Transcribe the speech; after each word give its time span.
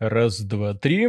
Раз, 0.00 0.40
два, 0.40 0.72
три. 0.72 1.08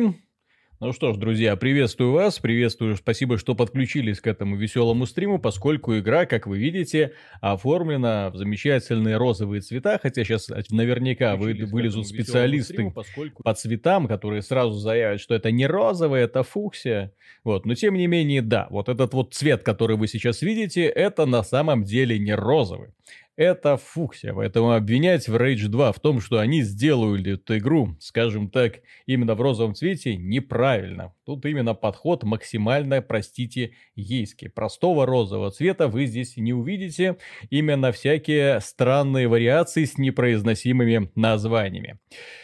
Ну 0.82 0.92
что 0.92 1.14
ж, 1.14 1.18
друзья, 1.18 1.56
приветствую 1.56 2.12
вас, 2.12 2.40
приветствую, 2.40 2.98
спасибо, 2.98 3.38
что 3.38 3.56
подключились 3.56 4.20
к 4.20 4.28
этому 4.28 4.58
веселому 4.58 5.06
стриму, 5.06 5.40
поскольку 5.40 5.98
игра, 5.98 6.26
как 6.26 6.46
вы 6.46 6.58
видите, 6.58 7.14
оформлена 7.40 8.32
в 8.32 8.36
замечательные 8.36 9.16
розовые 9.16 9.62
цвета, 9.62 9.98
хотя 9.98 10.26
сейчас 10.26 10.50
наверняка 10.72 11.38
вы, 11.38 11.54
вылезут 11.54 12.06
специалисты 12.06 12.74
стриму, 12.74 12.92
поскольку... 12.92 13.44
по 13.44 13.54
цветам, 13.54 14.08
которые 14.10 14.42
сразу 14.42 14.74
заявят, 14.74 15.22
что 15.22 15.36
это 15.36 15.52
не 15.52 15.68
розовый, 15.68 16.24
это 16.24 16.44
фуксия. 16.44 17.14
Вот, 17.46 17.66
но 17.66 17.76
тем 17.76 17.94
не 17.94 18.08
менее, 18.08 18.42
да, 18.42 18.68
вот 18.72 18.90
этот 18.90 19.14
вот 19.14 19.34
цвет, 19.34 19.64
который 19.64 19.96
вы 19.96 20.10
сейчас 20.10 20.42
видите, 20.42 20.84
это 20.84 21.26
на 21.26 21.44
самом 21.44 21.86
деле 21.86 22.20
не 22.20 22.36
розовый 22.36 22.90
это 23.36 23.78
фуксия. 23.78 24.34
Поэтому 24.34 24.72
обвинять 24.74 25.28
в 25.28 25.36
Rage 25.36 25.68
2 25.68 25.92
в 25.92 26.00
том, 26.00 26.22
что 26.22 26.40
они 26.40 26.62
сделали 26.62 27.34
эту 27.34 27.58
игру, 27.58 27.96
скажем 28.00 28.50
так, 28.50 28.82
именно 29.06 29.36
в 29.36 29.42
розовом 29.42 29.74
цвете, 29.74 30.16
неправильно. 30.16 31.14
Тут 31.26 31.46
именно 31.46 31.74
подход 31.74 32.24
максимально, 32.24 33.02
простите, 33.02 33.74
ейский. 33.96 34.50
Простого 34.50 35.06
розового 35.06 35.52
цвета 35.52 35.88
вы 35.88 36.06
здесь 36.06 36.38
не 36.38 36.54
увидите. 36.54 37.18
Именно 37.50 37.92
всякие 37.92 38.60
странные 38.62 39.28
вариации 39.28 39.86
с 39.86 39.98
непроизносимыми 39.98 41.12
названиями. 41.16 42.00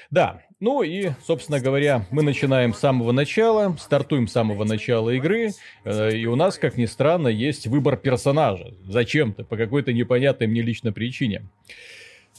Да, 0.10 0.42
ну 0.60 0.82
и, 0.82 1.12
собственно 1.26 1.60
говоря, 1.60 2.06
мы 2.10 2.24
начинаем 2.24 2.74
с 2.74 2.80
самого 2.80 3.12
начала, 3.12 3.76
стартуем 3.80 4.28
с 4.28 4.32
самого 4.32 4.64
начала 4.64 5.12
игры, 5.12 5.52
э, 5.84 6.16
и 6.16 6.26
у 6.26 6.36
нас, 6.36 6.58
как 6.58 6.78
ни 6.78 6.86
странно, 6.86 7.28
есть 7.28 7.68
выбор 7.68 7.98
персонажа. 7.98 8.74
Зачем-то, 8.86 9.44
по 9.44 9.58
какой-то 9.58 9.94
непонятной 9.94 10.48
мне 10.48 10.62
лично 10.62 10.92
причине. 10.92 11.44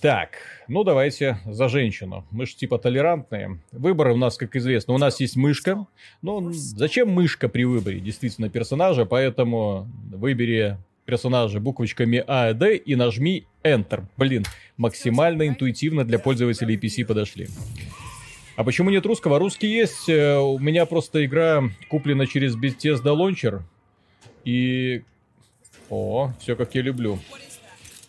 Так, 0.00 0.38
ну 0.68 0.84
давайте 0.84 1.38
за 1.44 1.68
женщину. 1.68 2.24
Мы 2.30 2.46
же 2.46 2.54
типа 2.54 2.78
толерантные. 2.78 3.60
Выбор 3.72 4.08
у 4.08 4.16
нас, 4.16 4.36
как 4.36 4.54
известно, 4.54 4.94
у 4.94 4.98
нас 4.98 5.18
есть 5.18 5.36
мышка. 5.36 5.86
Ну, 6.22 6.52
зачем 6.52 7.10
мышка 7.10 7.48
при 7.48 7.64
выборе 7.64 7.98
действительно 7.98 8.48
персонажа? 8.48 9.06
Поэтому 9.06 9.88
выбери 10.12 10.78
персонажа 11.08 11.58
буквочками 11.58 12.22
А 12.26 12.50
и 12.50 12.54
Д 12.54 12.76
и 12.76 12.94
нажми 12.94 13.46
Enter. 13.64 14.04
Блин, 14.18 14.44
максимально 14.76 15.48
интуитивно 15.48 16.04
для 16.04 16.18
пользователей 16.18 16.76
PC 16.76 17.06
подошли. 17.06 17.48
А 18.56 18.62
почему 18.62 18.90
нет 18.90 19.06
русского? 19.06 19.38
Русский 19.38 19.68
есть. 19.68 20.06
Э, 20.10 20.36
у 20.36 20.58
меня 20.58 20.84
просто 20.84 21.24
игра 21.24 21.62
куплена 21.88 22.26
через 22.26 22.56
Bethesda 22.56 23.16
Launcher. 23.16 23.62
И... 24.44 25.02
О, 25.88 26.30
все 26.40 26.56
как 26.56 26.74
я 26.74 26.82
люблю. 26.82 27.18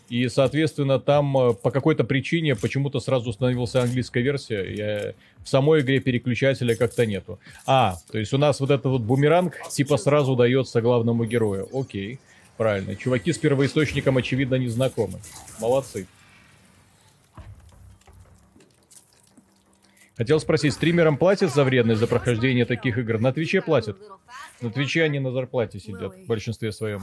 И, 0.10 0.28
соответственно, 0.28 1.00
там 1.00 1.38
э, 1.38 1.54
по 1.54 1.72
какой-то 1.72 2.04
причине 2.04 2.58
почему-то 2.58 3.00
сразу 3.00 3.30
установилась 3.30 3.76
английская 3.76 4.22
версия. 4.22 4.64
Я... 4.76 5.14
В 5.46 5.48
самой 5.48 5.80
игре 5.80 6.02
переключателя 6.02 6.76
как-то 6.76 7.06
нету. 7.06 7.40
А, 7.66 7.96
то 8.12 8.20
есть 8.20 8.34
у 8.34 8.38
нас 8.38 8.60
вот 8.60 8.72
этот 8.72 8.88
вот 8.88 9.02
бумеранг 9.04 9.54
типа 9.70 9.96
сразу 9.96 10.36
дается 10.36 10.82
главному 10.82 11.24
герою. 11.24 11.70
Окей, 11.72 12.20
правильно. 12.60 12.94
Чуваки 12.98 13.32
с 13.32 13.38
первоисточником, 13.38 14.18
очевидно, 14.18 14.56
не 14.56 14.68
знакомы. 14.68 15.22
Молодцы. 15.62 16.08
Хотел 20.18 20.42
спросить, 20.42 20.74
стримерам 20.74 21.18
платят 21.18 21.54
за 21.54 21.64
вредность 21.64 22.02
за 22.02 22.08
прохождение 22.08 22.66
таких 22.66 22.98
игр? 22.98 23.18
На 23.18 23.32
Твиче 23.32 23.62
платят. 23.62 23.98
На 24.60 24.70
Твиче 24.72 25.04
они 25.04 25.20
на 25.20 25.32
зарплате 25.32 25.80
сидят 25.80 26.14
в 26.14 26.28
большинстве 26.28 26.74
своем. 26.74 27.00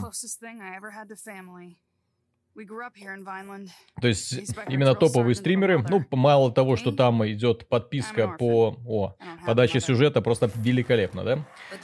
То 4.01 4.09
есть 4.09 4.55
именно 4.69 4.95
топовые 4.95 5.35
стримеры, 5.35 5.85
ну, 5.89 6.05
мало 6.11 6.51
того, 6.53 6.77
что 6.77 6.93
там 6.93 7.27
идет 7.27 7.69
подписка 7.69 8.29
по 8.29 8.77
о, 8.87 9.15
подаче 9.47 9.81
сюжета, 9.81 10.23
просто 10.23 10.51
великолепно, 10.55 11.25
да? 11.25 11.39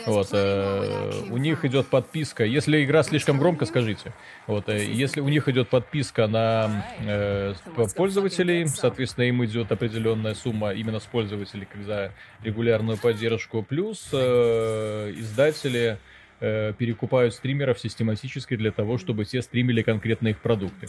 Вот, 0.06 0.28
э, 0.32 1.12
у 1.30 1.36
них 1.36 1.64
идет 1.64 1.88
подписка, 1.88 2.44
если 2.44 2.84
игра 2.84 3.02
слишком 3.02 3.38
громко, 3.38 3.66
скажите. 3.66 4.14
Вот, 4.46 4.68
э, 4.68 4.84
если 4.84 5.20
у 5.20 5.28
них 5.28 5.48
идет 5.48 5.68
подписка 5.68 6.26
на 6.26 6.84
э, 7.00 7.54
пользователей, 7.96 8.66
соответственно, 8.66 9.24
им 9.24 9.44
идет 9.44 9.70
определенная 9.72 10.34
сумма 10.34 10.72
именно 10.72 11.00
с 11.00 11.04
пользователей, 11.04 11.66
как 11.70 11.82
за 11.84 12.12
регулярную 12.42 12.98
поддержку, 12.98 13.62
плюс 13.62 14.08
э, 14.12 15.12
издатели 15.16 15.98
э, 16.42 16.74
перекупают 16.76 17.34
стримеров 17.34 17.78
систематически 17.78 18.56
для 18.56 18.72
того, 18.72 18.98
чтобы 18.98 19.24
все 19.24 19.40
стримили 19.40 19.80
конкретно 19.82 20.28
их 20.28 20.38
продукты. 20.38 20.88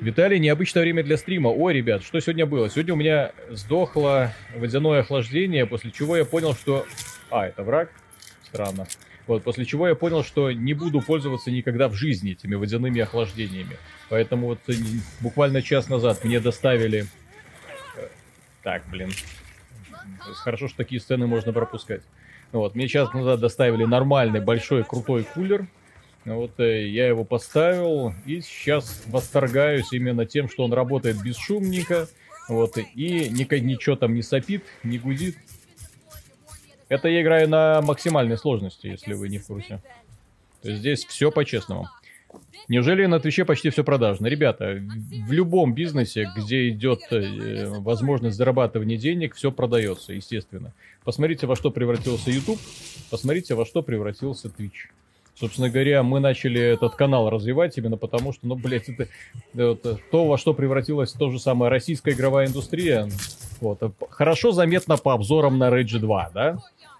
Виталий, 0.00 0.38
необычное 0.38 0.82
время 0.82 1.04
для 1.04 1.18
стрима. 1.18 1.48
Ой, 1.48 1.74
ребят, 1.74 2.02
что 2.02 2.18
сегодня 2.20 2.46
было? 2.46 2.70
Сегодня 2.70 2.94
у 2.94 2.96
меня 2.96 3.32
сдохло 3.50 4.32
водяное 4.56 5.00
охлаждение, 5.00 5.66
после 5.66 5.90
чего 5.90 6.16
я 6.16 6.24
понял, 6.24 6.54
что... 6.54 6.86
А, 7.30 7.46
это 7.46 7.62
враг? 7.62 7.90
Странно. 8.44 8.86
Вот, 9.26 9.44
после 9.44 9.66
чего 9.66 9.86
я 9.86 9.94
понял, 9.94 10.24
что 10.24 10.50
не 10.50 10.72
буду 10.72 11.02
пользоваться 11.02 11.50
никогда 11.50 11.88
в 11.88 11.94
жизни 11.94 12.32
этими 12.32 12.54
водяными 12.54 13.00
охлаждениями. 13.02 13.76
Поэтому 14.08 14.46
вот 14.46 14.60
э, 14.68 14.72
буквально 15.20 15.60
час 15.60 15.88
назад 15.90 16.24
мне 16.24 16.40
доставили... 16.40 17.04
Э, 17.96 18.08
так, 18.62 18.84
блин. 18.90 19.10
Хорошо, 20.18 20.68
что 20.68 20.78
такие 20.78 21.00
сцены 21.00 21.26
можно 21.26 21.52
пропускать. 21.52 22.00
Вот, 22.52 22.74
мне 22.74 22.88
сейчас 22.88 23.12
назад 23.12 23.40
доставили 23.40 23.84
нормальный, 23.84 24.40
большой, 24.40 24.84
крутой 24.84 25.24
кулер. 25.24 25.66
Вот 26.24 26.58
э, 26.58 26.88
я 26.88 27.06
его 27.06 27.24
поставил 27.24 28.12
и 28.26 28.40
сейчас 28.40 29.02
восторгаюсь 29.06 29.92
именно 29.92 30.26
тем, 30.26 30.48
что 30.48 30.64
он 30.64 30.72
работает 30.72 31.22
бесшумненько. 31.22 32.08
Вот, 32.48 32.76
и 32.76 33.28
ни, 33.30 33.58
ничего 33.60 33.94
там 33.94 34.14
не 34.14 34.22
сопит, 34.22 34.64
не 34.82 34.98
гудит. 34.98 35.36
Это 36.88 37.08
я 37.08 37.22
играю 37.22 37.48
на 37.48 37.80
максимальной 37.82 38.36
сложности, 38.36 38.88
если 38.88 39.14
вы 39.14 39.28
не 39.28 39.38
в 39.38 39.46
курсе. 39.46 39.80
То 40.62 40.68
есть 40.68 40.80
здесь 40.80 41.04
все 41.04 41.30
по-честному. 41.30 41.88
Неужели 42.68 43.06
на 43.06 43.18
Твиче 43.18 43.44
почти 43.44 43.70
все 43.70 43.82
продажно? 43.82 44.26
Ребята, 44.26 44.80
в 45.26 45.32
любом 45.32 45.74
бизнесе, 45.74 46.28
где 46.36 46.68
идет 46.68 47.00
э, 47.10 47.66
возможность 47.80 48.36
зарабатывания 48.36 48.96
денег, 48.96 49.34
все 49.34 49.50
продается, 49.50 50.12
естественно. 50.12 50.72
Посмотрите, 51.04 51.46
во 51.46 51.56
что 51.56 51.70
превратился 51.70 52.30
YouTube, 52.30 52.60
посмотрите, 53.10 53.54
во 53.54 53.66
что 53.66 53.82
превратился 53.82 54.48
Twitch. 54.48 54.90
Собственно 55.40 55.70
говоря, 55.70 56.02
мы 56.02 56.20
начали 56.20 56.60
этот 56.60 56.96
канал 56.96 57.30
развивать 57.30 57.78
именно 57.78 57.96
потому, 57.96 58.32
что, 58.32 58.46
ну, 58.46 58.56
блядь, 58.56 58.90
это, 58.90 59.08
это 59.54 59.98
то, 60.10 60.26
во 60.26 60.36
что 60.36 60.52
превратилась 60.52 61.12
то 61.12 61.30
же 61.30 61.38
самое 61.38 61.70
российская 61.70 62.12
игровая 62.12 62.46
индустрия. 62.46 63.08
Вот. 63.60 63.80
Хорошо 64.10 64.52
заметно 64.52 64.98
по 64.98 65.14
обзорам 65.14 65.56
на 65.56 65.70
Rage 65.70 65.98
2, 65.98 66.30
да? 66.34 66.58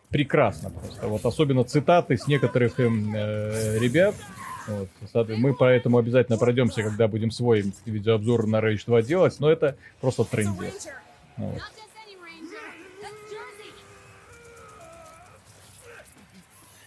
Прекрасно 0.08 0.70
просто. 0.70 1.06
Вот 1.06 1.24
особенно 1.26 1.64
цитаты 1.64 2.16
с 2.16 2.26
некоторых 2.26 2.80
эм, 2.80 3.14
э, 3.14 3.78
ребят, 3.78 4.14
вот. 4.70 5.28
Мы 5.28 5.54
поэтому 5.54 5.98
обязательно 5.98 6.38
пройдемся, 6.38 6.82
когда 6.82 7.08
будем 7.08 7.30
свой 7.30 7.72
видеообзор 7.84 8.46
на 8.46 8.60
Rage 8.60 8.82
2 8.86 9.02
делать, 9.02 9.36
но 9.40 9.50
это 9.50 9.76
просто 10.00 10.24
трендец. 10.24 10.88
Вот. 11.36 11.60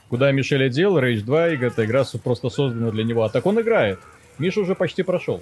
Куда 0.09 0.31
Мишель 0.31 0.65
одел, 0.65 0.97
Rage 0.99 1.21
2, 1.21 1.47
эта 1.47 1.85
игра 1.85 2.03
просто 2.23 2.49
создана 2.49 2.91
для 2.91 3.03
него. 3.03 3.23
А 3.23 3.29
так 3.29 3.45
он 3.45 3.59
играет. 3.59 3.99
Миша 4.37 4.61
уже 4.61 4.75
почти 4.75 5.01
прошел. 5.03 5.41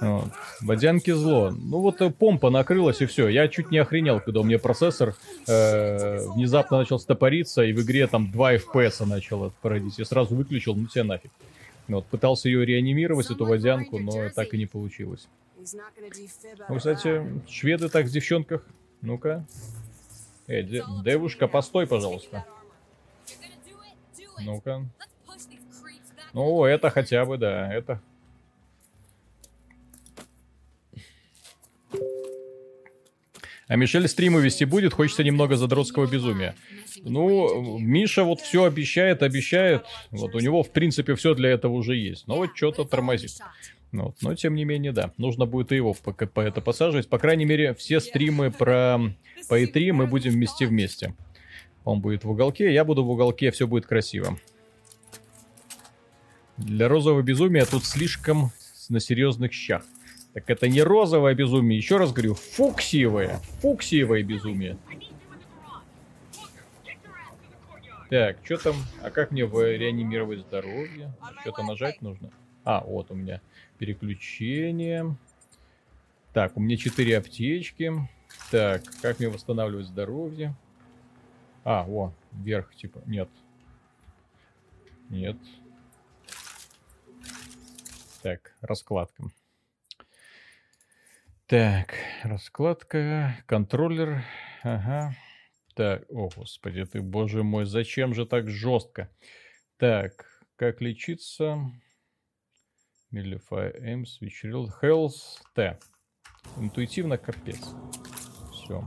Вот. 0.00 0.28
Водянки 0.60 1.10
зло. 1.10 1.50
Ну 1.50 1.80
вот 1.80 2.00
э, 2.00 2.10
помпа 2.10 2.50
накрылась 2.50 3.00
и 3.00 3.06
все. 3.06 3.28
Я 3.28 3.48
чуть 3.48 3.70
не 3.70 3.78
охренел, 3.78 4.20
когда 4.20 4.40
у 4.40 4.44
меня 4.44 4.58
процессор 4.58 5.16
э, 5.46 6.18
внезапно 6.34 6.78
начал 6.78 6.98
стопориться, 6.98 7.62
и 7.62 7.72
в 7.72 7.82
игре 7.82 8.06
там 8.06 8.30
2 8.30 8.54
FPS 8.56 9.04
начало 9.06 9.52
породить. 9.60 9.98
Я 9.98 10.04
сразу 10.04 10.34
выключил, 10.34 10.74
ну 10.76 10.86
тебя 10.86 11.04
нафиг. 11.04 11.30
Вот, 11.88 12.06
пытался 12.06 12.48
ее 12.48 12.64
реанимировать, 12.66 13.30
эту 13.30 13.46
водянку, 13.46 13.98
но 13.98 14.28
так 14.30 14.52
и 14.52 14.58
не 14.58 14.66
получилось. 14.66 15.26
Ну, 16.68 16.76
кстати, 16.76 17.24
шведы 17.48 17.88
так 17.88 18.06
в 18.06 18.10
девчонках. 18.10 18.64
Ну-ка. 19.00 19.44
Эй, 20.46 20.62
де 20.62 20.84
девушка, 21.02 21.48
постой, 21.48 21.86
пожалуйста. 21.86 22.44
Ну-ка. 24.40 24.84
Ну, 26.34 26.64
это 26.64 26.90
хотя 26.90 27.24
бы, 27.24 27.38
да, 27.38 27.72
это 27.72 28.00
А 33.68 33.76
Мишель 33.76 34.08
стримы 34.08 34.40
вести 34.40 34.64
будет, 34.64 34.94
хочется 34.94 35.22
немного 35.22 35.56
задротского 35.56 36.06
безумия. 36.06 36.54
Ну, 37.02 37.78
Миша 37.78 38.24
вот 38.24 38.40
все 38.40 38.64
обещает, 38.64 39.22
обещает. 39.22 39.84
Вот 40.10 40.34
у 40.34 40.40
него, 40.40 40.62
в 40.62 40.70
принципе, 40.70 41.14
все 41.14 41.34
для 41.34 41.50
этого 41.50 41.74
уже 41.74 41.94
есть. 41.94 42.26
Но 42.26 42.36
вот 42.36 42.56
что-то 42.56 42.84
тормозит. 42.84 43.32
Ну 43.92 44.06
вот. 44.06 44.16
Но, 44.22 44.34
тем 44.34 44.54
не 44.54 44.64
менее, 44.64 44.92
да, 44.92 45.12
нужно 45.18 45.44
будет 45.46 45.72
и 45.72 45.76
его 45.76 45.92
по, 45.94 46.12
по 46.12 46.40
это 46.40 46.60
посаживать. 46.62 47.08
По 47.08 47.18
крайней 47.18 47.44
мере, 47.44 47.74
все 47.74 48.00
стримы 48.00 48.50
про 48.50 48.98
по 49.48 49.62
E3 49.62 49.92
мы 49.92 50.06
будем 50.06 50.32
вместе 50.32 50.66
вместе. 50.66 51.14
Он 51.84 52.00
будет 52.00 52.24
в 52.24 52.30
уголке, 52.30 52.72
я 52.72 52.84
буду 52.84 53.04
в 53.04 53.10
уголке, 53.10 53.50
все 53.50 53.66
будет 53.66 53.86
красиво. 53.86 54.38
Для 56.56 56.88
розового 56.88 57.22
безумия 57.22 57.64
тут 57.64 57.84
слишком 57.84 58.50
на 58.88 59.00
серьезных 59.00 59.52
щах. 59.52 59.84
Так 60.34 60.50
это 60.50 60.68
не 60.68 60.82
розовое 60.82 61.34
безумие, 61.34 61.78
еще 61.78 61.96
раз 61.96 62.12
говорю, 62.12 62.34
фуксиевое, 62.34 63.40
фуксиевое 63.60 64.22
безумие. 64.22 64.78
Так, 68.10 68.38
что 68.44 68.56
там? 68.56 68.76
А 69.02 69.10
как 69.10 69.32
мне 69.32 69.42
реанимировать 69.42 70.40
здоровье? 70.40 71.12
Что-то 71.40 71.62
нажать 71.62 72.00
нужно? 72.00 72.30
А, 72.64 72.80
вот 72.80 73.10
у 73.10 73.14
меня 73.14 73.40
переключение. 73.78 75.16
Так, 76.32 76.56
у 76.56 76.60
меня 76.60 76.76
4 76.76 77.18
аптечки. 77.18 77.92
Так, 78.50 78.82
как 79.02 79.18
мне 79.18 79.28
восстанавливать 79.28 79.86
здоровье? 79.86 80.54
А, 81.64 81.84
о, 81.86 82.14
вверх, 82.32 82.74
типа, 82.74 83.02
нет. 83.06 83.28
Нет. 85.10 85.36
Так, 88.22 88.54
раскладка. 88.60 89.24
Так, 91.48 91.94
раскладка, 92.24 93.34
контроллер, 93.46 94.22
ага. 94.62 95.14
Так, 95.74 96.04
о 96.10 96.28
господи 96.28 96.84
ты, 96.84 97.00
боже 97.00 97.42
мой, 97.42 97.64
зачем 97.64 98.12
же 98.12 98.26
так 98.26 98.50
жестко? 98.50 99.08
Так, 99.78 100.26
как 100.56 100.82
лечиться? 100.82 101.72
Millify 103.10 103.74
M, 103.80 104.02
Switch 104.02 104.44
Real, 104.44 104.66
Health, 104.82 105.40
T. 105.54 105.78
Интуитивно 106.58 107.16
капец. 107.16 107.70
Все. 108.52 108.86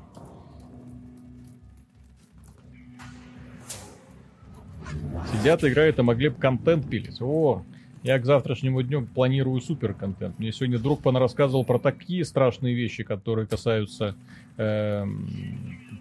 Сидят, 5.31 5.63
играют, 5.63 5.97
а 5.97 6.03
могли 6.03 6.29
бы 6.29 6.39
контент 6.39 6.87
пилить. 6.87 7.19
О, 7.23 7.65
я 8.03 8.17
к 8.17 8.25
завтрашнему 8.25 8.81
дню 8.81 9.05
планирую 9.05 9.61
супер 9.61 9.93
контент. 9.93 10.39
Мне 10.39 10.51
сегодня 10.51 10.79
друг 10.79 11.05
рассказывал 11.05 11.63
про 11.63 11.77
такие 11.77 12.25
страшные 12.25 12.73
вещи, 12.73 13.03
которые 13.03 13.47
касаются 13.47 14.15
э, 14.57 15.05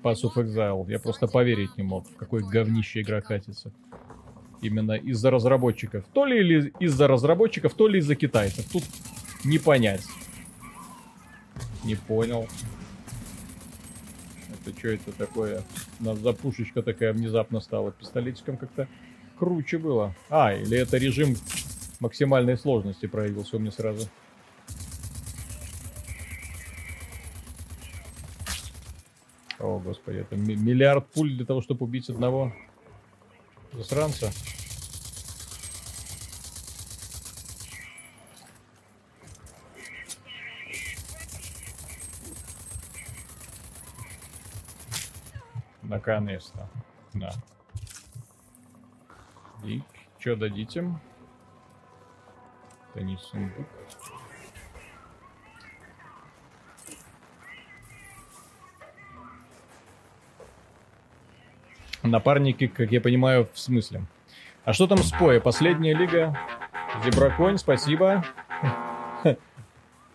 Pass 0.03 0.23
of 0.25 0.35
Exile. 0.37 0.91
Я 0.91 0.99
просто 0.99 1.27
поверить 1.27 1.77
не 1.77 1.83
мог, 1.83 2.09
в 2.09 2.17
какое 2.17 2.43
говнище 2.43 3.03
игра 3.03 3.21
катится. 3.21 3.71
Именно 4.63 4.93
из-за 4.93 5.31
разработчиков. 5.31 6.05
То 6.13 6.25
ли 6.25 6.73
из-за 6.81 7.07
разработчиков, 7.07 7.75
то 7.75 7.87
ли 7.87 7.99
из-за 7.99 8.15
китайцев. 8.15 8.71
Тут 8.71 8.85
не 9.45 9.59
понять. 9.59 10.05
Не 11.85 11.97
понял. 11.97 12.47
Это 14.67 14.79
что 14.79 14.89
это 14.89 15.13
такое? 15.13 15.63
У 15.99 16.05
нас 16.05 16.19
запушечка 16.19 16.83
такая 16.83 17.13
внезапно 17.13 17.61
стала. 17.61 17.93
Пистолетиком 17.93 18.57
как-то 18.57 18.87
круче 19.39 19.79
было. 19.79 20.15
А, 20.29 20.53
или 20.53 20.77
это 20.77 20.99
режим 20.99 21.35
максимальной 22.01 22.59
сложности 22.59 23.07
проявился 23.07 23.57
у 23.57 23.59
меня 23.61 23.71
сразу. 23.71 24.09
О, 29.59 29.79
господи, 29.79 30.19
это 30.19 30.37
миллиард 30.37 31.07
пуль 31.13 31.37
для 31.37 31.45
того, 31.45 31.61
чтобы 31.61 31.85
убить 31.85 32.09
одного 32.09 32.53
засранца. 33.73 34.33
Наконец-то. 45.83 46.71
Да. 47.13 47.31
И 49.63 49.83
что 50.19 50.37
дадите? 50.37 50.89
Сундук. 53.19 53.67
Напарники, 62.03 62.67
как 62.67 62.93
я 62.93 63.01
понимаю, 63.01 63.49
в 63.53 63.59
смысле. 63.59 64.05
А 64.65 64.73
что 64.73 64.87
там 64.87 64.99
с 64.99 65.13
Поя? 65.13 65.41
Последняя 65.41 65.95
лига? 65.95 66.39
Зебраконь, 67.05 67.59
спасибо. 67.59 68.25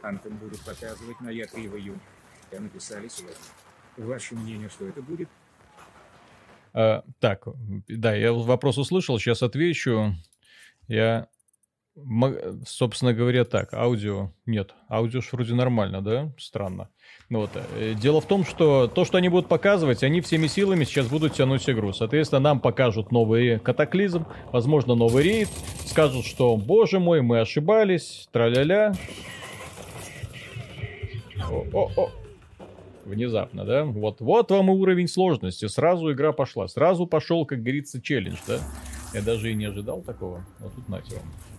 Антон 0.01 0.33
будет 0.37 0.61
показывать 0.61 1.19
на 1.21 1.29
Якре 1.29 1.67
в 1.69 1.75
июне. 1.77 1.99
Написали 2.51 3.07
сегодня. 3.07 3.37
Ваше 3.97 4.35
мнение, 4.35 4.69
что 4.69 4.87
это 4.87 5.01
будет? 5.01 5.29
А, 6.73 7.03
так, 7.19 7.47
да, 7.87 8.13
я 8.13 8.33
вопрос 8.33 8.77
услышал, 8.77 9.17
сейчас 9.17 9.41
отвечу. 9.41 10.15
Я, 10.87 11.27
собственно 12.65 13.13
говоря, 13.13 13.45
так, 13.45 13.73
аудио, 13.73 14.31
нет, 14.45 14.73
аудио 14.89 15.21
ж 15.21 15.29
вроде 15.31 15.53
нормально, 15.53 16.01
да? 16.01 16.31
Странно. 16.37 16.89
Ну 17.29 17.39
вот, 17.41 17.51
э, 17.55 17.93
дело 17.93 18.21
в 18.21 18.25
том, 18.25 18.45
что 18.45 18.87
то, 18.87 19.05
что 19.05 19.17
они 19.17 19.29
будут 19.29 19.47
показывать, 19.47 20.03
они 20.03 20.21
всеми 20.21 20.47
силами 20.47 20.83
сейчас 20.83 21.07
будут 21.07 21.33
тянуть 21.33 21.67
игру. 21.69 21.93
Соответственно, 21.93 22.41
нам 22.41 22.59
покажут 22.59 23.11
новый 23.11 23.59
катаклизм, 23.59 24.25
возможно, 24.51 24.95
новый 24.95 25.23
рейд, 25.23 25.49
скажут, 25.85 26.25
что, 26.25 26.57
боже 26.57 26.99
мой, 26.99 27.21
мы 27.21 27.39
ошибались, 27.39 28.27
траля-ля. 28.31 28.93
О-о-о 31.49 32.11
внезапно, 33.05 33.65
да? 33.65 33.85
Вот, 33.85 34.19
вот 34.19 34.51
вам 34.51 34.71
и 34.71 34.73
уровень 34.73 35.07
сложности. 35.07 35.67
Сразу 35.67 36.11
игра 36.11 36.33
пошла. 36.33 36.67
Сразу 36.67 37.05
пошел, 37.05 37.45
как 37.45 37.61
говорится, 37.61 38.01
челлендж, 38.01 38.37
да? 38.47 38.59
Я 39.13 39.21
даже 39.21 39.51
и 39.51 39.53
не 39.53 39.65
ожидал 39.65 40.01
такого. 40.01 40.43
Вот 40.59 40.73
тут 40.73 40.89
нате 40.89 41.15
вам. 41.15 41.54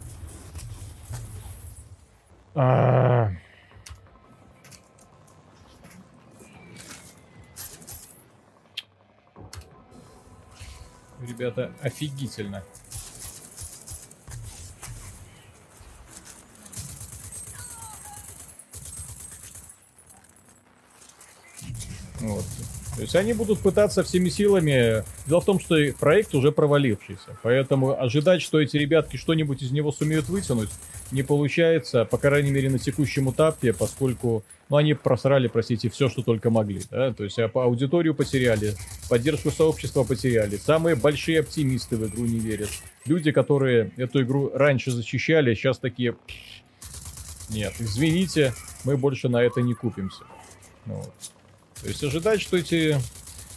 А... 2.59 3.31
Ребята, 11.21 11.71
офигительно. 11.83 12.65
Вот. 22.21 22.45
То 22.97 23.03
есть 23.03 23.15
они 23.15 23.35
будут 23.35 23.61
пытаться 23.61 24.03
всеми 24.03 24.31
силами... 24.31 25.05
Дело 25.27 25.41
в 25.41 25.45
том, 25.45 25.61
что 25.61 25.77
проект 26.01 26.35
уже 26.35 26.51
провалившийся. 26.51 27.39
Поэтому 27.43 28.01
ожидать, 28.01 28.41
что 28.41 28.59
эти 28.61 28.79
ребятки 28.79 29.19
что-нибудь 29.19 29.63
из 29.63 29.71
него 29.71 29.93
сумеют 29.93 30.29
вытянуть, 30.29 30.71
не 31.13 31.23
получается, 31.23 32.07
по 32.07 32.17
крайней 32.17 32.51
мере, 32.51 32.71
на 32.71 32.79
текущем 32.79 33.31
этапе, 33.31 33.75
поскольку 33.75 34.45
ну, 34.69 34.77
они 34.77 34.95
просрали, 34.95 35.47
простите, 35.47 35.91
все, 35.91 36.09
что 36.09 36.23
только 36.23 36.51
могли. 36.51 36.81
Да? 36.91 37.13
То 37.13 37.25
есть 37.25 37.39
по 37.53 37.65
аудиторию 37.65 38.15
потеряли, 38.15 38.75
поддержку 39.09 39.51
сообщества 39.51 40.03
потеряли. 40.03 40.57
Самые 40.57 40.97
большие 40.97 41.41
оптимисты 41.41 41.97
в 41.97 42.07
игру 42.07 42.25
не 42.25 42.39
верят. 42.39 42.71
Люди, 43.05 43.31
которые 43.31 43.93
эту 43.97 44.23
игру 44.23 44.51
раньше 44.55 44.91
защищали, 44.91 45.55
сейчас 45.55 45.79
такие... 45.79 46.17
Нет, 47.51 47.75
извините, 47.79 48.55
мы 48.85 48.97
больше 48.97 49.29
на 49.29 49.43
это 49.43 49.61
не 49.61 49.75
купимся. 49.75 50.25
Ну 50.87 50.95
вот. 50.95 51.13
То 51.83 51.89
есть 51.89 52.03
ожидать, 52.03 52.41
что 52.41 52.57
эти... 52.57 52.97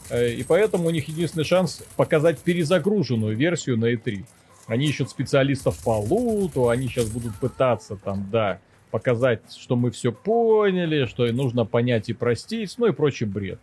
Э, 0.10 0.32
и 0.32 0.44
поэтому 0.44 0.88
у 0.88 0.90
них 0.90 1.08
единственный 1.08 1.46
шанс 1.46 1.84
показать 1.96 2.40
перезагруженную 2.40 3.36
версию 3.36 3.78
на 3.78 3.94
E3. 3.94 4.24
Они 4.68 4.88
ищут 4.88 5.10
специалистов 5.10 5.82
по 5.84 5.98
луту, 5.98 6.70
они 6.70 6.88
сейчас 6.88 7.10
будут 7.10 7.36
пытаться 7.40 7.96
там, 7.96 8.30
да, 8.32 8.60
показать, 8.92 9.42
что 9.58 9.76
мы 9.76 9.92
все 9.92 10.12
поняли, 10.12 11.06
что 11.06 11.26
нужно 11.32 11.66
понять 11.66 12.10
и 12.10 12.14
простить, 12.14 12.76
ну 12.78 12.88
и 12.88 12.92
прочий 12.92 13.26
бред. 13.26 13.60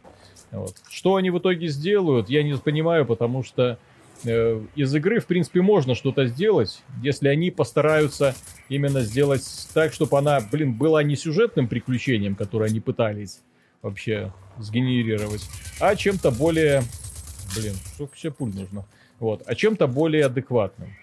Вот. 0.51 0.75
Что 0.89 1.17
они 1.17 1.31
в 1.31 1.39
итоге 1.39 1.69
сделают, 1.69 2.29
я 2.29 2.43
не 2.43 2.57
понимаю, 2.57 3.07
потому 3.07 3.45
что 3.45 3.79
э, 4.25 4.61
из 4.75 4.95
игры, 4.95 5.21
в 5.21 5.27
принципе, 5.27 5.61
можно 5.61 5.95
что-то 5.95 6.27
сделать, 6.27 6.83
если 7.03 7.29
они 7.29 7.51
постараются 7.51 8.35
именно 8.69 9.01
сделать 9.03 9.45
так, 9.75 9.93
чтобы 9.93 10.19
она, 10.19 10.41
блин, 10.41 10.75
была 10.75 11.03
не 11.03 11.15
сюжетным 11.15 11.69
приключением, 11.69 12.35
которое 12.35 12.71
они 12.71 12.81
пытались 12.81 13.41
вообще 13.87 14.33
сгенерировать, 14.59 15.49
а 15.81 15.95
чем-то 15.95 16.31
более... 16.31 16.83
Блин, 17.55 17.75
сколько 17.95 18.17
себе 18.17 18.33
пуль 18.33 18.53
нужно? 18.53 18.85
Вот, 19.21 19.43
а 19.47 19.55
чем-то 19.55 19.87
более 19.87 20.27
адекватным. 20.27 20.95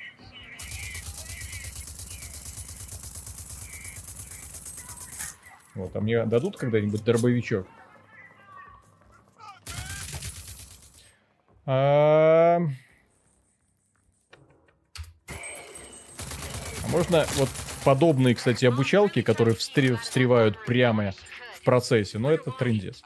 Вот, 5.75 5.95
а 5.95 6.01
мне 6.01 6.23
дадут 6.25 6.57
когда-нибудь 6.57 7.03
дробовичок? 7.03 7.65
А... 11.65 12.59
а 16.83 16.87
можно 16.89 17.25
вот 17.35 17.49
подобные, 17.85 18.35
кстати, 18.35 18.65
обучалки, 18.65 19.21
которые 19.21 19.55
встр... 19.55 19.97
встревают 19.97 20.63
прямо 20.65 21.13
процессе, 21.63 22.19
но 22.19 22.31
это 22.31 22.51
трендец. 22.51 23.01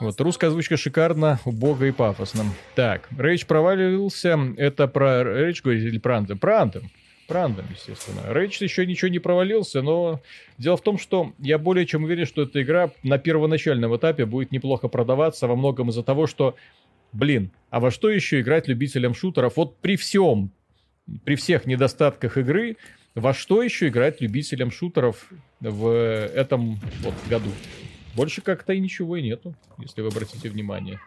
Вот, 0.00 0.20
русская 0.20 0.48
озвучка 0.48 0.76
шикарно, 0.76 1.38
убого 1.44 1.84
и 1.84 1.92
пафосно. 1.92 2.44
Так, 2.74 3.08
Рейдж 3.16 3.44
провалился. 3.46 4.38
Это 4.56 4.88
про 4.88 5.22
Рейдж 5.22 5.62
говорить 5.62 5.84
или 5.84 5.98
про 5.98 6.18
Anthem? 6.18 6.38
Про 6.38 6.62
Anthem. 6.62 6.90
Про 7.28 7.39
Anthem, 7.39 7.66
естественно. 7.70 8.22
Рейдж 8.32 8.62
еще 8.62 8.86
ничего 8.86 9.08
не 9.08 9.18
провалился, 9.18 9.82
но 9.82 10.22
дело 10.56 10.76
в 10.76 10.82
том, 10.82 10.98
что 10.98 11.32
я 11.38 11.58
более 11.58 11.86
чем 11.86 12.04
уверен, 12.04 12.24
что 12.26 12.42
эта 12.42 12.62
игра 12.62 12.90
на 13.02 13.18
первоначальном 13.18 13.94
этапе 13.94 14.24
будет 14.24 14.50
неплохо 14.50 14.88
продаваться 14.88 15.46
во 15.46 15.54
многом 15.54 15.90
из-за 15.90 16.02
того, 16.02 16.26
что, 16.26 16.56
блин, 17.12 17.50
а 17.70 17.80
во 17.80 17.90
что 17.90 18.08
еще 18.08 18.40
играть 18.40 18.66
любителям 18.66 19.14
шутеров? 19.14 19.56
Вот 19.56 19.76
при 19.76 19.96
всем, 19.96 20.50
при 21.24 21.36
всех 21.36 21.66
недостатках 21.66 22.38
игры, 22.38 22.78
во 23.14 23.34
что 23.34 23.62
еще 23.62 23.88
играть 23.88 24.22
любителям 24.22 24.70
шутеров 24.70 25.30
в 25.60 25.88
этом 25.88 26.78
вот 27.02 27.14
году? 27.28 27.50
Больше 28.14 28.40
как-то 28.40 28.72
и 28.72 28.80
ничего 28.80 29.16
и 29.16 29.22
нету, 29.22 29.54
если 29.78 30.02
вы 30.02 30.08
обратите 30.08 30.48
внимание. 30.48 31.00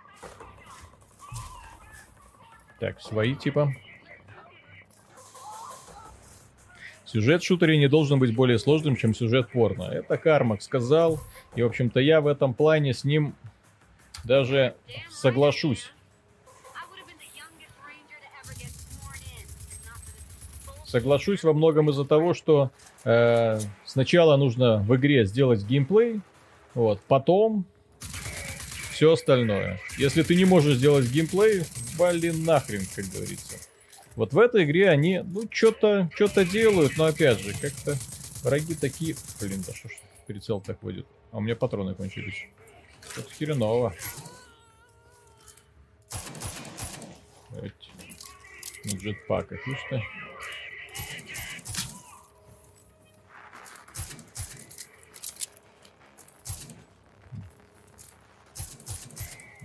Так, 2.79 3.01
свои 3.01 3.36
типа. 3.36 3.74
Сюжет 7.05 7.43
в 7.43 7.46
шутере 7.46 7.77
не 7.77 7.88
должен 7.88 8.20
быть 8.20 8.34
более 8.34 8.58
сложным, 8.58 8.96
чем 8.96 9.13
сюжет 9.13 9.51
порно. 9.51 9.84
Это 9.84 10.17
Кармак 10.17 10.62
сказал. 10.62 11.20
И, 11.55 11.62
в 11.62 11.65
общем-то, 11.65 12.00
я 12.00 12.22
в 12.22 12.27
этом 12.27 12.53
плане 12.53 12.93
с 12.93 13.03
ним 13.03 13.36
даже 14.24 14.75
соглашусь. 15.10 15.91
Соглашусь 20.91 21.41
во 21.43 21.53
многом 21.53 21.89
из-за 21.89 22.03
того, 22.03 22.33
что 22.33 22.69
э, 23.05 23.60
сначала 23.86 24.36
нужно 24.36 24.79
в 24.79 24.93
игре 24.98 25.25
сделать 25.25 25.63
геймплей, 25.63 26.19
вот, 26.74 27.00
потом 27.07 27.63
все 28.91 29.13
остальное. 29.13 29.79
Если 29.98 30.21
ты 30.21 30.36
не 30.36 30.43
можешь 30.43 30.75
сделать 30.75 31.10
геймплей, 31.10 31.63
вали 31.95 32.31
нахрен, 32.31 32.81
как 32.93 33.05
говорится. 33.05 33.55
Вот 34.17 34.33
в 34.33 34.38
этой 34.38 34.65
игре 34.65 34.89
они, 34.89 35.21
ну, 35.24 35.43
что-то 35.50 36.10
что 36.13 36.43
делают, 36.43 36.98
но 36.98 37.05
опять 37.05 37.39
же, 37.39 37.53
как-то 37.53 37.95
враги 38.43 38.75
такие... 38.75 39.15
Блин, 39.39 39.63
да 39.65 39.74
что 39.74 39.88
ж 39.88 39.93
прицел 40.27 40.60
так 40.60 40.83
выйдет? 40.83 41.05
А 41.31 41.38
у 41.38 41.39
меня 41.39 41.55
патроны 41.55 41.95
кончились. 41.95 42.48
Что-то 43.13 43.33
хреново. 43.33 43.93
На 48.83 48.91
джетпаках, 48.91 49.62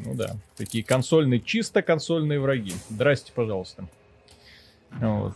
Ну 0.07 0.15
да, 0.15 0.37
такие 0.57 0.85
консольные, 0.85 1.41
чисто 1.41 1.83
консольные 1.83 2.39
враги. 2.39 2.75
Здрасте, 2.89 3.33
пожалуйста. 3.35 3.89
Вот. 4.93 5.35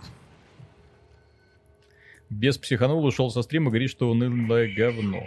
Без 2.30 2.56
психанул 2.56 3.04
ушел 3.04 3.32
со 3.32 3.42
стрима, 3.42 3.70
говорит, 3.70 3.90
что 3.90 4.08
унылое 4.08 4.72
говно. 4.72 5.24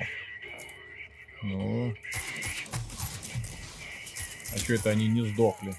Ну. 1.41 1.93
А 4.53 4.57
что 4.57 4.75
это 4.75 4.91
они 4.91 5.09
не 5.09 5.25
сдохли? 5.25 5.73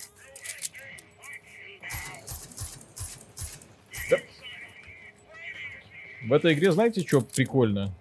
Да. 4.11 4.19
В 6.27 6.33
этой 6.35 6.53
игре, 6.53 6.71
знаете, 6.71 7.01
что 7.01 7.23
прикольно? 7.23 7.95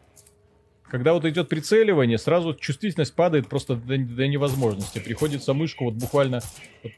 Когда 0.93 1.13
вот 1.13 1.25
идет 1.25 1.49
прицеливание, 1.49 2.19
сразу 2.19 2.53
чувствительность 2.53 3.15
падает 3.15 3.49
просто 3.49 3.75
до, 3.75 3.97
до 3.97 4.27
невозможности. 4.27 4.99
Приходится 4.99 5.55
мышку 5.55 5.85
вот 5.85 5.95
буквально 5.95 6.39
вот 6.83 6.91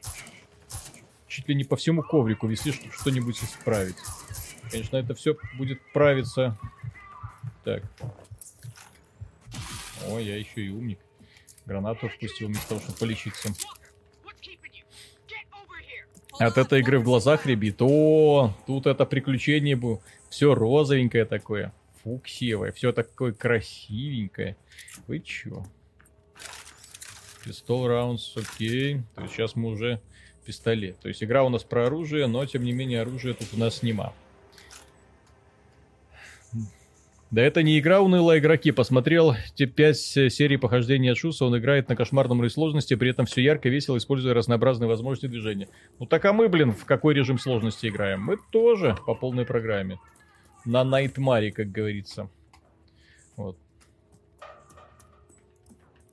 чуть 1.28 1.48
ли 1.48 1.54
не 1.54 1.64
по 1.64 1.76
всему 1.76 2.02
коврику 2.02 2.46
вести, 2.46 2.72
чтобы 2.72 2.92
что-нибудь 2.92 3.42
исправить. 3.42 3.96
Конечно, 4.70 4.98
это 4.98 5.14
все 5.14 5.38
будет 5.56 5.80
правиться. 5.94 6.58
Так. 7.64 7.84
О, 10.10 10.18
я 10.18 10.36
еще 10.36 10.66
и 10.66 10.68
умник. 10.68 10.98
Гранату 11.64 12.10
впустил 12.10 12.48
вместо 12.48 12.68
того, 12.68 12.82
чтобы 12.82 12.98
полечиться. 12.98 13.48
От 16.38 16.58
этой 16.58 16.80
игры 16.80 16.98
в 16.98 17.04
глазах 17.04 17.46
ребит. 17.46 17.76
О, 17.80 18.52
тут 18.66 18.86
это 18.86 19.06
приключение 19.06 19.74
было. 19.74 20.02
Все 20.28 20.54
розовенькое 20.54 21.24
такое. 21.24 21.72
Фуксиевое. 22.06 22.70
Все 22.70 22.92
такое 22.92 23.32
красивенькое. 23.32 24.56
Вы 25.08 25.18
чё? 25.18 25.64
Пистол 27.44 27.88
раундс, 27.88 28.36
окей. 28.36 29.02
То 29.16 29.22
есть 29.22 29.34
сейчас 29.34 29.56
мы 29.56 29.70
уже 29.70 30.00
пистолет. 30.44 31.00
То 31.00 31.08
есть 31.08 31.24
игра 31.24 31.42
у 31.42 31.48
нас 31.48 31.64
про 31.64 31.86
оружие, 31.86 32.28
но 32.28 32.46
тем 32.46 32.62
не 32.62 32.72
менее 32.72 33.00
оружие 33.00 33.34
тут 33.34 33.48
у 33.54 33.58
нас 33.58 33.82
нема. 33.82 34.12
Да 37.32 37.42
это 37.42 37.64
не 37.64 37.76
игра 37.76 38.00
унылая 38.00 38.38
игроки. 38.38 38.70
Посмотрел 38.70 39.34
те 39.56 39.66
5 39.66 39.96
серий 39.96 40.58
похождения 40.58 41.16
Шуса, 41.16 41.44
он 41.44 41.58
играет 41.58 41.88
на 41.88 41.96
кошмарном 41.96 42.38
уровне 42.38 42.50
сложности, 42.50 42.94
при 42.94 43.10
этом 43.10 43.26
все 43.26 43.42
ярко, 43.42 43.68
весело, 43.68 43.96
используя 43.96 44.32
разнообразные 44.32 44.86
возможности 44.86 45.26
движения. 45.26 45.68
Ну 45.98 46.06
так 46.06 46.24
а 46.24 46.32
мы, 46.32 46.48
блин, 46.48 46.70
в 46.70 46.84
какой 46.84 47.14
режим 47.14 47.40
сложности 47.40 47.88
играем? 47.88 48.22
Мы 48.22 48.36
тоже 48.52 48.96
по 49.06 49.16
полной 49.16 49.44
программе. 49.44 49.98
На 50.66 50.84
Найтмаре, 50.84 51.52
как 51.52 51.70
говорится. 51.70 52.28
Вот. 53.36 53.56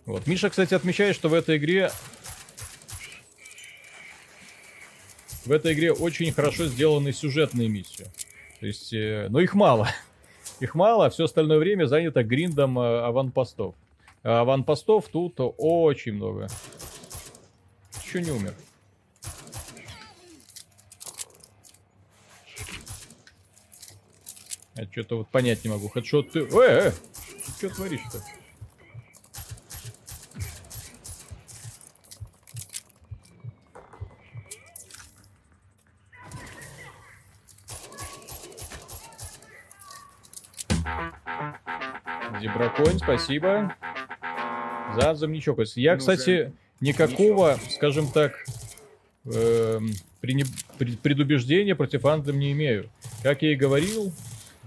Вот. 0.05 0.27
Миша, 0.27 0.49
кстати, 0.49 0.73
отмечает, 0.73 1.15
что 1.15 1.27
в 1.27 1.33
этой 1.33 1.57
игре 1.57 1.89
в 5.45 5.51
этой 5.51 5.73
игре 5.73 5.91
очень 5.91 6.31
хорошо 6.31 6.67
сделаны 6.67 7.11
сюжетные 7.11 7.67
миссии. 7.67 8.05
То 8.59 8.65
есть, 8.65 8.93
э, 8.93 9.27
но 9.29 9.39
их 9.39 9.55
мало. 9.55 9.89
Их 10.59 10.75
мало, 10.75 11.07
а 11.07 11.09
все 11.09 11.25
остальное 11.25 11.57
время 11.57 11.85
занято 11.85 12.23
гриндом 12.23 12.79
э, 12.79 13.01
аванпостов. 13.01 13.75
А 14.23 14.41
аванпостов 14.41 15.09
тут 15.09 15.35
очень 15.37 16.13
много. 16.13 16.47
Еще 18.05 18.21
не 18.21 18.31
умер. 18.31 18.53
Я 24.75 24.87
что-то 24.91 25.17
вот 25.17 25.29
понять 25.29 25.63
не 25.63 25.69
могу. 25.69 25.87
Хедшот 25.87 26.31
ты... 26.31 26.39
Э, 26.39 26.47
э! 26.51 26.91
Что 27.57 27.69
творишь-то? 27.69 28.23
Зебракоин, 42.41 42.97
спасибо. 42.97 43.75
За 44.95 45.13
замничок. 45.13 45.59
Я, 45.75 45.97
кстати, 45.97 46.51
никакого, 46.81 47.59
скажем 47.69 48.07
так, 48.11 48.43
э, 49.25 49.79
предубеждения 50.19 51.75
против 51.75 52.05
Антhem 52.05 52.37
не 52.37 52.51
имею. 52.53 52.89
Как 53.21 53.43
я 53.43 53.53
и 53.53 53.55
говорил, 53.55 54.11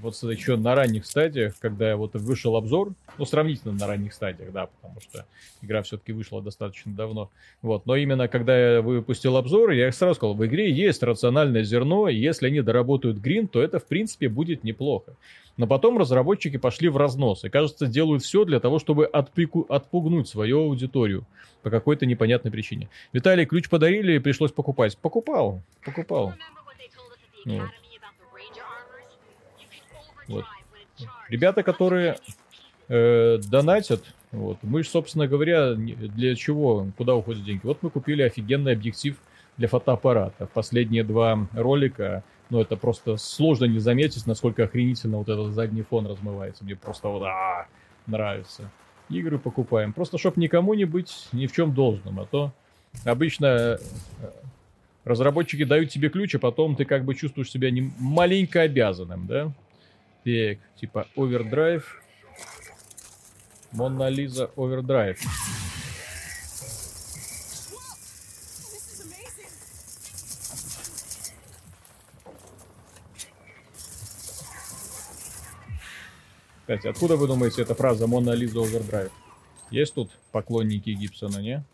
вот 0.06 0.30
еще 0.30 0.56
на 0.56 0.74
ранних 0.74 1.04
стадиях, 1.04 1.54
когда 1.58 1.96
вот 1.96 2.14
вышел 2.14 2.56
обзор, 2.56 2.92
ну, 3.18 3.24
сравнительно 3.24 3.74
на 3.74 3.86
ранних 3.86 4.14
стадиях, 4.14 4.52
да, 4.52 4.66
потому 4.66 5.00
что 5.00 5.26
игра 5.62 5.82
все-таки 5.82 6.12
вышла 6.12 6.40
достаточно 6.40 6.92
давно. 6.92 7.30
Вот, 7.62 7.86
но 7.86 7.96
именно 7.96 8.28
когда 8.28 8.74
я 8.74 8.82
выпустил 8.82 9.36
обзор, 9.36 9.70
я 9.70 9.90
сразу 9.92 10.14
сказал, 10.14 10.34
в 10.34 10.46
игре 10.46 10.70
есть 10.70 11.02
рациональное 11.02 11.64
зерно, 11.64 12.08
и 12.08 12.16
если 12.16 12.46
они 12.46 12.60
доработают 12.60 13.18
грин, 13.18 13.48
то 13.48 13.60
это, 13.60 13.78
в 13.78 13.86
принципе, 13.86 14.28
будет 14.28 14.64
неплохо. 14.64 15.14
Но 15.56 15.66
потом 15.66 15.98
разработчики 15.98 16.58
пошли 16.58 16.88
в 16.88 16.96
разнос 16.96 17.44
и, 17.44 17.48
кажется, 17.48 17.86
делают 17.86 18.22
все 18.22 18.44
для 18.44 18.60
того, 18.60 18.78
чтобы 18.78 19.06
отпику, 19.06 19.66
отпугнуть 19.68 20.28
свою 20.28 20.60
аудиторию 20.60 21.24
по 21.62 21.70
какой-то 21.70 22.06
непонятной 22.06 22.50
причине. 22.50 22.88
Виталий, 23.12 23.46
ключ 23.46 23.68
подарили 23.68 24.16
и 24.16 24.18
пришлось 24.18 24.52
покупать. 24.52 24.96
Покупал, 24.98 25.62
покупал. 25.84 26.34
Вот. 27.46 27.70
Вот. 30.28 30.44
Ребята, 31.28 31.62
которые 31.62 32.16
э, 32.88 33.38
донатят, 33.48 34.02
вот, 34.32 34.58
мы 34.62 34.82
собственно 34.84 35.26
говоря, 35.26 35.74
для 35.74 36.34
чего, 36.34 36.86
куда 36.96 37.14
уходят 37.14 37.44
деньги? 37.44 37.62
Вот 37.64 37.82
мы 37.82 37.90
купили 37.90 38.22
офигенный 38.22 38.72
объектив 38.72 39.16
для 39.56 39.68
фотоаппарата. 39.68 40.46
Последние 40.46 41.04
два 41.04 41.46
ролика, 41.54 42.22
ну, 42.50 42.60
это 42.60 42.76
просто 42.76 43.16
сложно 43.16 43.64
не 43.64 43.78
заметить, 43.78 44.26
насколько 44.26 44.64
охренительно 44.64 45.18
вот 45.18 45.28
этот 45.28 45.54
задний 45.54 45.82
фон 45.82 46.06
размывается. 46.06 46.64
Мне 46.64 46.76
просто 46.76 47.08
вот 47.08 47.22
а, 47.24 47.66
нравится. 48.06 48.70
Игры 49.08 49.38
покупаем. 49.38 49.92
Просто 49.92 50.18
чтоб 50.18 50.36
никому 50.36 50.74
не 50.74 50.84
быть 50.84 51.28
ни 51.32 51.46
в 51.46 51.52
чем 51.52 51.74
должным, 51.74 52.20
а 52.20 52.26
то 52.26 52.52
обычно 53.04 53.46
э, 53.46 53.78
разработчики 55.04 55.64
дают 55.64 55.90
тебе 55.90 56.08
ключ, 56.08 56.34
а 56.34 56.38
потом 56.38 56.76
ты 56.76 56.84
как 56.84 57.04
бы 57.04 57.14
чувствуешь 57.14 57.50
себя 57.50 57.70
не 57.70 57.92
маленько 57.98 58.62
обязанным, 58.62 59.26
да? 59.26 59.52
Так, 60.26 60.58
типа 60.74 61.06
овердрайв. 61.14 62.02
Мона 63.70 64.10
Лиза 64.10 64.50
овердрайв. 64.56 65.20
Кстати, 76.62 76.88
откуда 76.88 77.16
вы 77.16 77.28
думаете 77.28 77.62
эта 77.62 77.76
фраза 77.76 78.08
Мона 78.08 78.32
Лиза 78.32 78.58
овердрайв? 78.58 79.12
Есть 79.70 79.94
тут 79.94 80.10
поклонники 80.32 80.90
Гибсона, 80.90 81.38
не? 81.38 81.64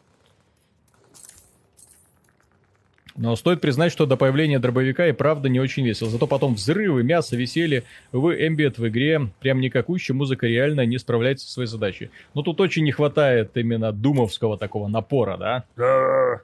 Но 3.14 3.36
стоит 3.36 3.60
признать, 3.60 3.92
что 3.92 4.06
до 4.06 4.16
появления 4.16 4.58
дробовика 4.58 5.06
и 5.06 5.12
правда 5.12 5.48
не 5.50 5.60
очень 5.60 5.84
весело. 5.84 6.08
Зато 6.08 6.26
потом 6.26 6.54
взрывы, 6.54 7.02
мясо, 7.02 7.36
веселье. 7.36 7.84
Вы 8.10 8.46
Эмбиет 8.46 8.78
в 8.78 8.88
игре 8.88 9.30
прям 9.40 9.60
никакущая 9.60 10.14
музыка 10.14 10.46
реально 10.46 10.86
не 10.86 10.98
справляется 10.98 11.46
со 11.46 11.52
своей 11.52 11.68
задачей. 11.68 12.10
Но 12.32 12.42
тут 12.42 12.60
очень 12.60 12.84
не 12.84 12.92
хватает 12.92 13.56
именно 13.56 13.92
думовского 13.92 14.56
такого 14.56 14.88
напора, 14.88 15.36
да? 15.36 16.42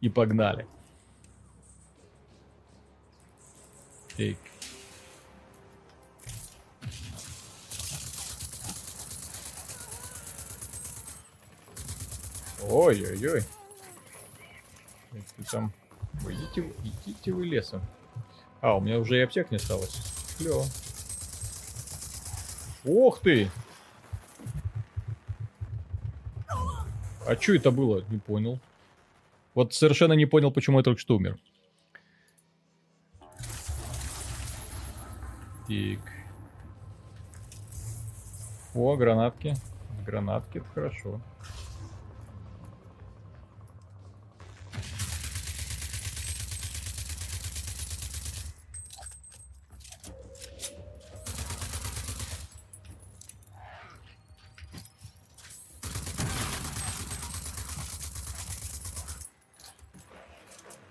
И 0.00 0.08
погнали. 0.08 0.66
Так. 4.16 4.36
Ой-ой-ой. 12.68 13.42
Там 15.50 15.72
Ой, 16.26 16.34
идите, 16.34 16.72
идите 16.82 17.32
вы 17.32 17.46
лесом. 17.46 17.80
А, 18.60 18.76
у 18.76 18.80
меня 18.80 18.98
уже 18.98 19.16
и 19.16 19.22
аптек 19.22 19.50
не 19.52 19.58
осталось. 19.58 20.02
Клево. 20.38 20.64
Ох 22.84 23.20
ты! 23.20 23.48
А 27.26 27.36
что 27.40 27.54
это 27.54 27.70
было? 27.70 28.04
Не 28.08 28.18
понял. 28.18 28.58
Вот 29.54 29.72
совершенно 29.72 30.14
не 30.14 30.26
понял, 30.26 30.50
почему 30.50 30.78
я 30.78 30.84
только 30.84 31.00
что 31.00 31.16
умер. 31.16 31.38
Так. 35.68 36.00
О, 38.74 38.96
гранатки. 38.96 39.54
Гранатки, 40.04 40.58
это 40.58 40.66
хорошо. 40.68 41.20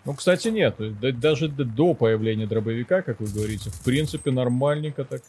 Ну, 0.05 0.13
кстати, 0.13 0.49
нет. 0.49 0.75
Даже 1.19 1.49
до 1.49 1.95
появления 1.95 2.45
дробовика, 2.45 3.01
как 3.01 3.19
вы 3.19 3.27
говорите, 3.27 3.71
в 3.71 3.83
принципе, 3.83 4.31
нормальненько 4.31 5.03
так. 5.03 5.23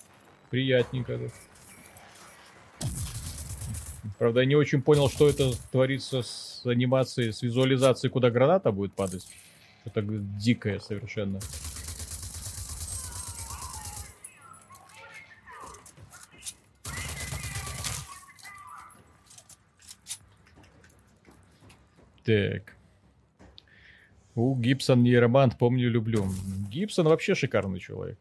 Приятненько 0.51 1.19
так. 1.19 1.33
Правда, 4.19 4.41
я 4.41 4.47
не 4.47 4.55
очень 4.55 4.83
понял, 4.83 5.09
что 5.09 5.29
это 5.29 5.53
творится 5.73 6.23
с 6.23 6.63
анимацией, 6.65 7.33
с 7.33 7.43
визуализацией, 7.43 8.11
куда 8.11 8.31
граната 8.31 8.71
будет 8.71 8.93
падать. 8.93 9.27
Это 9.85 10.03
дикое 10.03 10.79
совершенно. 10.79 11.41
Так. 22.25 22.76
У 24.37 24.55
Гибсон 24.55 25.03
нейромант, 25.03 25.57
помню, 25.59 25.91
люблю. 25.91 26.27
Гибсон 26.71 27.09
вообще 27.09 27.35
шикарный 27.35 27.81
человек. 27.81 28.19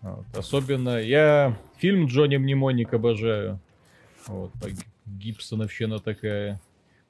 Вот. 0.00 0.24
Особенно 0.34 0.98
я 0.98 1.58
фильм 1.76 2.06
Джонни 2.06 2.38
Мнемоник 2.38 2.94
обожаю. 2.94 3.60
Вот, 4.26 4.50
Гибсоновщина 5.04 6.00
такая. 6.00 6.60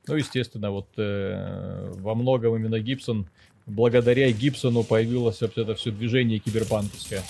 Ну, 0.09 0.17
естественно, 0.17 0.71
вот 0.71 0.89
э, 0.97 1.93
во 1.95 2.15
многом 2.15 2.57
именно 2.57 2.81
Гибсон, 2.81 3.29
благодаря 3.65 4.31
Гибсону 4.33 4.83
появилось 4.83 5.41
вот 5.41 5.57
это 5.57 5.75
все 5.77 5.91
движение 5.93 6.39
киберпанковское. 6.41 7.23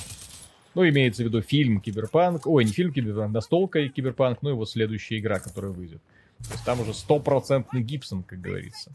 Ну, 0.74 0.87
имеется 0.88 1.22
в 1.22 1.26
виду 1.26 1.40
фильм 1.40 1.80
Киберпанк, 1.80 2.46
ой, 2.46 2.64
не 2.64 2.72
фильм 2.72 2.92
Киберпанк, 2.92 3.32
настолка 3.32 3.88
Киберпанк, 3.88 4.42
ну, 4.42 4.50
его 4.50 4.66
следующая 4.66 5.18
игра, 5.18 5.40
которая 5.40 5.72
выйдет. 5.72 6.02
То 6.38 6.52
есть 6.52 6.64
там 6.64 6.80
уже 6.80 6.92
стопроцентный 6.92 7.80
Гибсон, 7.82 8.22
как 8.22 8.42
говорится. 8.42 8.92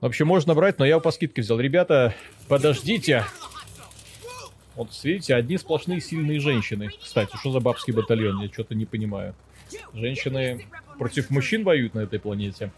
Вообще 0.00 0.24
можно 0.24 0.54
брать, 0.54 0.78
но 0.78 0.84
я 0.84 0.92
его 0.92 1.00
по 1.00 1.10
скидке 1.10 1.42
взял. 1.42 1.58
Ребята, 1.58 2.14
подождите. 2.48 3.24
Вот, 4.74 4.90
видите, 5.02 5.34
одни 5.34 5.56
сплошные 5.56 6.00
сильные 6.00 6.38
женщины. 6.38 6.90
Кстати, 7.02 7.34
что 7.36 7.50
за 7.50 7.60
бабский 7.60 7.94
батальон? 7.94 8.42
Я 8.42 8.52
что-то 8.52 8.74
не 8.74 8.84
понимаю. 8.84 9.34
Женщины 9.94 10.66
против 10.98 11.30
мужчин 11.30 11.64
воюют 11.64 11.94
на 11.94 12.00
этой 12.00 12.20
планете. 12.20 12.70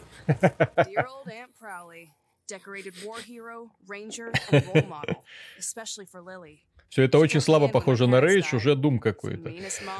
Все 6.89 7.03
это 7.03 7.19
очень 7.19 7.41
слабо 7.41 7.69
похоже 7.69 8.07
на 8.07 8.21
рейдж, 8.21 8.55
уже 8.55 8.75
дум 8.75 8.99
какой-то. 8.99 9.53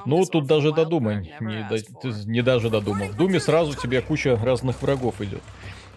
Ну, 0.07 0.25
тут 0.25 0.47
даже 0.47 0.73
до 0.73 0.87
дума, 0.87 1.17
не, 1.17 1.69
до, 1.69 2.09
не 2.27 2.43
даже 2.43 2.71
до 2.71 2.81
дума. 2.81 3.07
В 3.07 3.17
думе 3.17 3.41
сразу 3.41 3.75
тебе 3.77 4.01
куча 4.01 4.37
разных 4.37 4.81
врагов 4.81 5.21
идет. 5.21 5.43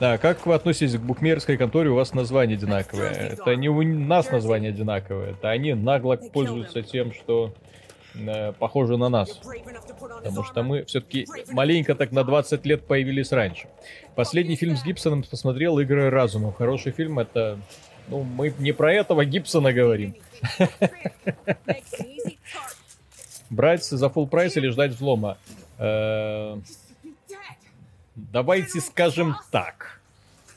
Да, 0.02 0.18
как 0.18 0.48
вы 0.48 0.56
относитесь 0.56 0.98
к 0.98 1.00
букмекерской 1.00 1.58
конторе, 1.58 1.92
у 1.92 1.96
вас 1.96 2.16
название 2.16 2.58
одинаковое. 2.58 3.12
Это 3.12 3.56
не 3.56 3.70
у 3.70 3.84
нас 3.84 4.32
название 4.32 4.72
одинаковое, 4.72 5.34
это 5.34 5.52
они 5.52 5.76
нагло 5.76 6.16
пользуются 6.16 6.82
тем, 6.82 7.14
что 7.14 7.54
э, 8.16 8.52
похоже 8.54 8.98
на 8.98 9.10
нас. 9.10 9.40
Потому 10.00 10.44
что 10.44 10.64
мы 10.64 10.86
все-таки 10.86 11.28
маленько 11.52 11.94
так 11.94 12.12
на 12.12 12.24
20 12.24 12.66
лет 12.66 12.88
появились 12.88 13.32
раньше. 13.32 13.68
Последний 14.16 14.56
фильм 14.56 14.76
с 14.76 14.84
Гибсоном 14.84 15.22
посмотрел 15.22 15.78
«Игры 15.78 16.10
разума». 16.10 16.52
Хороший 16.52 16.94
фильм, 16.94 17.20
это... 17.20 17.60
Ну, 18.08 18.24
мы 18.24 18.52
не 18.58 18.72
про 18.72 18.92
этого 18.92 19.24
Гибсона 19.24 19.72
говорим. 19.72 20.16
Брать 23.52 23.84
за 23.84 24.08
full 24.08 24.28
прайс 24.28 24.58
или 24.58 24.70
ждать 24.70 24.94
взлома? 24.94 25.38
Э, 28.22 28.26
давайте 28.32 28.82
скажем 28.82 29.36
так. 29.52 30.00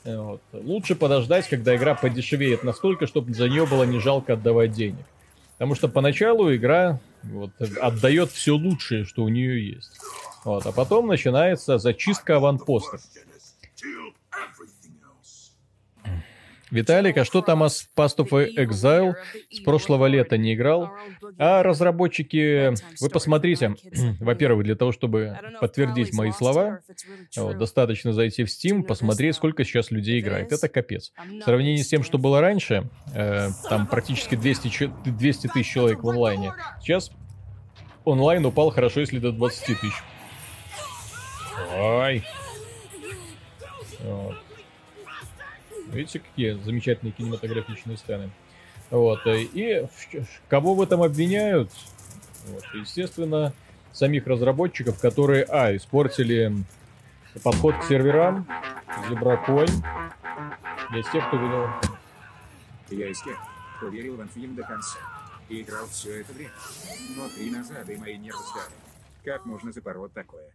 Вот. 0.03 0.41
Лучше 0.53 0.95
подождать, 0.95 1.47
когда 1.49 1.75
игра 1.75 1.95
подешевеет 1.95 2.63
настолько, 2.63 3.07
чтобы 3.07 3.33
за 3.33 3.49
нее 3.49 3.65
было 3.65 3.83
не 3.83 3.99
жалко 3.99 4.33
отдавать 4.33 4.71
денег. 4.71 5.05
Потому 5.57 5.75
что 5.75 5.87
поначалу 5.87 6.53
игра 6.53 6.99
вот, 7.23 7.49
отдает 7.81 8.29
все 8.31 8.51
лучшее, 8.51 9.05
что 9.05 9.23
у 9.23 9.29
нее 9.29 9.67
есть. 9.67 9.91
Вот, 10.43 10.65
а 10.65 10.71
потом 10.71 11.07
начинается 11.07 11.79
зачистка 11.79 12.35
аванпостов. 12.35 13.01
Виталик, 16.75 17.17
а 17.17 17.23
что 17.23 17.41
там 17.41 17.63
о 17.63 17.67
Past 17.67 18.17
of 18.17 18.29
Exile 18.57 19.13
с 19.49 19.61
прошлого 19.61 20.07
лета 20.07 20.37
не 20.37 20.53
играл? 20.55 20.91
А 21.37 21.63
разработчики, 21.63 22.73
вы 23.01 23.09
посмотрите, 23.09 23.75
во-первых, 24.19 24.65
для 24.65 24.75
того, 24.75 24.91
чтобы 24.91 25.39
подтвердить 25.61 26.13
мои 26.13 26.31
слова, 26.31 26.81
вот, 27.37 27.57
достаточно 27.57 28.11
зайти 28.11 28.43
в 28.43 28.47
Steam, 28.47 28.83
посмотреть, 28.83 29.35
сколько 29.35 29.63
сейчас 29.63 29.89
людей 29.89 30.19
играет. 30.19 30.51
Это 30.51 30.67
капец. 30.67 31.13
В 31.39 31.43
сравнении 31.43 31.81
с 31.81 31.87
тем, 31.87 32.03
что 32.03 32.17
было 32.17 32.41
раньше, 32.41 32.89
э, 33.13 33.49
там 33.69 33.87
практически 33.87 34.35
200, 34.35 34.91
200 35.05 35.47
тысяч 35.47 35.71
человек 35.71 36.03
в 36.03 36.09
онлайне. 36.09 36.53
Сейчас 36.81 37.09
онлайн 38.03 38.45
упал 38.45 38.69
хорошо, 38.71 38.99
если 38.99 39.19
до 39.19 39.31
20 39.31 39.79
тысяч. 39.79 39.93
Ой. 41.77 42.23
Вот. 44.03 44.44
Видите, 45.91 46.19
какие 46.19 46.53
замечательные 46.53 47.13
кинематографичные 47.13 47.97
сцены. 47.97 48.29
Вот. 48.89 49.25
Э, 49.25 49.41
и 49.41 49.87
кого 50.47 50.75
в 50.75 50.81
этом 50.81 51.01
обвиняют? 51.03 51.71
Вот. 52.47 52.63
Естественно, 52.73 53.53
самих 53.91 54.27
разработчиков, 54.27 54.99
которые, 54.99 55.45
а, 55.45 55.75
испортили 55.75 56.51
подход 57.43 57.75
к 57.77 57.83
серверам, 57.83 58.47
Зебракоин. 59.09 59.83
Для 60.91 61.03
тех, 61.03 61.27
кто 61.27 61.37
видел... 61.37 61.67
Я 62.91 63.09
из 63.09 63.21
тех, 63.21 63.37
кто 63.77 63.87
верил 63.87 64.17
в 64.17 64.21
Анфим 64.21 64.55
до 64.55 64.63
конца. 64.63 64.99
И 65.49 65.61
играл 65.61 65.87
все 65.87 66.21
это 66.21 66.33
время. 66.33 66.51
Но 67.17 67.27
три 67.29 67.51
назад 67.51 67.89
и 67.89 67.97
мои 67.97 68.17
нервы 68.17 68.39
сдали. 68.51 68.73
Как 69.23 69.45
можно 69.45 69.71
запороть 69.71 70.13
такое? 70.13 70.49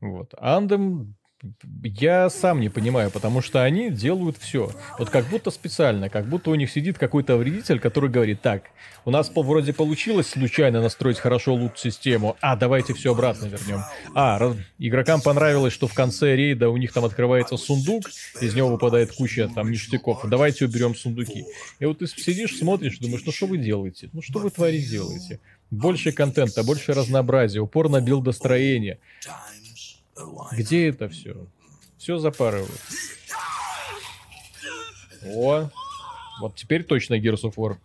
Вот. 0.00 0.34
Андем 0.38 1.14
Я 1.82 2.30
сам 2.30 2.60
не 2.60 2.70
понимаю, 2.70 3.10
потому 3.10 3.42
что 3.42 3.62
они 3.62 3.90
делают 3.90 4.38
все. 4.38 4.70
Вот 4.98 5.10
как 5.10 5.26
будто 5.26 5.50
специально, 5.50 6.08
как 6.08 6.26
будто 6.26 6.50
у 6.50 6.54
них 6.54 6.70
сидит 6.70 6.98
какой-то 6.98 7.36
вредитель, 7.36 7.78
который 7.78 8.08
говорит, 8.08 8.40
так, 8.40 8.64
у 9.04 9.10
нас 9.10 9.30
вроде 9.34 9.72
получилось 9.74 10.28
случайно 10.28 10.80
настроить 10.80 11.18
хорошо 11.18 11.54
лут-систему, 11.54 12.36
а 12.40 12.56
давайте 12.56 12.94
все 12.94 13.12
обратно 13.12 13.46
вернем. 13.46 13.82
А, 14.14 14.54
игрокам 14.78 15.20
понравилось, 15.20 15.74
что 15.74 15.86
в 15.86 15.94
конце 15.94 16.34
рейда 16.34 16.70
у 16.70 16.76
них 16.78 16.92
там 16.92 17.04
открывается 17.04 17.56
сундук, 17.56 18.04
из 18.40 18.54
него 18.54 18.68
выпадает 18.68 19.12
куча 19.12 19.48
там 19.54 19.70
ништяков, 19.70 20.24
давайте 20.24 20.64
уберем 20.64 20.94
сундуки. 20.94 21.44
И 21.78 21.84
вот 21.84 21.98
ты 21.98 22.06
сидишь, 22.06 22.56
смотришь, 22.56 22.98
думаешь, 22.98 23.22
ну 23.26 23.32
что 23.32 23.46
вы 23.46 23.58
делаете? 23.58 24.08
Ну 24.12 24.22
что 24.22 24.38
вы 24.38 24.50
творить 24.50 24.88
делаете? 24.88 25.40
Больше 25.70 26.12
контента, 26.12 26.62
больше 26.62 26.94
разнообразия, 26.94 27.60
упор 27.60 27.88
на 27.88 28.00
билдостроение. 28.00 28.98
Где 30.52 30.88
это 30.88 31.08
все? 31.08 31.46
Все 31.98 32.18
запарывают. 32.18 32.80
О, 35.26 35.70
вот 36.40 36.56
теперь 36.56 36.84
точно 36.84 37.14
Gears 37.14 37.42
of 37.44 37.54
War. 37.54 37.76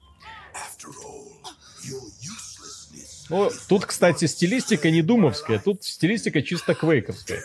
Ну, 3.29 3.51
тут, 3.67 3.85
кстати, 3.85 4.25
стилистика 4.25 4.89
не 4.89 5.01
думовская, 5.01 5.59
тут 5.59 5.83
стилистика 5.83 6.41
чисто 6.41 6.73
квейковская. 6.73 7.41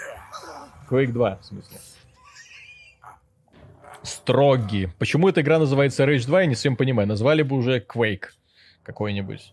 Quake 0.89 1.13
2, 1.13 1.37
в 1.37 1.45
смысле. 1.45 1.79
Строгий. 4.03 4.89
Почему 4.99 5.29
эта 5.29 5.41
игра 5.43 5.59
называется 5.59 6.05
Rage 6.05 6.27
2, 6.27 6.41
я 6.43 6.47
не 6.47 6.55
совсем 6.55 6.77
понимаю. 6.77 7.09
Назвали 7.09 7.43
бы 7.43 7.57
уже 7.57 7.81
Quake 7.81 8.29
какой-нибудь. 8.83 9.53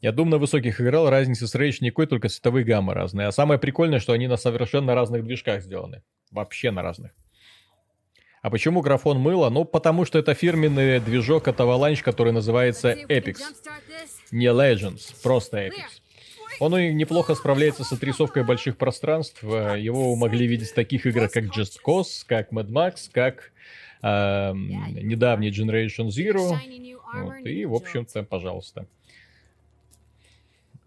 Я 0.00 0.12
думаю, 0.12 0.32
на 0.32 0.38
высоких 0.38 0.80
играл, 0.80 1.10
разницы 1.10 1.46
с 1.46 1.54
Rage 1.54 1.78
никакой, 1.80 2.06
только 2.06 2.28
цветовые 2.28 2.64
гаммы 2.64 2.94
разные. 2.94 3.26
А 3.26 3.32
самое 3.32 3.60
прикольное, 3.60 4.00
что 4.00 4.14
они 4.14 4.28
на 4.28 4.36
совершенно 4.36 4.94
разных 4.94 5.24
движках 5.24 5.62
сделаны. 5.62 6.02
Вообще 6.30 6.70
на 6.70 6.82
разных. 6.82 7.12
А 8.40 8.48
почему 8.48 8.80
графон 8.80 9.18
мыло? 9.18 9.50
Ну, 9.50 9.66
потому 9.66 10.06
что 10.06 10.18
это 10.18 10.32
фирменный 10.32 11.00
движок 11.00 11.48
от 11.48 11.60
Avalanche, 11.60 12.02
который 12.02 12.32
называется 12.32 12.92
Epix. 12.92 13.40
Не 14.30 14.46
Legends, 14.46 15.14
просто 15.22 15.66
Epix. 15.66 16.00
Он 16.60 16.72
неплохо 16.96 17.34
справляется 17.34 17.84
с 17.84 17.92
отрисовкой 17.92 18.44
больших 18.44 18.78
пространств. 18.78 19.42
Его 19.42 20.16
могли 20.16 20.46
видеть 20.46 20.70
в 20.70 20.74
таких 20.74 21.04
играх, 21.06 21.32
как 21.32 21.44
Just 21.44 21.78
Cause, 21.86 22.24
как 22.26 22.52
Mad 22.52 22.68
Max, 22.68 23.10
как 23.12 23.52
э, 24.02 24.52
недавний 24.54 25.50
Generation 25.50 26.08
Zero. 26.08 26.56
Вот, 27.14 27.46
и, 27.46 27.66
в 27.66 27.74
общем-то, 27.74 28.22
пожалуйста. 28.24 28.86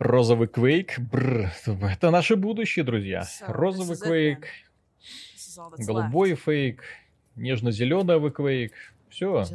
Розовый 0.03 0.49
Квейк. 0.49 0.99
Бррр, 0.99 1.49
это 1.65 2.11
наше 2.11 2.35
будущее, 2.35 2.83
друзья. 2.83 3.25
Розовый 3.47 3.97
Квейк. 3.97 4.47
Голубой 5.77 6.35
фейк. 6.35 6.83
Нежно-зеленый 7.37 8.29
Квейк. 8.29 8.73
Все. 9.09 9.45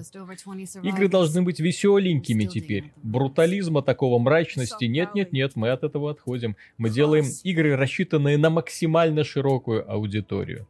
Игры 0.83 1.09
должны 1.09 1.43
быть 1.43 1.61
веселенькими 1.61 2.47
теперь. 2.47 2.93
Брутализма 3.03 3.83
такого 3.83 4.19
мрачности 4.19 4.87
нет-нет-нет, 4.87 5.55
мы 5.55 5.69
от 5.69 5.85
этого 5.85 6.13
отходим. 6.13 6.57
Мы 6.79 6.89
делаем 6.89 7.27
игры, 7.45 7.77
рассчитанные 7.77 8.39
на 8.39 8.49
максимально 8.49 9.25
широкую 9.25 9.91
аудиторию. 9.91 10.67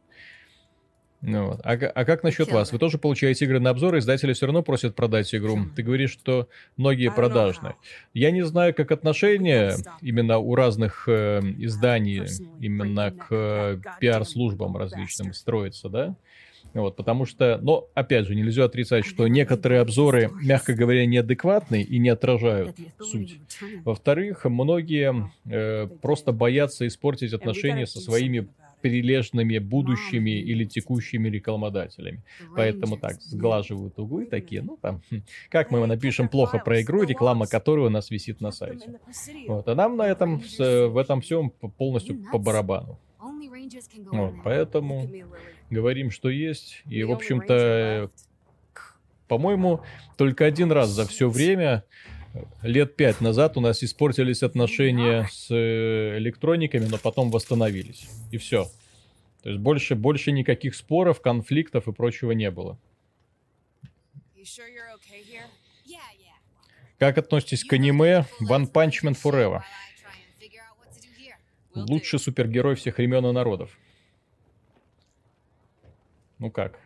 Ну, 1.21 1.47
вот. 1.47 1.59
а, 1.63 1.71
а 1.73 2.05
как 2.05 2.23
насчет 2.23 2.49
вас? 2.51 2.71
Вы 2.71 2.79
тоже 2.79 2.97
получаете 2.97 3.45
игры 3.45 3.59
на 3.59 3.71
обзор, 3.71 3.97
издатели 3.97 4.31
все 4.33 4.45
равно 4.45 4.63
просят 4.63 4.95
продать 4.95 5.33
игру. 5.35 5.59
Ты 5.75 5.83
говоришь, 5.83 6.11
что 6.11 6.47
многие 6.77 7.11
продажные. 7.11 7.75
Я 8.13 8.31
не 8.31 8.45
знаю, 8.45 8.73
как 8.73 8.91
отношение 8.91 9.75
именно 10.01 10.37
у 10.37 10.55
разных 10.55 11.03
э, 11.07 11.41
изданий 11.57 12.23
именно 12.59 13.11
к 13.11 13.27
э, 13.31 13.81
пиар-службам 13.99 14.77
различным 14.77 15.33
строится, 15.33 15.89
да? 15.89 16.15
Вот, 16.73 16.95
потому 16.95 17.25
что, 17.25 17.57
но, 17.61 17.87
опять 17.95 18.27
же, 18.27 18.35
нельзя 18.35 18.65
отрицать, 18.65 19.05
что 19.05 19.27
некоторые 19.27 19.81
обзоры, 19.81 20.29
мягко 20.41 20.75
говоря, 20.75 21.05
неадекватны 21.05 21.81
и 21.81 21.97
не 21.97 22.09
отражают 22.09 22.75
суть. 22.99 23.39
Во-вторых, 23.83 24.45
многие 24.45 25.31
э, 25.45 25.87
просто 26.01 26.31
боятся 26.31 26.85
испортить 26.85 27.33
отношения 27.33 27.87
со 27.87 27.99
своими 27.99 28.47
прилежными 28.81 29.57
будущими 29.57 30.31
или 30.31 30.65
текущими 30.65 31.29
рекламодателями. 31.29 32.23
Поэтому 32.55 32.97
так, 32.97 33.21
сглаживают 33.21 33.97
углы 33.99 34.25
такие, 34.25 34.61
ну 34.61 34.77
там, 34.81 35.01
как 35.49 35.71
мы 35.71 35.85
напишем 35.87 36.29
плохо 36.29 36.59
про 36.59 36.81
игру, 36.81 37.03
реклама 37.03 37.47
которой 37.47 37.87
у 37.87 37.89
нас 37.89 38.09
висит 38.11 38.41
на 38.41 38.51
сайте. 38.51 38.99
Вот, 39.47 39.67
а 39.67 39.75
нам 39.75 39.97
на 39.97 40.07
этом, 40.07 40.41
в 40.57 40.97
этом 40.97 41.21
всем 41.21 41.49
полностью 41.49 42.23
по 42.31 42.37
барабану. 42.37 42.99
Вот, 44.11 44.33
поэтому 44.43 45.09
говорим, 45.69 46.11
что 46.11 46.29
есть. 46.29 46.81
И, 46.89 47.03
в 47.03 47.11
общем-то, 47.11 48.09
по-моему, 49.27 49.81
только 50.17 50.45
один 50.45 50.71
раз 50.71 50.89
за 50.89 51.05
все 51.05 51.29
время 51.29 51.83
лет 52.61 52.95
пять 52.95 53.21
назад 53.21 53.57
у 53.57 53.61
нас 53.61 53.83
испортились 53.83 54.43
отношения 54.43 55.27
с 55.31 55.49
э, 55.49 56.17
электрониками, 56.17 56.85
но 56.85 56.97
потом 56.97 57.31
восстановились. 57.31 58.07
И 58.31 58.37
все. 58.37 58.65
То 59.43 59.49
есть 59.49 59.61
больше, 59.61 59.95
больше 59.95 60.31
никаких 60.31 60.75
споров, 60.75 61.21
конфликтов 61.21 61.87
и 61.87 61.91
прочего 61.91 62.31
не 62.31 62.51
было. 62.51 62.77
Как 66.97 67.17
относитесь 67.17 67.63
к 67.63 67.73
аниме 67.73 68.25
One 68.41 68.71
Punch 68.71 69.03
Man 69.03 69.17
Forever? 69.21 69.61
Лучший 71.73 72.19
супергерой 72.19 72.75
всех 72.75 72.97
времен 72.97 73.25
и 73.25 73.31
народов. 73.31 73.77
Ну 76.39 76.51
как? 76.51 76.79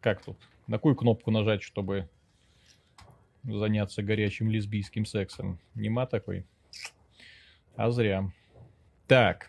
Как 0.00 0.24
тут? 0.24 0.36
На 0.66 0.78
какую 0.78 0.96
кнопку 0.96 1.30
нажать, 1.30 1.62
чтобы 1.62 2.08
заняться 3.44 4.02
горячим 4.02 4.50
лесбийским 4.50 5.04
сексом. 5.06 5.58
Нема 5.74 6.06
такой. 6.06 6.44
А 7.76 7.90
зря. 7.90 8.30
Так. 9.06 9.48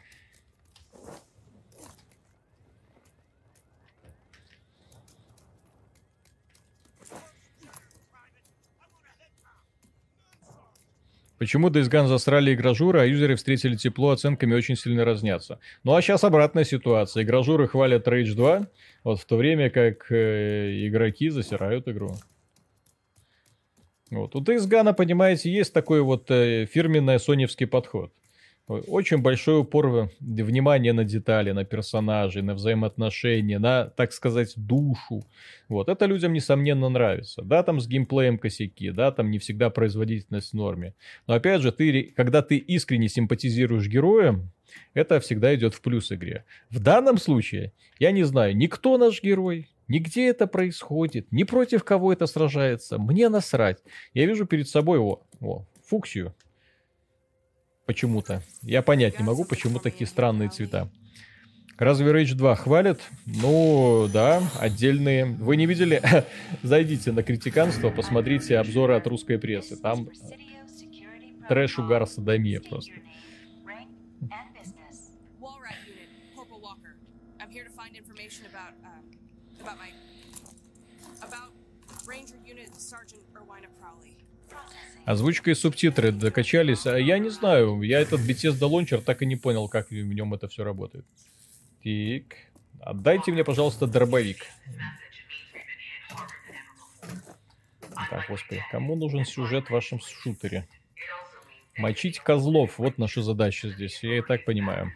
Почему 11.40 11.70
Days 11.70 11.90
Gone 11.90 12.08
засрали 12.08 12.54
игражуры, 12.54 13.00
а 13.00 13.06
юзеры 13.06 13.38
встретили 13.38 13.78
тепло, 13.78 14.10
оценками 14.12 14.54
очень 14.54 14.76
сильно 14.76 15.06
разнятся? 15.06 15.60
Ну 15.86 15.96
а 15.96 16.02
сейчас 16.02 16.26
обратная 16.26 16.66
ситуация. 16.66 17.24
Игражуры 17.24 17.70
хвалят 17.70 18.06
Rage 18.10 18.36
2, 18.36 18.68
вот 19.06 19.22
в 19.22 19.26
то 19.26 19.38
время 19.38 19.70
как 19.70 20.12
э, 20.12 20.86
игроки 20.86 21.30
засирают 21.30 21.88
игру. 21.88 22.18
Вот. 24.12 24.36
У 24.36 24.42
Days 24.42 24.68
Gone, 24.68 24.94
понимаете, 24.94 25.52
есть 25.52 25.74
такой 25.74 26.02
вот 26.02 26.30
э, 26.32 26.66
фирменный 26.66 27.20
соневский 27.20 27.68
подход. 27.68 28.12
Очень 28.70 29.18
большой 29.18 29.62
упор 29.62 30.12
внимания 30.20 30.94
на 30.94 31.04
детали, 31.04 31.52
на 31.54 31.66
персонажей, 31.66 32.44
на 32.44 32.54
взаимоотношения, 32.54 33.58
на, 33.58 33.86
так 33.86 34.14
сказать, 34.14 34.54
душу. 34.56 35.26
Вот. 35.70 35.90
Это 35.90 36.06
людям, 36.06 36.34
несомненно, 36.34 36.88
нравится. 36.88 37.42
Да, 37.42 37.64
там 37.64 37.80
с 37.80 37.88
геймплеем 37.88 38.38
косяки, 38.38 38.92
да, 38.92 39.12
там 39.12 39.32
не 39.32 39.40
всегда 39.40 39.72
производительность 39.72 40.52
в 40.52 40.54
норме. 40.54 40.94
Но 41.26 41.34
опять 41.34 41.64
же, 41.64 41.72
ты, 41.72 42.14
когда 42.16 42.44
ты 42.44 42.58
искренне 42.58 43.10
симпатизируешь 43.10 43.88
героям, 43.88 44.52
это 44.94 45.20
всегда 45.20 45.56
идет 45.56 45.74
в 45.74 45.82
плюс 45.82 46.12
игре. 46.12 46.46
В 46.70 46.80
данном 46.80 47.18
случае, 47.18 47.74
я 47.98 48.12
не 48.12 48.24
знаю, 48.24 48.56
никто 48.56 49.00
наш 49.00 49.24
герой, 49.24 49.68
Нигде 49.90 50.28
это 50.28 50.46
происходит, 50.46 51.32
ни 51.32 51.44
против 51.44 51.84
кого 51.84 52.14
это 52.14 52.28
сражается. 52.28 53.00
Мне 53.00 53.28
насрать. 53.28 53.80
Я 54.14 54.28
вижу 54.28 54.46
перед 54.46 54.70
собой 54.70 55.00
о, 55.00 55.24
о, 55.42 55.66
фуксию. 55.84 56.36
Почему-то. 57.88 58.44
Я 58.62 58.84
понять 58.84 59.18
не 59.18 59.26
могу, 59.26 59.46
почему 59.46 59.80
такие 59.80 60.08
странные 60.08 60.50
цвета. 60.50 60.92
Разве 61.80 62.12
Rage 62.12 62.36
2 62.36 62.56
хвалят? 62.56 63.02
Ну, 63.26 64.08
да, 64.14 64.44
отдельные. 64.60 65.26
Вы 65.26 65.56
не 65.56 65.66
видели? 65.66 66.04
Зайдите 66.62 67.12
на 67.12 67.24
критиканство, 67.24 67.90
посмотрите 67.90 68.60
обзоры 68.60 68.96
от 68.96 69.08
русской 69.08 69.40
прессы. 69.40 69.76
Там 69.76 70.08
трэш, 71.48 71.80
угар, 71.80 72.06
садомия 72.06 72.62
просто. 72.62 72.92
Озвучка 85.06 85.52
и 85.52 85.56
субтитры 85.56 86.12
докачались. 86.12 86.86
А 86.86 86.98
я 87.00 87.20
не 87.20 87.30
знаю, 87.30 87.82
я 87.82 88.00
этот 88.00 88.22
Bethesda 88.22 88.70
Launcher 88.70 89.02
так 89.02 89.22
и 89.22 89.26
не 89.26 89.36
понял, 89.36 89.68
как 89.68 89.90
в 89.90 89.94
нем 89.94 90.34
это 90.34 90.48
все 90.48 90.64
работает. 90.64 91.06
Так, 91.84 92.38
отдайте 92.82 93.32
мне, 93.32 93.44
пожалуйста, 93.44 93.88
дробовик. 93.88 94.46
Так, 98.10 98.26
господи, 98.28 98.64
кому 98.72 98.96
нужен 98.96 99.26
сюжет 99.26 99.68
в 99.68 99.72
вашем 99.72 100.00
шутере? 100.00 100.68
Мочить 101.78 102.20
козлов, 102.20 102.78
вот 102.78 102.98
наша 102.98 103.22
задача 103.22 103.70
здесь, 103.70 104.04
я 104.04 104.18
и 104.18 104.22
так 104.22 104.46
понимаю. 104.46 104.92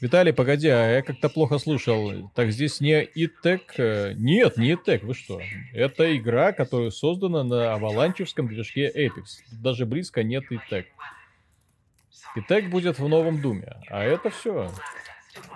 Виталий, 0.00 0.32
погоди, 0.32 0.66
а 0.68 0.92
я 0.92 1.02
как-то 1.02 1.28
плохо 1.28 1.58
слушал. 1.58 2.30
Так 2.34 2.52
здесь 2.52 2.80
не 2.80 3.02
ИТЭК? 3.02 3.74
Э, 3.76 4.12
нет, 4.14 4.56
не 4.56 4.72
ИТЭК, 4.72 5.02
вы 5.02 5.12
что? 5.12 5.42
Это 5.74 6.16
игра, 6.16 6.52
которая 6.52 6.90
создана 6.90 7.44
на 7.44 7.74
аваланчевском 7.74 8.48
движке 8.48 8.90
Apex. 8.90 9.42
Даже 9.52 9.84
близко 9.84 10.22
нет 10.22 10.44
ИТЭК. 10.50 10.86
ИТЭК 12.34 12.70
будет 12.70 12.98
в 12.98 13.06
новом 13.08 13.42
Думе, 13.42 13.76
а 13.90 14.02
это 14.02 14.30
все. 14.30 14.70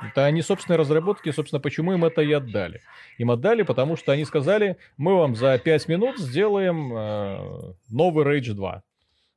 Это 0.02 0.26
они 0.26 0.42
собственные 0.42 0.78
разработки, 0.78 1.30
собственно, 1.30 1.60
почему 1.60 1.94
им 1.94 2.04
это 2.04 2.20
и 2.20 2.32
отдали. 2.32 2.82
Им 3.16 3.30
отдали, 3.30 3.62
потому 3.62 3.96
что 3.96 4.12
они 4.12 4.26
сказали, 4.26 4.76
мы 4.98 5.16
вам 5.16 5.36
за 5.36 5.56
5 5.58 5.88
минут 5.88 6.18
сделаем 6.18 6.94
э, 6.94 7.74
новый 7.88 8.26
Rage 8.26 8.52
2. 8.52 8.82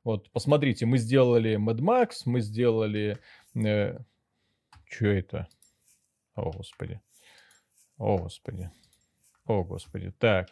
Вот, 0.04 0.30
посмотрите, 0.32 0.84
мы 0.84 0.98
сделали 0.98 1.56
Mad 1.56 1.78
Max, 1.78 2.10
мы 2.26 2.42
сделали... 2.42 3.16
Э, 3.54 4.00
что 4.90 5.06
это? 5.06 5.48
О, 6.34 6.50
господи. 6.50 7.00
О, 7.98 8.18
господи. 8.18 8.70
О, 9.46 9.64
господи. 9.64 10.12
Так, 10.18 10.48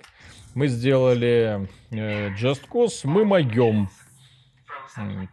мы 0.54 0.68
сделали 0.68 1.68
э, 1.90 2.30
Just 2.34 2.62
Cause, 2.70 3.00
мы 3.04 3.24
могем. 3.24 3.88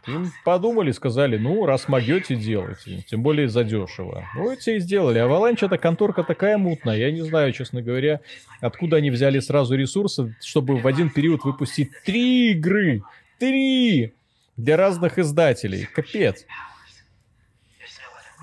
Им 0.06 0.30
подумали, 0.44 0.92
сказали, 0.92 1.38
ну, 1.38 1.64
раз 1.64 1.88
могете, 1.88 2.36
делайте. 2.36 3.02
Тем 3.08 3.22
более 3.22 3.48
задешево. 3.48 4.28
Ну, 4.34 4.50
эти 4.50 4.70
и 4.70 4.78
сделали. 4.78 5.18
А 5.18 5.26
Avalanche 5.26 5.64
это 5.64 5.78
конторка 5.78 6.22
такая 6.22 6.58
мутная. 6.58 6.98
Я 6.98 7.10
не 7.10 7.22
знаю, 7.22 7.52
честно 7.52 7.80
говоря, 7.80 8.20
откуда 8.60 8.98
они 8.98 9.10
взяли 9.10 9.40
сразу 9.40 9.74
ресурсы, 9.74 10.36
чтобы 10.40 10.76
в 10.76 10.86
один 10.86 11.08
период 11.08 11.44
выпустить 11.44 11.90
три 12.04 12.52
игры. 12.52 13.02
Три! 13.38 14.12
Для 14.56 14.76
разных 14.76 15.18
издателей. 15.18 15.86
Капец. 15.86 16.44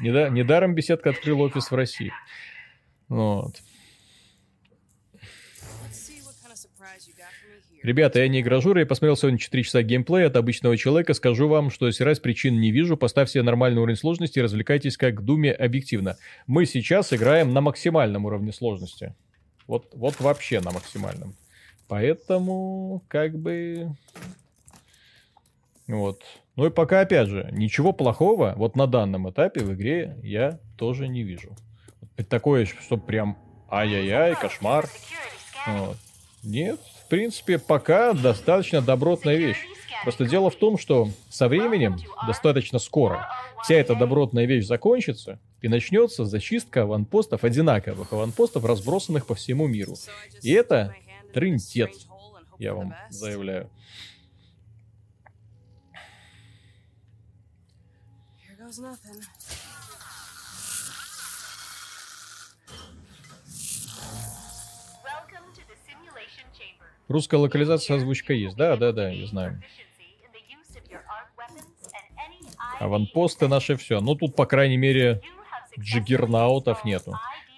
Недаром 0.01 0.75
беседка 0.75 1.11
открыл 1.11 1.41
офис 1.41 1.71
в 1.71 1.75
России. 1.75 2.11
Вот. 3.07 3.61
Ребята, 7.83 8.19
я 8.19 8.27
не 8.27 8.41
игражура, 8.41 8.81
я 8.81 8.85
посмотрел 8.85 9.15
сегодня 9.15 9.39
4 9.39 9.63
часа 9.63 9.81
геймплея 9.81 10.27
от 10.27 10.35
обычного 10.35 10.77
человека. 10.77 11.15
Скажу 11.15 11.47
вам, 11.47 11.71
что 11.71 11.89
раз 11.99 12.19
причин 12.19 12.59
не 12.59 12.71
вижу, 12.71 12.95
поставьте 12.95 13.41
нормальный 13.41 13.81
уровень 13.81 13.97
сложности 13.97 14.37
и 14.37 14.41
развлекайтесь 14.41 14.97
как 14.97 15.23
Думе 15.23 15.51
объективно. 15.51 16.17
Мы 16.45 16.67
сейчас 16.67 17.11
играем 17.11 17.53
на 17.53 17.61
максимальном 17.61 18.25
уровне 18.25 18.53
сложности. 18.53 19.15
Вот, 19.65 19.89
вот 19.93 20.19
вообще 20.19 20.59
на 20.59 20.71
максимальном. 20.71 21.35
Поэтому, 21.87 23.03
как 23.07 23.35
бы... 23.37 23.95
Вот. 25.87 26.23
Ну 26.55 26.65
и 26.65 26.69
пока, 26.69 27.01
опять 27.01 27.27
же, 27.27 27.49
ничего 27.51 27.93
плохого 27.93 28.53
вот 28.55 28.75
на 28.75 28.87
данном 28.87 29.29
этапе 29.29 29.61
в 29.61 29.73
игре 29.73 30.17
я 30.21 30.59
тоже 30.77 31.07
не 31.07 31.23
вижу. 31.23 31.55
Такое, 32.29 32.65
что 32.65 32.97
прям 32.97 33.37
ай-яй-яй, 33.69 34.35
кошмар. 34.35 34.87
Вот. 35.67 35.97
Нет, 36.43 36.79
в 37.05 37.09
принципе, 37.09 37.57
пока 37.57 38.13
достаточно 38.13 38.81
добротная 38.81 39.37
вещь. 39.37 39.59
Просто 40.03 40.25
дело 40.25 40.49
в 40.49 40.55
том, 40.55 40.77
что 40.77 41.09
со 41.29 41.47
временем, 41.47 41.97
достаточно 42.27 42.79
скоро, 42.79 43.29
вся 43.63 43.75
эта 43.75 43.95
добротная 43.95 44.45
вещь 44.45 44.65
закончится, 44.65 45.39
и 45.61 45.67
начнется 45.67 46.25
зачистка 46.25 46.83
аванпостов, 46.83 47.43
одинаковых 47.43 48.11
аванпостов, 48.11 48.65
разбросанных 48.65 49.27
по 49.27 49.35
всему 49.35 49.67
миру. 49.67 49.95
И 50.41 50.51
это 50.51 50.95
трындец, 51.33 52.07
я 52.57 52.73
вам 52.73 52.95
заявляю. 53.09 53.69
Русская 67.07 67.37
локализация 67.37 67.97
озвучка 67.97 68.33
есть. 68.33 68.55
Да, 68.55 68.77
да, 68.77 68.91
да, 68.93 69.09
я 69.09 69.27
знаю. 69.27 69.61
Аванпосты 72.79 73.47
наши 73.47 73.75
все. 73.75 73.99
Ну, 73.99 74.15
тут, 74.15 74.35
по 74.35 74.45
крайней 74.45 74.77
мере, 74.77 75.21
джиггернаутов 75.77 76.85
нету. 76.85 77.13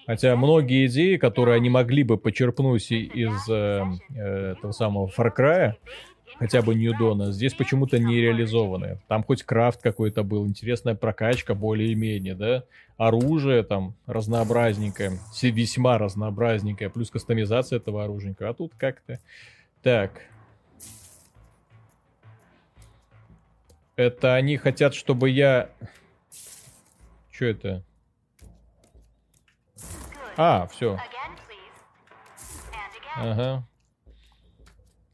Хотя 0.06 0.36
многие 0.36 0.86
идеи, 0.86 1.16
которые 1.16 1.56
они 1.56 1.70
могли 1.70 2.02
бы 2.02 2.18
почерпнуть 2.18 2.90
из 2.90 3.48
э, 3.48 3.84
э, 4.14 4.52
этого 4.52 4.72
самого 4.72 5.06
Far 5.06 5.30
Cry, 5.34 5.74
хотя 6.38 6.62
бы 6.62 6.74
Ньюдона, 6.74 7.32
здесь 7.32 7.54
почему-то 7.54 7.98
не 7.98 8.16
реализованы. 8.16 8.98
Там 9.08 9.22
хоть 9.22 9.42
крафт 9.42 9.82
какой-то 9.82 10.22
был, 10.22 10.46
интересная 10.46 10.94
прокачка 10.94 11.54
более-менее, 11.54 12.34
да, 12.34 12.64
оружие 12.96 13.62
там 13.62 13.94
разнообразненькое, 14.06 15.18
весьма 15.42 15.98
разнообразненькое, 15.98 16.90
плюс 16.90 17.10
кастомизация 17.10 17.76
этого 17.76 18.04
оружия. 18.04 18.34
А 18.40 18.54
тут 18.54 18.72
как-то... 18.76 19.20
Так. 19.82 20.22
Это 23.96 24.34
они 24.34 24.56
хотят, 24.56 24.94
чтобы 24.94 25.30
я... 25.30 25.70
Что 27.30 27.44
это? 27.46 27.82
А, 30.36 30.66
все. 30.66 30.98
Ага. 33.16 33.64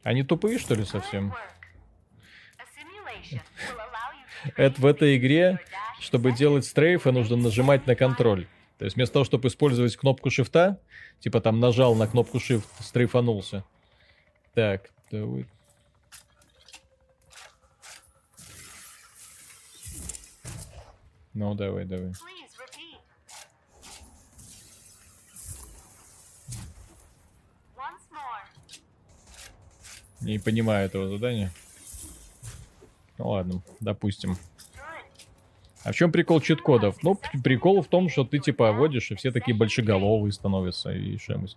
Они 0.02 0.22
тупые, 0.22 0.58
что 0.58 0.74
ли, 0.74 0.84
совсем? 0.84 1.34
Это 4.56 4.80
в 4.80 4.86
этой 4.86 5.16
игре, 5.16 5.60
чтобы 6.00 6.32
делать 6.32 6.64
стрейфы, 6.64 7.12
нужно 7.12 7.36
нажимать 7.36 7.86
на 7.86 7.94
контроль. 7.94 8.46
То 8.78 8.86
есть 8.86 8.96
вместо 8.96 9.14
того, 9.14 9.24
чтобы 9.26 9.48
использовать 9.48 9.96
кнопку 9.96 10.30
шифта, 10.30 10.80
типа 11.18 11.40
там 11.42 11.60
нажал 11.60 11.94
на 11.94 12.06
кнопку 12.06 12.38
shift, 12.38 12.64
стрейфанулся. 12.80 13.62
Так, 14.54 14.90
давай. 15.10 15.46
Ну, 21.34 21.54
давай, 21.54 21.84
давай. 21.84 22.12
Не 30.20 30.38
понимаю 30.38 30.86
этого 30.86 31.08
задания. 31.08 31.50
Ну 33.18 33.28
ладно, 33.28 33.62
допустим. 33.80 34.36
А 35.82 35.92
в 35.92 35.94
чем 35.94 36.12
прикол 36.12 36.40
чит-кодов? 36.40 37.02
Ну, 37.02 37.18
прикол 37.42 37.80
в 37.82 37.86
том, 37.86 38.10
что 38.10 38.24
ты 38.24 38.38
типа 38.38 38.72
вводишь, 38.72 39.10
и 39.10 39.14
все 39.14 39.30
такие 39.30 39.56
большеголовые 39.56 40.32
становятся, 40.32 40.92
и 40.92 41.16
шемусь. 41.16 41.56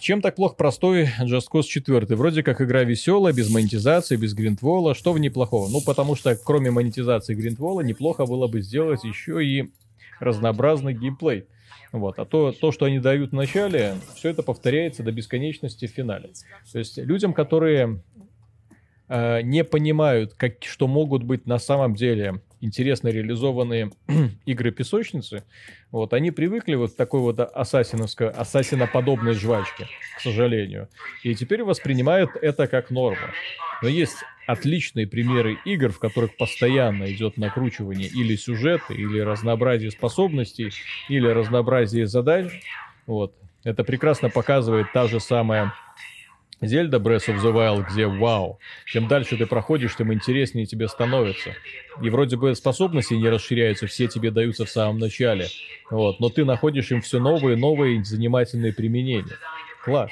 Чем 0.00 0.22
так 0.22 0.36
плохо 0.36 0.54
простой 0.54 1.10
Just 1.20 1.48
Cause 1.52 1.64
4? 1.64 2.06
Вроде 2.16 2.42
как 2.42 2.60
игра 2.62 2.82
веселая, 2.84 3.34
без 3.34 3.50
монетизации, 3.50 4.16
без 4.16 4.32
гринтвола. 4.32 4.94
Что 4.94 5.12
в 5.12 5.18
ней 5.18 5.28
плохого? 5.28 5.68
Ну, 5.68 5.82
потому 5.82 6.14
что 6.14 6.34
кроме 6.36 6.70
монетизации 6.70 7.34
гринтвола, 7.34 7.82
неплохо 7.82 8.24
было 8.24 8.46
бы 8.46 8.62
сделать 8.62 9.04
еще 9.04 9.44
и 9.44 9.70
разнообразный 10.18 10.94
геймплей. 10.94 11.46
Вот. 11.92 12.18
А 12.18 12.24
то, 12.24 12.52
то, 12.52 12.72
что 12.72 12.86
они 12.86 12.98
дают 12.98 13.30
в 13.30 13.34
начале, 13.34 13.94
все 14.14 14.30
это 14.30 14.42
повторяется 14.42 15.02
до 15.02 15.12
бесконечности 15.12 15.86
в 15.86 15.90
финале. 15.90 16.30
То 16.72 16.78
есть 16.78 16.98
людям, 16.98 17.32
которые 17.32 18.02
э, 19.08 19.42
не 19.42 19.64
понимают, 19.64 20.34
как, 20.34 20.64
что 20.64 20.86
могут 20.86 21.22
быть 21.22 21.46
на 21.46 21.58
самом 21.58 21.94
деле 21.94 22.40
интересно 22.60 23.08
реализованные 23.08 23.90
игры 24.46 24.70
песочницы, 24.70 25.44
вот, 25.90 26.12
они 26.12 26.30
привыкли 26.30 26.74
вот 26.74 26.92
к 26.92 26.96
такой 26.96 27.20
вот 27.20 27.38
ассасиновской, 27.40 28.30
ассасиноподобной 28.30 29.34
жвачке, 29.34 29.86
к 30.16 30.20
сожалению. 30.20 30.88
И 31.22 31.34
теперь 31.34 31.62
воспринимают 31.62 32.30
это 32.40 32.66
как 32.66 32.90
норму. 32.90 33.26
Но 33.82 33.88
есть 33.88 34.16
отличные 34.46 35.06
примеры 35.06 35.58
игр, 35.64 35.90
в 35.90 35.98
которых 35.98 36.36
постоянно 36.36 37.12
идет 37.12 37.36
накручивание 37.36 38.08
или 38.08 38.36
сюжета, 38.36 38.94
или 38.94 39.18
разнообразие 39.18 39.90
способностей, 39.90 40.72
или 41.08 41.26
разнообразие 41.26 42.06
задач. 42.06 42.52
Вот. 43.06 43.34
Это 43.64 43.82
прекрасно 43.82 44.30
показывает 44.30 44.92
та 44.92 45.08
же 45.08 45.18
самая 45.18 45.72
Зельда 46.62 46.96
Breath 46.98 47.28
of 47.28 47.42
the 47.42 47.52
Wild, 47.52 47.86
где 47.90 48.06
вау, 48.06 48.58
чем 48.86 49.08
дальше 49.08 49.36
ты 49.36 49.46
проходишь, 49.46 49.96
тем 49.96 50.12
интереснее 50.12 50.64
тебе 50.64 50.88
становится. 50.88 51.54
И 52.00 52.08
вроде 52.08 52.36
бы 52.36 52.54
способности 52.54 53.14
не 53.14 53.28
расширяются, 53.28 53.86
все 53.86 54.06
тебе 54.08 54.30
даются 54.30 54.64
в 54.64 54.70
самом 54.70 54.98
начале. 54.98 55.48
Вот, 55.90 56.18
но 56.20 56.30
ты 56.30 56.44
находишь 56.44 56.90
им 56.92 57.02
все 57.02 57.18
новые, 57.18 57.56
новые 57.56 58.02
занимательные 58.04 58.72
применения. 58.72 59.36
Класс. 59.84 60.10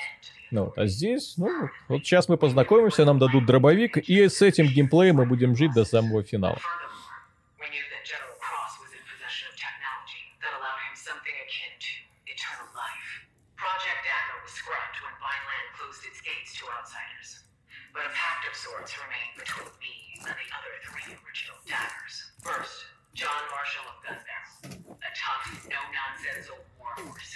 Ну, 0.51 0.67
вот, 0.67 0.79
а 0.79 0.87
здесь, 0.87 1.35
ну, 1.37 1.49
вот 1.89 2.05
сейчас 2.05 2.29
мы 2.29 2.37
познакомимся, 2.37 3.05
нам 3.05 3.19
дадут 3.19 3.47
дробовик, 3.47 3.97
и 3.97 4.29
с 4.29 4.43
этим 4.43 4.67
геймплеем 4.67 5.17
мы 5.17 5.27
будем 5.27 5.57
жить 5.57 5.73
до 5.75 5.85
самого 5.85 6.23
финала. 6.23 6.59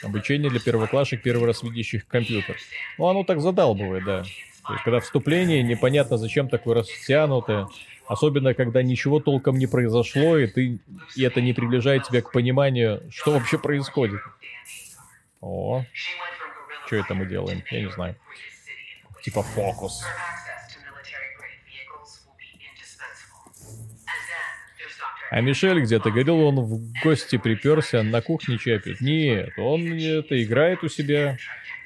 Обучение 0.09 0.51
для 0.51 0.61
первоклашек, 0.61 1.23
первый 1.23 1.47
раз 1.47 1.63
видящих 1.63 2.07
компьютер. 2.07 2.57
Ну, 2.97 3.09
оно 3.09 3.25
так 3.25 3.41
задалбывает, 3.41 4.05
да. 4.05 4.23
То 4.67 4.73
есть, 4.73 4.85
когда 4.85 5.01
вступление, 5.01 5.63
непонятно, 5.63 6.17
зачем 6.17 6.49
такое 6.49 6.77
растянутое. 6.77 7.69
Особенно, 8.07 8.55
когда 8.55 8.83
ничего 8.83 9.21
толком 9.21 9.59
не 9.59 9.67
произошло, 9.67 10.39
и, 10.39 10.47
ты, 10.47 10.79
и 11.15 11.23
это 11.23 11.43
не 11.43 11.53
приближает 11.53 12.05
тебя 12.05 12.23
к 12.23 12.33
пониманию, 12.33 13.03
что 13.11 13.33
вообще 13.33 13.59
происходит. 13.59 14.21
О, 15.43 15.85
что 16.87 16.97
это 16.97 17.15
мы 17.15 17.27
делаем? 17.27 17.63
Я 17.71 17.83
не 17.83 17.91
знаю. 17.91 18.17
Типа 19.23 19.43
фокус. 19.43 20.05
А 25.31 25.41
Мишель 25.41 25.83
где-то 25.83 26.11
говорил, 26.11 26.41
он 26.41 26.61
в 26.61 27.03
гости 27.03 27.37
приперся, 27.37 28.03
на 28.03 28.23
кухне 28.23 28.57
чай 28.59 28.79
пьет. 28.79 29.01
Нет, 29.01 29.51
он 29.59 29.93
это 29.93 30.43
играет 30.43 30.83
у 30.83 30.89
себя 30.89 31.37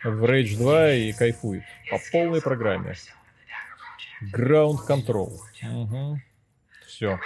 в 0.04 0.24
Rage 0.24 0.56
2 0.56 0.92
и 0.92 1.12
кайфует. 1.12 1.64
По 1.90 1.98
полной 2.12 2.40
программе. 2.40 2.94
Ground 4.32 4.78
Control. 4.88 5.32
Угу. 5.62 6.20
Все. 6.86 7.18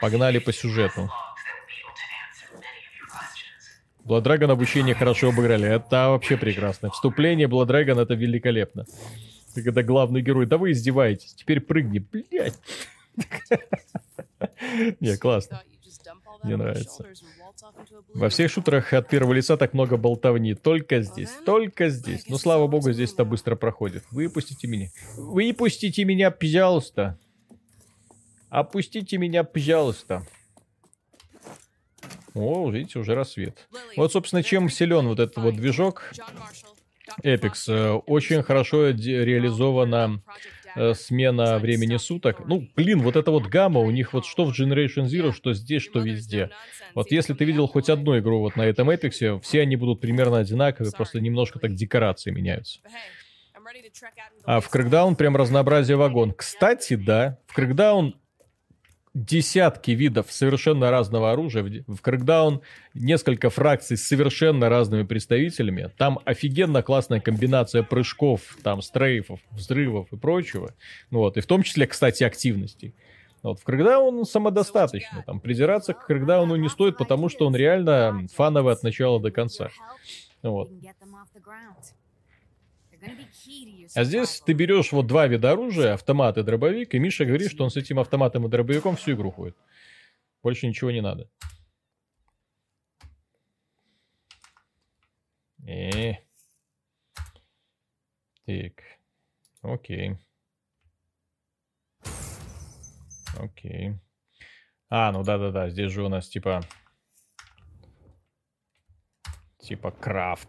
Погнали 0.00 0.38
по 0.38 0.52
сюжету. 0.52 1.10
Бладрагон 4.04 4.50
обучение 4.50 4.94
хорошо 4.94 5.30
обыграли. 5.30 5.68
Это 5.68 6.08
вообще 6.10 6.36
прекрасно. 6.36 6.90
Вступление 6.90 7.48
Бладрагон 7.48 7.98
это 7.98 8.14
великолепно. 8.14 8.86
Когда 9.54 9.82
главный 9.82 10.22
герой, 10.22 10.46
да 10.46 10.56
вы 10.56 10.70
издеваетесь, 10.70 11.34
теперь 11.34 11.60
прыгни, 11.60 11.98
блядь. 11.98 12.58
Не, 15.00 15.16
классно. 15.16 15.62
Мне 16.42 16.56
нравится. 16.56 17.04
Во 18.14 18.28
всех 18.28 18.50
шутерах 18.50 18.92
от 18.92 19.08
первого 19.08 19.32
лица 19.32 19.56
так 19.56 19.74
много 19.74 19.96
болтовни. 19.96 20.54
Только 20.54 21.02
здесь, 21.02 21.30
только 21.44 21.88
здесь. 21.88 22.28
Но 22.28 22.38
слава 22.38 22.66
богу, 22.66 22.92
здесь 22.92 23.12
это 23.12 23.24
быстро 23.24 23.56
проходит. 23.56 24.04
Выпустите 24.10 24.68
меня. 24.68 24.88
Выпустите 25.16 26.04
меня, 26.04 26.30
пожалуйста. 26.30 27.18
Опустите 28.50 29.18
меня, 29.18 29.44
пожалуйста. 29.44 30.26
О, 32.34 32.70
видите, 32.70 32.98
уже 32.98 33.14
рассвет. 33.14 33.68
Вот, 33.96 34.12
собственно, 34.12 34.42
чем 34.42 34.70
силен 34.70 35.08
вот 35.08 35.18
этот 35.18 35.36
вот 35.38 35.56
движок. 35.56 36.12
Эпикс. 37.22 37.68
Э, 37.68 37.92
очень 37.94 38.42
хорошо 38.42 38.90
реализована 38.90 40.22
Э, 40.74 40.94
смена 40.94 41.58
времени 41.58 41.96
суток. 41.96 42.46
Ну, 42.46 42.68
блин, 42.76 43.00
вот 43.00 43.16
это 43.16 43.30
вот 43.30 43.46
гамма, 43.46 43.80
у 43.80 43.90
них 43.90 44.12
вот 44.12 44.26
что 44.26 44.44
в 44.44 44.58
Generation 44.58 45.06
Zero, 45.06 45.32
что 45.32 45.52
здесь, 45.52 45.82
что 45.82 46.00
везде. 46.00 46.50
Вот 46.94 47.10
если 47.10 47.34
ты 47.34 47.44
видел 47.44 47.66
хоть 47.66 47.88
одну 47.88 48.18
игру 48.18 48.40
вот 48.40 48.56
на 48.56 48.62
этом 48.62 48.90
эпиксе, 48.90 49.38
все 49.40 49.62
они 49.62 49.76
будут 49.76 50.00
примерно 50.00 50.38
одинаковые, 50.38 50.92
просто 50.92 51.20
немножко 51.20 51.58
так 51.58 51.74
декорации 51.74 52.30
меняются. 52.30 52.80
А 54.44 54.60
в 54.60 54.74
Crackdown 54.74 55.16
прям 55.16 55.36
разнообразие 55.36 55.96
вагон. 55.96 56.32
Кстати, 56.32 56.94
да, 56.94 57.38
в 57.46 57.58
Crackdown 57.58 58.14
десятки 59.14 59.92
видов 59.92 60.26
совершенно 60.30 60.90
разного 60.90 61.32
оружия. 61.32 61.84
В 61.86 62.00
Crackdown 62.02 62.60
несколько 62.94 63.50
фракций 63.50 63.96
с 63.96 64.06
совершенно 64.06 64.68
разными 64.68 65.02
представителями. 65.02 65.90
Там 65.96 66.18
офигенно 66.24 66.82
классная 66.82 67.20
комбинация 67.20 67.82
прыжков, 67.82 68.56
там 68.62 68.82
стрейфов, 68.82 69.40
взрывов 69.50 70.12
и 70.12 70.16
прочего. 70.16 70.74
Вот. 71.10 71.36
И 71.36 71.40
в 71.40 71.46
том 71.46 71.62
числе, 71.62 71.86
кстати, 71.86 72.24
активностей. 72.24 72.94
Вот. 73.42 73.60
В 73.60 73.66
Crackdown 73.66 74.24
самодостаточно. 74.24 75.22
Там 75.26 75.40
придираться 75.40 75.94
к 75.94 76.10
Crackdown 76.10 76.56
не 76.58 76.68
стоит, 76.68 76.96
потому 76.96 77.28
что 77.28 77.46
он 77.46 77.54
реально 77.54 78.26
фановый 78.34 78.72
от 78.72 78.82
начала 78.82 79.20
до 79.20 79.30
конца. 79.30 79.70
Вот. 80.42 80.70
А 83.94 84.04
здесь 84.04 84.40
ты 84.40 84.52
берешь 84.52 84.92
вот 84.92 85.06
два 85.06 85.26
вида 85.26 85.52
оружия, 85.52 85.94
автомат 85.94 86.38
и 86.38 86.42
дробовик, 86.42 86.94
и 86.94 86.98
Миша 86.98 87.24
говорит, 87.24 87.50
что 87.50 87.64
он 87.64 87.70
с 87.70 87.76
этим 87.76 87.98
автоматом 87.98 88.46
и 88.46 88.48
дробовиком 88.48 88.96
всю 88.96 89.12
игру 89.12 89.30
ходит. 89.30 89.56
Больше 90.42 90.66
ничего 90.66 90.90
не 90.90 91.00
надо. 91.00 91.28
Э. 95.66 96.14
Так. 98.46 98.82
Окей. 99.62 100.16
Окей. 103.36 103.94
А, 104.88 105.12
ну 105.12 105.22
да-да-да, 105.22 105.68
здесь 105.68 105.92
же 105.92 106.02
у 106.02 106.08
нас 106.08 106.28
типа... 106.28 106.62
Типа 109.58 109.90
крафт. 109.90 110.48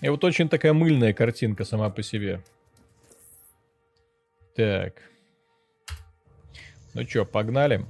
И 0.00 0.08
вот 0.08 0.22
очень 0.24 0.48
такая 0.48 0.72
мыльная 0.72 1.12
картинка 1.12 1.64
сама 1.64 1.90
по 1.90 2.02
себе. 2.02 2.40
Так. 4.54 4.94
Ну 6.94 7.04
чё, 7.04 7.24
погнали. 7.24 7.84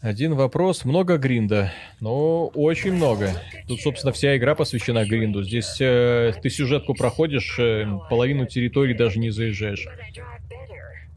Один 0.00 0.34
вопрос. 0.34 0.84
Много 0.84 1.16
гринда. 1.16 1.72
Ну, 2.00 2.46
очень 2.54 2.92
много. 2.92 3.30
Тут, 3.66 3.80
собственно, 3.80 4.12
вся 4.12 4.36
игра 4.36 4.54
посвящена 4.54 5.04
гринду. 5.04 5.42
Здесь 5.42 5.80
э, 5.80 6.32
ты 6.40 6.50
сюжетку 6.50 6.94
проходишь, 6.94 7.58
э, 7.58 7.86
половину 8.08 8.46
территории 8.46 8.94
даже 8.94 9.18
не 9.18 9.30
заезжаешь. 9.30 9.88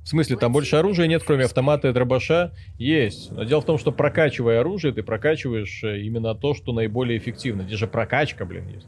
В 0.10 0.12
смысле, 0.12 0.38
там 0.38 0.52
больше 0.52 0.76
оружия 0.76 1.06
нет, 1.06 1.22
кроме 1.24 1.46
автомата 1.46 1.88
и 1.88 1.94
дробаша? 1.94 2.52
Есть. 2.80 3.32
Но 3.32 3.44
дело 3.44 3.62
в 3.62 3.66
том, 3.66 3.78
что 3.78 3.92
прокачивая 3.92 4.62
оружие, 4.62 4.92
ты 4.92 5.04
прокачиваешь 5.04 5.84
э, 5.84 6.00
именно 6.00 6.34
то, 6.34 6.56
что 6.56 6.74
наиболее 6.74 7.20
эффективно. 7.20 7.62
Здесь 7.62 7.78
же 7.78 7.86
прокачка, 7.86 8.44
блин, 8.44 8.68
есть. 8.70 8.88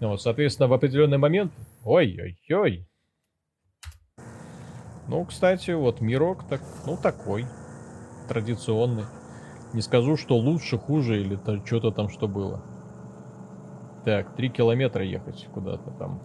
Ну, 0.00 0.08
вот, 0.08 0.22
соответственно, 0.22 0.68
в 0.68 0.72
определенный 0.72 1.18
момент... 1.18 1.52
Ой-ой-ой. 1.84 2.88
Ну, 5.06 5.24
кстати, 5.26 5.72
вот 5.72 6.00
мирок 6.00 6.48
так, 6.48 6.62
ну, 6.86 6.96
такой. 6.96 7.44
Традиционный. 8.30 9.04
Не 9.74 9.82
скажу, 9.82 10.16
что 10.16 10.38
лучше, 10.38 10.78
хуже 10.78 11.20
или 11.20 11.38
что-то 11.66 11.90
там, 11.90 12.08
что 12.08 12.26
было. 12.26 12.64
Так, 14.06 14.34
три 14.34 14.48
километра 14.48 15.04
ехать 15.04 15.46
куда-то 15.52 15.90
там. 15.98 16.22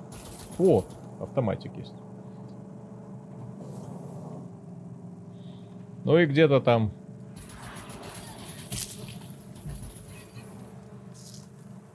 О, 0.57 0.85
автоматик 1.19 1.75
есть. 1.75 1.91
Ну 6.09 6.17
и 6.17 6.25
где-то 6.25 6.59
там... 6.59 6.91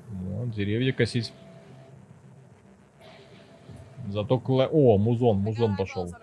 Вот, 0.09 0.53
деревья 0.53 0.93
косить. 0.93 1.33
Зато 4.07 4.39
кла... 4.39 4.69
О, 4.71 4.99
музон, 4.99 5.39
музон 5.39 5.77
пошел. 5.77 6.15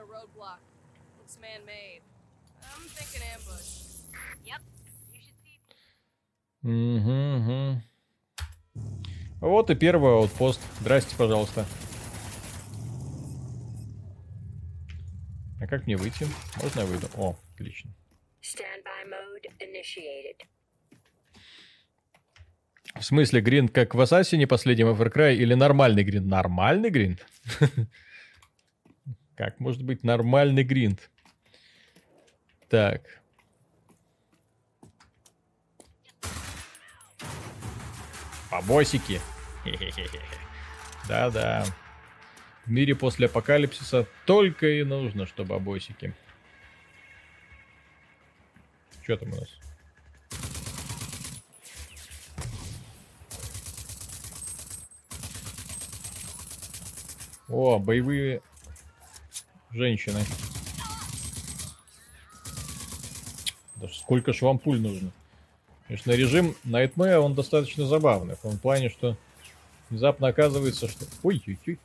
Угу, 6.63 6.71
угу. 6.71 7.81
Вот 9.41 9.69
и 9.69 9.75
первый 9.75 10.13
аутпост. 10.13 10.61
Здрасте, 10.79 11.13
пожалуйста. 11.17 11.65
А 15.59 15.67
как 15.67 15.87
мне 15.87 15.97
выйти? 15.97 16.25
Можно 16.63 16.79
я 16.79 16.85
выйду? 16.85 17.07
О, 17.17 17.35
отлично. 17.61 17.93
В 22.95 23.03
смысле, 23.03 23.41
гринд 23.41 23.71
как 23.71 23.95
в 23.95 24.01
Ассасине 24.01 24.47
последнем 24.47 24.87
Far 24.89 25.13
Cry 25.13 25.35
или 25.35 25.53
нормальный 25.53 26.03
гринд? 26.03 26.27
Нормальный 26.27 26.89
гринд? 26.89 27.25
Как 29.37 29.59
может 29.59 29.81
быть 29.81 30.03
нормальный 30.03 30.63
гринд? 30.63 31.09
Так. 32.69 33.01
Побосики. 38.49 39.21
Да-да. 41.07 41.65
В 42.65 42.71
мире 42.71 42.93
после 42.93 43.27
апокалипсиса 43.27 44.05
только 44.25 44.67
и 44.67 44.83
нужно, 44.83 45.25
что 45.25 45.45
бабосики. 45.45 46.13
Что 49.03 49.17
там 49.17 49.33
у 49.33 49.35
нас? 49.35 49.49
О, 57.49 57.79
боевые 57.79 58.41
женщины. 59.71 60.21
Да 63.75 63.87
сколько 63.89 64.31
ж 64.31 64.41
вам 64.41 64.59
пуль 64.59 64.79
нужно? 64.79 65.11
Конечно, 65.87 66.11
режим 66.11 66.55
Nightmare, 66.63 67.17
он 67.17 67.33
достаточно 67.33 67.85
забавный. 67.85 68.35
В 68.35 68.39
том 68.41 68.57
плане, 68.57 68.89
что 68.89 69.17
внезапно 69.89 70.27
оказывается, 70.29 70.87
что... 70.87 71.05
Ой-ой-ой. 71.23 71.79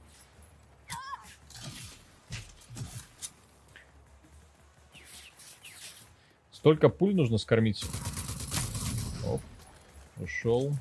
Столько 6.66 6.88
пуль 6.88 7.14
нужно 7.14 7.38
скормить. 7.38 7.84
Оп. 9.24 9.40
Ушел. 10.16 10.76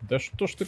Да 0.00 0.18
что 0.18 0.46
ж 0.46 0.54
ты... 0.54 0.66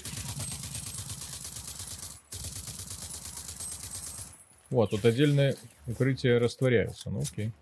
Вот, 4.69 4.91
тут 4.91 5.07
отдельное 5.07 5.57
укрытие 5.87 6.37
растворяется. 6.37 7.09
Ну 7.09 7.23
окей. 7.23 7.53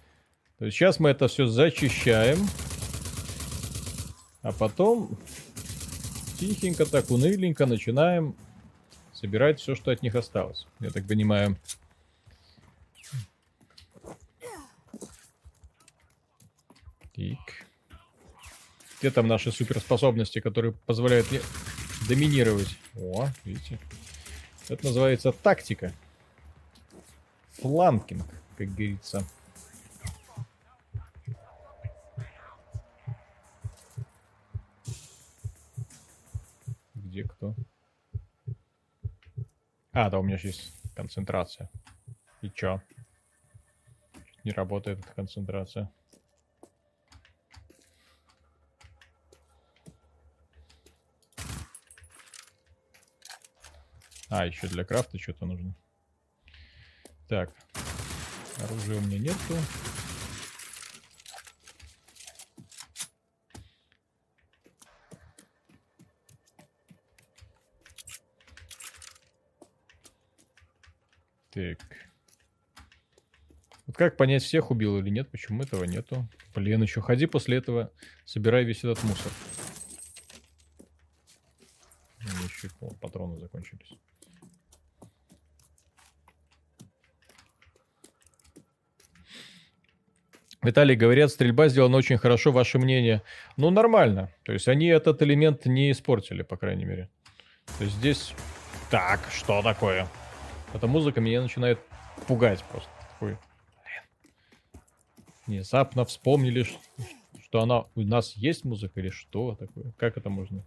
То 0.59 0.65
есть 0.65 0.77
сейчас 0.77 0.99
мы 0.99 1.11
это 1.11 1.29
все 1.29 1.47
зачищаем. 1.47 2.45
А 4.43 4.51
потом 4.51 5.17
тихенько 6.39 6.87
так, 6.87 7.11
уныленько 7.11 7.67
начинаем 7.67 8.35
собирать 9.13 9.61
все, 9.61 9.75
что 9.75 9.91
от 9.91 10.03
них 10.03 10.15
осталось. 10.15 10.67
Я 10.81 10.91
так 10.91 11.07
понимаю. 11.07 11.57
Так. 17.15 17.67
Где 19.01 19.11
там 19.11 19.27
наши 19.27 19.51
суперспособности, 19.53 20.41
которые 20.41 20.73
позволяют 20.73 21.31
мне 21.31 21.41
доминировать? 22.09 22.79
О, 22.95 23.29
видите. 23.45 23.79
Это 24.69 24.87
называется 24.87 25.33
тактика. 25.33 25.93
Фланкинг, 27.61 28.27
как 28.59 28.69
говорится. 28.69 29.27
А, 39.99 40.11
да, 40.11 40.19
у 40.19 40.23
меня 40.23 40.37
есть 40.43 40.75
концентрация. 40.95 41.71
И 42.43 42.51
чё? 42.51 42.83
Не 44.45 44.53
работает 44.53 45.03
концентрация. 45.17 45.91
А, 54.29 54.45
еще 54.45 54.69
для 54.69 54.85
крафта 54.85 55.19
что-то 55.19 55.47
нужно. 55.47 55.75
Так. 57.27 57.55
Оружия 58.65 58.99
у 58.99 59.01
меня 59.01 59.19
нету. 59.19 59.57
Так. 71.57 71.79
Вот 73.87 73.97
как 73.97 74.19
понять, 74.19 74.43
всех 74.43 74.71
убил 74.71 74.99
или 74.99 75.09
нет? 75.09 75.31
Почему 75.31 75.63
этого 75.63 75.85
нету? 75.85 76.29
Блин, 76.55 76.83
еще 76.83 77.01
ходи 77.01 77.25
после 77.25 77.57
этого, 77.57 77.91
собирай 78.27 78.65
весь 78.65 78.81
этот 78.81 79.03
мусор. 79.05 79.33
Еще 82.21 82.69
патроны 83.01 83.41
закончились. 83.41 83.91
Виталий, 90.63 90.95
говорят, 90.95 91.31
стрельба 91.31 91.69
сделана 91.69 91.97
очень 91.97 92.19
хорошо. 92.19 92.53
Ваше 92.53 92.79
мнение? 92.79 93.23
Ну, 93.57 93.71
нормально. 93.71 94.31
То 94.43 94.53
есть 94.53 94.69
они 94.69 94.89
этот 94.89 95.23
элемент 95.23 95.65
не 95.65 95.91
испортили, 95.91 96.43
по 96.43 96.59
крайней 96.59 96.85
мере. 96.85 97.09
То 97.79 97.85
есть 97.85 97.97
здесь... 97.97 98.35
Так, 98.91 99.21
что 99.33 99.63
такое? 99.63 100.07
Эта 100.73 100.87
музыка 100.87 101.21
меня 101.21 101.43
начинает 101.43 101.79
пугать 102.27 102.63
просто. 102.65 102.91
Такой... 103.13 103.39
Внезапно 105.47 106.05
вспомнили, 106.05 106.67
что 107.41 107.63
она... 107.63 107.85
У 107.95 108.03
нас 108.03 108.33
есть 108.33 108.65
музыка 108.65 109.01
или 109.01 109.11
что 109.11 109.55
такое? 109.55 109.93
Как 109.93 110.17
это 110.17 110.29
можно 110.29 110.65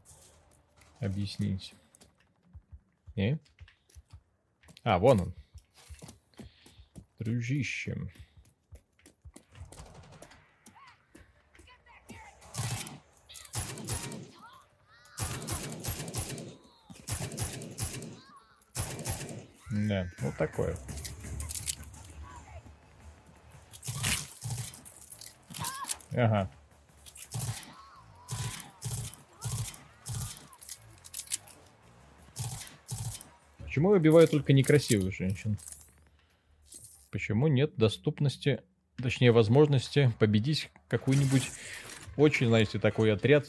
объяснить? 0.99 1.73
Не? 3.15 3.39
А, 4.83 4.97
вон 4.97 5.21
он. 5.21 5.33
Дружище. 7.19 8.11
Да, 19.87 20.07
вот 20.19 20.35
такое. 20.37 20.75
Ага. 26.11 26.51
Почему 33.59 33.89
убивают 33.89 34.31
только 34.31 34.51
некрасивых 34.51 35.13
женщин? 35.13 35.57
Почему 37.11 37.47
нет 37.47 37.75
доступности, 37.77 38.61
точнее 38.97 39.31
возможности 39.31 40.11
победить 40.19 40.69
какую-нибудь 40.87 41.49
очень, 42.17 42.47
знаете, 42.47 42.79
такой 42.79 43.13
отряд 43.13 43.47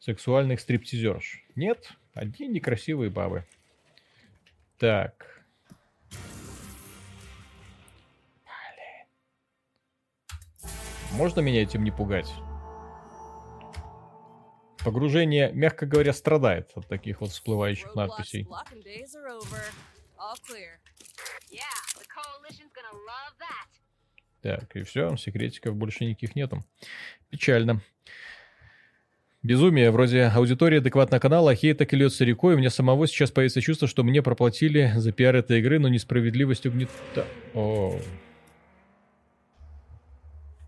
сексуальных 0.00 0.60
стриптизерш? 0.60 1.44
Нет, 1.54 1.92
одни 2.14 2.48
некрасивые 2.48 3.10
бабы. 3.10 3.44
Так. 4.80 5.44
Блин. 8.40 9.06
Можно 11.12 11.40
меня 11.40 11.62
этим 11.62 11.84
не 11.84 11.90
пугать? 11.90 12.32
Погружение, 14.82 15.52
мягко 15.52 15.84
говоря, 15.84 16.14
страдает 16.14 16.70
от 16.74 16.88
таких 16.88 17.20
вот 17.20 17.28
всплывающих 17.30 17.94
надписей. 17.94 18.48
Так, 24.40 24.74
и 24.74 24.82
все, 24.84 25.14
секретиков 25.18 25.76
больше 25.76 26.06
никаких 26.06 26.34
нету. 26.34 26.64
Печально. 27.28 27.82
Безумие, 29.42 29.90
вроде 29.90 30.24
аудитория 30.24 30.78
адекватного 30.78 31.18
канала, 31.18 31.52
а 31.52 31.54
хейт 31.54 31.78
так 31.78 31.92
и 31.94 31.96
льется 31.96 32.26
рекой, 32.26 32.54
у 32.54 32.58
меня 32.58 32.68
самого 32.68 33.06
сейчас 33.06 33.30
появится 33.30 33.62
чувство, 33.62 33.88
что 33.88 34.04
мне 34.04 34.22
проплатили 34.22 34.92
за 34.96 35.12
пиар 35.12 35.36
этой 35.36 35.60
игры, 35.60 35.78
но 35.78 35.88
несправедливость 35.88 36.66
угнета... 36.66 37.26
О. 37.54 37.98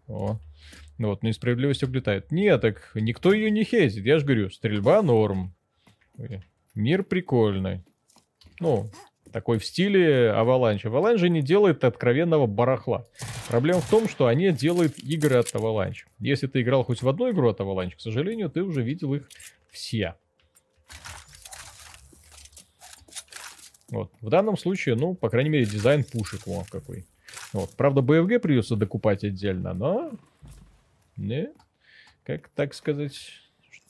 О. 0.08 0.38
Ну 0.96 1.08
вот, 1.08 1.22
несправедливость 1.22 1.82
угнетает. 1.82 2.30
Нет, 2.32 2.62
так 2.62 2.92
никто 2.94 3.34
ее 3.34 3.50
не 3.50 3.64
хейтит, 3.64 4.06
я 4.06 4.18
же 4.18 4.24
говорю, 4.24 4.48
стрельба 4.48 5.02
норм. 5.02 5.52
Мир 6.74 7.02
прикольный. 7.02 7.82
Ну, 8.58 8.90
такой 9.32 9.58
в 9.58 9.64
стиле 9.64 10.28
Avalanche. 10.30 10.82
Avalanche 10.84 11.28
не 11.28 11.42
делает 11.42 11.84
откровенного 11.84 12.46
барахла. 12.46 13.06
Проблема 13.48 13.80
в 13.80 13.90
том, 13.90 14.08
что 14.08 14.26
они 14.26 14.50
делают 14.52 14.98
игры 14.98 15.36
от 15.36 15.46
Avalanche. 15.54 16.04
Если 16.18 16.46
ты 16.46 16.62
играл 16.62 16.84
хоть 16.84 17.02
в 17.02 17.08
одну 17.08 17.30
игру 17.30 17.48
от 17.48 17.60
Avalanche, 17.60 17.96
к 17.96 18.00
сожалению, 18.00 18.50
ты 18.50 18.62
уже 18.62 18.82
видел 18.82 19.14
их 19.14 19.28
все. 19.70 20.14
Вот. 23.90 24.10
В 24.20 24.30
данном 24.30 24.56
случае, 24.56 24.94
ну, 24.94 25.14
по 25.14 25.28
крайней 25.28 25.50
мере, 25.50 25.66
дизайн 25.66 26.04
пушек, 26.04 26.46
вот 26.46 26.68
какой. 26.70 27.04
Вот. 27.52 27.70
Правда, 27.76 28.00
BFG 28.00 28.38
придется 28.38 28.76
докупать 28.76 29.24
отдельно, 29.24 29.74
но... 29.74 30.12
Не, 31.16 31.50
как 32.24 32.48
так 32.48 32.72
сказать, 32.72 33.12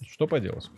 что 0.09 0.27
поделать. 0.27 0.69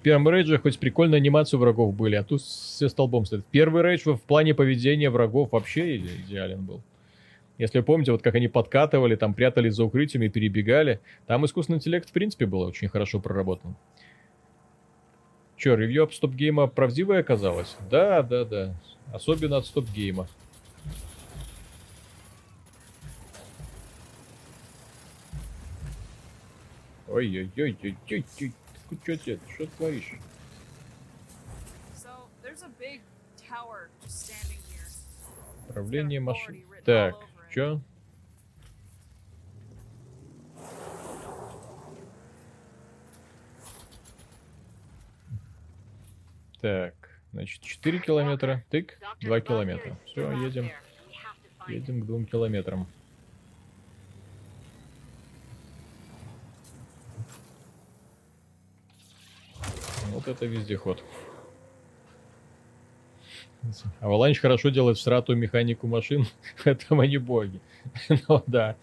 В 0.00 0.02
первом 0.02 0.30
рейдже 0.30 0.58
хоть 0.58 0.78
прикольная 0.78 1.18
анимация 1.18 1.58
врагов 1.58 1.94
были, 1.94 2.14
а 2.14 2.24
тут 2.24 2.40
все 2.40 2.88
столбом 2.88 3.26
стоят. 3.26 3.44
Первый 3.50 3.82
рейдж 3.82 4.08
в 4.08 4.22
плане 4.22 4.54
поведения 4.54 5.10
врагов 5.10 5.52
вообще 5.52 5.98
идеален 5.98 6.64
был. 6.64 6.80
Если 7.58 7.80
помните, 7.80 8.12
вот 8.12 8.22
как 8.22 8.34
они 8.34 8.48
подкатывали, 8.48 9.14
там 9.14 9.34
прятались 9.34 9.74
за 9.74 9.84
укрытиями, 9.84 10.28
перебегали, 10.28 11.00
там 11.26 11.44
искусственный 11.44 11.76
интеллект 11.76 12.08
в 12.08 12.12
принципе 12.12 12.46
был 12.46 12.60
очень 12.60 12.88
хорошо 12.88 13.20
проработан. 13.20 13.76
Че, 15.58 15.76
ревью 15.76 16.04
от 16.04 16.14
стоп-гейма 16.14 16.68
правдивое 16.68 17.20
оказалось? 17.20 17.76
Да, 17.90 18.22
да, 18.22 18.46
да. 18.46 18.74
Особенно 19.12 19.58
от 19.58 19.66
стоп-гейма. 19.66 20.26
Ой-ой-ой-ой-ой-ой. 27.06 28.54
Что 29.02 29.16
тебе? 29.16 29.38
Что 29.54 29.66
творишь? 29.66 30.12
Управление 35.68 36.20
машин. 36.20 36.64
Так, 36.84 37.14
что? 37.50 37.80
Так, 46.60 46.94
значит, 47.32 47.62
4 47.62 48.00
километра. 48.00 48.64
Тык, 48.70 48.98
2 49.20 49.40
километра. 49.40 49.96
Все, 50.06 50.30
едем. 50.32 50.70
Едем 51.68 52.02
к 52.02 52.06
двум 52.06 52.26
километрам. 52.26 52.86
Вот 60.12 60.28
это 60.28 60.46
вездеход. 60.46 61.02
Аваланч 64.00 64.38
хорошо 64.40 64.70
делает 64.70 64.96
в 64.96 65.00
страту 65.00 65.34
механику 65.34 65.86
машин, 65.86 66.26
в 66.56 66.66
этом 66.66 67.00
они 67.00 67.18
боги. 67.18 67.60
ну 68.28 68.42
да, 68.46 68.76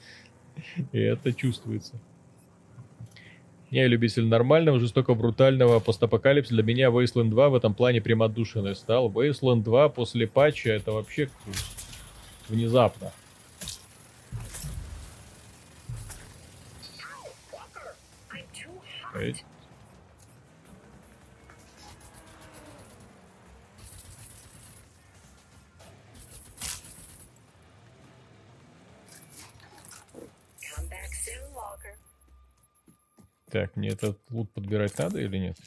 и 0.91 0.99
это 0.99 1.34
чувствуется. 1.34 1.95
Я 3.69 3.88
любитель 3.88 4.25
нормального, 4.28 4.80
жестоко 4.80 5.13
брутального 5.13 5.82
постапокалипсиса. 5.82 6.53
Для 6.53 6.63
меня 6.63 6.88
Wasteland 6.88 7.30
2 7.30 7.49
в 7.49 7.55
этом 7.55 7.73
плане 7.73 7.99
прям 7.99 8.23
отдушиной 8.23 8.75
стал. 8.75 9.11
Wasteland 9.11 9.63
2 9.63 9.89
после 9.89 10.25
патча 10.25 10.69
это 10.69 10.93
вообще 10.93 11.30
внезапно. 12.47 13.11
Эй. 19.15 19.36
Так, 33.58 33.76
мне 33.76 33.89
этот 33.89 34.20
лут 34.30 34.53
подбирать 34.53 34.95
надо 34.99 35.20
или 35.20 35.36
нет? 35.36 35.58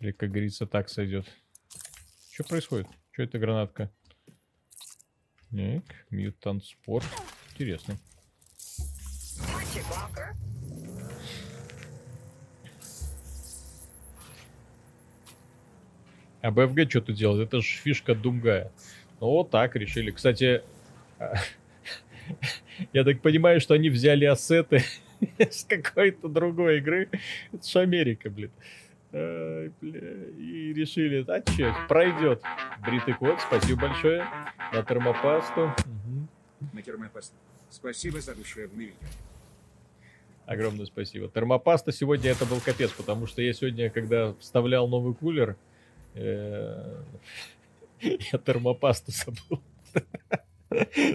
Или, 0.00 0.10
как 0.10 0.30
говорится, 0.30 0.66
так 0.66 0.88
сойдет? 0.88 1.24
Что 2.32 2.42
происходит? 2.42 2.88
Что 3.12 3.22
это 3.22 3.38
гранатка? 3.38 3.88
Так, 5.52 5.84
мьютант 6.10 6.64
спорт. 6.64 7.06
Интересно. 7.52 7.96
А 16.42 16.50
БФГ 16.50 16.90
что 16.90 17.00
тут 17.00 17.14
делает? 17.14 17.46
Это 17.46 17.60
же 17.60 17.76
фишка 17.78 18.16
Думгая. 18.16 18.72
Ну 19.20 19.28
вот 19.28 19.50
так 19.50 19.76
решили. 19.76 20.10
Кстати, 20.10 20.64
я 22.92 23.04
так 23.04 23.22
понимаю, 23.22 23.60
что 23.60 23.74
они 23.74 23.88
взяли 23.88 24.24
ассеты 24.24 24.82
с 25.38 25.64
какой-то 25.64 26.28
другой 26.28 26.78
игры. 26.78 27.08
Это 27.52 27.66
же 27.66 27.78
Америка, 27.80 28.30
блин. 28.30 28.50
Бля. 29.12 29.70
И 30.38 30.72
решили, 30.72 31.24
а 31.28 31.40
че, 31.40 31.74
пройдет. 31.88 32.42
Бритый 32.84 33.14
кот, 33.14 33.40
спасибо 33.40 33.82
большое. 33.82 34.24
На 34.72 34.82
термопасту. 34.82 35.62
Угу. 35.62 36.28
На 36.72 36.82
термопасту. 36.82 37.34
Спасибо 37.70 38.20
за 38.20 38.34
душевный 38.34 38.86
видео. 38.86 39.08
Огромное 40.46 40.86
спасибо. 40.86 41.28
Термопаста 41.28 41.92
сегодня 41.92 42.30
это 42.30 42.44
был 42.44 42.60
капец, 42.60 42.90
потому 42.90 43.26
что 43.26 43.40
я 43.40 43.52
сегодня, 43.52 43.88
когда 43.90 44.34
вставлял 44.34 44.88
новый 44.88 45.14
кулер, 45.14 45.56
э, 46.14 47.02
я 48.00 48.38
термопасту 48.38 49.12
забыл. 49.12 49.62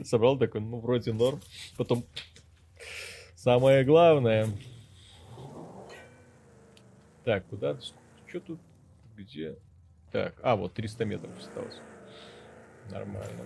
Собрал 0.03 0.37
такой, 0.37 0.61
ну, 0.61 0.79
вроде 0.79 1.11
норм. 1.11 1.41
Потом 1.77 2.05
Самое 3.45 3.83
главное. 3.83 4.47
Так, 7.23 7.45
куда? 7.45 7.77
Что 8.25 8.39
тут? 8.39 8.59
Где? 9.15 9.55
Так, 10.11 10.33
а, 10.41 10.55
вот 10.55 10.73
300 10.73 11.05
метров 11.05 11.37
осталось. 11.37 11.79
Нормально. 12.89 13.45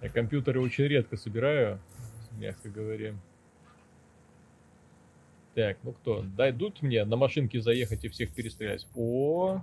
Я 0.00 0.08
компьютеры 0.08 0.62
очень 0.62 0.84
редко 0.84 1.18
собираю, 1.18 1.78
мягко 2.38 2.70
говоря. 2.70 3.12
Так, 5.54 5.76
ну 5.82 5.92
кто? 5.92 6.22
Дойдут 6.22 6.80
мне 6.80 7.04
на 7.04 7.16
машинке 7.16 7.60
заехать 7.60 8.02
и 8.02 8.08
всех 8.08 8.34
перестрелять? 8.34 8.88
О, 8.96 9.62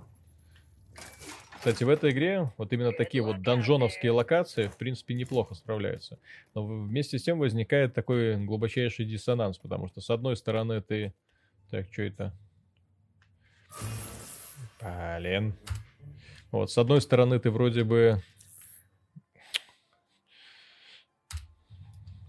кстати, 1.56 1.84
в 1.84 1.88
этой 1.88 2.10
игре 2.10 2.52
вот 2.56 2.72
именно 2.72 2.92
такие 2.92 3.22
вот 3.22 3.42
донжоновские 3.42 4.12
локации, 4.12 4.68
в 4.68 4.76
принципе, 4.76 5.14
неплохо 5.14 5.54
справляются. 5.54 6.18
Но 6.54 6.66
вместе 6.66 7.18
с 7.18 7.22
тем 7.22 7.38
возникает 7.38 7.94
такой 7.94 8.36
глубочайший 8.44 9.04
диссонанс, 9.04 9.58
потому 9.58 9.88
что 9.88 10.00
с 10.00 10.10
одной 10.10 10.36
стороны 10.36 10.80
ты... 10.80 11.14
Так, 11.70 11.86
что 11.92 12.02
это? 12.02 12.32
Блин. 14.80 15.54
Вот, 16.52 16.70
с 16.70 16.78
одной 16.78 17.00
стороны 17.00 17.38
ты 17.38 17.50
вроде 17.50 17.84
бы... 17.84 18.22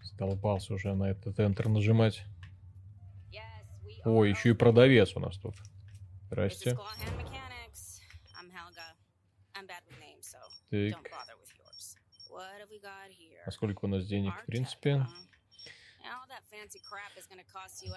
Столбался 0.01 0.73
уже 0.73 0.95
на 0.95 1.11
этот 1.11 1.39
Enter 1.39 1.69
нажимать. 1.69 2.23
Ой, 4.03 4.29
еще 4.29 4.49
и 4.49 4.53
продавец 4.53 5.15
у 5.15 5.19
нас 5.19 5.37
тут. 5.37 5.55
Здрасте. 6.27 6.77
Так. 10.69 11.11
А 13.45 13.51
сколько 13.51 13.85
у 13.85 13.87
нас 13.87 14.05
денег, 14.05 14.33
в 14.33 14.45
принципе? 14.45 15.05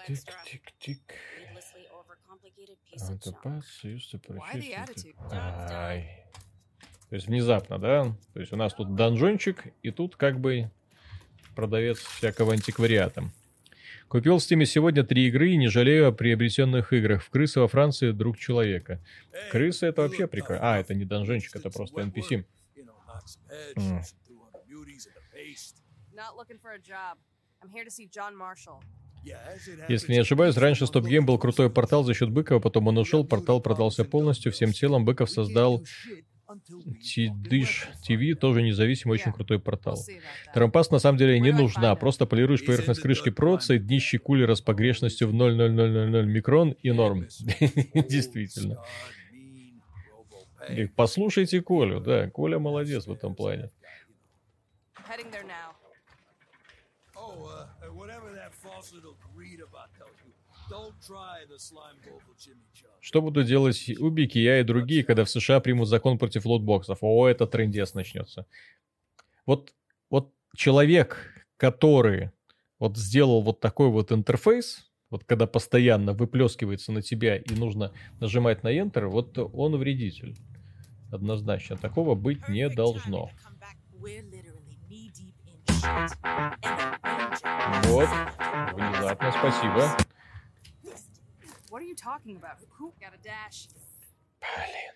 Тик-тик-тик. 0.07 1.01
Антопас, 3.01 3.65
союз 3.67 4.13
Ай. 5.31 6.25
То 7.09 7.15
есть 7.15 7.27
внезапно, 7.27 7.77
да? 7.77 8.15
То 8.33 8.39
есть 8.39 8.53
у 8.53 8.55
нас 8.55 8.73
тут 8.73 8.95
донжончик, 8.95 9.65
и 9.83 9.91
тут 9.91 10.15
как 10.15 10.39
бы 10.39 10.71
продавец 11.55 11.99
всякого 11.99 12.53
антиквариата. 12.53 13.23
Купил 14.07 14.37
в 14.37 14.43
Стиме 14.43 14.65
сегодня 14.65 15.03
три 15.03 15.27
игры 15.27 15.51
и 15.51 15.57
не 15.57 15.67
жалею 15.67 16.07
о 16.07 16.11
приобретенных 16.11 16.93
играх. 16.93 17.23
В 17.23 17.29
крысы 17.29 17.59
во 17.59 17.67
Франции 17.67 18.11
друг 18.11 18.37
человека. 18.37 18.99
Крысы 19.51 19.87
это 19.87 20.01
вообще 20.01 20.27
прикольно. 20.27 20.73
А, 20.73 20.79
это 20.79 20.93
не 20.93 21.05
донжончик, 21.05 21.55
это 21.55 21.69
просто 21.69 22.01
NPC. 22.01 22.45
Если 29.87 30.13
не 30.13 30.19
ошибаюсь, 30.19 30.57
раньше 30.57 30.87
Стоп 30.87 31.05
Гейм 31.05 31.25
был 31.25 31.37
крутой 31.37 31.69
портал 31.69 32.03
за 32.03 32.13
счет 32.13 32.31
Быкова, 32.31 32.59
потом 32.59 32.87
он 32.87 32.97
ушел, 32.97 33.23
портал 33.23 33.61
продался 33.61 34.03
полностью, 34.03 34.51
всем 34.51 34.71
телом. 34.71 35.05
Быков 35.05 35.29
создал 35.29 35.83
Тидыш 37.01 37.87
ТВ, 38.03 38.39
тоже 38.39 38.61
независимый, 38.61 39.13
очень 39.13 39.31
крутой 39.31 39.59
портал. 39.59 39.97
Трампас 40.53 40.91
на 40.91 40.99
самом 40.99 41.17
деле 41.17 41.39
не 41.39 41.51
нужна, 41.51 41.95
просто 41.95 42.25
полируешь 42.25 42.65
поверхность 42.65 43.01
крышки 43.01 43.29
проца, 43.29 43.77
днище 43.77 44.17
кулера 44.17 44.55
с 44.55 44.61
погрешностью 44.61 45.27
в 45.27 45.33
0,0000 45.33 46.23
микрон 46.23 46.71
и 46.71 46.91
норм. 46.91 47.21
Действительно. 47.93 48.83
И 50.69 50.87
послушайте 50.87 51.61
Колю, 51.61 51.99
да, 51.99 52.29
Коля 52.29 52.59
молодец 52.59 53.07
в 53.07 53.11
этом 53.11 53.35
плане. 53.35 53.71
Что 63.01 63.21
будут 63.21 63.47
делать 63.47 63.89
Убики, 63.99 64.37
я 64.37 64.59
и 64.59 64.63
другие, 64.63 65.03
когда 65.03 65.25
в 65.25 65.29
США 65.29 65.59
примут 65.59 65.87
закон 65.87 66.17
против 66.17 66.45
лотбоксов? 66.45 66.99
О, 67.01 67.27
это 67.27 67.47
трендец 67.47 67.93
начнется. 67.93 68.45
Вот, 69.45 69.73
вот 70.09 70.33
человек, 70.55 71.45
который 71.57 72.31
вот 72.79 72.97
сделал 72.97 73.41
вот 73.41 73.59
такой 73.59 73.89
вот 73.89 74.11
интерфейс, 74.11 74.89
вот 75.09 75.25
когда 75.25 75.45
постоянно 75.45 76.13
выплескивается 76.13 76.91
на 76.91 77.01
тебя 77.01 77.37
и 77.37 77.53
нужно 77.53 77.91
нажимать 78.19 78.63
на 78.63 78.73
Enter, 78.73 79.07
вот 79.07 79.37
он 79.37 79.75
вредитель. 79.75 80.37
Однозначно. 81.11 81.77
Такого 81.77 82.15
быть 82.15 82.47
не 82.47 82.69
должно. 82.69 83.29
Вот. 87.83 88.09
Внезапно, 88.73 89.31
спасибо. 89.31 89.97
Блин. 94.39 94.93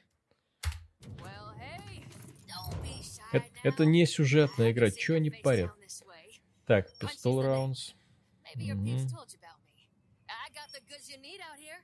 Это, 3.32 3.46
это 3.64 3.86
не 3.86 4.06
сюжетная 4.06 4.72
игра. 4.72 4.92
Чего 4.92 5.18
они 5.18 5.30
парят? 5.30 5.72
Так, 6.66 6.88
Rounds. 7.44 7.94
Угу. 8.56 9.08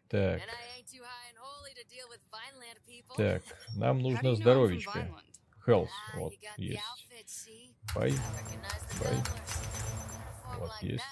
Так. 0.10 0.42
Так, 3.18 3.44
нам 3.76 4.00
нужно 4.00 4.36
здоровечко. 4.36 5.10
Health, 5.66 5.90
вот, 6.16 6.34
есть. 6.58 6.82
Бай, 7.94 8.14
бай. 9.00 9.16
Вот, 10.58 10.72
есть. 10.82 11.04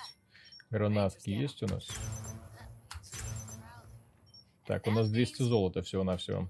Гранатки 0.70 1.30
есть 1.30 1.62
у 1.64 1.68
нас? 1.68 1.88
Так, 4.66 4.86
у 4.88 4.92
нас 4.92 5.10
200 5.10 5.42
золота 5.44 5.82
всего-навсего. 5.82 6.50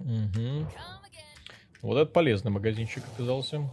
Угу. 0.00 0.68
Вот 1.82 1.96
это 1.96 2.10
полезный 2.10 2.50
магазинчик 2.50 3.04
оказался. 3.14 3.70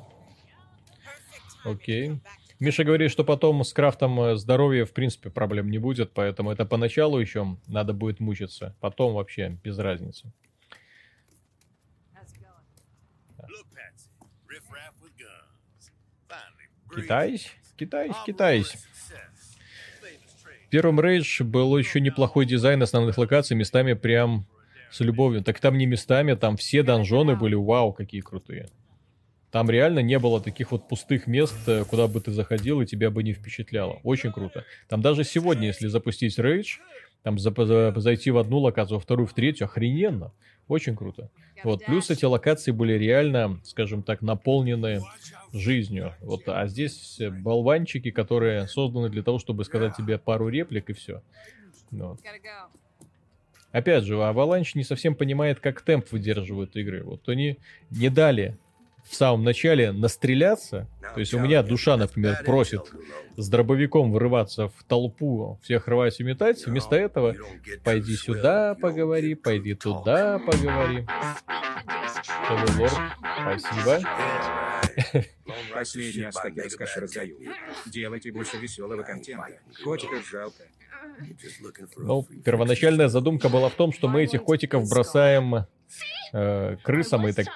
Окей. 1.64 2.22
Миша 2.60 2.84
говорит, 2.86 3.12
что 3.12 3.24
потом 3.26 3.64
с 3.64 3.74
крафтом 3.74 4.20
э, 4.22 4.36
здоровья 4.38 4.86
в 4.86 4.94
принципе 4.94 5.30
проблем 5.30 5.70
не 5.70 5.78
будет, 5.78 6.12
поэтому 6.14 6.52
это 6.52 6.66
поначалу 6.66 7.20
еще 7.20 7.58
надо 7.68 7.94
будет 7.94 8.20
мучиться. 8.20 8.76
Потом 8.80 9.14
вообще 9.14 9.58
без 9.64 9.78
разницы. 9.78 10.32
Китайсь? 16.96 17.52
Китайсь, 17.76 18.16
китайсь. 18.26 18.78
В 20.66 20.70
первом 20.70 21.00
Рейдж 21.00 21.44
был 21.44 21.78
еще 21.78 22.00
неплохой 22.00 22.46
дизайн 22.46 22.82
основных 22.82 23.18
локаций, 23.18 23.58
местами 23.58 23.94
прям 23.94 24.46
с 24.92 25.02
любовью. 25.02 25.44
Так 25.44 25.60
там 25.60 25.78
не 25.78 25.86
местами, 25.86 26.34
там 26.36 26.56
все 26.56 26.84
донжоны 26.84 27.36
были, 27.36 27.56
вау, 27.56 27.92
какие 27.92 28.22
крутые. 28.22 28.70
Там 29.56 29.70
реально 29.70 30.00
не 30.00 30.20
было 30.20 30.42
таких 30.42 30.74
вот 30.74 30.86
пустых 30.86 31.28
мест, 31.28 31.56
э, 31.68 31.86
куда 31.86 32.08
бы 32.08 32.20
ты 32.20 32.34
заходил 32.34 32.82
и 32.82 32.86
тебя 32.86 33.10
бы 33.10 33.24
не 33.24 33.32
впечатляло. 33.32 34.02
Очень 34.04 34.34
круто. 34.34 34.66
Там 34.90 35.02
даже 35.02 35.24
сегодня, 35.24 35.68
если 35.68 35.88
запустить 35.88 36.38
Rage, 36.38 36.80
там 37.24 37.40
за, 37.40 37.54
за, 37.66 37.94
зайти 37.96 38.32
в 38.32 38.38
одну 38.38 38.58
локацию, 38.58 38.98
во 38.98 39.00
вторую, 39.00 39.28
в 39.28 39.34
третью, 39.34 39.64
охрененно. 39.64 40.34
Очень 40.68 40.98
круто. 40.98 41.30
Вот, 41.64 41.86
плюс 41.86 42.10
эти 42.10 42.26
локации 42.26 42.72
были 42.72 42.96
реально, 42.96 43.62
скажем 43.64 44.04
так, 44.04 44.22
наполнены 44.22 45.00
жизнью. 45.54 46.16
Вот, 46.20 46.42
а 46.48 46.68
здесь 46.68 47.22
болванчики, 47.42 48.12
которые 48.12 48.68
созданы 48.68 49.08
для 49.08 49.24
того, 49.24 49.40
чтобы 49.40 49.64
сказать 49.64 49.96
тебе 49.96 50.18
пару 50.18 50.50
реплик 50.50 50.90
и 50.90 50.94
все. 50.94 51.22
Вот. 51.92 52.20
Опять 53.72 54.04
же, 54.04 54.16
Avalanche 54.16 54.72
не 54.74 54.84
совсем 54.84 55.16
понимает, 55.16 55.62
как 55.62 55.80
темп 55.80 56.12
выдерживают 56.12 56.76
игры. 56.76 57.04
Вот 57.06 57.30
они 57.30 57.58
не 57.90 58.10
дали 58.10 58.58
в 59.10 59.16
самом 59.16 59.44
начале 59.44 59.92
настреляться, 59.92 60.88
то 61.14 61.20
есть 61.20 61.34
у 61.34 61.40
меня 61.40 61.64
душа, 61.64 61.96
например, 61.98 62.42
просит 62.44 62.92
с 63.38 63.50
дробовиком 63.50 64.12
вырываться 64.12 64.70
в 64.70 64.84
толпу, 64.88 65.60
всех 65.62 65.88
рвать 65.88 66.20
и 66.20 66.24
метать, 66.24 66.66
вместо 66.66 66.96
этого 66.96 67.36
пойди 67.84 68.16
сюда 68.16 68.76
поговори, 68.76 69.36
пойди 69.36 69.76
туда 69.76 70.40
поговори. 70.40 71.06
Лорд, 72.78 72.94
спасибо. 73.42 74.00
С 75.84 76.76
каши 76.76 77.00
раздаю. 77.02 77.38
Делайте 77.86 78.32
больше 78.32 78.58
веселого 78.58 79.04
контента. 79.04 79.60
Котиков 79.84 80.28
жалко. 80.30 80.64
Ну, 81.98 82.24
первоначальная 82.44 83.10
задумка 83.10 83.50
была 83.50 83.70
в 83.70 83.76
том, 83.76 83.94
что 83.94 84.08
мы 84.08 84.24
этих 84.24 84.44
котиков 84.44 84.90
бросаем 84.90 85.66
э, 86.34 86.78
крысам 86.84 87.28
и 87.28 87.34
так 87.34 87.48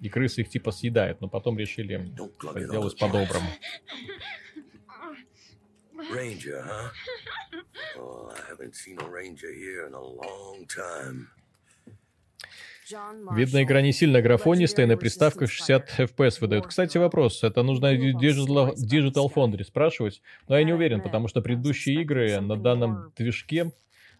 и 0.00 0.08
крысы 0.08 0.42
их 0.42 0.48
типа 0.48 0.70
съедают, 0.70 1.20
но 1.20 1.28
потом 1.28 1.58
решили 1.58 2.12
сделать 2.56 2.98
по-доброму. 2.98 3.48
Ranger, 6.12 6.62
huh? 6.64 6.90
Oh, 7.98 8.30
I 8.30 8.40
haven't 8.52 8.74
seen 8.74 8.98
a 9.00 9.08
ranger 9.10 9.52
here 9.52 9.86
in 9.88 9.94
a 9.94 10.00
long 10.00 10.66
time. 10.66 11.26
Видно, 13.34 13.62
игра 13.62 13.82
не 13.82 13.92
сильно 13.92 14.22
графонистая, 14.22 14.86
на 14.86 14.96
приставках 14.96 15.50
60 15.50 15.98
FPS 15.98 16.40
выдает. 16.40 16.66
Кстати, 16.66 16.96
вопрос, 16.96 17.44
это 17.44 17.62
нужно 17.62 17.94
Digital, 17.94 18.74
Digital 18.76 19.28
Foundry 19.34 19.64
спрашивать, 19.64 20.22
но 20.48 20.56
я 20.56 20.64
не 20.64 20.72
уверен, 20.72 21.02
потому 21.02 21.28
что 21.28 21.42
предыдущие 21.42 22.00
игры 22.00 22.40
на 22.40 22.56
данном 22.56 23.12
движке 23.14 23.72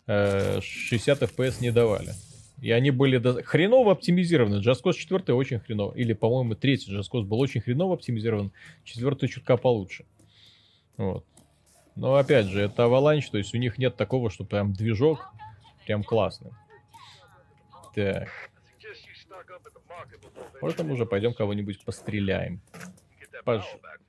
60 0.07 1.23
FPS 1.23 1.63
не 1.63 1.71
давали. 1.71 2.13
И 2.61 2.73
они 2.73 2.91
были 2.91 3.19
до... 3.19 3.43
хреново 3.43 3.93
оптимизированы. 3.93 4.57
Cause 4.57 4.93
4 4.93 5.35
очень 5.35 5.61
хреново. 5.61 5.95
Или, 5.95 6.13
по-моему, 6.13 6.55
третий 6.55 6.93
Cause 6.93 7.23
был 7.23 7.41
очень 7.41 7.61
хреново 7.61 7.95
оптимизирован. 7.95 8.53
Четвертый 8.85 9.29
чутка 9.29 9.57
получше. 9.57 10.05
Вот. 10.97 11.25
Но 11.95 12.15
опять 12.15 12.47
же, 12.47 12.61
это 12.61 12.85
Avalanche, 12.85 13.29
то 13.31 13.39
есть 13.39 13.55
у 13.55 13.59
них 13.59 13.79
нет 13.79 13.97
такого, 13.97 14.31
что 14.31 14.45
прям 14.45 14.73
движок 14.73 15.33
прям 15.85 16.05
классный. 16.05 16.53
Так. 17.95 18.29
Может, 20.61 20.81
мы 20.83 20.93
уже 20.93 21.07
пойдем 21.07 21.35
кого-нибудь 21.35 21.85
постреляем. 21.85 22.61
Пож... 23.45 23.65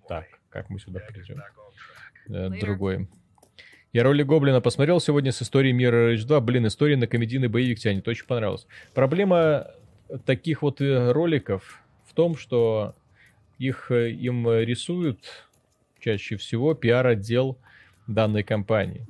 Так, 0.07 0.25
как 0.49 0.69
мы 0.69 0.79
сюда 0.79 0.99
придем? 0.99 1.41
Э, 2.29 2.49
другой. 2.49 3.07
Я 3.91 4.03
роли 4.03 4.21
Гоблина 4.21 4.61
посмотрел 4.61 4.99
сегодня 4.99 5.31
с 5.31 5.41
историей 5.41 5.73
Мира 5.73 6.09
Рейдж 6.09 6.23
2. 6.23 6.39
Блин, 6.41 6.67
история 6.67 6.95
на 6.95 7.07
комедийный 7.07 7.47
боевик 7.47 7.79
тянет. 7.79 8.07
Очень 8.07 8.27
понравилось. 8.27 8.67
Проблема 8.93 9.65
таких 10.25 10.61
вот 10.61 10.79
э, 10.79 11.11
роликов 11.11 11.81
в 12.05 12.13
том, 12.13 12.37
что 12.37 12.93
их 13.57 13.89
э, 13.89 14.11
им 14.11 14.47
рисуют 14.47 15.47
чаще 15.99 16.37
всего 16.37 16.75
пиар-отдел 16.75 17.57
данной 18.05 18.43
компании. 18.43 19.07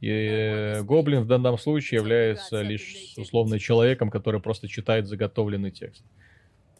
И 0.00 0.10
э, 0.10 0.82
Гоблин 0.82 1.22
в 1.22 1.28
данном 1.28 1.56
случае 1.56 2.00
является 2.00 2.60
лишь 2.60 3.14
условно 3.16 3.60
человеком, 3.60 4.10
который 4.10 4.40
просто 4.40 4.66
читает 4.66 5.06
заготовленный 5.06 5.70
текст. 5.70 6.02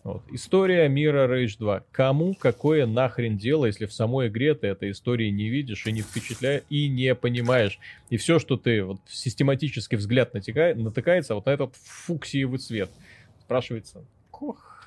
Вот. 0.04 0.22
История 0.30 0.86
мира 0.86 1.26
Rage 1.26 1.56
2. 1.58 1.84
Кому 1.90 2.34
какое 2.34 2.84
нахрен 2.86 3.38
дело, 3.38 3.64
если 3.64 3.86
в 3.86 3.92
самой 3.92 4.28
игре 4.28 4.54
ты 4.54 4.66
этой 4.66 4.90
истории 4.90 5.30
не 5.30 5.48
видишь 5.48 5.86
и 5.86 5.92
не 5.92 6.02
впечатляешь, 6.02 6.62
и 6.68 6.88
не 6.88 7.14
понимаешь. 7.14 7.78
И 8.10 8.18
все, 8.18 8.38
что 8.38 8.58
ты, 8.58 8.84
вот 8.84 9.00
систематический 9.08 9.96
взгляд 9.96 10.34
натекает, 10.34 10.76
натыкается 10.76 11.34
вот 11.34 11.46
на 11.46 11.50
этот 11.50 11.74
фуксиевый 11.76 12.58
цвет. 12.58 12.90
Спрашивается, 13.40 14.04
кох. 14.30 14.86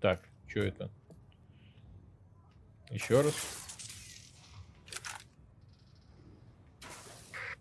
Так, 0.00 0.20
что 0.48 0.60
это? 0.60 0.90
Еще 2.90 3.22
раз. 3.22 3.34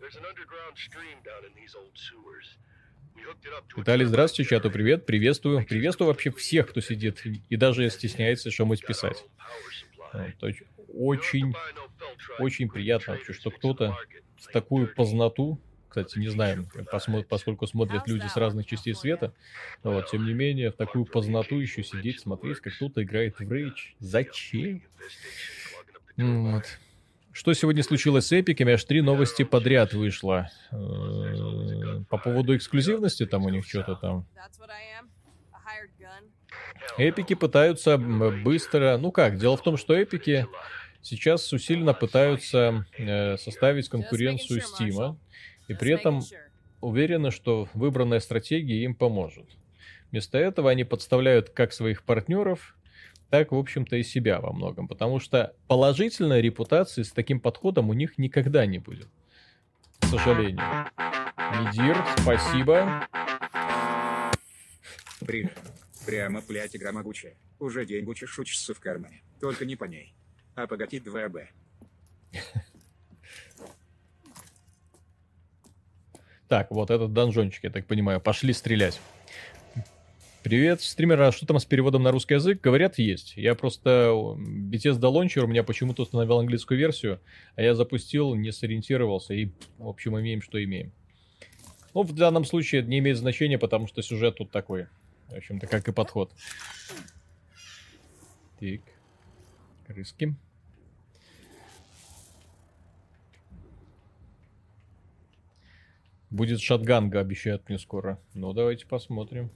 There's 0.01 0.17
an 0.17 0.25
underground 0.25 0.75
stream 0.75 1.23
down 1.23 1.45
in 1.47 1.55
these 1.55 1.73
old 1.73 1.95
sewers. 1.95 2.57
Виталий, 3.75 4.05
здравствуйте, 4.05 4.49
чату 4.49 4.71
привет, 4.71 5.05
приветствую. 5.05 5.65
Приветствую 5.65 6.07
вообще 6.07 6.31
всех, 6.31 6.69
кто 6.69 6.81
сидит 6.81 7.25
и 7.25 7.55
даже 7.55 7.89
стесняется 7.89 8.51
что-нибудь 8.51 8.85
писать. 8.85 9.25
Очень, 10.93 11.53
очень 12.39 12.69
приятно 12.69 13.13
вообще, 13.13 13.33
что 13.33 13.49
кто-то 13.51 13.97
в 14.37 14.51
такую 14.51 14.93
познату, 14.93 15.59
кстати, 15.89 16.19
не 16.19 16.27
знаем, 16.27 16.67
поскольку 17.29 17.67
смотрят 17.67 18.07
люди 18.07 18.27
с 18.27 18.35
разных 18.35 18.65
частей 18.65 18.93
света, 18.93 19.33
вот, 19.83 20.09
тем 20.09 20.25
не 20.25 20.33
менее, 20.33 20.71
в 20.71 20.75
такую 20.75 21.05
познату 21.05 21.59
еще 21.59 21.83
сидеть, 21.83 22.19
смотреть, 22.19 22.59
как 22.59 22.75
кто-то 22.75 23.03
играет 23.03 23.39
в 23.39 23.51
Рейдж. 23.51 23.93
Зачем? 23.99 24.83
Вот. 26.17 26.65
Что 27.33 27.53
сегодня 27.53 27.81
случилось 27.81 28.27
с 28.27 28.31
эпиками? 28.31 28.73
Аж 28.73 28.83
три 28.83 29.01
новости 29.01 29.43
подряд 29.43 29.93
вышло. 29.93 30.51
Э, 30.71 32.03
по 32.07 32.19
поводу 32.19 32.55
эксклюзивности 32.55 33.25
там 33.25 33.45
у 33.45 33.49
них 33.49 33.65
что-то 33.65 33.95
там. 33.95 34.27
Эпики 36.99 37.33
пытаются 37.33 37.97
быстро... 37.97 38.97
Ну 38.97 39.11
как, 39.11 39.39
дело 39.39 39.57
в 39.57 39.63
том, 39.63 39.77
что 39.77 39.95
эпики 39.95 40.45
сейчас 41.01 41.51
усиленно 41.51 41.95
пытаются 41.95 42.85
э, 42.99 43.37
составить 43.37 43.89
конкуренцию 43.89 44.61
Стима. 44.61 45.17
И 45.67 45.73
при 45.73 45.91
этом 45.93 46.21
уверены, 46.81 47.31
что 47.31 47.67
выбранная 47.73 48.19
стратегия 48.19 48.83
им 48.83 48.93
поможет. 48.93 49.49
Вместо 50.11 50.37
этого 50.37 50.69
они 50.69 50.83
подставляют 50.83 51.49
как 51.49 51.73
своих 51.73 52.03
партнеров, 52.03 52.75
так, 53.33 53.51
в 53.51 53.55
общем-то, 53.55 53.95
и 53.95 54.03
себя 54.03 54.39
во 54.39 54.53
многом. 54.53 54.87
Потому 54.87 55.19
что 55.19 55.55
положительной 55.67 56.39
репутации 56.39 57.01
с 57.01 57.11
таким 57.11 57.39
подходом 57.39 57.89
у 57.89 57.93
них 57.93 58.19
никогда 58.19 58.63
не 58.67 58.77
будет. 58.77 59.07
К 60.01 60.05
сожалению. 60.05 60.61
Медир, 61.39 61.97
спасибо. 62.19 63.07
Привет. 65.21 65.57
Прямо 66.05 66.43
плять 66.43 66.75
игра 66.75 66.91
могучая. 66.91 67.33
Уже 67.57 67.87
деньгу 67.87 68.13
чешучится 68.13 68.75
в 68.75 68.79
кармане. 68.79 69.23
Только 69.41 69.65
не 69.65 69.75
по 69.75 69.85
ней. 69.85 70.13
А 70.53 70.67
погатит 70.67 71.07
2Б. 71.07 71.47
Так, 76.47 76.69
вот 76.69 76.91
этот 76.91 77.13
донжончик, 77.13 77.63
я 77.63 77.71
так 77.71 77.87
понимаю. 77.87 78.21
Пошли 78.21 78.53
стрелять. 78.53 79.01
Привет, 80.43 80.81
стример, 80.81 81.21
а 81.21 81.31
что 81.31 81.45
там 81.45 81.57
с 81.57 81.63
переводом 81.63 82.03
на 82.03 82.11
русский 82.11 82.33
язык? 82.33 82.59
Говорят, 82.59 82.99
есть. 82.99 83.37
Я 83.37 83.55
просто 83.55 84.09
Bethesda 84.09 85.09
Launcher 85.09 85.45
у 85.45 85.47
меня 85.47 85.63
почему-то 85.63 86.01
установил 86.01 86.37
английскую 86.37 86.77
версию, 86.77 87.21
а 87.55 87.61
я 87.61 87.73
запустил, 87.75 88.35
не 88.35 88.51
сориентировался, 88.51 89.33
и, 89.33 89.51
в 89.77 89.87
общем, 89.87 90.19
имеем, 90.19 90.41
что 90.41 90.61
имеем. 90.61 90.91
Ну, 91.93 92.03
в 92.03 92.13
данном 92.13 92.43
случае 92.43 92.83
не 92.83 92.99
имеет 92.99 93.15
значения, 93.15 93.57
потому 93.57 93.87
что 93.87 94.01
сюжет 94.01 94.35
тут 94.35 94.51
такой. 94.51 94.87
В 95.29 95.33
общем-то, 95.33 95.65
как 95.65 95.87
и 95.87 95.93
подход. 95.93 96.33
Так. 98.59 98.81
Крыски. 99.87 100.35
Будет 106.29 106.59
шатганга, 106.59 107.21
обещают 107.21 107.69
мне 107.69 107.79
скоро. 107.79 108.19
Ну, 108.33 108.51
давайте 108.51 108.85
посмотрим. 108.85 109.49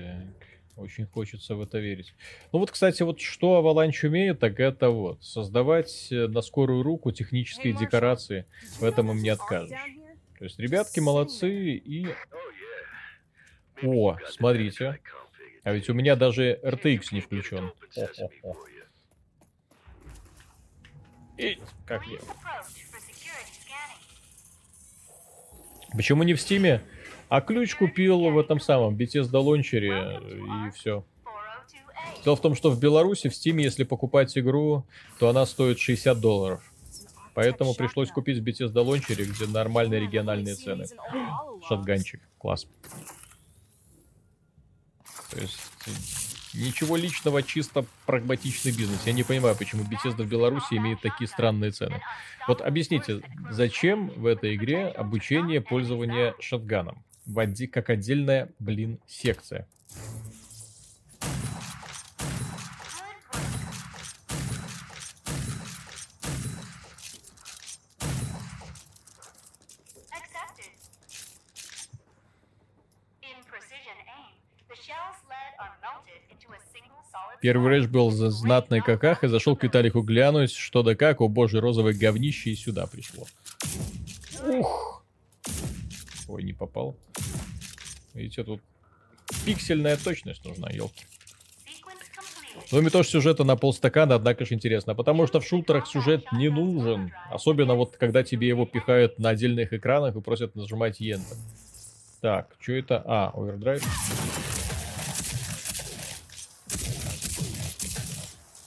Так, 0.00 0.46
очень 0.76 1.06
хочется 1.06 1.54
в 1.54 1.62
это 1.62 1.78
верить. 1.78 2.14
Ну 2.52 2.58
вот, 2.58 2.70
кстати, 2.70 3.02
вот 3.02 3.20
что 3.20 3.60
Avalanche 3.60 4.06
умеет, 4.06 4.40
так 4.40 4.60
это 4.60 4.90
вот 4.90 5.24
создавать 5.24 6.08
э, 6.10 6.26
на 6.26 6.42
скорую 6.42 6.82
руку 6.82 7.12
технические 7.12 7.72
декорации. 7.72 8.46
В 8.78 8.84
этом 8.84 9.10
им 9.10 9.22
не 9.22 9.30
откажешь. 9.30 9.78
То 10.38 10.44
есть 10.44 10.58
ребятки 10.58 11.00
молодцы 11.00 11.50
и... 11.76 12.08
О, 13.82 14.16
смотрите. 14.28 15.00
А 15.62 15.72
ведь 15.72 15.88
у 15.88 15.94
меня 15.94 16.14
даже 16.14 16.60
RTX 16.62 17.08
не 17.12 17.20
включен. 17.20 17.72
О-о-о. 17.96 18.54
И, 21.38 21.58
как 21.84 22.06
я. 22.06 22.18
Почему 25.94 26.22
не 26.22 26.34
в 26.34 26.40
Стиме? 26.40 26.82
А 27.28 27.40
ключ 27.40 27.74
купил 27.74 28.30
в 28.30 28.38
этом 28.38 28.60
самом 28.60 28.96
Bethesda 28.96 29.38
лончере 29.38 30.20
и 30.68 30.70
все. 30.70 31.04
Дело 32.24 32.36
в 32.36 32.40
том, 32.40 32.54
что 32.54 32.70
в 32.70 32.80
Беларуси 32.80 33.28
в 33.28 33.32
Steam, 33.32 33.60
если 33.60 33.84
покупать 33.84 34.36
игру, 34.38 34.84
то 35.18 35.28
она 35.28 35.46
стоит 35.46 35.78
60 35.78 36.18
долларов. 36.20 36.62
Поэтому 37.34 37.74
пришлось 37.74 38.10
купить 38.10 38.38
в 38.38 38.44
Bethesda 38.44 38.80
лончере, 38.80 39.24
где 39.24 39.46
нормальные 39.46 40.00
региональные 40.00 40.54
цены. 40.54 40.86
Шотганчик. 41.68 42.20
Класс. 42.38 42.66
То 45.30 45.40
есть 45.40 45.58
ничего 46.54 46.96
личного, 46.96 47.42
чисто 47.42 47.84
прагматичный 48.06 48.72
бизнес. 48.72 49.06
Я 49.06 49.12
не 49.12 49.22
понимаю, 49.22 49.54
почему 49.56 49.84
Bethesda 49.84 50.22
в 50.22 50.28
Беларуси 50.28 50.74
имеет 50.74 51.00
такие 51.00 51.28
странные 51.28 51.72
цены. 51.72 52.00
Вот 52.48 52.60
объясните, 52.60 53.20
зачем 53.50 54.08
в 54.08 54.26
этой 54.26 54.54
игре 54.54 54.86
обучение 54.86 55.60
пользования 55.60 56.34
шотганом? 56.40 57.04
В 57.26 57.38
отде- 57.38 57.66
как 57.66 57.90
отдельная, 57.90 58.48
блин, 58.58 58.98
секция. 59.06 59.66
Первый 77.40 77.68
рэш 77.68 77.86
был 77.86 78.10
за 78.10 78.30
знатной 78.30 78.80
каках 78.80 79.22
и 79.22 79.28
зашел 79.28 79.56
к 79.56 79.62
Виталику 79.62 80.00
глянуть, 80.02 80.52
что 80.52 80.82
да 80.82 80.94
как, 80.94 81.20
о 81.20 81.28
боже, 81.28 81.60
розовое 81.60 81.94
говнище 81.94 82.50
и 82.50 82.56
сюда 82.56 82.86
пришло. 82.86 83.24
Ух! 84.48 85.05
Ой, 86.36 86.42
не 86.42 86.52
попал. 86.52 86.98
Видите, 88.12 88.44
тут 88.44 88.60
пиксельная 89.46 89.96
точность 89.96 90.44
нужна, 90.44 90.68
елки. 90.68 91.06
Кроме 92.68 92.90
того, 92.90 93.04
сюжета 93.04 93.44
на 93.44 93.56
полстакана, 93.56 94.16
однако 94.16 94.44
же 94.44 94.52
интересно, 94.52 94.94
потому 94.94 95.26
что 95.26 95.40
в 95.40 95.46
шутерах 95.46 95.86
сюжет 95.86 96.30
не 96.32 96.50
нужен. 96.50 97.10
Особенно 97.30 97.74
вот, 97.74 97.96
когда 97.96 98.22
тебе 98.22 98.48
его 98.48 98.66
пихают 98.66 99.18
на 99.18 99.30
отдельных 99.30 99.72
экранах 99.72 100.14
и 100.14 100.20
просят 100.20 100.54
нажимать 100.56 101.00
Enter. 101.00 101.38
Так, 102.20 102.54
что 102.60 102.72
это? 102.72 103.02
А, 103.06 103.30
овердрайв. 103.34 103.82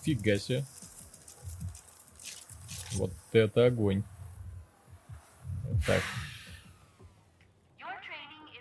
Фига 0.04 0.40
себе. 0.40 0.66
Вот 2.94 3.12
это 3.32 3.68
огонь. 3.68 4.02
Так, 5.86 6.02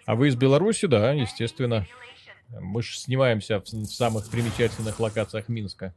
а 0.08 0.14
вы 0.14 0.28
из 0.28 0.36
Беларуси, 0.36 0.86
да, 0.86 1.12
естественно. 1.12 1.86
Мы 2.48 2.82
же 2.82 2.98
снимаемся 2.98 3.60
в 3.60 3.66
самых 3.84 4.30
примечательных 4.30 5.00
локациях 5.00 5.50
Минска. 5.50 5.94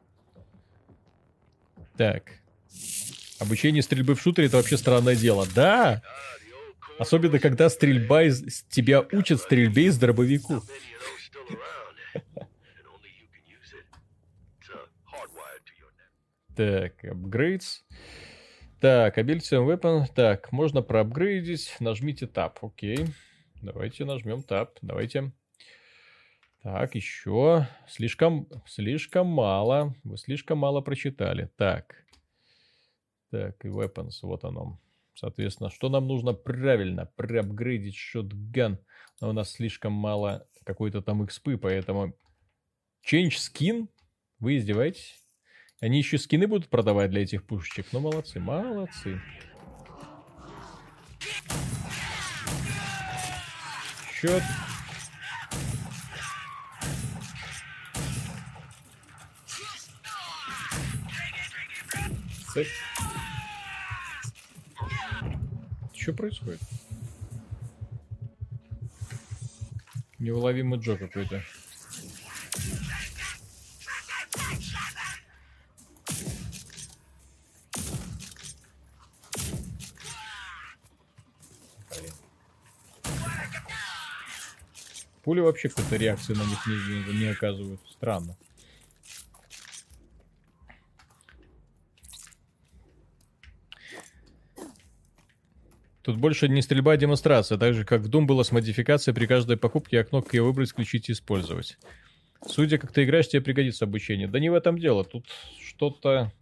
Так. 1.96 2.34
Обучение 3.40 3.82
стрельбы 3.82 4.16
в 4.16 4.22
шутере 4.22 4.50
это 4.50 4.58
вообще 4.58 4.76
странное 4.76 5.16
дело. 5.16 5.48
Да! 5.56 6.02
Особенно, 7.00 7.40
когда 7.40 7.70
стрельба 7.70 8.24
из... 8.24 8.64
Тебя 8.64 9.00
учат 9.14 9.40
стрельбе 9.40 9.86
из 9.86 9.98
дробовику. 9.98 10.62
Так, 16.58 17.02
апгрейдс. 17.06 17.84
Так, 18.82 19.18
ability 19.18 19.66
weapon. 19.66 20.08
Так, 20.14 20.52
можно 20.52 20.82
проапгрейдить. 20.82 21.78
Нажмите 21.80 22.26
Tab. 22.26 22.58
Окей. 22.62 23.08
Давайте 23.62 24.06
нажмем 24.06 24.40
Tab. 24.40 24.70
Давайте. 24.82 25.32
Так, 26.64 26.96
еще. 26.96 27.68
Слишком, 27.88 28.48
слишком 28.66 29.28
мало. 29.28 29.96
Вы 30.04 30.18
слишком 30.18 30.58
мало 30.58 30.82
прочитали. 30.82 31.52
Так. 31.58 31.96
Так, 33.30 33.64
и 33.64 33.68
weapons. 33.68 34.20
Вот 34.24 34.44
оно. 34.44 34.80
Соответственно, 35.14 35.70
что 35.70 35.90
нам 35.90 36.08
нужно 36.08 36.34
правильно? 36.34 37.06
Проапгрейдить 37.16 37.96
шотган. 37.96 38.80
Но 39.20 39.30
у 39.30 39.34
нас 39.34 39.52
слишком 39.52 39.94
мало 39.94 40.48
какой-то 40.64 41.02
там 41.02 41.24
XP, 41.24 41.58
поэтому... 41.58 42.16
Change 43.06 43.30
skin? 43.30 43.88
Вы 44.40 44.58
издеваетесь? 44.58 45.24
Они 45.80 46.00
еще 46.00 46.18
скины 46.18 46.48
будут 46.48 46.70
продавать 46.70 47.12
для 47.12 47.22
этих 47.22 47.46
пушечек? 47.46 47.88
Ну, 47.92 48.00
молодцы, 48.00 48.40
молодцы. 48.40 49.20
Счет. 54.22 54.44
Что 65.96 66.14
происходит? 66.14 66.62
Неуловимый 70.20 70.80
Джо 70.80 70.98
какой-то. 70.98 71.42
Пули 85.32 85.40
вообще 85.40 85.70
какой-то 85.70 85.96
реакции 85.96 86.34
на 86.34 86.44
них 86.44 86.68
не, 86.68 87.20
не 87.20 87.26
оказывают. 87.28 87.80
Странно. 87.90 88.36
Тут 96.02 96.18
больше 96.18 96.50
не 96.50 96.62
стрельба, 96.62 96.92
а 96.92 96.98
демонстрация. 96.98 97.58
Так 97.58 97.74
же, 97.76 97.86
как 97.86 98.02
в 98.02 98.10
Doom 98.10 98.26
было 98.26 98.44
с 98.44 98.52
модификацией 98.52 99.16
при 99.16 99.26
каждой 99.26 99.56
покупке 99.56 100.02
окно 100.02 100.22
к 100.22 100.34
ее 100.34 100.44
выбрать, 100.44 100.72
включить 100.72 101.08
и 101.08 101.14
использовать. 101.14 101.78
Судя, 102.46 102.78
как 102.78 102.92
ты 102.92 103.06
играешь, 103.06 103.30
тебе 103.30 103.42
пригодится 103.42 103.86
обучение. 103.86 104.28
Да 104.28 104.38
не 104.38 104.50
в 104.50 104.54
этом 104.54 104.78
дело. 104.78 105.06
Тут 105.06 105.28
что-то 105.66 106.34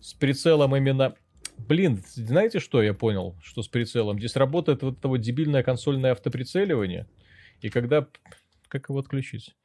с 0.00 0.14
прицелом 0.14 0.74
именно... 0.74 1.14
Блин, 1.58 2.02
знаете, 2.14 2.58
что 2.58 2.82
я 2.82 2.94
понял? 2.94 3.36
Что 3.42 3.62
с 3.62 3.68
прицелом? 3.68 4.18
Здесь 4.18 4.34
работает 4.36 4.80
вот 4.80 4.96
это 4.96 5.08
вот 5.08 5.18
дебильное 5.18 5.62
консольное 5.62 6.12
автоприцеливание. 6.12 7.06
И 7.62 7.70
когда... 7.70 8.06
Как 8.68 8.88
его 8.88 9.00
отключить? 9.00 9.56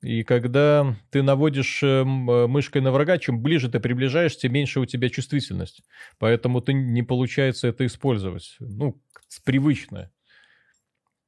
И 0.00 0.22
когда 0.22 0.96
ты 1.10 1.22
наводишь 1.22 1.82
эм, 1.82 2.30
э, 2.30 2.46
мышкой 2.46 2.82
на 2.82 2.92
врага, 2.92 3.18
чем 3.18 3.42
ближе 3.42 3.68
ты 3.68 3.80
приближаешься, 3.80 4.40
тем 4.40 4.52
меньше 4.52 4.78
у 4.78 4.86
тебя 4.86 5.08
чувствительность. 5.08 5.82
Поэтому 6.18 6.60
ты 6.60 6.72
не 6.72 7.02
получается 7.02 7.66
это 7.66 7.84
использовать. 7.84 8.56
Ну, 8.60 9.00
привычно. 9.44 10.12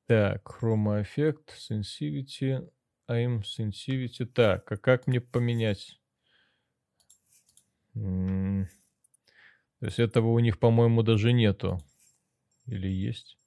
Так, 0.07 0.59
Effect, 0.63 1.49
Sensivity, 1.57 2.69
Aim 3.09 3.43
Sensivity. 3.43 4.25
Так, 4.25 4.71
а 4.71 4.77
как 4.77 5.07
мне 5.09 5.21
поменять? 5.21 6.01
То 7.95 8.67
есть 9.81 9.99
этого 9.99 10.29
у 10.29 10.39
них, 10.39 10.61
по-моему, 10.61 11.03
даже 11.03 11.33
нету. 11.33 11.81
Или 12.67 12.89
есть? 12.89 13.40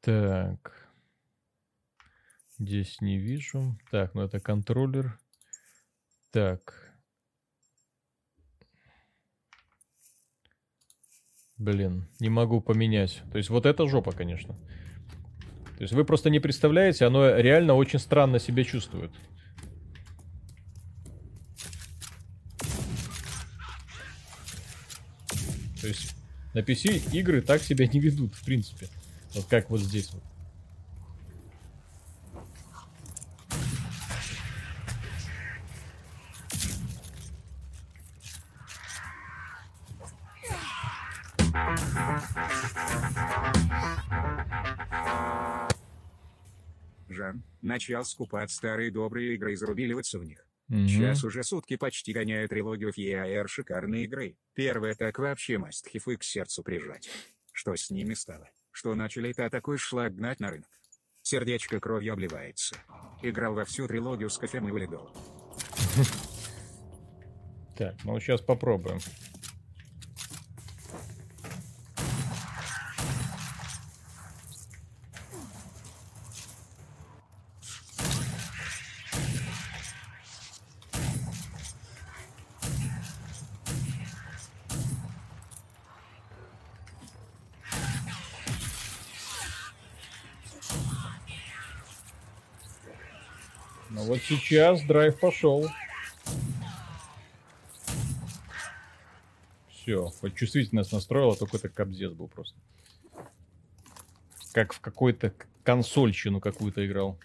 Так. 0.00 0.88
Здесь 2.58 3.00
не 3.00 3.18
вижу. 3.18 3.78
Так, 3.90 4.14
ну 4.14 4.22
это 4.22 4.40
контроллер. 4.40 5.18
Так. 6.30 6.94
Блин, 11.56 12.08
не 12.20 12.30
могу 12.30 12.60
поменять. 12.60 13.22
То 13.32 13.38
есть 13.38 13.50
вот 13.50 13.66
это 13.66 13.86
жопа, 13.86 14.12
конечно. 14.12 14.54
То 15.76 15.84
есть 15.84 15.92
вы 15.92 16.04
просто 16.04 16.30
не 16.30 16.40
представляете, 16.40 17.06
оно 17.06 17.36
реально 17.36 17.74
очень 17.74 17.98
странно 17.98 18.38
себя 18.38 18.64
чувствует. 18.64 19.10
То 25.80 25.86
есть 25.86 26.14
на 26.52 26.58
PC 26.58 27.14
игры 27.14 27.40
так 27.40 27.62
себя 27.62 27.86
не 27.86 28.00
ведут, 28.00 28.34
в 28.34 28.44
принципе. 28.44 28.88
Вот 29.34 29.46
как 29.46 29.70
вот 29.70 29.80
здесь 29.80 30.10
вот. 30.12 30.22
Жан, 47.08 47.44
начал 47.62 48.04
скупать 48.04 48.50
старые 48.50 48.90
добрые 48.90 49.34
игры 49.34 49.52
и 49.52 49.56
зарубиливаться 49.56 50.18
в 50.18 50.24
них. 50.24 50.44
Мгм. 50.68 50.88
Сейчас 50.88 51.24
уже 51.24 51.42
сутки 51.44 51.76
почти 51.76 52.12
гоняю 52.12 52.48
трилогию 52.48 52.92
FEAR 52.92 53.46
шикарные 53.48 54.04
игры. 54.04 54.36
Первая 54.54 54.94
так 54.94 55.18
вообще 55.18 55.58
мастхив 55.58 56.08
и 56.08 56.16
к 56.16 56.22
сердцу 56.24 56.62
прижать. 56.62 57.08
Что 57.52 57.74
с 57.74 57.90
ними 57.90 58.14
стало? 58.14 58.48
Что 58.72 58.94
начали 58.94 59.30
это 59.30 59.50
такой 59.50 59.78
шлак 59.78 60.14
гнать 60.14 60.40
на 60.40 60.50
рынок? 60.50 60.68
Сердечко 61.22 61.80
кровью 61.80 62.14
обливается. 62.14 62.76
Играл 63.22 63.54
во 63.54 63.64
всю 63.64 63.86
трилогию 63.86 64.30
с 64.30 64.38
кофем 64.38 64.68
и 64.68 64.70
валидол. 64.70 65.10
Так, 67.76 67.96
ну 68.04 68.18
сейчас 68.20 68.40
попробуем. 68.40 69.00
Ну 93.92 94.04
вот 94.04 94.19
сейчас 94.30 94.82
драйв 94.82 95.18
пошел. 95.18 95.68
Все, 99.68 100.06
хоть 100.06 100.36
чувствительность 100.36 100.92
настроила, 100.92 101.34
только 101.34 101.56
это 101.56 101.68
кобзец 101.68 102.12
был 102.12 102.28
просто. 102.28 102.56
Как 104.52 104.72
в 104.72 104.80
какой-то 104.80 105.34
консольщину 105.64 106.38
какую-то 106.40 106.86
играл. 106.86 107.18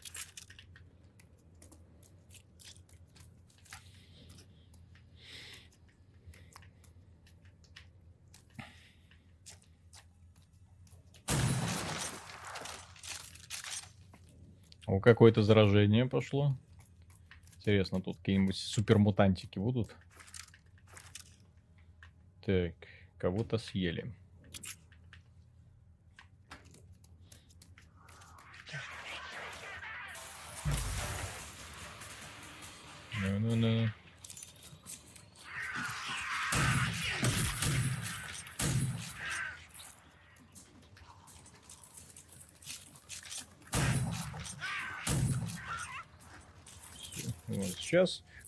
О, 14.88 15.00
какое-то 15.00 15.44
заражение 15.44 16.08
пошло. 16.08 16.58
Интересно, 17.66 18.00
тут 18.00 18.18
какие-нибудь 18.18 18.56
супермутантики 18.56 19.58
будут? 19.58 19.96
Так, 22.46 22.76
кого-то 23.18 23.58
съели. 23.58 24.14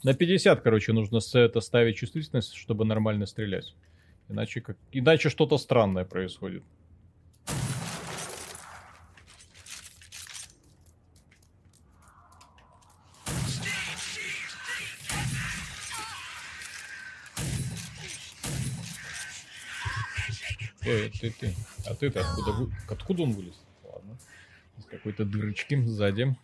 На 0.03 0.13
50, 0.13 0.61
короче, 0.61 0.93
нужно 0.93 1.19
с- 1.19 1.35
это 1.35 1.59
ставить 1.61 1.97
чувствительность, 1.97 2.53
чтобы 2.55 2.85
нормально 2.85 3.25
стрелять. 3.25 3.75
Иначе, 4.29 4.61
как... 4.61 4.77
Иначе 4.91 5.29
что-то 5.29 5.57
странное 5.57 6.05
происходит. 6.05 6.63
Эй, 20.83 21.09
ты, 21.09 21.31
ты. 21.31 21.53
А 21.85 21.93
ты-то 21.95 22.21
откуда, 22.21 22.71
откуда 22.87 23.23
он 23.23 23.31
вылез? 23.31 23.55
Ладно. 23.83 24.17
Из 24.77 24.85
какой-то 24.85 25.25
дырочки 25.25 25.81
сзади. 25.85 26.35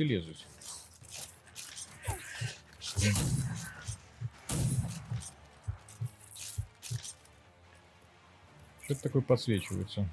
и 0.00 0.04
лезуть. 0.04 0.46
Что 8.82 8.94
это 8.94 9.02
такое 9.02 9.22
подсвечивается? 9.22 10.08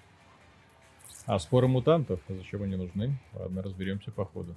А, 1.25 1.39
споры 1.39 1.67
мутантов? 1.67 2.19
Зачем 2.27 2.63
они 2.63 2.75
нужны? 2.75 3.17
Ладно, 3.33 3.61
разберемся 3.63 4.11
по 4.11 4.25
ходу. 4.25 4.55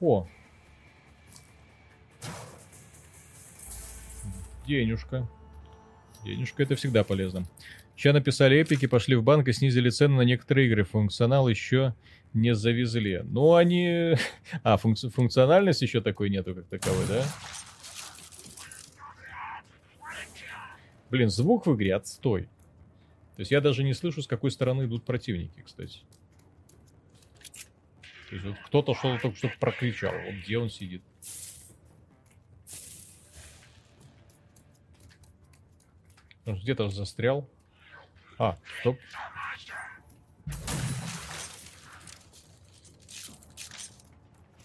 О! 0.00 0.26
Денежка. 4.66 5.26
Денежка 6.24 6.62
это 6.62 6.76
всегда 6.76 7.04
полезно. 7.04 7.46
Сейчас 7.96 8.14
написали 8.14 8.58
эпики, 8.58 8.86
пошли 8.86 9.14
в 9.16 9.22
банк 9.22 9.48
и 9.48 9.52
снизили 9.52 9.88
цены 9.88 10.16
на 10.16 10.22
некоторые 10.22 10.66
игры. 10.66 10.84
Функционал 10.84 11.48
еще 11.48 11.94
не 12.32 12.54
завезли. 12.54 13.20
Ну, 13.24 13.54
они... 13.54 14.16
А, 14.62 14.76
функци- 14.76 15.10
функциональность 15.10 15.82
еще 15.82 16.00
такой 16.00 16.30
нету, 16.30 16.54
как 16.54 16.66
таковой, 16.66 17.06
да? 17.06 17.24
Блин, 21.10 21.30
звук 21.30 21.66
в 21.66 21.74
игре 21.76 21.94
отстой. 21.94 22.48
То 23.36 23.40
есть 23.40 23.52
я 23.52 23.60
даже 23.60 23.84
не 23.84 23.94
слышу, 23.94 24.22
с 24.22 24.26
какой 24.26 24.50
стороны 24.50 24.84
идут 24.84 25.04
противники, 25.04 25.60
кстати. 25.60 26.00
То 28.30 28.34
есть 28.34 28.44
вот 28.44 28.56
кто-то 28.66 28.94
что-то 28.94 29.22
только 29.22 29.36
что 29.38 29.50
прокричал. 29.60 30.12
Вот 30.12 30.34
где 30.44 30.58
он 30.58 30.70
сидит. 30.70 31.02
Где-то 36.46 36.88
застрял. 36.90 37.48
А, 38.38 38.56
стоп. 38.80 38.98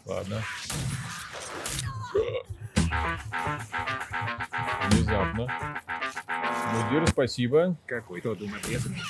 Ладно. 0.06 0.44
Внезапно. 4.90 5.48
Мудир, 6.74 7.08
спасибо. 7.08 7.76
Какой-то 7.86 8.36
дум 8.36 8.54
обрезанный. 8.56 9.02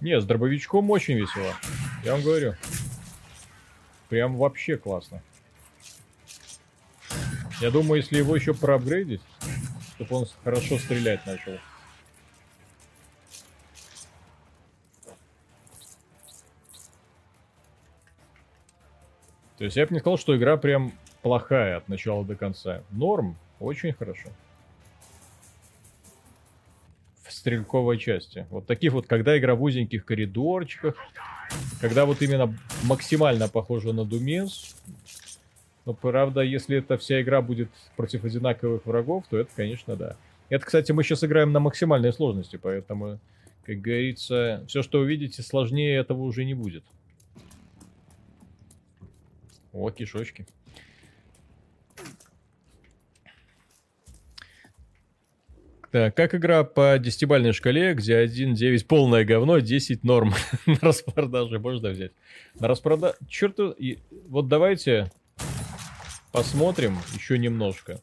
Не, 0.00 0.20
с 0.20 0.24
дробовичком 0.24 0.90
очень 0.90 1.14
весело. 1.14 1.54
Я 2.02 2.12
вам 2.12 2.22
говорю. 2.22 2.56
Прям 4.08 4.36
вообще 4.36 4.76
классно. 4.76 5.22
Я 7.60 7.70
думаю, 7.70 8.00
если 8.00 8.18
его 8.18 8.34
еще 8.34 8.54
проапгрейдить, 8.54 9.20
чтобы 10.04 10.22
он 10.22 10.28
хорошо 10.44 10.78
стрелять 10.78 11.24
начал. 11.26 11.58
То 19.58 19.64
есть 19.64 19.76
я 19.76 19.86
бы 19.86 19.94
не 19.94 20.00
сказал, 20.00 20.18
что 20.18 20.36
игра 20.36 20.56
прям 20.56 20.92
плохая 21.22 21.76
от 21.76 21.88
начала 21.88 22.24
до 22.24 22.34
конца. 22.34 22.82
Норм, 22.90 23.36
очень 23.60 23.92
хорошо. 23.92 24.28
В 27.22 27.32
стрельковой 27.32 27.98
части. 27.98 28.46
Вот 28.50 28.66
таких 28.66 28.92
вот, 28.92 29.06
когда 29.06 29.38
игра 29.38 29.54
в 29.54 29.62
узеньких 29.62 30.04
коридорчиках, 30.04 30.96
когда 31.80 32.06
вот 32.06 32.22
именно 32.22 32.56
максимально 32.82 33.48
похожа 33.48 33.92
на 33.92 34.04
Думес. 34.04 34.74
Но 35.84 35.94
правда, 35.94 36.42
если 36.42 36.78
эта 36.78 36.96
вся 36.96 37.20
игра 37.20 37.42
будет 37.42 37.68
против 37.96 38.24
одинаковых 38.24 38.86
врагов, 38.86 39.24
то 39.28 39.38
это, 39.38 39.50
конечно, 39.54 39.96
да. 39.96 40.16
Это, 40.48 40.64
кстати, 40.64 40.92
мы 40.92 41.02
сейчас 41.02 41.24
играем 41.24 41.52
на 41.52 41.60
максимальной 41.60 42.12
сложности, 42.12 42.56
поэтому, 42.56 43.18
как 43.64 43.80
говорится, 43.80 44.64
все, 44.68 44.82
что 44.82 45.00
увидите, 45.00 45.42
сложнее 45.42 45.96
этого 45.96 46.22
уже 46.22 46.44
не 46.44 46.54
будет. 46.54 46.84
О, 49.72 49.90
кишочки. 49.90 50.46
Так, 55.90 56.16
как 56.16 56.34
игра 56.34 56.64
по 56.64 56.98
десятибальной 56.98 57.52
шкале, 57.52 57.92
где 57.92 58.24
1.9 58.24 58.86
полное 58.86 59.24
говно, 59.24 59.58
10 59.58 60.04
норм 60.04 60.32
на 60.66 60.78
распродаже 60.80 61.58
можно 61.58 61.90
взять. 61.90 62.12
На 62.58 62.68
распродаже... 62.68 63.16
Черт, 63.28 63.58
вот 64.28 64.48
давайте 64.48 65.10
посмотрим 66.32 66.98
еще 67.14 67.38
немножко. 67.38 68.00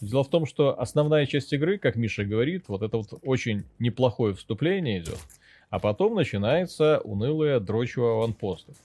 Дело 0.00 0.24
в 0.24 0.28
том, 0.28 0.46
что 0.46 0.80
основная 0.80 1.26
часть 1.26 1.52
игры, 1.52 1.78
как 1.78 1.94
Миша 1.94 2.24
говорит, 2.24 2.64
вот 2.66 2.82
это 2.82 2.96
вот 2.96 3.20
очень 3.22 3.64
неплохое 3.78 4.34
вступление 4.34 5.00
идет, 5.00 5.18
а 5.70 5.78
потом 5.78 6.16
начинается 6.16 6.98
унылое 7.00 7.60
дрочево 7.60 8.14
аванпостов. 8.14 8.76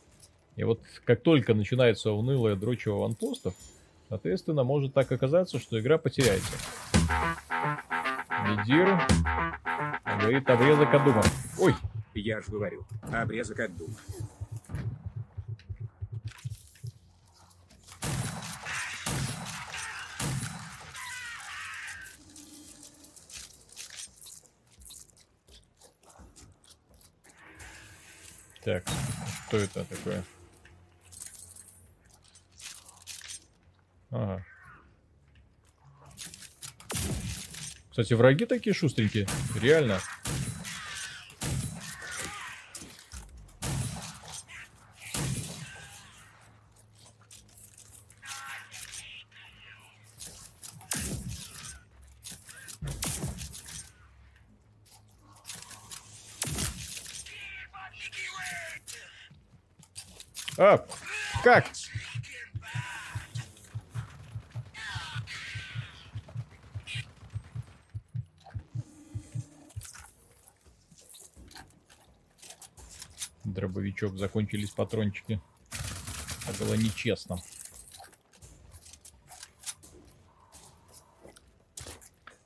И 0.58 0.64
вот 0.64 0.80
как 1.06 1.22
только 1.22 1.54
начинается 1.56 2.12
унылое 2.12 2.56
дрочево 2.56 2.98
аванпостов, 2.98 3.56
соответственно, 4.10 4.64
может 4.64 4.94
так 4.94 5.12
оказаться, 5.12 5.60
что 5.60 5.80
игра 5.80 5.98
потеряется. 5.98 6.54
Лидир 8.48 9.00
говорит 10.20 10.50
обрезок 10.50 10.94
от 10.94 11.04
дума. 11.04 11.24
Ой! 11.60 11.74
Я 12.14 12.42
же 12.42 12.48
говорю, 12.50 12.86
обрезок 13.12 13.60
от 13.60 13.76
дума. 13.76 13.94
Так, 28.68 28.84
что 29.48 29.56
это 29.60 29.86
такое? 29.86 30.26
Ага. 34.12 34.46
Кстати, 37.90 38.14
враги 38.14 38.46
такие 38.46 38.74
шустренькие. 38.74 39.26
Реально. 39.56 40.02
А, 60.60 60.84
как? 61.44 61.66
Дробовичок, 74.18 74.20
закончились 74.20 74.70
патрончики. 74.72 75.40
Это 76.48 76.64
было 76.64 76.76
нечестно. 76.76 77.38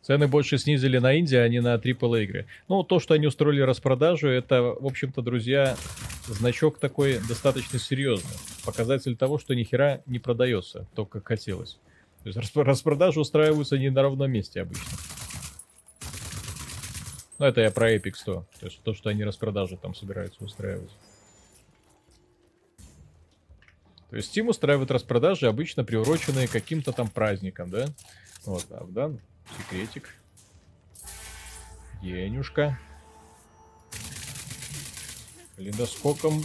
Цены 0.02 0.28
больше 0.28 0.58
снизили 0.58 0.98
на 0.98 1.14
Индии, 1.14 1.38
а 1.38 1.48
не 1.48 1.62
на 1.62 1.76
AAA 1.76 2.24
игры. 2.24 2.48
Ну, 2.68 2.84
то, 2.84 3.00
что 3.00 3.14
они 3.14 3.28
устроили 3.28 3.62
распродажу, 3.62 4.28
это, 4.28 4.62
в 4.62 4.86
общем-то, 4.86 5.22
друзья, 5.22 5.78
значок 6.28 6.80
такой 6.80 7.20
достаточно 7.28 7.80
серьезный. 7.80 8.36
Показатель 8.66 9.16
того, 9.16 9.38
что 9.38 9.54
ни 9.54 9.64
хера 9.64 10.02
не 10.08 10.20
продается, 10.20 10.88
то, 10.96 11.06
как 11.06 11.28
хотелось. 11.28 11.78
То 12.24 12.30
есть 12.30 12.56
распродажи 12.56 13.20
устраиваются 13.20 13.78
не 13.78 13.90
на 13.90 14.02
ровном 14.02 14.32
месте 14.32 14.62
обычно. 14.62 14.98
Ну, 17.38 17.46
это 17.46 17.62
я 17.62 17.72
про 17.72 17.96
Epic 17.96 18.14
100. 18.16 18.46
То 18.60 18.66
есть 18.66 18.82
то, 18.84 18.94
что 18.94 19.10
они 19.10 19.24
распродажи 19.24 19.78
там 19.78 19.96
собираются 19.96 20.44
устраивать. 20.44 20.92
То 24.12 24.18
есть 24.18 24.38
Steam 24.38 24.50
устраивает 24.50 24.92
распродажи, 24.92 25.48
обычно 25.48 25.86
приуроченные 25.86 26.50
каким-то 26.50 26.92
там 26.92 27.10
праздником, 27.10 27.70
да? 27.70 27.88
Вот, 28.46 28.68
а 28.70 28.84
в 28.84 28.92
данном 28.92 29.22
секретик. 29.58 30.14
Денюшка. 32.04 32.78
Блин, 35.56 35.74
да 35.78 35.86
скоком... 35.86 36.44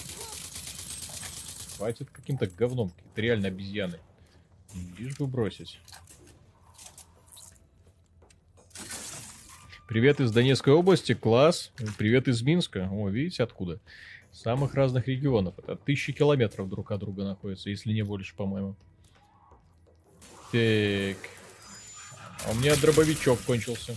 Хватит 1.76 2.08
каким-то 2.10 2.46
говном. 2.46 2.92
Это 3.12 3.20
реально 3.20 3.48
обезьяны. 3.48 3.98
Лишь 4.96 5.16
бы 5.18 5.26
бросить. 5.26 5.80
Привет 9.88 10.20
из 10.20 10.30
Донецкой 10.30 10.72
области, 10.72 11.14
класс. 11.14 11.72
Привет 11.98 12.28
из 12.28 12.42
Минска. 12.42 12.88
О, 12.92 13.08
видите 13.08 13.42
откуда? 13.42 13.80
Самых 14.36 14.74
разных 14.74 15.08
регионов. 15.08 15.58
Это 15.58 15.76
тысячи 15.76 16.12
километров 16.12 16.68
друг 16.68 16.90
от 16.90 17.00
друга 17.00 17.24
находятся, 17.24 17.70
если 17.70 17.94
не 17.94 18.02
больше, 18.02 18.36
по-моему. 18.36 18.76
Так. 20.52 21.16
А 22.44 22.50
у 22.50 22.54
меня 22.54 22.76
дробовичок 22.76 23.40
кончился. 23.46 23.96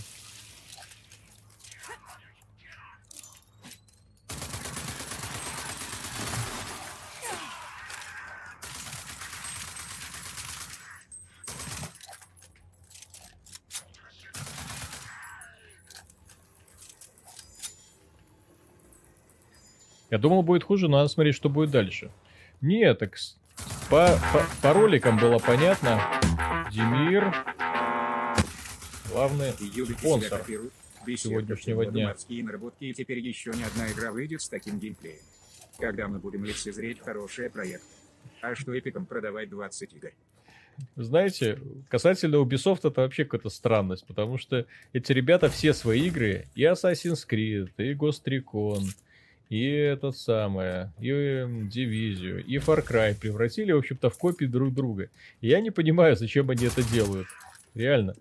Я 20.10 20.18
думал, 20.18 20.42
будет 20.42 20.64
хуже, 20.64 20.88
но 20.88 20.98
надо 20.98 21.08
смотреть, 21.08 21.34
что 21.34 21.48
будет 21.48 21.70
дальше. 21.70 22.10
Нет, 22.60 22.98
так 22.98 23.16
по, 23.88 24.18
по, 24.32 24.46
по 24.62 24.72
роликам 24.72 25.18
было 25.18 25.38
понятно. 25.38 26.00
Демир. 26.72 27.34
Главный 29.10 29.52
спонсор 29.98 30.42
сегодняшнего 31.16 31.86
дня. 31.86 32.14
наработки, 32.28 32.84
и 32.84 32.94
теперь 32.94 33.18
еще 33.18 33.50
ни 33.50 33.62
одна 33.62 33.90
игра 33.90 34.12
выйдет 34.12 34.42
с 34.42 34.48
таким 34.48 34.78
геймплеем. 34.78 35.18
Когда 35.78 36.08
мы 36.08 36.18
будем 36.18 36.44
лицезреть 36.44 37.00
хороший 37.00 37.50
проект. 37.50 37.82
А 38.42 38.54
что 38.54 38.78
эпиком 38.78 39.06
продавать 39.06 39.48
20 39.48 39.94
игр? 39.94 40.10
Знаете, 40.96 41.58
касательно 41.88 42.36
Ubisoft 42.36 42.80
это 42.84 43.02
вообще 43.02 43.24
какая-то 43.24 43.50
странность, 43.50 44.06
потому 44.06 44.38
что 44.38 44.66
эти 44.92 45.12
ребята 45.12 45.48
все 45.48 45.74
свои 45.74 46.06
игры, 46.06 46.46
и 46.54 46.62
Assassin's 46.62 47.26
Creed, 47.28 47.70
и 47.76 47.92
Ghost 47.92 48.24
Recon, 48.24 48.84
и 49.50 49.68
этот 49.68 50.16
самое, 50.16 50.92
и 51.00 51.08
Дивизию, 51.68 52.44
и 52.44 52.56
Far 52.58 52.86
Cry 52.86 53.14
превратили, 53.14 53.72
в 53.72 53.78
общем-то, 53.78 54.08
в 54.08 54.16
копии 54.16 54.44
друг 54.44 54.72
друга. 54.72 55.10
Я 55.40 55.60
не 55.60 55.70
понимаю, 55.70 56.16
зачем 56.16 56.48
они 56.50 56.66
это 56.66 56.82
делают. 56.88 57.26
Реально. 57.74 58.14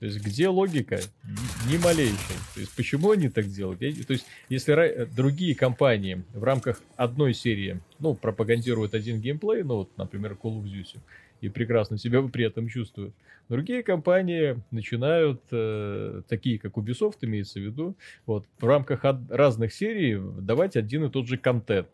То 0.00 0.04
есть, 0.04 0.20
где 0.20 0.48
логика? 0.48 1.00
Ни 1.70 1.78
малейшей. 1.78 2.36
То 2.54 2.60
есть, 2.60 2.74
почему 2.76 3.12
они 3.12 3.28
так 3.30 3.46
делают? 3.46 3.80
Я, 3.80 3.92
то 4.04 4.12
есть, 4.12 4.26
если 4.48 5.08
другие 5.16 5.54
компании 5.54 6.22
в 6.34 6.42
рамках 6.44 6.82
одной 6.96 7.32
серии, 7.32 7.80
ну, 7.98 8.14
пропагандируют 8.14 8.94
один 8.94 9.20
геймплей, 9.20 9.62
ну, 9.62 9.76
вот, 9.76 9.96
например, 9.96 10.32
Call 10.32 10.60
of 10.60 10.64
Duty, 10.64 10.98
и 11.40 11.48
прекрасно 11.48 11.98
себя 11.98 12.22
при 12.22 12.44
этом 12.44 12.68
чувствуют. 12.68 13.14
Другие 13.48 13.82
компании 13.82 14.62
начинают, 14.70 15.40
э, 15.52 16.22
такие 16.28 16.58
как 16.58 16.72
Ubisoft 16.76 17.18
имеется 17.22 17.60
в 17.60 17.62
виду, 17.62 17.96
вот, 18.26 18.44
в 18.58 18.66
рамках 18.66 19.04
од- 19.04 19.30
разных 19.30 19.72
серий 19.72 20.18
давать 20.40 20.76
один 20.76 21.04
и 21.04 21.10
тот 21.10 21.26
же 21.26 21.36
контент. 21.38 21.88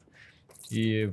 и 0.71 1.13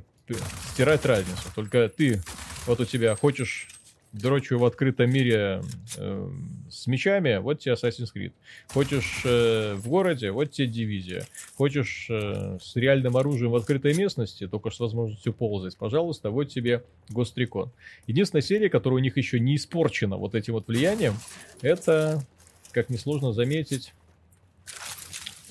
стирать 0.72 1.04
разницу. 1.04 1.42
Только 1.54 1.88
ты, 1.88 2.20
вот 2.66 2.80
у 2.80 2.84
тебя, 2.84 3.14
хочешь 3.16 3.68
дрочу 4.12 4.58
в 4.58 4.64
открытом 4.64 5.10
мире 5.10 5.62
э, 5.96 6.30
с 6.68 6.86
мечами, 6.86 7.38
вот 7.38 7.60
тебе 7.60 7.74
Assassin's 7.74 8.08
Creed. 8.14 8.32
Хочешь 8.68 9.22
э, 9.24 9.74
в 9.74 9.88
городе, 9.88 10.32
вот 10.32 10.50
тебе 10.50 10.66
дивизия. 10.66 11.26
Хочешь 11.56 12.08
э, 12.10 12.58
с 12.60 12.74
реальным 12.76 13.16
оружием 13.16 13.52
в 13.52 13.56
открытой 13.56 13.94
местности, 13.94 14.48
только 14.48 14.70
с 14.70 14.80
возможностью 14.80 15.32
ползать, 15.32 15.76
пожалуйста, 15.76 16.30
вот 16.30 16.44
тебе 16.44 16.84
Recon. 17.10 17.70
Единственная 18.06 18.42
серия, 18.42 18.68
которая 18.68 18.98
у 18.98 19.02
них 19.02 19.16
еще 19.16 19.38
не 19.38 19.56
испорчена 19.56 20.16
вот 20.16 20.34
этим 20.34 20.54
вот 20.54 20.66
влиянием, 20.66 21.14
это, 21.62 22.24
как 22.72 22.90
несложно 22.90 23.32
заметить, 23.32 23.94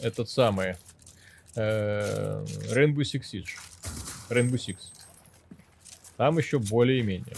этот 0.02 0.30
самый 0.30 0.76
э, 1.56 2.46
Rainbow 2.74 3.04
Six 3.04 3.22
Siege. 3.34 3.58
Rainbow 4.30 4.56
Six. 4.56 4.78
Там 6.18 6.38
еще 6.38 6.60
более-менее. 6.60 7.36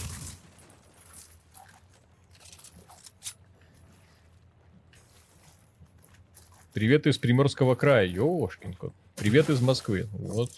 Привет 6.72 7.06
из 7.06 7.18
Приморского 7.18 7.74
края. 7.74 8.06
Ёшкин. 8.06 8.74
Привет 9.16 9.50
из 9.50 9.60
Москвы. 9.60 10.08
Вот, 10.12 10.50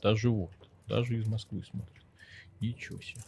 даже 0.00 0.30
вот. 0.30 0.52
Даже 0.86 1.18
из 1.18 1.26
Москвы 1.26 1.64
смотрит. 1.68 2.04
Ничего 2.60 3.00
себе. 3.00 3.20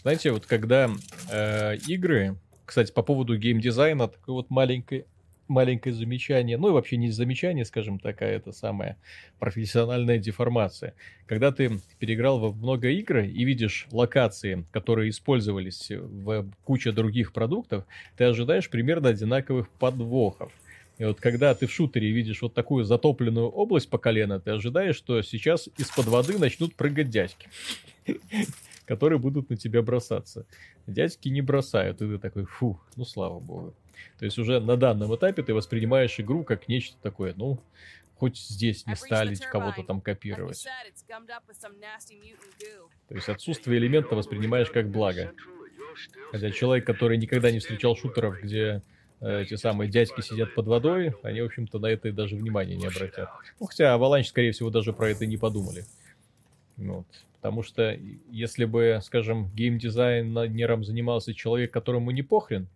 Знаете, 0.00 0.32
вот 0.32 0.46
когда 0.46 0.90
э, 1.30 1.76
игры, 1.86 2.38
кстати, 2.64 2.92
по 2.92 3.02
поводу 3.02 3.36
геймдизайна, 3.36 4.08
такой 4.08 4.32
вот 4.32 4.48
маленькой 4.48 5.04
маленькое 5.48 5.94
замечание, 5.94 6.56
ну 6.58 6.68
и 6.68 6.72
вообще 6.72 6.96
не 6.96 7.10
замечание, 7.10 7.64
скажем 7.64 7.98
так, 7.98 8.22
а 8.22 8.26
это 8.26 8.52
самая 8.52 8.96
профессиональная 9.38 10.18
деформация. 10.18 10.94
Когда 11.26 11.52
ты 11.52 11.80
переиграл 11.98 12.38
во 12.38 12.52
много 12.52 12.88
игр 12.88 13.18
и 13.18 13.44
видишь 13.44 13.86
локации, 13.90 14.66
которые 14.72 15.10
использовались 15.10 15.90
в 15.90 16.48
куче 16.64 16.92
других 16.92 17.32
продуктов, 17.32 17.84
ты 18.16 18.24
ожидаешь 18.24 18.68
примерно 18.70 19.10
одинаковых 19.10 19.68
подвохов. 19.68 20.52
И 20.98 21.04
вот 21.04 21.20
когда 21.20 21.54
ты 21.54 21.66
в 21.66 21.72
шутере 21.72 22.10
видишь 22.10 22.40
вот 22.40 22.54
такую 22.54 22.84
затопленную 22.84 23.48
область 23.48 23.90
по 23.90 23.98
колено, 23.98 24.40
ты 24.40 24.52
ожидаешь, 24.52 24.96
что 24.96 25.20
сейчас 25.22 25.68
из-под 25.76 26.06
воды 26.06 26.38
начнут 26.38 26.74
прыгать 26.74 27.10
дядьки, 27.10 27.48
которые 28.86 29.18
будут 29.18 29.50
на 29.50 29.56
тебя 29.56 29.82
бросаться. 29.82 30.46
Дядьки 30.86 31.28
не 31.28 31.42
бросают, 31.42 32.00
и 32.00 32.06
ты 32.06 32.18
такой, 32.18 32.44
фу, 32.44 32.80
ну 32.96 33.04
слава 33.04 33.40
богу. 33.40 33.74
То 34.18 34.24
есть 34.24 34.38
уже 34.38 34.60
на 34.60 34.76
данном 34.76 35.14
этапе 35.14 35.42
ты 35.42 35.54
воспринимаешь 35.54 36.18
игру 36.20 36.44
как 36.44 36.68
нечто 36.68 36.96
такое, 37.02 37.34
ну, 37.36 37.58
хоть 38.16 38.38
здесь 38.38 38.86
не 38.86 38.94
стали 38.94 39.34
кого-то 39.34 39.82
там 39.82 40.00
копировать. 40.00 40.64
То 43.08 43.14
есть 43.14 43.28
отсутствие 43.28 43.78
элемента 43.78 44.14
воспринимаешь 44.14 44.70
как 44.70 44.88
благо. 44.88 45.32
Хотя 46.30 46.50
человек, 46.50 46.86
который 46.86 47.16
никогда 47.18 47.50
не 47.50 47.58
встречал 47.58 47.96
шутеров, 47.96 48.40
где 48.42 48.82
э, 49.20 49.42
эти 49.42 49.54
самые 49.54 49.88
дядьки 49.88 50.20
сидят 50.20 50.54
под 50.54 50.66
водой, 50.66 51.14
они, 51.22 51.40
в 51.40 51.46
общем-то, 51.46 51.78
на 51.78 51.86
это 51.86 52.12
даже 52.12 52.36
внимания 52.36 52.76
не 52.76 52.86
обратят. 52.86 53.30
Ну, 53.58 53.66
хотя 53.66 53.94
Avalanche, 53.96 54.24
скорее 54.24 54.52
всего, 54.52 54.68
даже 54.68 54.92
про 54.92 55.08
это 55.08 55.24
не 55.24 55.38
подумали. 55.38 55.84
Вот. 56.76 57.06
Потому 57.46 57.62
что 57.62 57.96
если 58.28 58.64
бы, 58.64 58.98
скажем, 59.04 59.48
геймдизайнером 59.54 60.82
занимался 60.82 61.32
человек, 61.32 61.72
которому 61.72 62.10
не 62.10 62.22
похрен, 62.22 62.66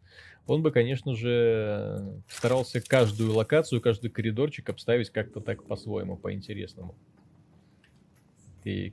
он 0.47 0.62
бы, 0.62 0.71
конечно 0.71 1.16
же, 1.16 2.23
старался 2.29 2.81
каждую 2.81 3.35
локацию, 3.35 3.81
каждый 3.81 4.11
коридорчик 4.11 4.68
обставить 4.68 5.11
как-то 5.11 5.41
так 5.41 5.64
по-своему, 5.64 6.16
по-интересному. 6.16 6.95
Так. 8.62 8.93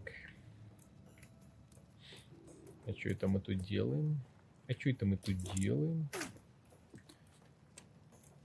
А 2.88 2.94
что 2.94 3.10
это 3.10 3.28
мы 3.28 3.40
тут 3.40 3.58
делаем? 3.58 4.20
А 4.68 4.74
что 4.74 4.90
это 4.90 5.06
мы 5.06 5.18
тут 5.18 5.38
делаем? 5.54 6.10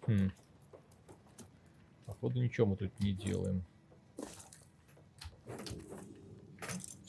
Хм. 0.07 0.30
Походу 2.05 2.43
ничего 2.43 2.66
мы 2.66 2.76
тут 2.76 2.93
не 3.01 3.14
делаем. 3.14 3.64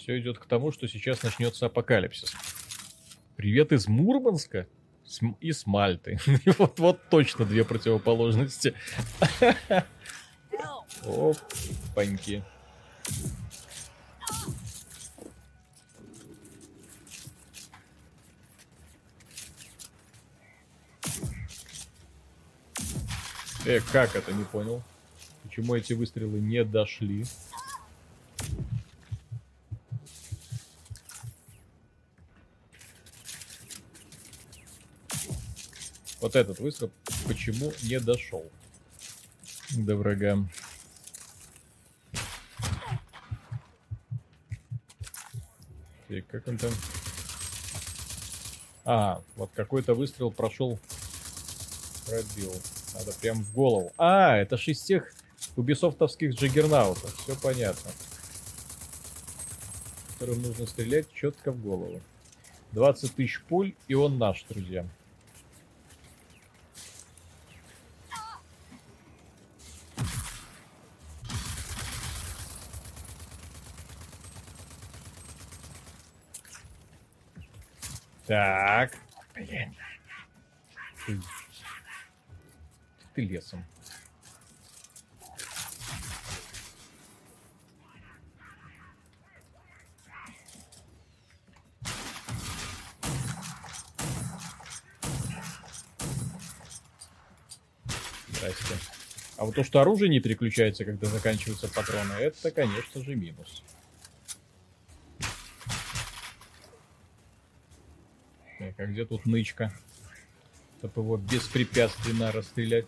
Все 0.04 0.20
идет 0.20 0.38
к 0.38 0.46
тому, 0.48 0.74
что 0.74 0.86
сейчас 0.90 1.24
начнется 1.24 1.68
апокалипсис. 1.68 2.34
Привет 3.38 3.72
из 3.72 3.88
Мурманска? 3.88 4.68
и 5.40 5.54
с 5.54 5.66
Мальты. 5.66 6.20
вот, 6.58 6.78
вот 6.78 7.10
точно 7.10 7.46
две 7.46 7.64
противоположности. 7.64 8.74
Опаньки. 11.06 12.44
Э, 23.66 23.80
как 23.94 24.18
это, 24.18 24.34
не 24.34 24.44
понял? 24.44 24.84
Почему 25.44 25.76
эти 25.76 25.94
выстрелы 25.94 26.42
не 26.42 26.66
дошли? 26.66 27.26
Вот 36.24 36.38
этот 36.38 36.58
выстрел 36.60 36.90
почему 37.28 37.74
не 37.82 38.00
дошел 38.00 38.50
до 39.72 39.98
врага. 39.98 40.38
И 46.08 46.22
как 46.22 46.48
он 46.48 46.58
там? 46.58 46.72
А, 48.86 49.22
вот 49.36 49.52
какой-то 49.54 49.96
выстрел 49.96 50.32
прошел, 50.32 50.80
пробил. 52.06 52.56
Надо 52.94 53.12
прям 53.20 53.44
в 53.44 53.52
голову. 53.52 53.92
А, 53.98 54.38
это 54.38 54.56
же 54.56 54.72
из 54.72 54.82
тех 54.82 55.14
убисофтовских 55.58 56.36
джиггернаутов. 56.36 57.14
Все 57.18 57.36
понятно. 57.36 57.92
Которым 60.14 60.42
нужно 60.42 60.68
стрелять 60.68 61.12
четко 61.14 61.52
в 61.52 61.62
голову. 61.62 62.00
20 62.72 63.14
тысяч 63.14 63.42
пуль, 63.42 63.74
и 63.90 63.94
он 63.94 64.18
наш, 64.18 64.46
друзья. 64.48 64.88
Так. 78.34 78.98
Блин. 79.36 79.76
Ты, 81.06 81.20
ты 83.14 83.22
лесом. 83.22 83.64
Здрасте. 98.30 98.76
А 99.38 99.46
вот 99.46 99.54
то, 99.54 99.64
что 99.64 99.80
оружие 99.80 100.10
не 100.10 100.20
переключается, 100.20 100.86
когда 100.86 101.06
заканчиваются 101.06 101.68
патроны, 101.68 102.14
это, 102.14 102.50
конечно 102.50 103.04
же, 103.04 103.14
минус. 103.14 103.62
Так, 108.76 108.88
а 108.88 108.92
где 108.92 109.06
тут 109.06 109.26
нычка? 109.26 109.72
Чтобы 110.80 111.02
его 111.02 111.18
беспрепятственно 111.18 112.32
расстрелять. 112.32 112.86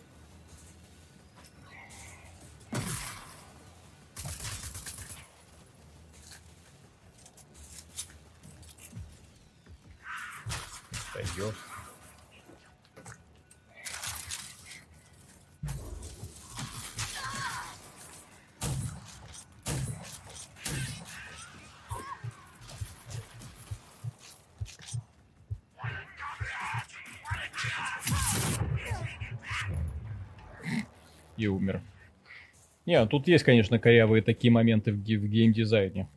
Не, 32.96 33.06
тут 33.06 33.28
есть, 33.28 33.44
конечно, 33.44 33.78
корявые 33.78 34.22
такие 34.22 34.50
моменты 34.50 34.90
в, 34.90 34.96
в 34.96 35.28
геймдизайне. 35.28 36.08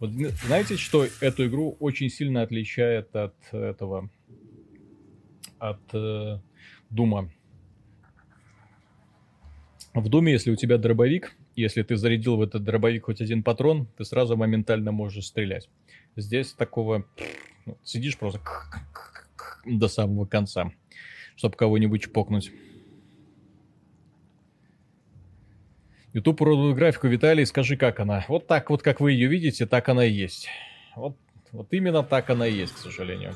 Вот 0.00 0.10
знаете, 0.10 0.76
что 0.76 1.06
эту 1.20 1.46
игру 1.46 1.76
очень 1.78 2.10
сильно 2.10 2.42
отличает 2.42 3.14
от 3.14 3.36
этого 3.52 4.10
от 5.58 5.80
э, 5.92 6.40
Дума. 6.90 7.30
В 9.94 10.08
Думе, 10.08 10.32
если 10.32 10.50
у 10.50 10.56
тебя 10.56 10.76
дробовик, 10.76 11.36
если 11.54 11.82
ты 11.84 11.96
зарядил 11.96 12.36
в 12.36 12.42
этот 12.42 12.64
дробовик 12.64 13.04
хоть 13.04 13.20
один 13.20 13.44
патрон, 13.44 13.86
ты 13.96 14.04
сразу 14.04 14.36
моментально 14.36 14.90
можешь 14.90 15.26
стрелять. 15.26 15.70
Здесь 16.16 16.52
такого... 16.52 17.06
Ну, 17.64 17.78
сидишь 17.84 18.18
просто 18.18 18.40
до 19.64 19.86
самого 19.86 20.26
конца, 20.26 20.72
чтобы 21.36 21.56
кого-нибудь 21.56 22.02
чпокнуть. 22.02 22.50
YouTube 26.14 26.42
уродует 26.42 26.76
графику. 26.76 27.08
Виталий, 27.08 27.44
скажи, 27.44 27.76
как 27.76 27.98
она? 27.98 28.24
Вот 28.28 28.46
так 28.46 28.70
вот, 28.70 28.82
как 28.82 29.00
вы 29.00 29.12
ее 29.12 29.26
видите, 29.26 29.66
так 29.66 29.88
она 29.88 30.04
и 30.04 30.12
есть. 30.12 30.48
Вот, 30.94 31.16
вот 31.50 31.66
именно 31.72 32.04
так 32.04 32.30
она 32.30 32.46
и 32.46 32.52
есть, 32.52 32.74
к 32.74 32.78
сожалению. 32.78 33.34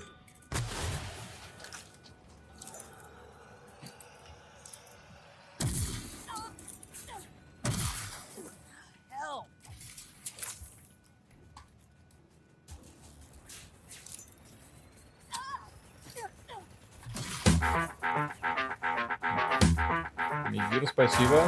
Мигир, 20.48 20.86
спасибо. 20.86 21.47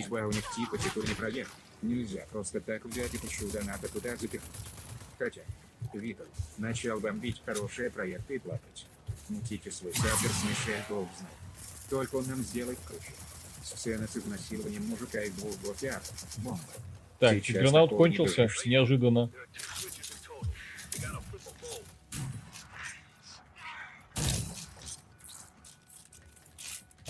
Резьба 0.00 0.26
у 0.26 0.32
них 0.32 0.44
типа 0.56 0.78
типа 0.78 1.00
не 1.06 1.14
проверка. 1.14 1.52
Нельзя 1.82 2.24
просто 2.30 2.60
так 2.60 2.84
взять 2.86 3.12
и 3.12 3.18
по 3.18 3.28
чудо 3.28 3.62
надо 3.64 3.88
туда 3.88 4.16
запихать. 4.16 4.48
Хотя, 5.18 5.42
Витал, 5.92 6.26
начал 6.56 7.00
бомбить 7.00 7.42
хорошая 7.44 7.90
проекта 7.90 8.34
и 8.34 8.38
плакать. 8.38 8.86
Мутите 9.28 9.70
свой 9.70 9.92
сапер 9.92 10.30
смешает 10.30 10.84
бог 10.88 11.06
знает. 11.18 11.34
Только 11.90 12.16
он 12.16 12.26
нам 12.28 12.42
сделает 12.42 12.78
круче. 12.86 13.12
Сцена 13.62 14.08
с 14.08 14.16
изнасилованием 14.16 14.86
мужика 14.86 15.20
из 15.22 15.32
двух 15.34 15.56
блокиатов. 15.58 16.14
Бомба. 16.38 16.60
Так, 17.18 17.42
чемпионат 17.42 17.90
кончился 17.90 18.48
неожиданно. 18.64 19.30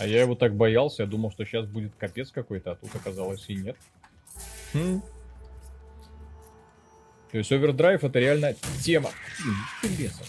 А 0.00 0.06
я 0.06 0.22
его 0.22 0.34
так 0.34 0.54
боялся, 0.54 1.02
я 1.02 1.06
думал, 1.06 1.30
что 1.30 1.44
сейчас 1.44 1.66
будет 1.66 1.92
капец 1.98 2.30
какой-то, 2.30 2.72
а 2.72 2.74
тут 2.74 2.94
оказалось 2.94 3.44
и 3.48 3.54
нет. 3.54 3.76
Хм. 4.72 5.02
То 7.30 7.36
есть 7.36 7.52
овердрайв 7.52 8.02
это 8.02 8.18
реально 8.18 8.54
тема. 8.82 9.10
Интересно. 9.82 10.24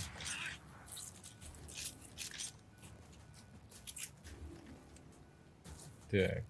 Так. 6.10 6.43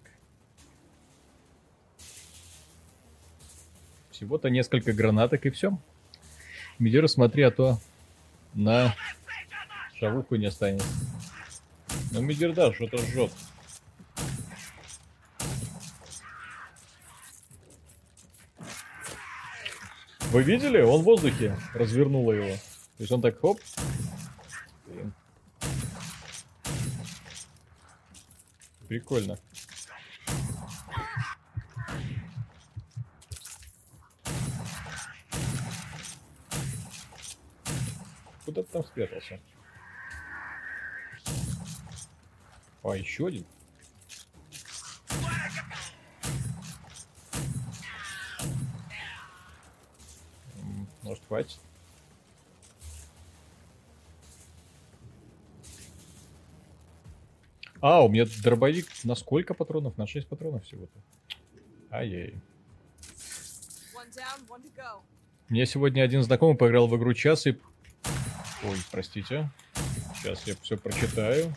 Всего-то 4.10 4.50
несколько 4.50 4.92
гранаток 4.92 5.46
и 5.46 5.50
все. 5.50 5.78
Медер, 6.80 7.08
смотри, 7.08 7.44
а 7.44 7.52
то 7.52 7.78
на 8.52 8.96
шавуху 9.94 10.34
не 10.34 10.46
останется. 10.46 10.88
Ну, 12.14 12.20
Медерда 12.20 12.74
что-то 12.74 12.98
жжет. 12.98 13.32
Вы 20.30 20.42
видели? 20.42 20.82
Он 20.82 21.00
в 21.00 21.04
воздухе 21.04 21.56
развернуло 21.72 22.32
его. 22.32 22.54
То 22.54 22.98
есть 22.98 23.12
он 23.12 23.22
так 23.22 23.40
хоп. 23.40 23.58
Блин. 24.86 25.14
Прикольно. 28.88 29.38
Куда 38.44 38.62
ты 38.62 38.68
там 38.70 38.84
спрятался? 38.84 39.40
А, 42.82 42.96
еще 42.96 43.28
один. 43.28 43.46
Может, 51.02 51.24
хватит? 51.26 51.58
А, 57.80 58.04
у 58.04 58.08
меня 58.08 58.26
дробовик 58.42 58.86
на 59.04 59.14
сколько 59.14 59.54
патронов? 59.54 59.96
На 59.98 60.06
6 60.06 60.28
патронов 60.28 60.64
всего-то. 60.64 61.00
Ай-яй. 61.90 62.36
Мне 65.48 65.66
сегодня 65.66 66.02
один 66.02 66.22
знакомый 66.22 66.56
поиграл 66.56 66.86
в 66.86 66.96
игру 66.96 67.12
час 67.14 67.46
и... 67.46 67.58
Ой, 68.64 68.76
простите. 68.90 69.50
Сейчас 70.14 70.46
я 70.46 70.54
все 70.62 70.76
прочитаю. 70.76 71.52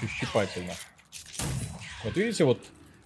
Душещипательно. 0.00 0.72
Вот 2.04 2.16
видите, 2.16 2.44
вот 2.44 2.60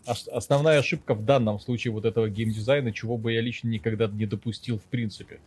основная 0.06 0.78
ошибка 0.78 1.14
в 1.14 1.24
данном 1.24 1.60
случае 1.60 1.92
вот 1.92 2.04
этого 2.04 2.28
геймдизайна, 2.28 2.92
чего 2.92 3.16
бы 3.16 3.32
я 3.32 3.40
лично 3.40 3.68
никогда 3.68 4.06
не 4.06 4.26
допустил 4.26 4.78
в 4.78 4.84
принципе. 4.84 5.40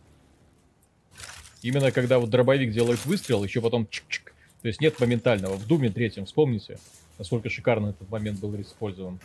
Именно 1.62 1.92
когда 1.92 2.18
вот 2.18 2.30
дробовик 2.30 2.72
делает 2.72 3.04
выстрел, 3.06 3.42
еще 3.42 3.60
потом 3.60 3.88
чик-чик. 3.90 4.32
То 4.62 4.68
есть 4.68 4.80
нет 4.80 4.98
моментального. 5.00 5.56
В 5.56 5.66
Думе 5.66 5.90
третьем, 5.90 6.26
вспомните, 6.26 6.78
насколько 7.18 7.48
шикарно 7.48 7.88
этот 7.88 8.08
момент 8.10 8.40
был 8.40 8.60
использован. 8.60 9.18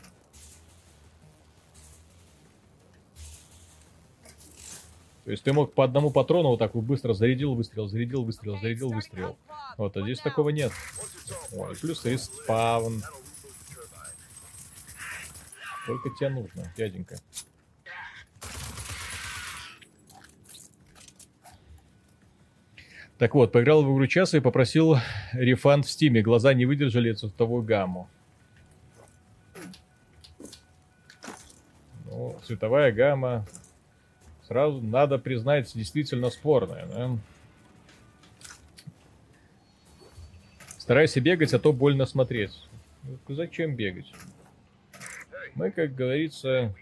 То 5.30 5.34
есть 5.34 5.44
ты 5.44 5.54
мог 5.54 5.76
по 5.76 5.84
одному 5.84 6.10
патрону 6.10 6.50
вот 6.50 6.58
так 6.58 6.74
вот 6.74 6.86
быстро 6.86 7.14
зарядил 7.14 7.54
выстрел, 7.54 7.88
зарядил 7.88 8.24
выстрел, 8.24 8.58
зарядил 8.60 8.90
выстрел. 8.90 9.38
Вот, 9.78 9.96
а 9.96 10.02
здесь 10.02 10.20
такого 10.20 10.50
нет. 10.50 10.72
Ой, 11.52 11.76
плюс 11.76 12.04
респаун. 12.04 13.04
Только 15.86 16.10
тебе 16.18 16.30
нужно, 16.30 16.74
дяденька. 16.76 17.20
Так 23.20 23.36
вот, 23.36 23.52
поиграл 23.52 23.84
в 23.84 23.94
игру 23.94 24.08
часа 24.08 24.38
и 24.38 24.40
попросил 24.40 24.98
рефанд 25.34 25.86
в 25.86 25.92
стиме. 25.92 26.24
Глаза 26.24 26.56
не 26.56 26.66
выдержали 26.66 27.14
цветовую 27.14 27.62
гамму. 27.62 28.10
Ну, 32.06 32.36
цветовая 32.48 32.92
гамма 32.92 33.46
сразу 34.50 34.82
надо 34.82 35.20
признать, 35.20 35.72
действительно 35.76 36.32
спорная. 36.32 36.88
Да? 36.88 37.18
Старайся 40.80 41.22
бегать, 41.22 41.54
а 41.54 41.60
то 41.60 41.72
больно 41.72 42.08
смотреть. 42.08 42.52
Ну, 43.04 43.36
зачем 43.36 43.76
бегать? 43.76 44.12
Мы, 45.54 45.72
как 45.72 45.94
говорится, 45.94 46.76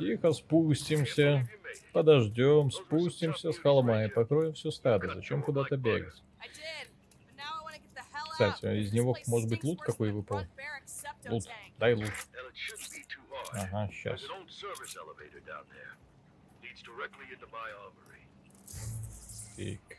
тихо 0.00 0.32
спустимся, 0.32 1.48
подождем, 1.92 2.72
спустимся 2.72 3.52
с 3.52 3.58
холма 3.58 4.04
и 4.04 4.08
покроем 4.08 4.54
все 4.54 4.72
стадо. 4.72 5.14
Зачем 5.14 5.42
куда-то 5.42 5.76
бегать? 5.76 6.22
Кстати, 8.32 8.66
а 8.66 8.74
из 8.74 8.92
него 8.92 9.16
может 9.28 9.48
быть 9.48 9.62
лут 9.62 9.80
какой 9.80 10.10
выпал? 10.10 10.40
Лут, 11.28 11.44
дай 11.78 11.94
лут. 11.94 12.12
Ага, 13.52 13.88
сейчас 13.92 14.22
directly 16.82 17.26
into 17.32 17.46
my 17.52 17.70
armory. 17.84 18.22
Так. 19.56 19.98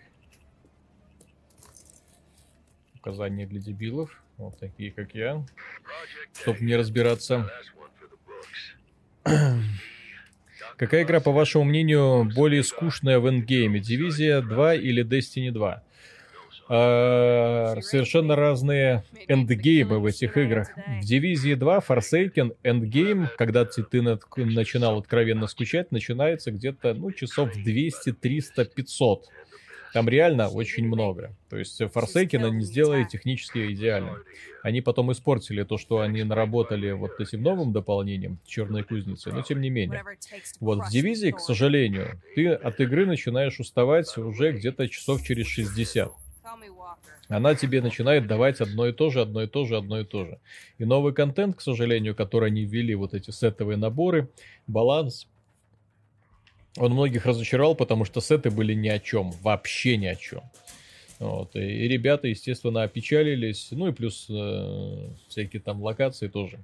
Указания 2.95 3.45
для 3.47 3.59
дебилов. 3.59 4.21
Вот 4.37 4.59
такие, 4.59 4.91
как 4.91 5.15
я. 5.15 5.45
Чтоб 6.33 6.59
не 6.59 6.75
разбираться. 6.75 7.49
Какая 10.77 11.03
игра, 11.03 11.19
по 11.19 11.31
вашему 11.31 11.63
мнению, 11.63 12.23
более 12.35 12.63
скучная 12.63 13.19
в 13.19 13.27
эндгейме? 13.27 13.79
Дивизия 13.79 14.41
2 14.41 14.75
или 14.75 15.03
Destiny 15.03 15.51
2? 15.51 15.83
Э, 16.69 17.81
совершенно 17.81 18.35
разные 18.35 19.03
эндгеймы 19.27 19.99
в 19.99 20.05
этих 20.05 20.37
играх. 20.37 20.69
В 21.01 21.05
Дивизии 21.05 21.53
2 21.53 21.79
Forsaken 21.79 22.55
эндгейм, 22.63 23.29
когда 23.37 23.65
ты, 23.65 23.83
ты 23.83 24.01
начинал 24.01 24.99
откровенно 24.99 25.47
скучать, 25.47 25.91
начинается 25.91 26.51
где-то, 26.51 26.93
ну, 26.93 27.11
часов 27.11 27.53
200, 27.53 28.13
300, 28.13 28.65
500. 28.65 29.25
Там 29.93 30.09
реально 30.09 30.49
очень 30.49 30.85
много. 30.85 31.35
То 31.49 31.57
есть 31.57 31.81
Forsaken 31.91 32.47
они 32.47 32.63
сделали 32.63 33.03
технически 33.05 33.73
идеально. 33.73 34.17
Они 34.61 34.81
потом 34.81 35.11
испортили 35.11 35.63
то, 35.63 35.77
что 35.77 36.01
они 36.01 36.23
наработали 36.23 36.91
вот 36.91 37.19
этим 37.19 37.41
новым 37.41 37.71
дополнением 37.71 38.37
Черной 38.45 38.83
Кузницы, 38.83 39.31
но 39.31 39.41
тем 39.41 39.61
не 39.61 39.69
менее. 39.69 40.03
Вот 40.59 40.85
в 40.85 40.91
Дивизии, 40.91 41.31
к 41.31 41.39
сожалению, 41.39 42.21
ты 42.35 42.49
от 42.49 42.79
игры 42.79 43.05
начинаешь 43.05 43.59
уставать 43.59 44.15
уже 44.17 44.51
где-то 44.51 44.87
часов 44.89 45.23
через 45.23 45.47
60 45.47 46.11
она 47.29 47.55
тебе 47.55 47.81
начинает 47.81 48.27
давать 48.27 48.61
одно 48.61 48.87
и 48.87 48.93
то 48.93 49.09
же, 49.09 49.21
одно 49.21 49.43
и 49.43 49.47
то 49.47 49.65
же, 49.65 49.77
одно 49.77 49.99
и 49.99 50.05
то 50.05 50.25
же. 50.25 50.39
И 50.77 50.85
новый 50.85 51.13
контент, 51.13 51.57
к 51.57 51.61
сожалению, 51.61 52.15
который 52.15 52.49
они 52.49 52.63
ввели, 52.63 52.95
вот 52.95 53.13
эти 53.13 53.31
сетовые 53.31 53.77
наборы, 53.77 54.29
баланс, 54.65 55.27
он 56.77 56.93
многих 56.93 57.25
разочаровал, 57.25 57.75
потому 57.75 58.05
что 58.05 58.21
сеты 58.21 58.49
были 58.49 58.73
ни 58.73 58.87
о 58.87 58.99
чем, 58.99 59.31
вообще 59.41 59.97
ни 59.97 60.05
о 60.05 60.15
чем. 60.15 60.41
Вот, 61.19 61.55
и, 61.55 61.59
и 61.59 61.87
ребята, 61.87 62.27
естественно, 62.27 62.83
опечалились, 62.83 63.69
ну 63.71 63.87
и 63.87 63.91
плюс 63.91 64.27
э, 64.29 65.09
всякие 65.27 65.61
там 65.61 65.81
локации 65.81 66.27
тоже. 66.27 66.59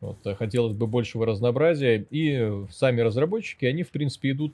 Вот, 0.00 0.18
хотелось 0.38 0.76
бы 0.76 0.86
большего 0.86 1.26
разнообразия, 1.26 2.06
и 2.08 2.64
сами 2.70 3.00
разработчики, 3.00 3.64
они, 3.64 3.82
в 3.82 3.90
принципе, 3.90 4.30
идут 4.30 4.52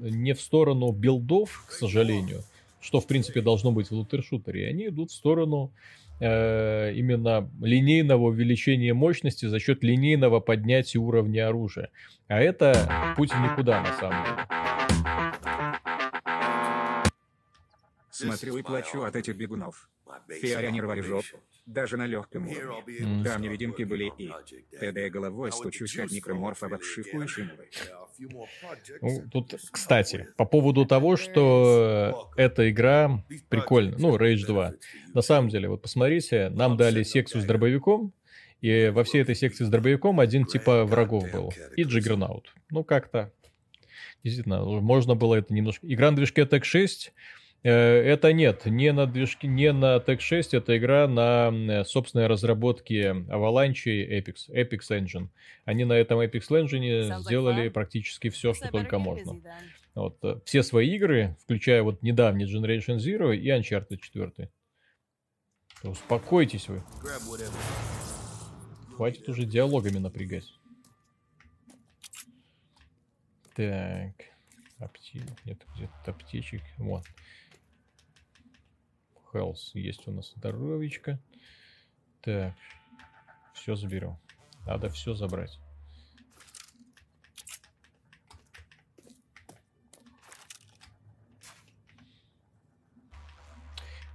не 0.00 0.32
в 0.32 0.40
сторону 0.40 0.92
билдов, 0.92 1.64
к 1.68 1.72
сожалению, 1.72 2.44
что, 2.80 3.00
в 3.00 3.06
принципе, 3.06 3.40
должно 3.40 3.72
быть 3.72 3.88
в 3.90 3.92
лутер-шутере, 3.92 4.68
они 4.68 4.88
идут 4.88 5.10
в 5.10 5.14
сторону 5.14 5.72
э, 6.20 6.92
именно 6.94 7.50
линейного 7.60 8.24
увеличения 8.24 8.94
мощности 8.94 9.46
за 9.46 9.58
счет 9.58 9.82
линейного 9.82 10.40
поднятия 10.40 10.98
уровня 10.98 11.48
оружия. 11.48 11.90
А 12.28 12.40
это 12.40 13.14
путь 13.16 13.32
никуда, 13.32 13.82
на 13.82 13.92
самом 13.94 14.24
деле. 14.24 14.46
Смотрю 18.10 18.56
и 18.56 18.62
плачу 18.62 19.02
от 19.02 19.14
этих 19.16 19.36
бегунов. 19.36 19.88
Фиорянировали 20.28 21.00
жопу. 21.00 21.38
Даже 21.66 21.96
на 21.96 22.06
легком 22.06 22.48
уровне. 22.48 23.24
Там 23.24 23.42
невидимки 23.42 23.82
были 23.82 24.12
и 24.18 24.30
ТД 24.78 25.12
головой 25.12 25.50
стучусь 25.50 25.98
от 25.98 26.12
некроморфа 26.12 26.68
в 26.68 26.74
обшивку 26.74 27.22
и 27.22 27.26
шиновой. 27.26 27.68
Ну, 29.00 29.22
тут, 29.32 29.54
кстати, 29.70 30.28
по 30.36 30.44
поводу 30.44 30.86
того, 30.86 31.16
что 31.16 32.30
эта 32.36 32.70
игра 32.70 33.24
прикольная, 33.48 33.98
ну, 33.98 34.16
Rage 34.16 34.46
2. 34.46 34.74
На 35.12 35.22
самом 35.22 35.48
деле, 35.48 35.68
вот 35.68 35.82
посмотрите, 35.82 36.50
нам 36.50 36.76
дали 36.76 37.02
секцию 37.02 37.42
с 37.42 37.44
дробовиком, 37.44 38.12
и 38.60 38.90
во 38.94 39.04
всей 39.04 39.22
этой 39.22 39.34
секции 39.34 39.64
с 39.64 39.68
дробовиком 39.68 40.20
один 40.20 40.44
типа 40.44 40.84
врагов 40.84 41.30
был. 41.32 41.52
И 41.76 41.82
Джиггернаут. 41.82 42.54
Ну, 42.70 42.84
как-то. 42.84 43.32
Действительно, 44.22 44.64
можно 44.64 45.14
было 45.14 45.34
это 45.34 45.52
немножко... 45.52 45.86
Игра 45.86 46.10
на 46.10 46.16
движке 46.16 46.42
Tech 46.42 46.62
6 46.62 47.12
Э, 47.12 47.12
это 47.62 48.32
нет, 48.32 48.66
не 48.66 48.92
на 48.92 49.06
движке, 49.06 49.48
не 49.48 49.72
на 49.72 49.96
Tech 49.96 50.20
6, 50.20 50.54
это 50.54 50.76
игра 50.76 51.08
на 51.08 51.84
собственной 51.84 52.26
разработке 52.28 53.10
Avalanche 53.28 53.90
и 53.90 54.20
Epix, 54.20 54.48
Epix 54.50 54.90
Engine. 54.90 55.28
Они 55.64 55.84
на 55.84 55.94
этом 55.94 56.20
Epix 56.20 56.48
Engine 56.50 57.20
сделали 57.22 57.68
практически 57.68 58.30
все, 58.30 58.54
что 58.54 58.68
только 58.68 58.98
можно. 58.98 59.40
Вот, 59.96 60.18
э, 60.22 60.38
все 60.44 60.62
свои 60.62 60.94
игры, 60.94 61.36
включая 61.42 61.82
вот 61.82 62.02
недавний 62.02 62.44
Generation 62.44 62.98
Zero 62.98 63.34
и 63.34 63.48
Uncharted 63.48 63.96
4. 63.98 64.50
Успокойтесь 65.84 66.68
вы. 66.68 66.82
Хватит 68.94 69.26
уже 69.28 69.44
диалогами 69.44 69.98
напрягать. 69.98 70.52
Так. 73.54 74.12
Апти... 74.78 75.22
Нет, 75.46 75.62
где-то 75.74 76.10
аптечек. 76.10 76.60
Вот 76.76 77.04
health 79.36 79.58
есть 79.74 80.06
у 80.08 80.12
нас 80.12 80.32
здоровечко. 80.36 81.18
Так, 82.22 82.54
все 83.54 83.76
заберем. 83.76 84.18
Надо 84.66 84.88
все 84.90 85.14
забрать. 85.14 85.58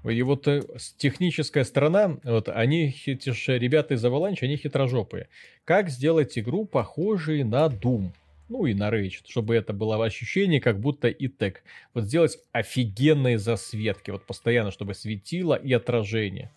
И 0.03 0.21
вот 0.23 0.47
э, 0.47 0.63
техническая 0.97 1.63
сторона, 1.63 2.17
вот 2.23 2.49
они, 2.49 2.93
эти 3.05 3.29
же 3.29 3.59
ребята 3.59 3.93
из 3.93 4.03
Avalanche, 4.03 4.39
они 4.41 4.57
хитрожопые. 4.57 5.29
Как 5.63 5.89
сделать 5.89 6.37
игру 6.39 6.65
похожей 6.65 7.43
на 7.43 7.67
Doom? 7.67 8.11
Ну 8.51 8.65
и 8.65 8.73
Rage, 8.73 9.21
чтобы 9.25 9.55
это 9.55 9.71
было 9.71 10.03
ощущение, 10.03 10.59
как 10.59 10.77
будто 10.77 11.07
и 11.07 11.29
тег. 11.29 11.63
Вот 11.93 12.03
сделать 12.03 12.37
офигенные 12.51 13.39
засветки, 13.39 14.11
вот 14.11 14.25
постоянно, 14.25 14.71
чтобы 14.71 14.93
светило 14.93 15.55
и 15.55 15.71
отражение. 15.71 16.51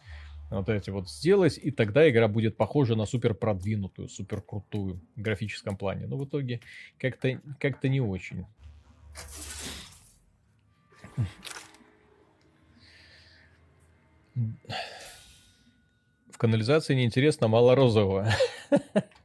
Вот 0.51 0.69
эти 0.69 0.91
вот 0.91 1.09
сделать, 1.09 1.57
и 1.57 1.71
тогда 1.71 2.09
игра 2.11 2.27
будет 2.27 2.57
похожа 2.57 2.97
на 2.97 3.07
супер 3.07 3.35
продвинутую, 3.35 4.09
супер 4.09 4.43
крутую 4.43 5.01
в 5.15 5.23
графическом 5.23 5.77
плане. 5.77 6.07
Но 6.07 6.17
в 6.17 6.25
итоге 6.25 6.61
как-то 6.99 7.41
как 7.61 7.83
не 7.85 8.01
очень. 8.01 8.45
В 16.29 16.39
канализации 16.39 16.97
неинтересно, 16.97 17.47
мало 17.47 17.77
розового. 17.77 18.29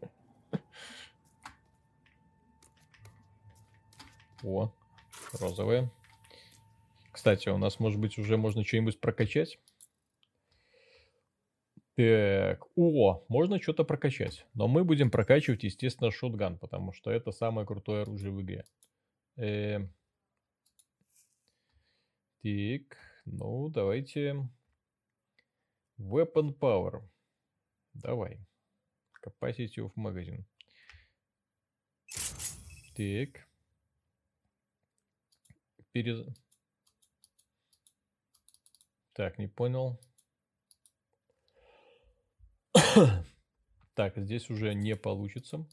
О, 4.44 4.72
розовые. 5.34 5.92
Кстати, 7.12 7.50
у 7.50 7.58
нас, 7.58 7.80
может 7.80 8.00
быть, 8.00 8.18
уже 8.18 8.38
можно 8.38 8.64
что-нибудь 8.64 9.00
прокачать? 9.00 9.60
Так, 11.96 12.66
о, 12.78 13.26
можно 13.28 13.62
что-то 13.62 13.84
прокачать. 13.84 14.46
Но 14.54 14.70
мы 14.70 14.86
будем 14.86 15.12
прокачивать, 15.12 15.64
естественно, 15.64 16.12
шотган, 16.12 16.58
потому 16.58 16.94
что 16.94 17.12
это 17.12 17.32
самое 17.32 17.68
крутое 17.68 18.04
оружие 18.04 18.32
в 18.32 18.42
игре. 18.42 18.64
Э... 19.36 19.80
Так, 22.42 22.98
ну, 23.26 23.68
давайте... 23.70 24.48
Weapon 26.00 26.58
Power. 26.58 27.04
Давай. 27.94 28.40
Capacity 29.22 29.80
of 29.80 29.92
Magazine. 29.98 30.46
Так 32.96 33.49
перез... 35.92 36.26
Так, 39.14 39.38
не 39.38 39.48
понял. 39.48 40.00
так, 43.94 44.18
здесь 44.18 44.50
уже 44.50 44.74
не 44.74 44.96
получится. 44.96 45.68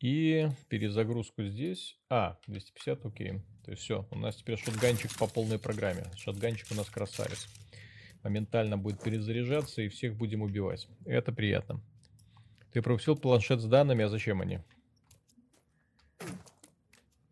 И 0.00 0.48
перезагрузку 0.68 1.44
здесь. 1.44 1.98
А, 2.08 2.38
250, 2.46 3.04
окей. 3.04 3.42
То 3.64 3.70
есть 3.70 3.82
все, 3.82 4.06
у 4.10 4.18
нас 4.18 4.36
теперь 4.36 4.56
шотганчик 4.58 5.16
по 5.18 5.26
полной 5.26 5.58
программе. 5.58 6.04
Шотганчик 6.16 6.68
у 6.70 6.74
нас 6.74 6.88
красавец. 6.88 7.46
Моментально 8.22 8.78
будет 8.78 9.02
перезаряжаться 9.02 9.82
и 9.82 9.88
всех 9.88 10.16
будем 10.16 10.42
убивать. 10.42 10.88
Это 11.04 11.32
приятно. 11.32 11.82
Ты 12.72 12.82
пропустил 12.82 13.16
планшет 13.16 13.60
с 13.60 13.64
данными, 13.64 14.04
а 14.04 14.08
зачем 14.08 14.40
они? 14.40 14.60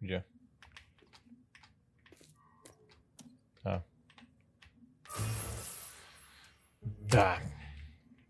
Где? 0.00 0.24
А. 3.62 3.84
Да. 6.82 7.38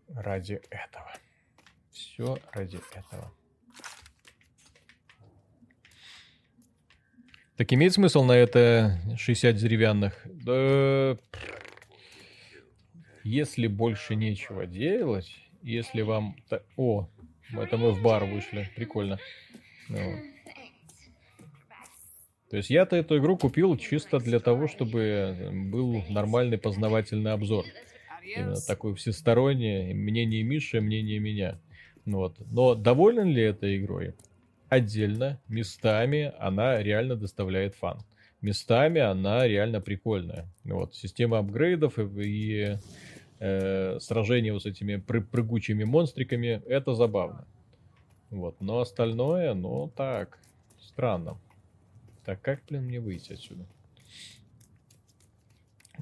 Ради 0.09 0.61
этого. 0.69 1.13
Все 1.91 2.37
ради 2.51 2.79
этого. 2.93 3.31
Так 7.55 7.73
имеет 7.73 7.93
смысл 7.93 8.23
на 8.23 8.33
это 8.33 8.99
60 9.17 9.55
деревянных? 9.55 10.21
Да... 10.25 11.17
Если 13.23 13.67
больше 13.67 14.15
нечего 14.15 14.65
делать, 14.65 15.48
если 15.61 16.01
вам... 16.01 16.35
О, 16.77 17.07
это 17.53 17.77
мы 17.77 17.91
в 17.91 18.01
бар 18.01 18.25
вышли. 18.25 18.69
Прикольно. 18.75 19.19
Ну. 19.89 19.97
То 22.49 22.57
есть 22.57 22.69
я-то 22.69 22.95
эту 22.95 23.17
игру 23.19 23.37
купил 23.37 23.77
чисто 23.77 24.19
для 24.19 24.39
того, 24.39 24.67
чтобы 24.67 25.51
был 25.71 26.03
нормальный 26.09 26.57
познавательный 26.57 27.33
обзор. 27.33 27.65
Именно 28.23 28.61
такой 28.67 28.95
всесторонний. 28.95 29.93
Мнение 29.93 30.43
Миши, 30.43 30.81
мнение 30.81 31.19
меня. 31.19 31.59
Вот. 32.05 32.37
Но 32.51 32.75
доволен 32.75 33.29
ли 33.29 33.43
этой 33.43 33.77
игрой? 33.77 34.13
Отдельно, 34.67 35.41
местами 35.47 36.31
она 36.39 36.81
реально 36.81 37.15
доставляет 37.15 37.75
фан. 37.75 37.99
Местами 38.41 39.01
она 39.01 39.47
реально 39.47 39.81
прикольная. 39.81 40.47
Вот. 40.63 40.95
Система 40.95 41.39
апгрейдов 41.39 41.99
и, 41.99 42.03
и 42.03 42.77
э, 43.39 43.99
сражения 43.99 44.53
вот 44.53 44.63
с 44.63 44.65
этими 44.65 44.97
пры 44.97 45.21
прыгучими 45.21 45.83
монстриками, 45.83 46.61
это 46.67 46.93
забавно. 46.93 47.45
Вот. 48.29 48.55
Но 48.59 48.79
остальное, 48.79 49.53
ну 49.53 49.91
так, 49.95 50.39
странно. 50.81 51.37
Так, 52.25 52.41
как, 52.41 52.61
блин, 52.69 52.83
мне 52.83 52.99
выйти 52.99 53.33
отсюда? 53.33 53.65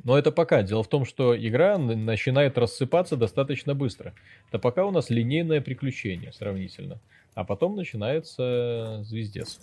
Но 0.04 0.18
это 0.18 0.32
пока. 0.32 0.62
Дело 0.64 0.84
в 0.84 0.88
том, 0.88 1.06
что 1.06 1.38
игра 1.38 1.78
начинает 1.78 2.58
рассыпаться 2.58 3.18
достаточно 3.18 3.74
быстро. 3.74 4.14
Это 4.50 4.60
пока 4.60 4.86
у 4.86 4.92
нас 4.92 5.10
линейное 5.10 5.62
приключение 5.62 6.32
сравнительно. 6.34 7.00
А 7.34 7.44
потом 7.44 7.76
начинается 7.76 9.02
звездец. 9.04 9.60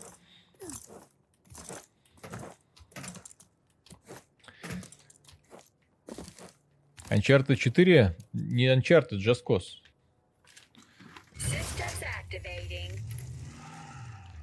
Uncharted 7.11 7.57
4 7.57 8.17
не 8.33 8.67
Uncharted, 8.75 9.19
Just 9.19 9.45
Cause. 9.47 9.81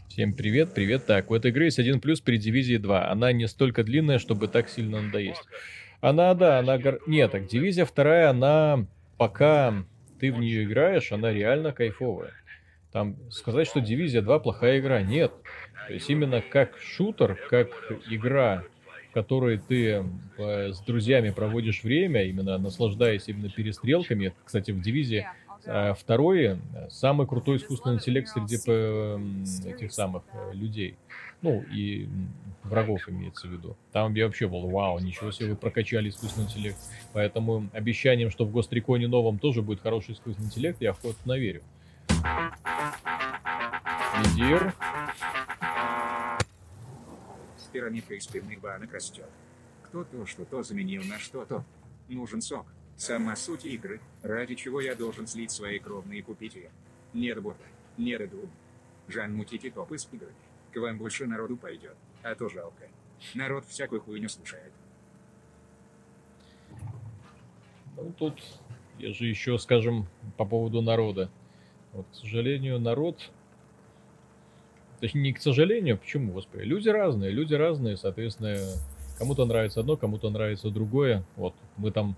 Всем 0.09 0.33
привет, 0.33 0.73
привет. 0.73 1.05
Так, 1.05 1.31
у 1.31 1.35
этой 1.35 1.51
игры 1.51 1.65
есть 1.65 1.79
один 1.79 1.99
плюс 1.99 2.21
при 2.21 2.37
дивизии 2.37 2.77
2. 2.77 3.09
Она 3.09 3.31
не 3.31 3.47
столько 3.47 3.83
длинная, 3.83 4.19
чтобы 4.19 4.47
так 4.47 4.69
сильно 4.69 5.01
надоесть. 5.01 5.41
Она, 6.01 6.33
да, 6.33 6.59
она... 6.59 6.77
Нет, 7.07 7.31
так, 7.31 7.47
дивизия 7.47 7.85
вторая, 7.85 8.29
она 8.29 8.85
пока 9.17 9.83
ты 10.19 10.31
в 10.31 10.37
нее 10.37 10.65
играешь, 10.65 11.11
она 11.11 11.33
реально 11.33 11.71
кайфовая. 11.71 12.33
Там 12.91 13.17
сказать, 13.31 13.67
что 13.67 13.79
дивизия 13.79 14.21
2 14.21 14.39
плохая 14.39 14.79
игра, 14.79 15.01
нет. 15.01 15.31
То 15.87 15.93
есть 15.93 16.09
именно 16.09 16.41
как 16.41 16.77
шутер, 16.77 17.39
как 17.49 17.69
игра 18.09 18.63
в 19.11 19.13
которой 19.13 19.57
ты 19.57 20.05
э, 20.37 20.71
с 20.71 20.79
друзьями 20.79 21.31
проводишь 21.31 21.83
время, 21.83 22.23
именно 22.23 22.57
наслаждаясь 22.57 23.27
именно 23.27 23.49
перестрелками. 23.49 24.33
Кстати, 24.45 24.71
в 24.71 24.81
дивизии 24.81 25.27
э, 25.65 25.93
второй 25.99 26.43
э, 26.45 26.57
самый 26.89 27.27
крутой 27.27 27.57
искусственный 27.57 27.95
интеллект 27.95 28.29
среди 28.29 28.55
этих 29.69 29.91
самых 29.91 30.23
людей. 30.53 30.95
Ну, 31.41 31.61
и 31.73 32.07
врагов 32.63 33.09
имеется 33.09 33.47
в 33.47 33.51
виду. 33.51 33.75
Там 33.91 34.13
я 34.13 34.27
вообще 34.27 34.47
был, 34.47 34.69
вау, 34.69 34.99
ничего 34.99 35.31
себе, 35.31 35.49
вы 35.49 35.55
прокачали 35.57 36.07
искусственный 36.07 36.47
интеллект. 36.47 36.77
Поэтому 37.11 37.67
обещанием, 37.73 38.29
что 38.29 38.45
в 38.45 38.51
Гостриконе 38.51 39.09
новом 39.09 39.39
тоже 39.39 39.61
будет 39.61 39.81
хороший 39.81 40.13
искусственный 40.13 40.47
интеллект, 40.47 40.81
я 40.81 40.91
охотно 40.91 41.37
верю. 41.37 41.63
Лидер 44.37 44.73
пирамидка 47.71 48.15
из 48.15 48.27
пивных 48.27 48.59
банок 48.59 48.93
растет. 48.93 49.29
Кто 49.83 50.03
то 50.03 50.25
что-то 50.25 50.63
заменил 50.63 51.03
на 51.03 51.19
что-то. 51.19 51.63
Нужен 52.07 52.41
сок. 52.41 52.65
Сама 52.97 53.35
суть 53.35 53.65
игры, 53.65 53.99
ради 54.21 54.55
чего 54.55 54.81
я 54.81 54.95
должен 54.95 55.25
слить 55.25 55.51
свои 55.51 55.79
кровные 55.79 56.19
и 56.19 56.21
купить 56.21 56.55
ее. 56.55 56.71
Не 57.13 57.33
работа. 57.33 57.63
Не. 57.97 58.17
Жан 59.07 59.35
мутите 59.35 59.71
топ 59.71 59.91
из 59.91 60.07
игры. 60.11 60.31
К 60.73 60.77
вам 60.77 60.97
больше 60.97 61.25
народу 61.25 61.57
пойдет. 61.57 61.95
А 62.23 62.35
то 62.35 62.47
жалко. 62.49 62.87
Народ 63.33 63.65
всякую 63.65 64.01
хуйню 64.01 64.29
слушает. 64.29 64.71
Ну, 67.97 68.13
тут 68.17 68.41
я 68.99 69.13
же 69.13 69.25
еще, 69.25 69.57
скажем, 69.57 70.07
по 70.37 70.45
поводу 70.45 70.81
народа. 70.81 71.29
Вот, 71.91 72.07
к 72.11 72.15
сожалению, 72.15 72.79
народ 72.79 73.31
Точнее, 75.01 75.21
не 75.21 75.33
к 75.33 75.41
сожалению, 75.41 75.97
почему, 75.97 76.31
господи, 76.33 76.61
люди 76.61 76.87
разные, 76.87 77.31
люди 77.31 77.55
разные, 77.55 77.97
соответственно, 77.97 78.57
кому-то 79.17 79.45
нравится 79.45 79.79
одно, 79.79 79.97
кому-то 79.97 80.29
нравится 80.29 80.69
другое. 80.69 81.23
Вот, 81.35 81.55
мы 81.77 81.91
там 81.91 82.15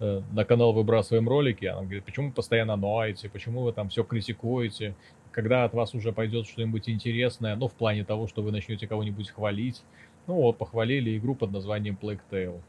э, 0.00 0.20
на 0.32 0.44
канал 0.44 0.72
выбрасываем 0.72 1.28
ролики, 1.28 1.64
она 1.66 1.82
говорит, 1.82 2.04
почему 2.04 2.28
вы 2.28 2.32
постоянно 2.32 2.74
ноете, 2.74 3.28
почему 3.28 3.62
вы 3.62 3.72
там 3.72 3.88
все 3.88 4.02
критикуете, 4.02 4.96
когда 5.30 5.64
от 5.64 5.74
вас 5.74 5.94
уже 5.94 6.12
пойдет 6.12 6.46
что-нибудь 6.46 6.88
интересное, 6.88 7.54
ну, 7.54 7.68
в 7.68 7.72
плане 7.72 8.04
того, 8.04 8.26
что 8.26 8.42
вы 8.42 8.50
начнете 8.50 8.88
кого-нибудь 8.88 9.30
хвалить. 9.30 9.82
Ну 10.26 10.34
вот, 10.34 10.58
похвалили 10.58 11.16
игру 11.16 11.36
под 11.36 11.52
названием 11.52 11.96
Plague 12.00 12.20
Tale. 12.30 12.60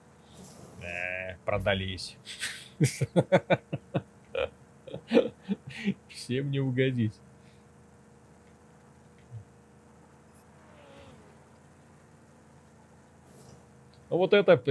Э, 0.84 1.38
продались. 1.44 2.18
Всем 6.10 6.52
не 6.52 6.60
угодить. 6.60 7.14
Ну 14.10 14.18
вот 14.18 14.34
это 14.34 14.62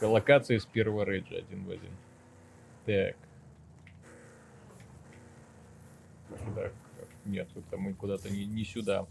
локация 0.00 0.58
из 0.58 0.66
первого 0.66 1.04
рейджа 1.04 1.36
один 1.36 1.64
в 1.64 1.70
один. 1.70 1.90
Так. 2.84 3.16
Куда? 6.44 6.70
Нет, 7.24 7.48
это 7.54 7.76
мы 7.76 7.94
куда-то 7.94 8.30
не, 8.30 8.44
не 8.44 8.64
сюда. 8.64 9.06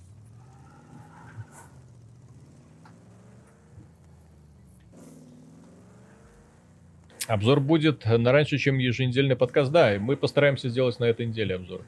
Обзор 7.27 7.61
будет 7.61 8.05
на 8.05 8.31
раньше, 8.31 8.57
чем 8.57 8.77
еженедельный 8.77 9.35
подкаст. 9.35 9.71
Да, 9.71 9.97
мы 9.99 10.17
постараемся 10.17 10.69
сделать 10.69 10.99
на 10.99 11.05
этой 11.05 11.25
неделе 11.25 11.55
обзор. 11.55 11.81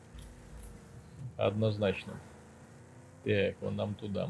Однозначно. 1.36 2.14
Так, 3.24 3.56
вон 3.62 3.76
нам 3.76 3.94
туда. 3.96 4.30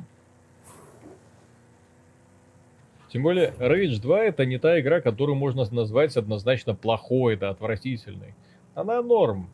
Тем 3.14 3.22
более, 3.22 3.54
Rage 3.60 4.02
2 4.02 4.24
это 4.24 4.44
не 4.44 4.58
та 4.58 4.80
игра, 4.80 5.00
которую 5.00 5.36
можно 5.36 5.64
назвать 5.70 6.18
однозначно 6.18 6.74
плохой, 6.74 7.36
да, 7.36 7.52
отвратительной. 7.52 8.34
Она 8.74 9.04
норм. 9.04 9.52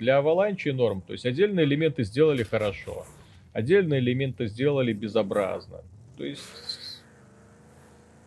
Для 0.00 0.18
Avalanche 0.18 0.72
норм. 0.72 1.00
То 1.02 1.12
есть 1.12 1.24
отдельные 1.24 1.64
элементы 1.64 2.02
сделали 2.02 2.42
хорошо. 2.42 3.06
Отдельные 3.52 4.00
элементы 4.00 4.48
сделали 4.48 4.92
безобразно. 4.92 5.82
То 6.16 6.24
есть... 6.24 6.42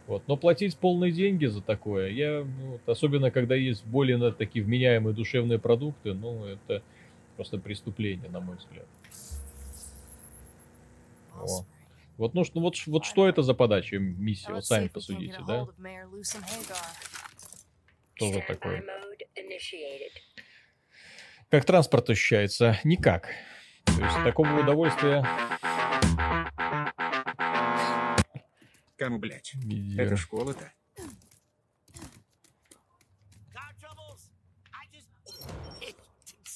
Вот. 0.08 0.24
Но 0.28 0.38
платить 0.38 0.78
полные 0.78 1.12
деньги 1.12 1.48
за 1.48 1.62
такое, 1.62 2.08
я, 2.10 2.46
ну, 2.46 2.72
вот, 2.72 2.88
особенно 2.88 3.30
когда 3.30 3.56
есть 3.56 3.86
более 3.86 4.32
такие 4.32 4.64
вменяемые 4.64 5.14
душевные 5.14 5.60
продукты, 5.60 6.14
ну, 6.14 6.46
это 6.46 6.82
просто 7.36 7.58
преступление, 7.58 8.30
на 8.30 8.40
мой 8.40 8.56
взгляд. 8.56 8.88
О. 11.36 11.66
Вот, 12.22 12.36
ну, 12.36 12.44
вот, 12.54 12.76
вот 12.86 13.04
что 13.04 13.28
это 13.28 13.42
за 13.42 13.56
подача 13.56 13.98
миссия? 13.98 14.54
Вот 14.54 14.64
сами 14.64 14.90
посудите, 14.90 15.40
да? 15.48 15.66
Тоже 18.16 18.44
такое. 18.48 18.86
Как 21.50 21.66
транспорт 21.66 22.12
ощущается? 22.12 22.80
Никак. 22.84 23.30
То 23.86 23.94
есть 23.94 24.24
такого 24.24 24.60
удовольствия... 24.60 25.26
Кому, 28.98 29.18
блядь? 29.18 29.56
Видео. 29.56 30.04
Это 30.04 30.16
школа-то? 30.16 30.72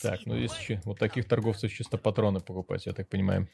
Так, 0.04 0.20
ну 0.28 0.38
здесь 0.38 0.56
еще 0.60 0.80
вот 0.86 1.00
таких 1.00 1.28
торговцев 1.28 1.74
чисто 1.74 1.98
патроны 1.98 2.40
покупать, 2.40 2.86
я 2.86 2.94
так 2.94 3.10
понимаю. 3.10 3.50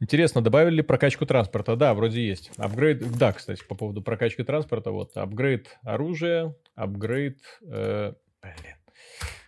Интересно, 0.00 0.40
добавили 0.42 0.76
ли 0.76 0.82
прокачку 0.82 1.24
транспорта? 1.24 1.76
Да, 1.76 1.94
вроде 1.94 2.26
есть. 2.26 2.50
Апгрейд, 2.56 3.16
да, 3.16 3.32
кстати, 3.32 3.64
по 3.64 3.74
поводу 3.74 4.02
прокачки 4.02 4.42
транспорта, 4.42 4.90
вот, 4.90 5.16
апгрейд 5.16 5.78
оружия, 5.82 6.54
апгрейд, 6.74 7.40
э, 7.62 8.12
блин, 8.42 8.76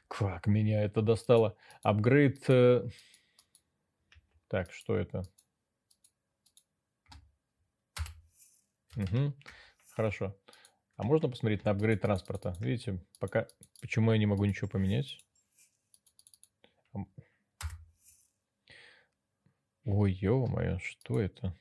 как 0.09 0.47
меня 0.47 0.85
это 0.85 1.03
достало, 1.03 1.57
апгрейд, 1.83 2.45
э, 2.49 2.87
так, 4.49 4.73
что 4.73 4.97
это? 4.97 5.23
Угу, 8.97 9.35
хорошо. 9.91 10.37
А 10.97 11.03
можно 11.03 11.29
посмотреть 11.29 11.65
на 11.65 11.73
апгрейд 11.73 12.01
транспорта? 12.01 12.55
Видите, 12.61 13.05
пока, 13.19 13.49
почему 13.81 14.13
я 14.13 14.19
не 14.19 14.27
могу 14.27 14.45
ничего 14.45 14.69
поменять? 14.69 15.19
Ой, 19.87 20.13
ё-моё, 20.21 20.79
что 20.81 21.21
это? 21.21 21.57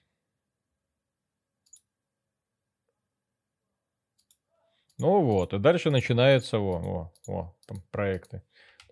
Ну 4.98 5.22
вот, 5.24 5.54
и 5.54 5.60
дальше 5.60 5.92
начинается, 5.92 6.58
о, 6.60 7.12
о, 7.28 7.32
о, 7.34 7.56
там 7.68 7.82
проекты. 7.92 8.40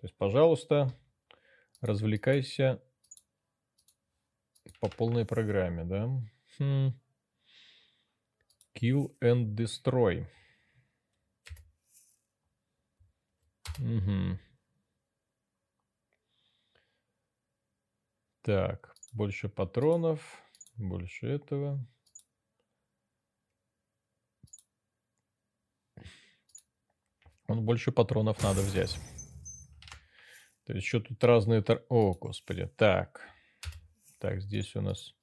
есть, 0.06 0.14
пожалуйста, 0.18 0.92
развлекайся 1.82 2.80
по 4.80 4.88
полной 4.88 5.24
программе, 5.26 5.84
да? 5.84 6.08
Хм. 6.58 6.94
Kill 8.76 9.14
and 9.20 9.54
destroy. 9.54 10.26
Угу. 13.80 14.36
Так, 18.44 18.93
больше 19.14 19.48
патронов, 19.48 20.20
больше 20.76 21.26
этого. 21.26 21.86
Он 27.46 27.64
больше 27.64 27.92
патронов 27.92 28.42
надо 28.42 28.60
взять. 28.60 28.98
То 30.64 30.72
есть 30.72 30.86
еще 30.86 31.00
тут 31.00 31.22
разные... 31.22 31.62
О, 31.88 32.14
господи. 32.14 32.66
Так. 32.76 33.20
Так, 34.18 34.40
здесь 34.40 34.74
у 34.76 34.80
нас 34.80 35.14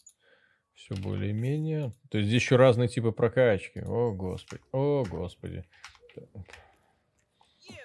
все 0.73 0.95
более-менее. 0.95 1.93
То 2.09 2.19
есть 2.19 2.30
здесь 2.30 2.43
еще 2.43 2.55
разные 2.55 2.88
типы 2.88 3.11
прокачки. 3.11 3.81
О, 3.81 4.13
господи. 4.13 4.61
О, 4.72 5.03
господи. 5.03 5.65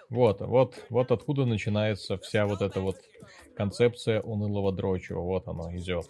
Вот, 0.08 0.40
вот, 0.40 0.84
вот 0.88 1.10
откуда 1.10 1.46
начинается 1.46 2.16
вся 2.18 2.46
вот 2.46 2.62
эта 2.62 2.80
вот 2.80 2.96
концепция 3.56 4.20
унылого 4.20 4.72
дрочева. 4.72 5.20
Вот 5.20 5.48
оно 5.48 5.74
идет. 5.76 6.06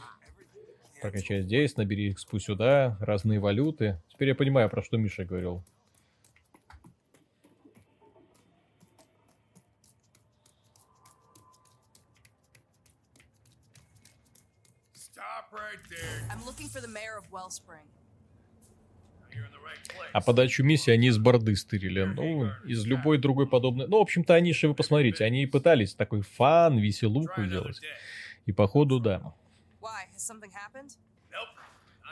Прокачай 1.00 1.42
здесь, 1.42 1.76
набери 1.76 2.10
экспу 2.10 2.38
сюда, 2.38 2.96
разные 3.00 3.38
валюты. 3.38 4.00
Теперь 4.08 4.28
я 4.28 4.34
понимаю, 4.34 4.68
про 4.68 4.82
что 4.82 4.96
Миша 4.96 5.24
говорил. 5.24 5.62
А 20.12 20.20
подачу 20.20 20.64
миссии 20.64 20.90
они 20.90 21.08
из 21.08 21.18
борды 21.18 21.54
стырили. 21.56 22.04
Ну, 22.04 22.50
из 22.64 22.86
любой 22.86 23.18
другой 23.18 23.46
подобной. 23.46 23.86
Ну, 23.86 23.98
в 23.98 24.02
общем-то, 24.02 24.34
они 24.34 24.52
же, 24.52 24.68
вы 24.68 24.74
посмотрите, 24.74 25.24
они 25.24 25.42
и 25.42 25.46
пытались 25.46 25.94
такой 25.94 26.22
фан, 26.22 26.78
веселуху 26.78 27.44
делать. 27.44 27.80
И 28.46 28.52
походу, 28.52 28.98
да. 28.98 29.34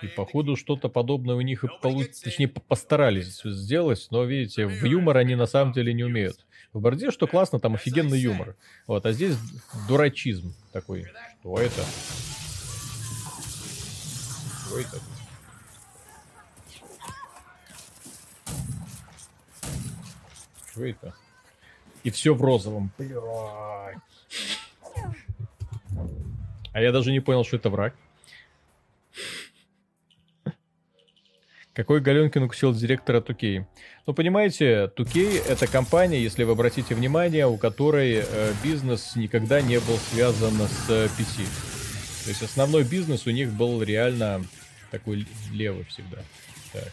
И 0.02 0.06
походу 0.08 0.56
что-то 0.56 0.88
подобное 0.88 1.34
у 1.34 1.40
них 1.40 1.64
и 1.64 1.68
получ... 1.80 2.08
точнее 2.22 2.48
постарались 2.48 3.40
сделать, 3.42 4.06
но 4.10 4.24
видите, 4.24 4.66
в 4.66 4.84
юмор 4.84 5.16
они 5.16 5.34
на 5.34 5.46
самом 5.46 5.72
деле 5.72 5.94
не 5.94 6.04
умеют. 6.04 6.44
В 6.72 6.80
Борде, 6.80 7.10
что 7.10 7.26
классно, 7.26 7.60
там 7.60 7.74
офигенный 7.76 8.18
юмор. 8.18 8.56
Вот, 8.86 9.06
а 9.06 9.12
здесь 9.12 9.36
дурачизм 9.88 10.54
такой. 10.72 11.06
Что 11.40 11.58
это? 11.58 11.84
Что 14.66 14.80
это? 14.80 15.13
Что 20.74 20.86
это? 20.86 21.14
И 22.02 22.10
все 22.10 22.34
в 22.34 22.42
розовом. 22.42 22.90
А 26.72 26.80
я 26.80 26.90
даже 26.90 27.12
не 27.12 27.20
понял, 27.20 27.44
что 27.44 27.56
это 27.56 27.70
враг. 27.70 27.94
Какой 31.72 32.00
Галенкин 32.00 32.42
укусил 32.42 32.74
директора 32.74 33.20
Тукей? 33.20 33.66
Ну, 34.06 34.14
понимаете, 34.14 34.88
Тукей— 34.88 35.38
это 35.48 35.68
компания, 35.68 36.20
если 36.20 36.42
вы 36.42 36.52
обратите 36.52 36.94
внимание, 36.94 37.46
у 37.46 37.56
которой 37.56 38.24
э, 38.26 38.52
бизнес 38.62 39.14
никогда 39.16 39.60
не 39.60 39.78
был 39.80 39.96
связан 40.12 40.54
с 40.54 40.90
э, 40.90 41.06
PC. 41.06 41.44
То 42.24 42.30
есть 42.30 42.42
основной 42.42 42.84
бизнес 42.84 43.26
у 43.26 43.30
них 43.30 43.52
был 43.52 43.82
реально 43.82 44.44
такой 44.90 45.26
левый 45.52 45.84
всегда. 45.84 46.18
Так. 46.72 46.92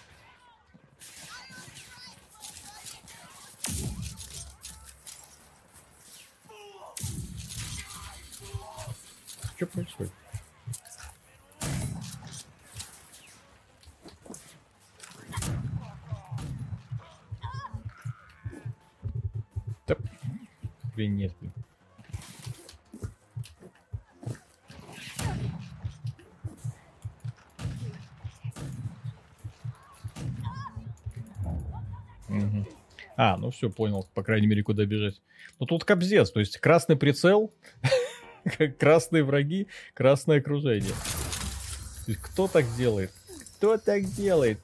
Что 9.61 9.67
происходит? 9.67 10.11
Да, 19.85 19.95
блин, 20.95 21.15
нет, 21.15 21.31
блин. 21.39 21.53
А, 33.15 33.37
ну 33.37 33.51
все, 33.51 33.69
понял, 33.69 34.07
по 34.15 34.23
крайней 34.23 34.47
мере, 34.47 34.63
куда 34.63 34.85
бежать. 34.85 35.21
Ну 35.59 35.67
тут 35.67 35.83
кобзец, 35.83 36.31
то 36.31 36.39
есть 36.39 36.57
красный 36.57 36.95
прицел, 36.95 37.53
красные 38.79 39.23
враги, 39.23 39.67
красное 39.93 40.39
окружение. 40.39 40.93
Кто 42.21 42.47
так 42.47 42.65
делает? 42.75 43.11
Кто 43.57 43.77
так 43.77 44.03
делает? 44.05 44.59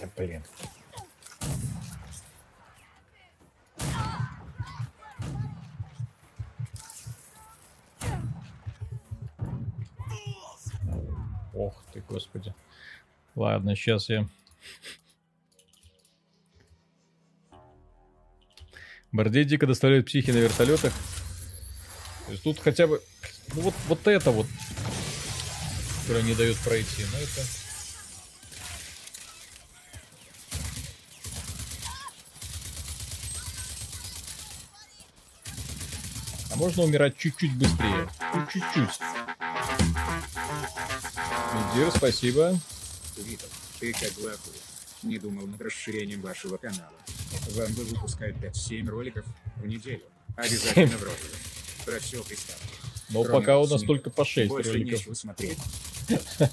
Да 0.00 0.08
блин. 0.16 0.42
Ох 11.54 11.82
ты, 11.92 12.02
господи. 12.08 12.54
Ладно, 13.34 13.74
сейчас 13.74 14.08
я... 14.08 14.28
Бордей 19.16 19.44
дико 19.44 19.66
доставляют 19.66 20.06
психи 20.06 20.30
на 20.30 20.36
вертолетах. 20.36 20.92
То 22.26 22.32
есть 22.32 22.42
тут 22.44 22.60
хотя 22.60 22.86
бы... 22.86 23.02
Ну 23.54 23.62
вот, 23.62 23.74
вот 23.88 24.06
это 24.06 24.30
вот, 24.30 24.46
которое 26.02 26.22
не 26.22 26.34
дает 26.34 26.56
пройти. 26.58 27.04
Но 27.12 27.18
это... 27.18 27.42
А 36.50 36.56
можно 36.56 36.82
умирать 36.82 37.16
чуть-чуть 37.16 37.54
быстрее. 37.56 38.08
Чуть-чуть. 38.52 39.00
Дир, 41.74 41.90
спасибо. 41.90 42.60
Ты 43.80 43.92
как 43.92 44.12
главный. 44.14 44.75
Не 45.06 45.18
думал 45.18 45.46
над 45.46 45.60
расширением 45.60 46.20
вашего 46.20 46.56
канала. 46.56 46.92
Вам 47.50 47.72
бы 47.74 47.84
выпускать 47.84 48.34
5-7 48.36 48.88
роликов 48.88 49.24
в 49.56 49.66
неделю. 49.66 50.02
Обязательно 50.34 50.96
в 50.96 51.02
розовом. 51.02 51.36
Просил 51.84 52.24
приставки. 52.24 52.66
Но 53.10 53.22
Кроме 53.22 53.38
пока 53.40 53.58
у 53.60 53.68
нас 53.68 53.82
только 53.82 54.10
по 54.10 54.24
6 54.24 54.48
больше 54.48 54.72
роликов. 54.72 55.16
смотреть. 55.16 55.58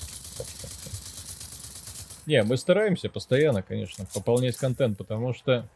Не, 2.27 2.43
мы 2.43 2.57
стараемся 2.57 3.09
постоянно, 3.09 3.63
конечно, 3.63 4.05
пополнять 4.13 4.55
контент, 4.55 4.97
потому 4.99 5.34
что, 5.34 5.67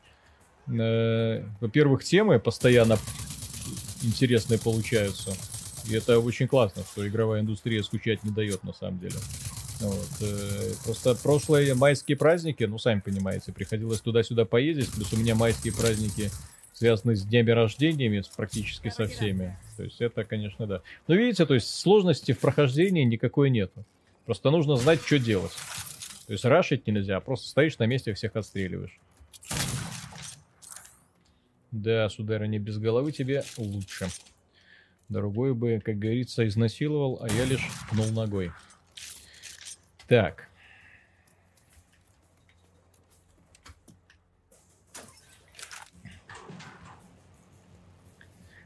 э, 0.67 1.43
во-первых, 1.59 2.03
темы 2.03 2.39
постоянно 2.39 2.99
интересные 4.03 4.59
получаются. 4.59 5.35
И 5.89 5.95
это 5.95 6.19
очень 6.19 6.47
классно, 6.47 6.83
что 6.83 7.07
игровая 7.07 7.41
индустрия 7.41 7.81
скучать 7.81 8.23
не 8.23 8.31
дает 8.31 8.63
на 8.63 8.73
самом 8.73 8.99
деле. 8.99 9.15
Вот. 9.79 10.07
э, 10.21 10.71
Просто 10.83 11.15
прошлые 11.15 11.73
майские 11.75 12.17
праздники, 12.17 12.63
ну, 12.63 12.79
сами 12.79 12.99
понимаете, 12.99 13.51
приходилось 13.51 14.01
туда-сюда 14.01 14.45
поездить, 14.45 14.91
плюс 14.91 15.13
у 15.13 15.17
меня 15.17 15.35
майские 15.35 15.73
праздники 15.73 16.31
связаны 16.73 17.15
с 17.15 17.23
днями 17.23 17.51
рождениями 17.51 18.21
с- 18.21 18.27
практически 18.27 18.89
со 18.89 19.07
всеми. 19.07 19.57
То 19.77 19.83
есть 19.83 20.01
это, 20.01 20.23
конечно, 20.23 20.65
да. 20.67 20.81
Но 21.07 21.15
видите, 21.15 21.45
то 21.45 21.53
есть 21.53 21.69
сложности 21.69 22.31
в 22.33 22.39
прохождении 22.39 23.03
никакой 23.03 23.49
нету. 23.49 23.83
Просто 24.25 24.49
нужно 24.51 24.75
знать, 24.77 25.01
что 25.05 25.19
делать. 25.19 25.53
То 26.25 26.33
есть 26.33 26.43
рашить 26.45 26.85
нельзя, 26.87 27.17
а 27.17 27.21
просто 27.21 27.47
стоишь 27.47 27.77
на 27.77 27.85
месте 27.85 28.11
и 28.11 28.13
всех 28.13 28.35
отстреливаешь. 28.35 28.99
Да, 31.71 32.09
сударыня, 32.09 32.59
без 32.59 32.77
головы 32.77 33.11
тебе 33.11 33.43
лучше. 33.57 34.07
Другой 35.09 35.53
бы, 35.53 35.81
как 35.83 35.97
говорится, 35.99 36.47
изнасиловал, 36.47 37.19
а 37.21 37.29
я 37.29 37.45
лишь 37.45 37.65
пнул 37.89 38.07
ногой. 38.11 38.51
Так. 40.07 40.47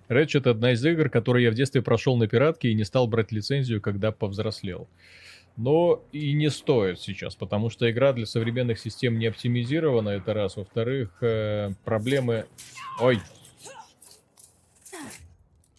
Ratchet 0.07 0.49
одна 0.49 0.73
из 0.73 0.85
игр, 0.85 1.09
которые 1.09 1.45
я 1.45 1.51
в 1.51 1.53
детстве 1.53 1.81
прошел 1.81 2.17
на 2.17 2.27
пиратке 2.27 2.69
и 2.69 2.73
не 2.73 2.83
стал 2.83 3.07
брать 3.07 3.31
лицензию, 3.31 3.81
когда 3.81 4.11
повзрослел. 4.11 4.89
Но 5.55 6.03
и 6.11 6.33
не 6.33 6.49
стоит 6.49 6.99
сейчас, 6.99 7.35
потому 7.35 7.69
что 7.69 7.89
игра 7.89 8.11
для 8.11 8.25
современных 8.25 8.77
систем 8.77 9.17
не 9.17 9.27
оптимизирована, 9.27 10.09
это 10.09 10.33
раз. 10.33 10.57
Во-вторых, 10.57 11.17
э, 11.21 11.71
проблемы... 11.85 12.45
Ой! 12.99 13.19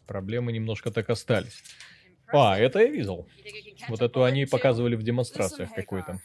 Проблемы 0.07 0.53
немножко 0.53 0.91
так 0.91 1.11
остались. 1.11 1.63
А, 2.33 2.59
это 2.59 2.81
я 2.81 2.87
видел. 2.87 3.27
Вот 3.89 4.01
эту 4.01 4.25
они 4.25 4.47
показывали 4.47 4.97
в 4.97 5.03
демонстрациях 5.03 5.73
какой-то. 5.75 6.21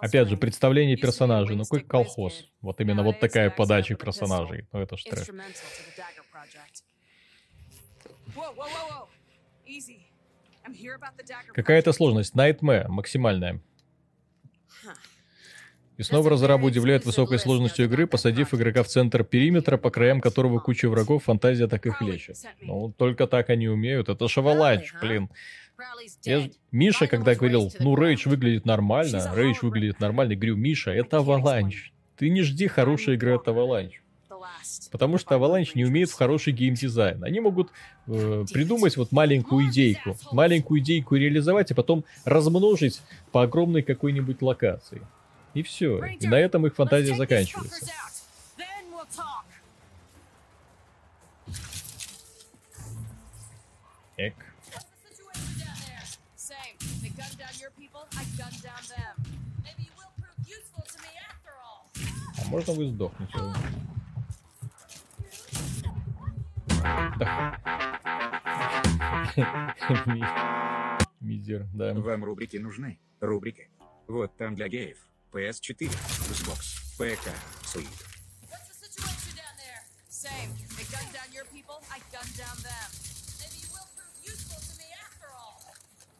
Опять 0.00 0.28
же, 0.28 0.36
представление 0.36 0.96
персонажей, 0.96 1.56
ну 1.56 1.64
какой 1.64 1.80
колхоз. 1.80 2.44
Вот 2.60 2.80
именно 2.80 3.02
вот 3.02 3.20
такая 3.20 3.50
подача 3.50 3.94
персонажей. 3.94 4.66
Ну 4.72 4.80
это 4.80 4.96
ж 4.96 5.04
трэш. 5.04 5.28
Какая-то 11.54 11.92
сложность. 11.92 12.34
Nightmare 12.34 12.88
максимальная. 12.88 13.60
И 16.02 16.04
снова 16.04 16.30
разрабы 16.30 16.66
удивляют 16.66 17.04
высокой 17.04 17.38
сложностью 17.38 17.84
игры, 17.84 18.08
посадив 18.08 18.52
игрока 18.52 18.82
в 18.82 18.88
центр 18.88 19.22
периметра, 19.22 19.76
по 19.76 19.88
краям 19.88 20.20
которого 20.20 20.58
куча 20.58 20.88
врагов, 20.88 21.22
фантазия 21.22 21.68
так 21.68 21.86
их 21.86 22.02
лечит. 22.02 22.38
Ну, 22.60 22.92
только 22.98 23.28
так 23.28 23.50
они 23.50 23.68
умеют. 23.68 24.08
Это 24.08 24.26
ж 24.26 24.37
Avalanche, 24.37 24.92
блин. 25.00 25.30
Я... 26.24 26.50
Миша, 26.72 27.06
когда 27.06 27.36
говорил, 27.36 27.72
ну, 27.78 27.94
Рейдж 27.94 28.28
выглядит 28.28 28.66
нормально, 28.66 29.32
Рейдж 29.36 29.58
выглядит 29.62 30.00
нормально, 30.00 30.32
я 30.32 30.38
говорю, 30.38 30.56
Миша, 30.56 30.90
это 30.90 31.18
Avalanche. 31.18 31.92
Ты 32.16 32.30
не 32.30 32.42
жди 32.42 32.66
хорошей 32.66 33.14
игры 33.14 33.36
от 33.36 33.46
Avalanche. 33.46 34.00
Потому 34.90 35.18
что 35.18 35.36
Avalanche 35.36 35.70
не 35.74 35.84
умеет 35.84 36.10
в 36.10 36.14
хороший 36.14 36.52
геймдизайн. 36.52 37.22
Они 37.22 37.38
могут 37.38 37.70
э, 38.08 38.44
придумать 38.52 38.96
вот 38.96 39.12
маленькую 39.12 39.70
идейку, 39.70 40.16
маленькую 40.32 40.80
идейку 40.80 41.14
реализовать, 41.14 41.70
и 41.70 41.74
потом 41.74 42.04
размножить 42.24 43.00
по 43.30 43.42
огромной 43.42 43.82
какой-нибудь 43.82 44.42
локации. 44.42 45.02
И 45.54 45.62
все. 45.62 46.04
И 46.04 46.26
на 46.26 46.36
этом 46.36 46.66
их 46.66 46.74
фантазия 46.74 47.14
заканчивается. 47.14 47.86
Эк. 54.16 54.34
А 62.38 62.48
можно 62.48 62.72
вы 62.72 62.86
сдохнете? 62.88 63.38
Да. 67.18 67.58
Мизер, 71.20 71.66
да. 71.72 71.94
Вам 71.94 72.24
рубрики 72.24 72.56
нужны? 72.56 72.98
Рубрики. 73.20 73.70
Вот 74.08 74.36
там 74.36 74.54
для 74.54 74.68
геев. 74.68 74.98
PS4, 75.32 75.88
Xbox, 76.30 76.60
ПК, 76.98 77.28
Switch. 77.64 77.88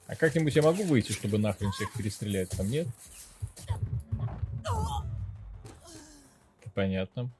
А 0.07 0.17
как-нибудь 0.17 0.55
я 0.55 0.63
могу 0.63 0.85
выйти, 0.85 1.13
чтобы 1.13 1.39
нахрен 1.39 1.73
всех 1.73 1.93
перестрелять? 1.95 2.51
Там 2.51 2.69
нет? 2.69 2.87
Понятно. 6.75 7.31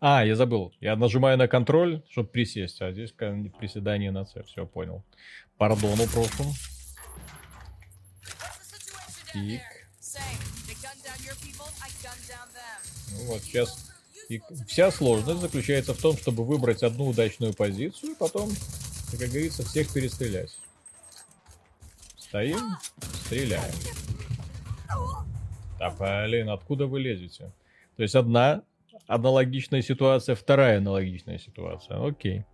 А, 0.00 0.24
я 0.24 0.34
забыл. 0.34 0.72
Я 0.80 0.96
нажимаю 0.96 1.38
на 1.38 1.46
контроль, 1.46 2.02
чтобы 2.10 2.28
присесть, 2.28 2.82
а 2.82 2.92
здесь 2.92 3.12
приседание 3.12 4.10
на 4.10 4.24
C. 4.24 4.42
Все, 4.42 4.66
понял. 4.66 5.04
Пардону 5.56 6.06
прошу. 6.08 6.52
Тик. 9.32 9.62
Ну 13.12 13.24
вот, 13.26 13.42
сейчас. 13.42 13.90
И 14.28 14.40
вся 14.66 14.90
сложность 14.90 15.40
заключается 15.40 15.94
в 15.94 15.98
том, 15.98 16.16
чтобы 16.16 16.44
выбрать 16.44 16.82
одну 16.82 17.08
удачную 17.08 17.52
позицию, 17.52 18.12
и 18.12 18.14
потом, 18.14 18.50
как 19.10 19.28
говорится, 19.28 19.64
всех 19.64 19.92
перестрелять. 19.92 20.56
Стоим, 22.16 22.58
стреляем. 23.26 23.74
Да, 25.78 25.90
блин, 25.90 26.48
откуда 26.48 26.86
вы 26.86 27.00
лезете? 27.00 27.52
То 27.96 28.02
есть 28.02 28.14
одна 28.14 28.62
аналогичная 29.06 29.82
ситуация, 29.82 30.34
вторая 30.34 30.78
аналогичная 30.78 31.38
ситуация. 31.38 32.06
Окей. 32.06 32.46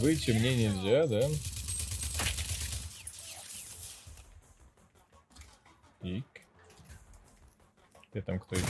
Выйти 0.00 0.30
мне 0.30 0.56
нельзя, 0.56 1.06
да? 1.06 1.28
Ик. 6.02 6.24
Где 8.10 8.22
там 8.22 8.38
кто 8.40 8.56
еще? 8.56 8.66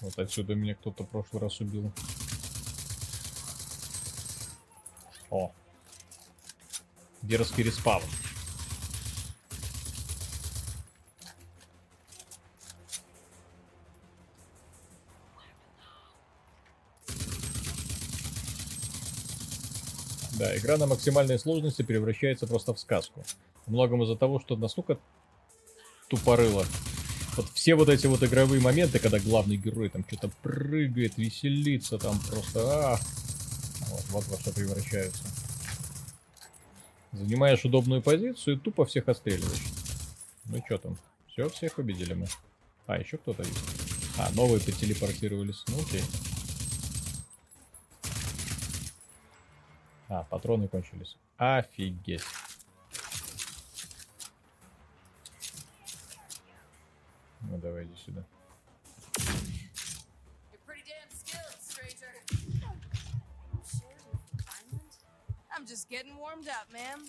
Вот 0.00 0.16
отсюда 0.16 0.54
меня 0.54 0.76
кто-то 0.76 1.02
в 1.02 1.08
прошлый 1.08 1.42
раз 1.42 1.60
убил. 1.60 1.92
О. 5.30 5.52
Дерзкий 7.22 7.64
респаун. 7.64 8.04
Да, 20.38 20.56
игра 20.56 20.76
на 20.76 20.86
максимальной 20.86 21.38
сложности 21.38 21.82
превращается 21.82 22.46
просто 22.46 22.74
в 22.74 22.80
сказку. 22.80 23.24
Многом 23.66 24.02
из-за 24.02 24.16
того, 24.16 24.40
что 24.40 24.56
настолько 24.56 24.98
тупорыло 26.08 26.64
вот 27.38 27.48
все 27.54 27.76
вот 27.76 27.88
эти 27.88 28.06
вот 28.06 28.22
игровые 28.24 28.60
моменты, 28.60 28.98
когда 28.98 29.20
главный 29.20 29.56
герой 29.56 29.88
там 29.88 30.04
что-то 30.06 30.28
прыгает, 30.42 31.16
веселится, 31.16 31.96
там 31.96 32.18
просто... 32.28 32.60
А, 32.60 33.00
вот, 33.90 34.04
вот 34.10 34.26
во 34.26 34.40
что 34.40 34.52
превращаются. 34.52 35.22
Занимаешь 37.12 37.64
удобную 37.64 38.02
позицию 38.02 38.56
и 38.56 38.58
тупо 38.58 38.84
всех 38.84 39.08
отстреливаешь. 39.08 39.66
Ну 40.46 40.60
что 40.66 40.78
там? 40.78 40.98
Все, 41.28 41.48
всех 41.48 41.76
победили 41.76 42.14
мы. 42.14 42.26
А, 42.86 42.98
еще 42.98 43.18
кто-то 43.18 43.44
есть. 43.44 43.58
А, 44.18 44.30
новые 44.34 44.60
потелепортировались. 44.60 45.62
Ну 45.68 45.80
окей. 45.80 46.02
А, 50.08 50.24
патроны 50.24 50.68
кончились. 50.68 51.16
Офигеть. 51.36 52.24
Ну 57.42 57.58
давай 57.58 57.84
иди 57.84 57.96
сюда. 57.96 58.24
I'm 65.54 65.66
just 65.66 65.88
getting 65.88 66.16
warmed 66.16 66.46
up, 66.46 66.72
ma'am. 66.72 67.00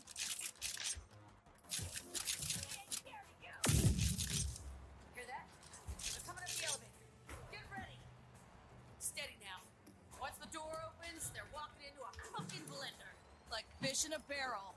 Fish 13.82 14.06
in 14.06 14.14
a 14.14 14.20
barrel. 14.28 14.76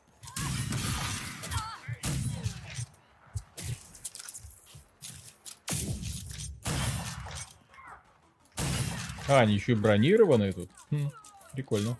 А, 9.28 9.40
они 9.40 9.54
еще 9.54 9.72
и 9.72 9.74
бронированные 9.74 10.52
тут. 10.52 10.68
Хм, 10.90 11.10
прикольно. 11.52 11.96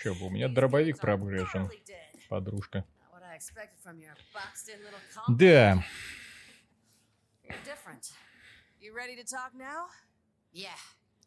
Еще 0.00 0.14
бы, 0.14 0.28
у 0.28 0.30
меня 0.30 0.48
дробовик 0.48 0.98
проапгрежен, 0.98 1.70
подружка. 2.30 2.86
Да. 5.28 5.84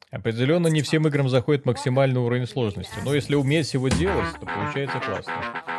Определенно 0.10 0.68
не 0.68 0.82
всем 0.82 1.08
играм 1.08 1.30
заходит 1.30 1.66
максимальный 1.66 2.20
уровень 2.20 2.48
сложности, 2.48 2.96
но 3.06 3.14
если 3.14 3.36
уметь 3.36 3.72
его 3.76 3.90
делать, 3.90 4.34
то 4.40 4.46
получается 4.48 5.00
классно. 5.00 5.74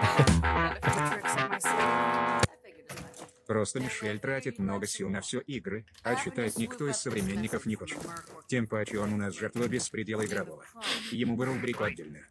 Просто 3.49 3.81
Мишель 3.81 4.21
тратит 4.21 4.61
много 4.61 4.87
сил 4.87 5.11
на 5.11 5.21
все 5.21 5.41
игры, 5.41 5.85
а 6.05 6.15
читает 6.15 6.57
никто 6.59 6.89
из 6.89 6.99
современников 6.99 7.67
не 7.67 7.75
хочет. 7.75 7.99
Тем 8.47 8.69
паче 8.69 9.01
он 9.01 9.15
у 9.15 9.17
нас 9.17 9.37
жертва 9.37 9.67
беспредела 9.67 10.25
игрового. 10.25 10.65
Ему 11.11 11.37
бы 11.37 11.47
рубрику 11.47 11.83
отдельную. 11.83 12.25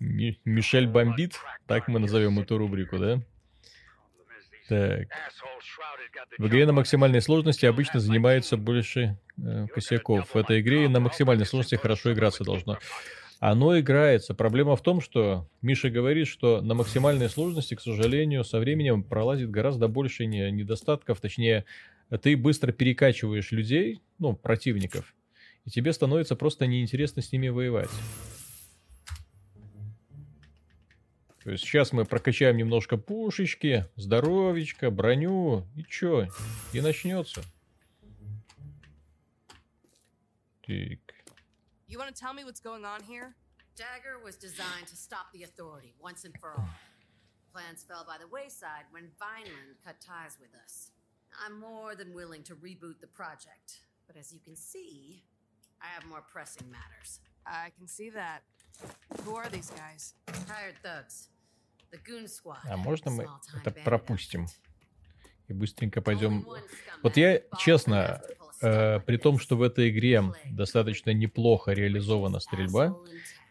Ми 0.00 0.38
Мишель 0.44 0.86
бомбит? 0.86 1.34
Так 1.66 1.88
мы 1.88 1.98
назовем 1.98 2.38
эту 2.38 2.58
рубрику, 2.58 2.98
да? 2.98 3.20
Так. 4.68 5.08
В 6.36 6.46
игре 6.46 6.66
на 6.66 6.72
максимальной 6.72 7.22
сложности 7.22 7.64
обычно 7.64 8.00
занимается 8.00 8.56
больше 8.56 9.18
э, 9.38 9.66
косяков. 9.72 10.34
В 10.34 10.36
этой 10.36 10.60
игре 10.60 10.88
на 10.88 11.00
максимальной 11.00 11.46
сложности 11.46 11.76
хорошо 11.76 12.12
играться 12.12 12.44
должно. 12.44 12.78
Оно 13.40 13.78
играется. 13.78 14.34
Проблема 14.34 14.76
в 14.76 14.82
том, 14.82 15.00
что 15.00 15.48
Миша 15.62 15.90
говорит, 15.90 16.26
что 16.26 16.60
на 16.60 16.74
максимальной 16.74 17.28
сложности, 17.28 17.74
к 17.74 17.80
сожалению, 17.80 18.44
со 18.44 18.58
временем 18.58 19.04
пролазит 19.04 19.50
гораздо 19.50 19.88
больше 19.88 20.26
недостатков. 20.26 21.20
Точнее, 21.20 21.64
ты 22.20 22.36
быстро 22.36 22.72
перекачиваешь 22.72 23.52
людей, 23.52 24.00
ну, 24.18 24.34
противников, 24.34 25.14
и 25.64 25.70
тебе 25.70 25.92
становится 25.92 26.34
просто 26.34 26.66
неинтересно 26.66 27.22
с 27.22 27.30
ними 27.30 27.48
воевать. 27.48 27.90
То 31.48 31.52
есть 31.52 31.64
сейчас 31.64 31.92
мы 31.94 32.04
прокачаем 32.04 32.58
немножко 32.58 32.98
пушечки, 32.98 33.86
здоровечко, 33.96 34.90
броню, 34.90 35.66
и 35.76 35.82
чё? 35.82 36.26
И 36.74 36.82
начнется. 36.82 37.42
Так. 40.60 41.00
You 41.88 41.96
want 41.96 42.14
to 42.14 42.14
tell 42.14 42.34
me 42.34 42.44
what's 42.44 42.60
going 42.60 42.84
on 42.84 43.02
here? 43.02 43.34
Dagger 43.76 44.22
was 44.22 44.36
designed 44.36 44.88
to 44.88 44.94
stop 44.94 45.32
the 45.32 45.44
authority 45.44 45.94
once 45.98 46.26
and 46.26 46.36
for 46.38 46.50
all. 46.50 46.68
Plans 47.54 47.82
fell 47.82 48.04
by 48.04 48.18
the 48.18 48.28
wayside 48.28 48.84
when 48.90 49.08
Vineland 49.18 49.78
cut 49.82 50.02
ties 50.02 50.36
with 50.38 50.54
us. 50.62 50.90
I'm 51.42 51.58
more 51.58 51.94
than 51.94 52.12
willing 52.12 52.42
to 52.42 52.56
reboot 52.56 53.00
the 53.00 53.06
project, 53.06 53.80
but 54.06 54.18
as 54.18 54.34
you 54.34 54.40
can 54.44 54.54
see, 54.54 55.24
I 55.80 55.86
have 55.94 56.04
more 56.04 56.22
pressing 56.30 56.70
matters. 56.70 57.20
I 57.46 57.70
can 57.78 57.88
see 57.88 58.10
that. 58.10 58.42
Who 59.24 59.34
are 59.34 59.48
these 59.48 59.70
guys? 59.70 60.12
Hired 60.46 60.74
thugs. 60.82 61.30
А 62.64 62.76
можно 62.76 63.10
мы 63.10 63.28
это 63.54 63.70
пропустим? 63.70 64.46
И 65.48 65.52
быстренько 65.52 66.02
пойдем. 66.02 66.46
Вот 67.02 67.16
я, 67.16 67.40
честно, 67.58 68.20
э, 68.60 69.00
при 69.00 69.16
том, 69.16 69.38
что 69.38 69.56
в 69.56 69.62
этой 69.62 69.88
игре 69.88 70.22
достаточно 70.44 71.10
неплохо 71.10 71.72
реализована 71.72 72.38
стрельба, 72.40 72.94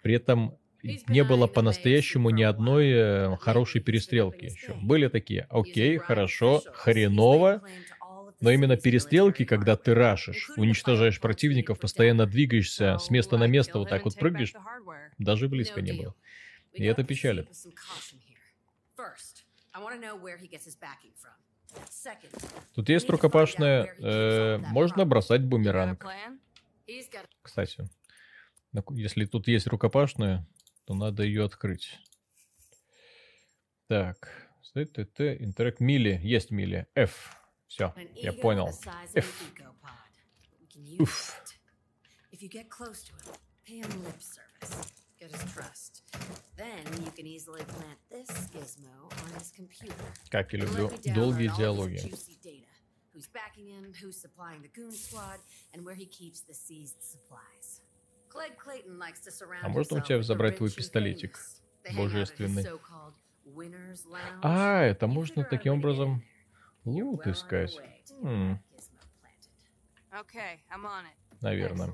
при 0.03 0.15
этом 0.15 0.57
не 0.83 1.23
было 1.23 1.47
по-настоящему 1.47 2.29
ни 2.29 2.43
одной 2.43 2.89
э, 2.89 3.37
хорошей 3.37 3.81
перестрелки 3.81 4.45
еще. 4.45 4.75
Были 4.75 5.07
такие, 5.07 5.47
окей, 5.49 5.97
хорошо, 5.97 6.61
хреново, 6.73 7.63
но 8.39 8.51
именно 8.51 8.77
перестрелки, 8.77 9.45
когда 9.45 9.75
ты 9.75 9.93
рашишь, 9.95 10.51
уничтожаешь 10.55 11.19
противников, 11.19 11.79
постоянно 11.79 12.25
двигаешься 12.27 12.97
с 12.99 13.09
места 13.09 13.37
на 13.37 13.47
место, 13.47 13.79
вот 13.79 13.89
так 13.89 14.05
вот 14.05 14.15
прыгаешь, 14.15 14.53
даже 15.17 15.49
близко 15.49 15.81
не 15.81 15.93
было. 15.93 16.13
И 16.73 16.83
это 16.85 17.03
печалит. 17.03 17.49
Тут 22.73 22.89
есть 22.89 23.09
рукопашная. 23.09 23.93
Э, 23.99 24.57
можно 24.57 25.05
бросать 25.05 25.43
бумеранг. 25.43 26.03
Кстати, 27.41 27.89
если 28.91 29.25
тут 29.25 29.47
есть 29.47 29.67
рукопашная, 29.67 30.47
то 30.85 30.93
надо 30.93 31.23
ее 31.23 31.43
открыть. 31.45 31.99
Так, 33.87 34.49
ТТ, 34.73 35.19
интеракт, 35.19 35.79
мили, 35.79 36.19
есть 36.23 36.51
мили, 36.51 36.87
F. 36.95 37.35
Все, 37.67 37.93
я 38.15 38.33
понял. 38.33 38.69
F. 39.13 39.53
Уф. 40.99 41.41
Get 45.19 45.31
his 45.31 45.51
trust. 45.51 46.03
Then 46.57 46.83
you 47.03 47.11
can 47.11 47.25
easily 47.25 47.63
plant 47.63 47.99
this 48.09 48.29
gizmo 48.53 49.11
on 49.23 49.29
his 49.37 49.51
computer. 49.51 49.95
Как 50.29 50.53
я 50.53 50.59
люблю 50.59 50.91
долгие 51.13 51.51
диалоги. 51.57 51.97
Who's 53.13 53.27
backing 53.27 53.67
him, 53.67 53.93
who's 53.99 54.15
supplying 54.15 54.61
the 54.61 54.67
goon 54.67 54.91
squad, 54.91 55.39
and 55.73 55.83
where 55.83 55.95
he 55.95 56.05
keeps 56.05 56.41
the 56.41 56.53
seized 56.53 57.01
supplies. 57.01 57.81
Clegg 58.29 58.57
Clayton 58.57 58.99
likes 58.99 59.21
to 59.21 59.31
surround 59.31 59.63
а 59.63 59.69
можно 59.69 59.97
у 59.97 60.01
тебя 60.01 60.21
забрать 60.21 60.57
твой 60.57 60.69
пистолетик 60.69 61.39
божественный? 61.95 62.63
А, 64.43 64.83
это 64.83 65.07
можно 65.07 65.43
таким 65.43 65.73
образом 65.73 66.23
лут 66.85 67.25
искать. 67.25 67.75
Хм. 68.21 68.59
Наверное. 71.41 71.93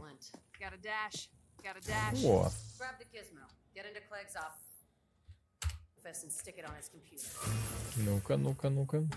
О. 2.25 2.51
Ну-ка, 7.95 8.35
ну-ка, 8.35 8.69
ну-ка. 8.69 9.07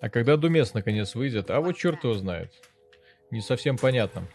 А 0.00 0.10
когда 0.10 0.36
Думес 0.36 0.74
наконец 0.74 1.14
выйдет? 1.14 1.50
А 1.50 1.60
вот 1.60 1.78
черт 1.78 2.04
его 2.04 2.12
знает. 2.12 2.52
Не 3.30 3.40
совсем 3.40 3.78
понятно. 3.78 4.28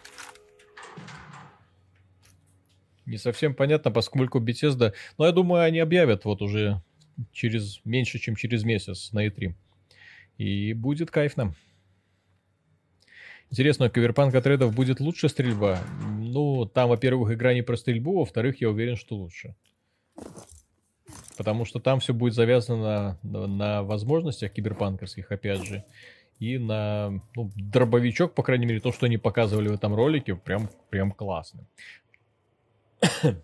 Не 3.05 3.17
совсем 3.17 3.53
понятно, 3.53 3.91
поскольку 3.91 4.39
Bethesda... 4.39 4.93
Но 5.19 5.27
я 5.27 5.31
думаю, 5.31 5.63
они 5.63 5.79
объявят 5.79 6.25
вот 6.25 6.41
уже 6.41 6.81
через 7.31 7.79
меньше, 7.85 8.17
чем 8.17 8.35
через 8.35 8.63
месяц 8.63 9.11
на 9.11 9.27
E3. 9.27 9.53
И 10.37 10.73
будет 10.73 11.11
кайфно. 11.11 11.53
Интересно, 13.51 13.87
у 13.87 13.89
Киберпанк 13.89 14.33
отрядов 14.33 14.73
будет 14.73 15.01
лучше 15.01 15.27
стрельба? 15.27 15.79
Ну, 16.19 16.65
там, 16.65 16.87
во-первых, 16.87 17.33
игра 17.33 17.53
не 17.53 17.61
про 17.61 17.75
стрельбу, 17.75 18.19
во-вторых, 18.19 18.61
я 18.61 18.69
уверен, 18.69 18.95
что 18.95 19.17
лучше. 19.17 19.55
Потому 21.37 21.65
что 21.65 21.81
там 21.81 21.99
все 21.99 22.13
будет 22.13 22.33
завязано 22.33 23.19
на, 23.23 23.47
на 23.47 23.83
возможностях 23.83 24.53
киберпанковских, 24.53 25.29
опять 25.33 25.65
же. 25.65 25.83
И 26.39 26.57
на 26.57 27.21
ну, 27.35 27.51
дробовичок, 27.57 28.33
по 28.33 28.41
крайней 28.41 28.65
мере, 28.65 28.79
то, 28.79 28.93
что 28.93 29.05
они 29.05 29.17
показывали 29.17 29.67
в 29.67 29.73
этом 29.73 29.93
ролике, 29.95 30.35
прям, 30.35 30.69
прям 30.89 31.11
классно. 31.11 31.67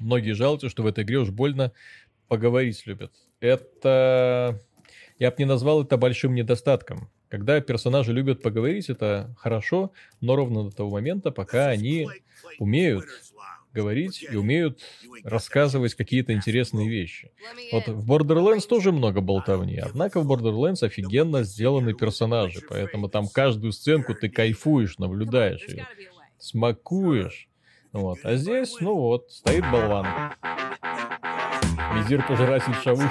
Многие 0.00 0.32
жалуются, 0.32 0.70
что 0.70 0.82
в 0.82 0.86
этой 0.86 1.04
игре 1.04 1.18
уж 1.18 1.28
больно 1.28 1.72
поговорить 2.26 2.86
любят. 2.86 3.12
Это... 3.40 4.58
Я 5.18 5.30
бы 5.30 5.36
не 5.38 5.44
назвал 5.44 5.82
это 5.82 5.98
большим 5.98 6.34
недостатком. 6.34 7.10
Когда 7.30 7.60
персонажи 7.60 8.12
любят 8.12 8.42
поговорить, 8.42 8.90
это 8.90 9.32
хорошо, 9.38 9.92
но 10.20 10.34
ровно 10.34 10.64
до 10.64 10.76
того 10.76 10.90
момента, 10.90 11.30
пока 11.30 11.68
они 11.68 12.08
умеют 12.58 13.04
говорить 13.72 14.26
и 14.28 14.34
умеют 14.34 14.80
рассказывать 15.22 15.94
какие-то 15.94 16.32
интересные 16.32 16.88
вещи. 16.88 17.30
Вот 17.70 17.86
в 17.86 18.10
Borderlands 18.10 18.66
тоже 18.66 18.90
много 18.90 19.20
болтовни, 19.20 19.76
однако 19.76 20.20
в 20.20 20.30
Borderlands 20.30 20.82
офигенно 20.84 21.44
сделаны 21.44 21.94
персонажи, 21.94 22.62
поэтому 22.68 23.08
там 23.08 23.28
каждую 23.28 23.70
сценку 23.72 24.12
ты 24.14 24.28
кайфуешь, 24.28 24.98
наблюдаешь 24.98 25.64
и 25.68 25.84
смакуешь. 26.38 27.48
Вот. 27.92 28.18
А 28.24 28.34
здесь, 28.34 28.74
ну 28.80 28.96
вот, 28.96 29.30
стоит 29.30 29.62
болван. 29.70 30.06
Визир 31.94 32.26
пожиратель 32.26 32.74
шавухи. 32.74 33.08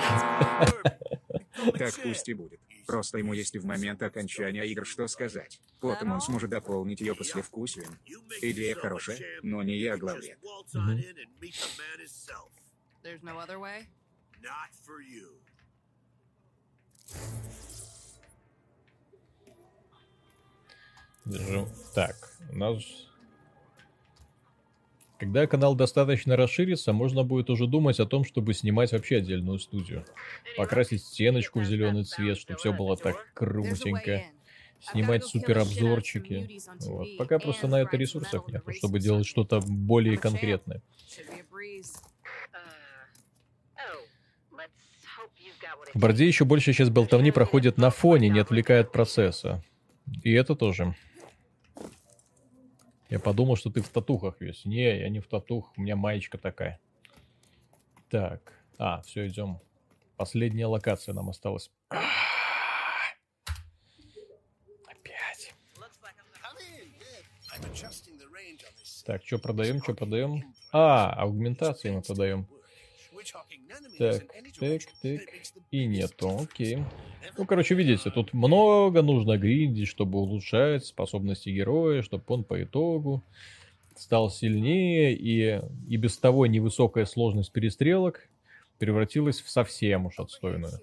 Так 1.77 1.93
пусть 2.03 2.27
и 2.27 2.33
будет. 2.33 2.59
Просто 2.89 3.19
ему 3.19 3.33
если 3.33 3.59
в 3.59 3.65
момент 3.65 4.01
окончания 4.01 4.65
игр 4.65 4.83
что 4.83 5.07
сказать. 5.07 5.61
Потом 5.79 6.11
он 6.11 6.21
сможет 6.21 6.49
дополнить 6.49 7.01
ее 7.01 7.13
послевкусием. 7.13 7.99
Идея 8.41 8.73
хорошая, 8.73 9.19
но 9.43 9.61
не 9.61 9.77
я 9.77 9.95
главе. 9.95 10.39
Держу. 21.25 21.69
Так, 21.93 22.15
у 22.49 22.57
нас 22.57 23.08
когда 25.19 25.45
канал 25.47 25.75
достаточно 25.75 26.37
расширится, 26.37 26.93
можно 26.93 27.23
будет 27.23 27.49
уже 27.49 27.67
думать 27.67 27.99
о 27.99 28.05
том, 28.05 28.23
чтобы 28.23 28.53
снимать 28.53 28.93
вообще 28.93 29.17
отдельную 29.17 29.59
студию. 29.59 30.05
Покрасить 30.57 31.03
стеночку 31.03 31.59
в 31.59 31.65
зеленый 31.65 32.05
цвет, 32.05 32.37
чтобы 32.37 32.57
все 32.57 32.71
было 32.73 32.95
так 32.95 33.17
крутенько. 33.33 34.23
Снимать 34.79 35.25
супер 35.25 35.57
обзорчики. 35.59 36.61
Вот. 36.85 37.17
Пока 37.17 37.37
просто 37.37 37.67
на 37.67 37.81
это 37.81 37.97
ресурсов 37.97 38.47
нет, 38.47 38.63
чтобы 38.77 38.99
делать 38.99 39.27
что-то 39.27 39.59
более 39.59 40.17
конкретное. 40.17 40.81
В 45.93 45.99
борде 45.99 46.25
еще 46.25 46.45
больше 46.45 46.71
сейчас 46.71 46.89
болтовни 46.89 47.31
проходит 47.31 47.77
на 47.77 47.89
фоне, 47.89 48.29
не 48.29 48.39
отвлекая 48.39 48.81
от 48.81 48.91
процесса. 48.93 49.61
И 50.23 50.31
это 50.31 50.55
тоже. 50.55 50.95
Я 53.09 53.19
подумал, 53.19 53.55
что 53.55 53.71
ты 53.71 53.81
в 53.81 53.89
татухах 53.89 54.39
весь. 54.39 54.65
Не, 54.65 54.99
я 54.99 55.09
не 55.09 55.19
в 55.19 55.27
татух, 55.27 55.73
у 55.75 55.81
меня 55.81 55.95
маечка 55.95 56.37
такая. 56.37 56.79
Так. 58.09 58.53
А, 58.77 59.01
все, 59.01 59.27
идем. 59.27 59.59
Последняя 60.15 60.67
локация 60.67 61.13
нам 61.13 61.29
осталась. 61.29 61.71
Опять. 64.87 65.55
Так, 69.05 69.25
что 69.25 69.39
продаем, 69.39 69.81
что 69.81 69.95
продаем? 69.95 70.53
А, 70.71 71.11
аугментации 71.13 71.89
мы 71.89 72.03
продаем. 72.03 72.47
Так, 73.97 74.23
так, 74.59 74.81
так. 75.01 75.21
И 75.71 75.85
нету, 75.85 76.39
окей. 76.41 76.83
Ну, 77.37 77.45
короче, 77.45 77.75
видите, 77.75 78.09
тут 78.11 78.33
много 78.33 79.01
нужно 79.01 79.37
гриндить, 79.37 79.87
чтобы 79.87 80.19
улучшать 80.19 80.85
способности 80.85 81.49
героя, 81.49 82.01
чтобы 82.01 82.23
он 82.27 82.43
по 82.43 82.61
итогу 82.61 83.23
стал 83.95 84.29
сильнее, 84.29 85.13
и, 85.13 85.61
и 85.87 85.97
без 85.97 86.17
того 86.17 86.45
невысокая 86.47 87.05
сложность 87.05 87.51
перестрелок 87.51 88.29
превратилась 88.77 89.41
в 89.41 89.49
совсем 89.49 90.05
уж 90.05 90.19
отстойную. 90.19 90.79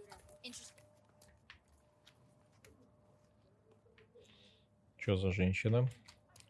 Что 4.98 5.16
за 5.16 5.32
женщина? 5.32 5.88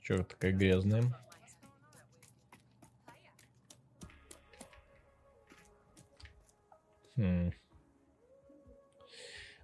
Че 0.03 0.25
такая 0.25 0.53
грязная? 0.53 1.03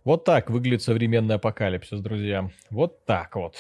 Вот 0.04 0.24
так 0.24 0.50
выглядит 0.50 0.82
современный 0.82 1.36
апокалипсис, 1.36 2.00
друзья. 2.00 2.50
Вот 2.70 3.04
так 3.04 3.36
вот. 3.36 3.56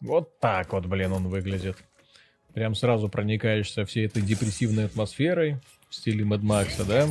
Вот 0.00 0.38
так 0.40 0.72
вот, 0.72 0.86
блин, 0.86 1.12
он 1.12 1.28
выглядит. 1.28 1.76
Прям 2.54 2.74
сразу 2.74 3.08
проникаешься 3.08 3.84
всей 3.84 4.06
этой 4.06 4.22
депрессивной 4.22 4.86
атмосферой 4.86 5.58
в 5.88 5.94
стиле 5.94 6.24
Mad 6.24 6.40
Max, 6.40 6.84
да? 6.84 7.06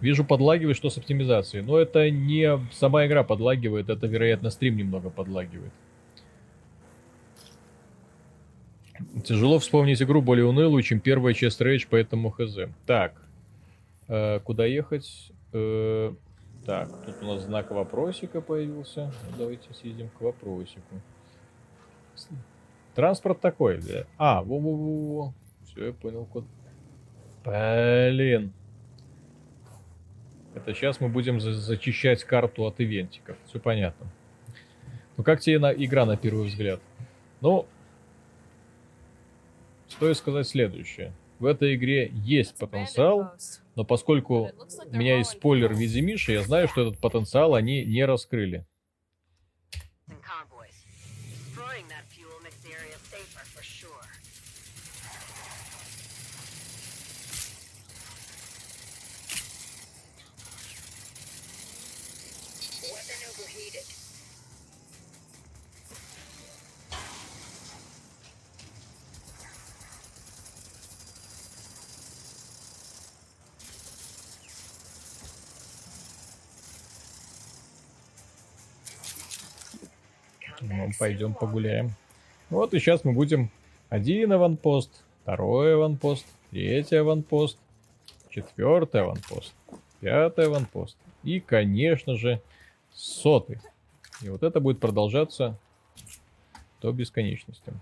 Вижу, 0.00 0.24
подлагивает, 0.24 0.76
что 0.76 0.90
с 0.90 0.98
оптимизацией. 0.98 1.64
Но 1.64 1.78
это 1.78 2.10
не 2.10 2.60
сама 2.72 3.06
игра 3.06 3.24
подлагивает, 3.24 3.88
это, 3.88 4.06
вероятно, 4.06 4.50
стрим 4.50 4.76
немного 4.76 5.10
подлагивает. 5.10 5.72
Тяжело 9.24 9.58
вспомнить 9.58 10.02
игру 10.02 10.22
более 10.22 10.46
унылую, 10.46 10.82
чем 10.82 11.00
первая 11.00 11.34
часть 11.34 11.60
Rage, 11.60 11.86
поэтому 11.88 12.30
хз. 12.30 12.56
Так, 12.86 13.14
э, 14.08 14.40
куда 14.40 14.66
ехать? 14.66 15.32
Э, 15.52 16.12
так, 16.64 16.88
тут 17.04 17.16
у 17.22 17.26
нас 17.26 17.42
знак 17.42 17.70
вопросика 17.70 18.40
появился. 18.40 19.12
Давайте 19.36 19.72
съездим 19.74 20.08
к 20.10 20.20
вопросику. 20.20 21.00
Транспорт 22.94 23.40
такой, 23.40 23.80
да? 23.80 24.04
А, 24.18 24.42
во-во-во. 24.42 25.32
Все, 25.64 25.86
я 25.86 25.92
понял 25.92 26.26
код. 26.26 26.44
Блин. 27.44 28.52
Это 30.54 30.74
сейчас 30.74 31.00
мы 31.00 31.08
будем 31.08 31.40
за 31.40 31.54
зачищать 31.54 32.24
карту 32.24 32.64
от 32.64 32.80
ивентиков. 32.80 33.36
Все 33.46 33.58
понятно. 33.58 34.06
Ну 35.16 35.24
как 35.24 35.40
тебе 35.40 35.58
на 35.58 35.72
игра 35.72 36.04
на 36.04 36.16
первый 36.16 36.46
взгляд? 36.46 36.80
Ну, 37.40 37.66
стоит 39.92 40.16
сказать 40.16 40.48
следующее. 40.48 41.12
В 41.38 41.46
этой 41.46 41.74
игре 41.74 42.10
есть 42.12 42.56
потенциал, 42.56 43.32
но 43.74 43.84
поскольку 43.84 44.50
у 44.86 44.96
меня 44.96 45.18
есть 45.18 45.30
спойлер 45.30 45.72
в 45.72 45.78
виде 45.78 46.00
Миши, 46.00 46.32
я 46.32 46.42
знаю, 46.42 46.68
что 46.68 46.82
этот 46.82 47.00
потенциал 47.00 47.54
они 47.54 47.84
не 47.84 48.04
раскрыли. 48.04 48.66
Пойдем 81.02 81.34
погуляем. 81.34 81.90
Вот 82.48 82.74
и 82.74 82.78
сейчас 82.78 83.02
мы 83.02 83.12
будем 83.12 83.50
один 83.88 84.32
аванпост, 84.32 85.02
второй 85.22 85.74
аванпост, 85.74 86.24
третий 86.52 86.94
аванпост, 86.94 87.58
четвертый 88.30 89.00
аванпост, 89.00 89.52
пятый 89.98 90.46
аванпост 90.46 90.96
и, 91.24 91.40
конечно 91.40 92.14
же, 92.14 92.40
сотый. 92.92 93.58
И 94.20 94.28
вот 94.28 94.44
это 94.44 94.60
будет 94.60 94.78
продолжаться 94.78 95.58
до 96.80 96.92
бесконечности. 96.92 97.72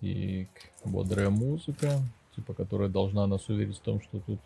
Так, 0.00 0.70
бодрая 0.84 1.30
музыка, 1.30 2.00
типа, 2.36 2.54
которая 2.54 2.88
должна 2.88 3.26
нас 3.26 3.48
уверить 3.48 3.78
в 3.78 3.80
том, 3.80 4.00
что 4.00 4.20
тут... 4.20 4.38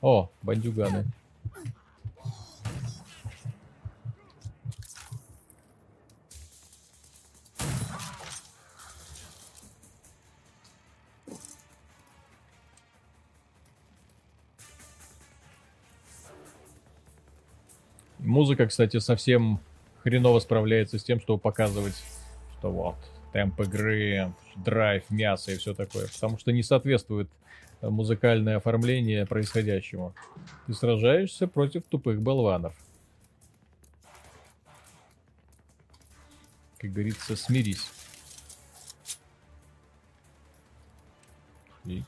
О, 0.00 0.28
бандюганы. 0.42 1.04
Музыка, 18.42 18.66
кстати, 18.66 18.98
совсем 18.98 19.60
хреново 20.02 20.40
справляется 20.40 20.98
с 20.98 21.04
тем, 21.04 21.20
чтобы 21.20 21.38
показывать, 21.38 21.94
что 22.58 22.72
вот, 22.72 22.96
темп 23.32 23.60
игры, 23.60 24.34
драйв, 24.56 25.08
мясо 25.10 25.52
и 25.52 25.56
все 25.58 25.74
такое. 25.74 26.08
Потому 26.08 26.38
что 26.38 26.50
не 26.50 26.64
соответствует 26.64 27.30
э, 27.82 27.88
музыкальное 27.88 28.56
оформление 28.56 29.26
происходящему. 29.26 30.12
Ты 30.66 30.74
сражаешься 30.74 31.46
против 31.46 31.84
тупых 31.84 32.20
болванов. 32.20 32.74
Как 36.78 36.92
говорится, 36.92 37.36
смирись. 37.36 37.92
И... 41.84 42.02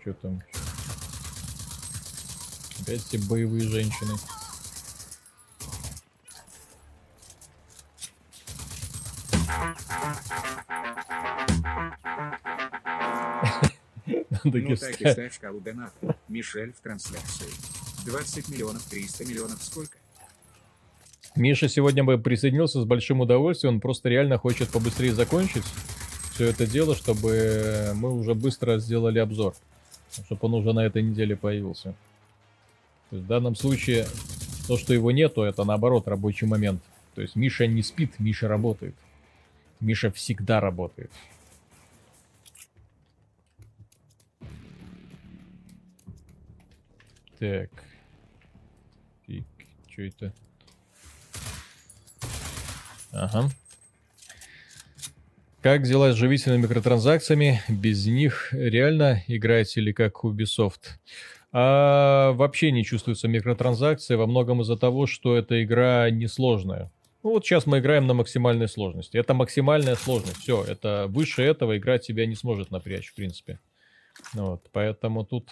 Что 0.00 0.14
там? 0.14 0.42
Опять 2.80 3.02
все 3.02 3.18
боевые 3.18 3.68
женщины. 3.68 4.12
Ну 14.44 14.52
так 14.52 15.00
и 15.00 15.10
ставь 15.10 15.34
шкалу 15.34 15.60
доната. 15.60 16.16
Мишель 16.28 16.72
в 16.72 16.80
трансляции. 16.80 17.48
20 18.04 18.48
миллионов, 18.48 18.82
300 18.84 19.24
миллионов, 19.24 19.62
сколько? 19.62 19.96
Миша 21.34 21.68
сегодня 21.68 22.04
бы 22.04 22.18
присоединился 22.18 22.80
с 22.80 22.84
большим 22.84 23.20
удовольствием. 23.20 23.74
Он 23.74 23.80
просто 23.80 24.08
реально 24.08 24.38
хочет 24.38 24.70
побыстрее 24.70 25.12
закончить 25.12 25.64
все 26.36 26.50
это 26.50 26.66
дело, 26.66 26.94
чтобы 26.94 27.92
мы 27.94 28.12
уже 28.12 28.34
быстро 28.34 28.78
сделали 28.78 29.18
обзор. 29.18 29.54
Чтобы 30.12 30.38
он 30.42 30.54
уже 30.54 30.74
на 30.74 30.84
этой 30.84 31.02
неделе 31.02 31.34
появился. 31.34 31.94
В 33.10 33.26
данном 33.26 33.54
случае 33.54 34.06
то, 34.66 34.76
что 34.76 34.92
его 34.92 35.10
нету, 35.12 35.42
это 35.42 35.64
наоборот 35.64 36.08
рабочий 36.08 36.46
момент. 36.46 36.82
То 37.14 37.22
есть 37.22 37.36
Миша 37.36 37.66
не 37.66 37.82
спит, 37.82 38.18
Миша 38.18 38.48
работает. 38.48 38.94
Миша 39.80 40.10
всегда 40.10 40.60
работает. 40.60 41.10
Так. 47.38 47.70
И 49.26 49.44
что 49.88 50.02
это? 50.02 50.34
Ага. 53.12 53.50
Как 55.62 55.82
дела 55.82 56.12
с 56.12 56.16
живительными 56.16 56.62
микротранзакциями? 56.62 57.62
Без 57.68 58.06
них 58.06 58.48
реально 58.52 59.22
играете 59.26 59.80
или 59.80 59.92
как 59.92 60.24
Ubisoft? 60.24 60.98
А 61.58 62.32
вообще 62.32 62.70
не 62.70 62.84
чувствуются 62.84 63.28
микротранзакции 63.28 64.14
во 64.14 64.26
многом 64.26 64.60
из-за 64.60 64.76
того, 64.76 65.06
что 65.06 65.34
эта 65.34 65.64
игра 65.64 66.10
несложная. 66.10 66.92
Ну 67.22 67.30
вот 67.30 67.46
сейчас 67.46 67.64
мы 67.64 67.78
играем 67.78 68.06
на 68.06 68.12
максимальной 68.12 68.68
сложности. 68.68 69.16
Это 69.16 69.32
максимальная 69.32 69.94
сложность. 69.94 70.36
Все, 70.36 70.62
это 70.62 71.06
выше 71.08 71.42
этого 71.42 71.78
игра 71.78 71.96
тебя 71.96 72.26
не 72.26 72.34
сможет 72.34 72.70
напрячь, 72.70 73.08
в 73.08 73.14
принципе. 73.14 73.58
Вот, 74.34 74.68
поэтому 74.70 75.24
тут 75.24 75.48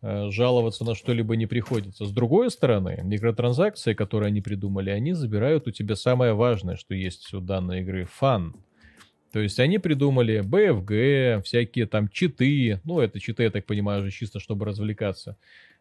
э, 0.00 0.30
жаловаться 0.30 0.86
на 0.86 0.94
что-либо 0.94 1.36
не 1.36 1.44
приходится. 1.44 2.06
С 2.06 2.12
другой 2.12 2.50
стороны, 2.50 3.00
микротранзакции, 3.02 3.92
которые 3.92 4.28
они 4.28 4.40
придумали, 4.40 4.88
они 4.88 5.12
забирают 5.12 5.66
у 5.68 5.70
тебя 5.70 5.96
самое 5.96 6.32
важное, 6.32 6.76
что 6.76 6.94
есть 6.94 7.34
у 7.34 7.40
данной 7.40 7.82
игры— 7.82 8.04
фан. 8.10 8.54
То 9.32 9.40
есть 9.40 9.60
они 9.60 9.78
придумали 9.78 10.42
BFG, 10.42 11.42
всякие 11.42 11.86
там 11.86 12.08
читы, 12.08 12.80
ну 12.84 13.00
это 13.00 13.20
читы, 13.20 13.44
я 13.44 13.50
так 13.50 13.64
понимаю, 13.64 14.02
уже 14.02 14.10
чисто 14.10 14.40
чтобы 14.40 14.64
развлекаться. 14.64 15.36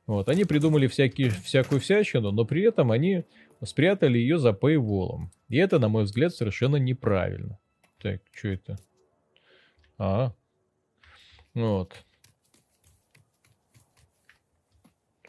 Вот, 0.05 0.29
они 0.29 0.45
придумали 0.45 0.87
всякие, 0.87 1.29
всякую 1.29 1.81
всячину, 1.81 2.31
но 2.31 2.45
при 2.45 2.63
этом 2.63 2.91
они 2.91 3.25
спрятали 3.63 4.17
ее 4.17 4.39
за 4.39 4.49
paywall. 4.49 5.27
И 5.49 5.57
это, 5.57 5.79
на 5.79 5.89
мой 5.89 6.03
взгляд, 6.03 6.33
совершенно 6.33 6.77
неправильно. 6.77 7.59
Так, 7.99 8.21
что 8.31 8.47
это? 8.47 8.79
А. 9.97 10.33
Вот. 11.53 11.93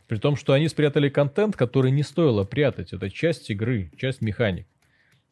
При 0.07 0.19
том, 0.19 0.37
что 0.37 0.53
они 0.53 0.69
спрятали 0.69 1.09
контент, 1.09 1.57
который 1.57 1.91
не 1.91 2.03
стоило 2.03 2.45
прятать. 2.45 2.93
Это 2.93 3.11
часть 3.11 3.51
игры, 3.51 3.93
часть 3.97 4.21
механик. 4.21 4.67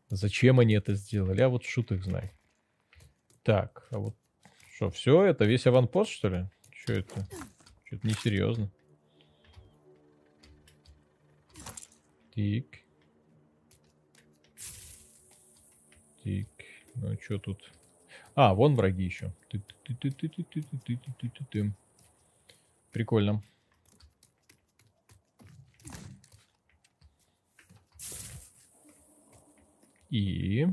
Зачем 0.09 0.61
они 0.61 0.75
это 0.75 0.95
сделали? 0.95 1.41
А 1.41 1.49
вот 1.49 1.65
шут 1.65 1.93
их 1.93 2.05
знает. 2.05 2.33
Так, 3.49 3.89
а 3.93 3.99
вот 3.99 4.15
что, 4.75 4.91
все? 4.91 5.23
Это 5.23 5.47
весь 5.47 5.67
аванпост, 5.67 6.11
что 6.11 6.29
ли? 6.29 6.51
Что 6.71 6.93
это? 6.93 7.27
Что-то 7.83 8.07
несерьезно. 8.07 8.71
Тик. 12.35 12.85
Тик. 16.23 16.51
Ну, 16.97 17.19
что 17.23 17.39
тут? 17.39 17.73
А, 18.35 18.53
вон 18.53 18.75
враги 18.75 19.05
еще. 19.05 19.33
Прикольно. 22.93 23.43
И... 30.11 30.67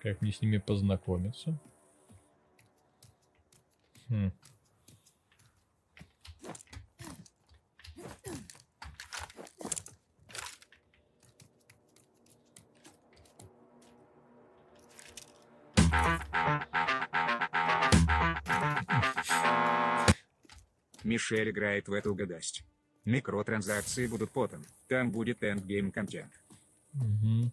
Как 0.00 0.22
мне 0.22 0.32
с 0.32 0.40
ними 0.40 0.56
познакомиться? 0.56 1.60
Хм. 4.08 4.32
Мишель 21.04 21.50
играет 21.50 21.88
в 21.88 21.92
эту 21.92 22.14
гадость. 22.14 22.64
Микротранзакции 23.04 24.06
будут 24.06 24.30
потом. 24.30 24.64
Там 24.88 25.10
будет 25.10 25.42
эндгейм 25.42 25.92
контент. 25.92 26.32
Угу. 26.94 27.52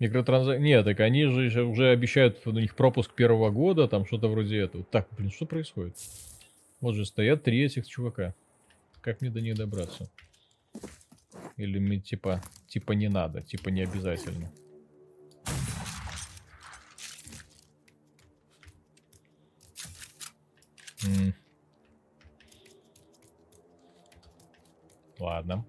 Микротранзакции... 0.00 0.62
Нет, 0.62 0.86
так 0.86 0.98
они 1.00 1.26
же 1.26 1.62
уже 1.62 1.90
обещают 1.90 2.44
у 2.46 2.52
них 2.52 2.74
пропуск 2.74 3.14
первого 3.14 3.50
года, 3.50 3.86
там 3.86 4.06
что-то 4.06 4.28
вроде 4.28 4.58
этого. 4.58 4.82
Так, 4.84 5.06
блин, 5.16 5.30
что 5.30 5.44
происходит? 5.44 5.94
Вот 6.80 6.94
же 6.94 7.04
стоят 7.04 7.44
три 7.44 7.62
этих 7.62 7.86
чувака. 7.86 8.34
Как 9.02 9.20
мне 9.20 9.30
до 9.30 9.42
них 9.42 9.56
добраться? 9.56 10.10
Или 11.58 11.78
мне 11.78 12.00
типа, 12.00 12.42
типа 12.66 12.92
не 12.92 13.08
надо, 13.08 13.42
типа 13.42 13.68
не 13.68 13.82
обязательно. 13.82 14.50
Ладно. 25.18 25.66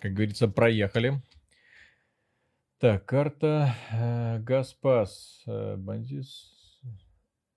Как 0.00 0.12
говорится, 0.12 0.48
проехали. 0.48 1.22
Так, 2.84 3.06
карта 3.06 3.74
э, 3.92 4.38
Гаспас. 4.40 5.42
Э, 5.46 5.76
бандис. 5.78 6.52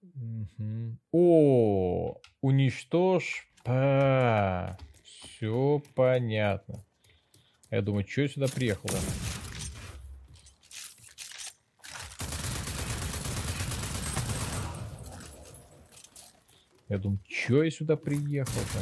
Угу. 0.01 0.97
О, 1.11 2.21
уничтожь. 2.39 3.49
Па. 3.65 4.77
Все 5.03 5.81
понятно. 5.95 6.85
Я 7.69 7.81
думаю, 7.81 8.07
что 8.07 8.21
я 8.21 8.29
сюда 8.29 8.47
приехал? 8.47 8.87
-то? 8.87 8.97
Я 16.87 16.97
думаю, 16.99 17.19
что 17.27 17.63
я 17.63 17.71
сюда 17.71 17.97
приехал-то? 17.97 18.79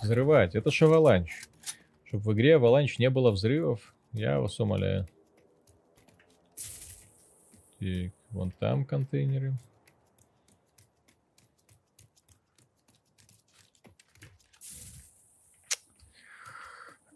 Взрывать. 0.00 0.54
Это 0.54 0.70
же 0.70 0.84
аваланч. 0.84 1.41
Чтобы 2.12 2.24
в 2.24 2.34
игре 2.34 2.56
аваланч 2.56 2.98
не 2.98 3.08
было 3.08 3.30
взрывов, 3.30 3.94
я 4.12 4.38
вас 4.38 4.60
умоляю. 4.60 5.08
Так, 7.78 8.12
вон 8.28 8.50
там 8.50 8.84
контейнеры. 8.84 9.54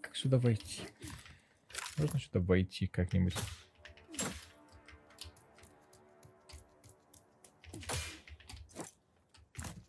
Как 0.00 0.16
сюда 0.16 0.38
войти? 0.38 0.80
Можно 1.98 2.18
сюда 2.18 2.40
войти 2.40 2.86
как-нибудь? 2.86 3.36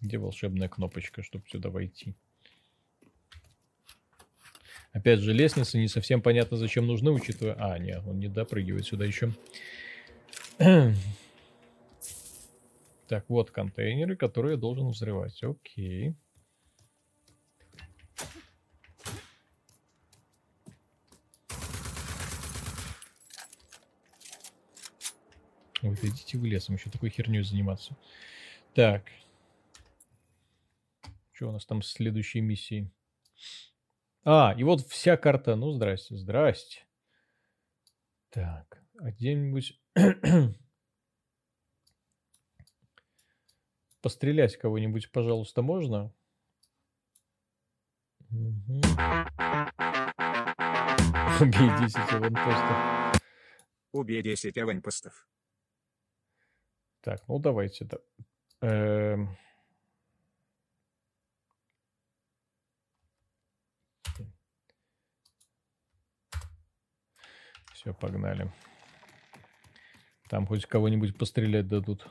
Где 0.02 0.18
волшебная 0.18 0.68
кнопочка, 0.68 1.24
чтобы 1.24 1.48
сюда 1.48 1.70
войти? 1.70 2.14
Опять 5.08 5.22
же, 5.22 5.32
лестницы 5.32 5.78
не 5.78 5.88
совсем 5.88 6.22
понятно, 6.22 6.58
зачем 6.58 6.86
нужны, 6.86 7.12
учитывая... 7.12 7.56
А, 7.58 7.80
нет, 7.80 8.04
он 8.06 8.20
не 8.20 8.28
допрыгивает 8.28 8.86
сюда 8.86 9.06
еще. 9.06 9.32
так, 13.08 13.24
вот 13.30 13.50
контейнеры, 13.52 14.18
которые 14.18 14.56
я 14.56 14.58
должен 14.58 14.90
взрывать. 14.90 15.42
Окей. 15.42 16.14
Ой, 25.84 25.98
да 26.02 26.08
идите 26.10 26.38
в 26.38 26.44
лесом, 26.44 26.76
еще 26.76 26.90
такой 26.90 27.12
херней 27.12 27.44
заниматься. 27.44 27.96
Так. 28.74 29.04
Что 31.32 31.48
у 31.48 31.54
нас 31.54 31.66
там 31.66 31.82
с 31.82 31.94
следующей 31.94 32.42
миссией? 32.42 32.92
А, 34.24 34.54
и 34.58 34.64
вот 34.64 34.82
вся 34.82 35.18
карта. 35.18 35.56
Ну, 35.56 35.72
здрасте, 35.72 36.16
здрасте. 36.16 36.86
Так, 38.30 38.84
а 39.00 39.12
где-нибудь... 39.12 39.82
Пострелять 44.02 44.58
кого-нибудь, 44.58 45.12
пожалуйста, 45.12 45.62
можно? 45.62 46.14
Угу. 48.30 48.82
Убей 51.40 51.70
10 51.80 51.98
аванпостов. 52.14 53.22
Убей 53.92 54.22
10 54.22 54.58
аванпостов. 54.58 55.28
Так, 57.02 57.28
ну 57.28 57.40
давайте. 57.40 57.86
Да. 57.86 57.98
Эм... 58.62 59.38
Все, 67.88 67.94
погнали. 67.94 68.52
Там 70.30 70.46
хоть 70.46 70.66
кого-нибудь 70.66 71.18
пострелять 71.18 71.70
дадут. 71.70 72.06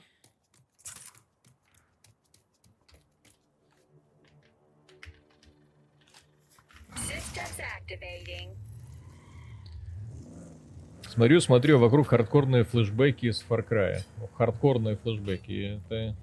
Смотрю, 11.03 11.41
смотрю, 11.41 11.79
вокруг 11.79 12.09
хардкорные 12.09 12.65
флешбеки 12.65 13.31
с 13.31 13.45
Far 13.47 13.67
Cry. 13.69 13.99
Хардкорные 14.35 14.97
флешбеки. 14.97 15.83
Это... 15.91 16.17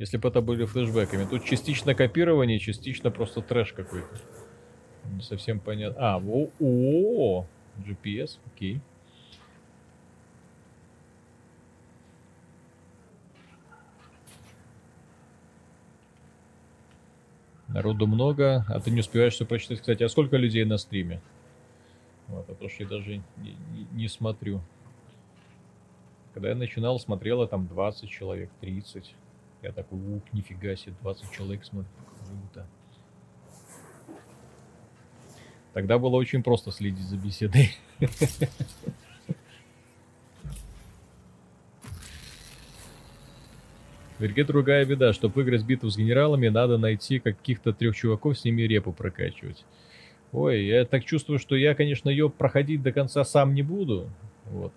Если 0.00 0.16
бы 0.16 0.28
это 0.28 0.40
были 0.40 0.64
флешбеками. 0.64 1.24
Тут 1.24 1.44
частично 1.44 1.94
копирование, 1.94 2.58
частично 2.58 3.12
просто 3.12 3.42
трэш 3.42 3.74
какой-то. 3.74 4.08
Не 5.04 5.22
совсем 5.22 5.60
понятно. 5.60 6.00
А, 6.00 6.18
о, 6.18 6.20
о, 6.20 6.50
-о, 6.58 7.42
-о 7.42 7.46
GPS, 7.86 8.38
окей. 8.46 8.80
Народу 17.68 18.06
много, 18.06 18.64
а 18.68 18.80
ты 18.80 18.90
не 18.90 19.00
успеваешь 19.00 19.34
все 19.34 19.44
прочитать. 19.44 19.80
Кстати, 19.80 20.02
а 20.02 20.08
сколько 20.08 20.36
людей 20.36 20.64
на 20.64 20.78
стриме? 20.78 21.20
Вот, 22.26 22.48
а 22.48 22.54
то, 22.54 22.68
что 22.68 22.82
я 22.82 22.88
даже 22.88 23.16
не, 23.36 23.56
не, 23.72 23.86
не 23.92 24.08
смотрю. 24.08 24.62
Когда 26.32 26.50
я 26.50 26.54
начинал, 26.54 26.98
смотрело 26.98 27.46
там 27.46 27.66
20 27.66 28.08
человек, 28.08 28.50
30. 28.60 29.14
Я 29.62 29.72
такой, 29.72 29.98
ух, 29.98 30.22
нифига 30.32 30.76
себе, 30.76 30.94
20 31.02 31.30
человек 31.32 31.64
смотрит. 31.64 31.90
Круто. 32.26 32.66
Тогда 35.72 35.98
было 35.98 36.16
очень 36.16 36.42
просто 36.42 36.70
следить 36.72 37.06
за 37.06 37.16
беседой. 37.16 37.70
В 44.18 44.26
игре 44.26 44.44
другая 44.44 44.84
беда. 44.84 45.12
Чтобы 45.12 45.34
выиграть 45.34 45.64
битву 45.64 45.90
с 45.90 45.96
генералами, 45.96 46.48
надо 46.48 46.76
найти 46.76 47.20
каких-то 47.20 47.72
трех 47.72 47.94
чуваков, 47.94 48.38
с 48.38 48.44
ними 48.44 48.62
репу 48.62 48.92
прокачивать. 48.92 49.64
Ой, 50.32 50.64
я 50.64 50.84
так 50.84 51.04
чувствую, 51.04 51.38
что 51.38 51.54
я, 51.54 51.74
конечно, 51.74 52.10
ее 52.10 52.28
проходить 52.28 52.82
до 52.82 52.92
конца 52.92 53.24
сам 53.24 53.54
не 53.54 53.62
буду. 53.62 54.10
Вот. 54.46 54.72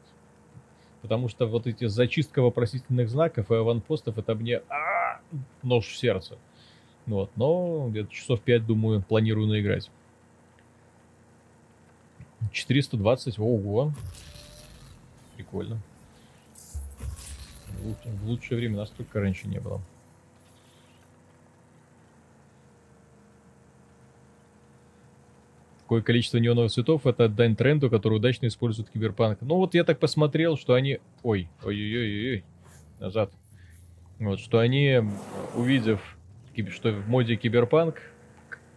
Потому 1.01 1.27
что 1.27 1.47
вот 1.47 1.65
эти 1.65 1.87
зачистка 1.87 2.41
вопросительных 2.41 3.09
знаков 3.09 3.51
и 3.51 3.55
аванпостов, 3.55 4.17
это 4.19 4.35
мне 4.35 4.61
а, 4.69 5.19
нож 5.63 5.87
в 5.87 5.97
сердце. 5.97 6.37
Вот, 7.07 7.31
но 7.35 7.87
где-то 7.89 8.11
часов 8.13 8.41
5, 8.41 8.65
думаю, 8.67 9.01
планирую 9.01 9.47
наиграть. 9.47 9.89
420, 12.51 13.39
ого. 13.39 13.93
Прикольно. 15.35 15.79
В 18.05 18.27
лучшее 18.27 18.57
время 18.57 18.77
настолько 18.77 19.19
раньше 19.19 19.47
не 19.47 19.59
было. 19.59 19.81
Какое 25.81 26.01
количество 26.03 26.37
неоновых 26.37 26.71
цветов, 26.71 27.05
это 27.05 27.27
дань 27.27 27.55
тренду, 27.55 27.89
который 27.89 28.13
удачно 28.13 28.47
использует 28.47 28.89
киберпанк. 28.89 29.41
Ну 29.41 29.55
вот 29.57 29.73
я 29.73 29.83
так 29.83 29.99
посмотрел, 29.99 30.55
что 30.57 30.73
они... 30.73 30.99
Ой, 31.21 31.49
ой-ой-ой, 31.63 32.45
назад. 32.99 33.33
Вот, 34.17 34.39
что 34.39 34.59
они, 34.59 35.01
увидев, 35.53 35.99
что 36.69 36.93
в 36.93 37.09
моде 37.09 37.35
киберпанк, 37.35 38.01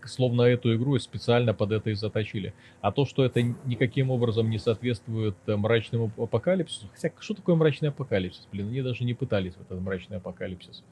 словно 0.09 0.43
эту 0.43 0.75
игру 0.77 0.99
специально 0.99 1.55
под 1.55 1.73
это 1.73 1.91
и 1.91 1.95
заточили. 1.95 2.55
А 2.81 2.93
то, 2.93 3.05
что 3.07 3.25
это 3.25 3.43
никаким 3.43 4.11
образом 4.11 4.51
не 4.51 4.59
соответствует 4.59 5.37
э, 5.47 5.57
мрачному 5.57 6.11
апокалипсису... 6.17 6.89
Хотя, 6.93 7.13
что 7.19 7.35
такое 7.35 7.55
мрачный 7.57 7.91
апокалипсис? 7.91 8.47
Блин, 8.53 8.69
они 8.69 8.83
даже 8.83 9.05
не 9.05 9.15
пытались 9.15 9.55
в 9.55 9.61
этот 9.61 9.81
мрачный 9.81 10.19
апокалипсис. 10.19 10.83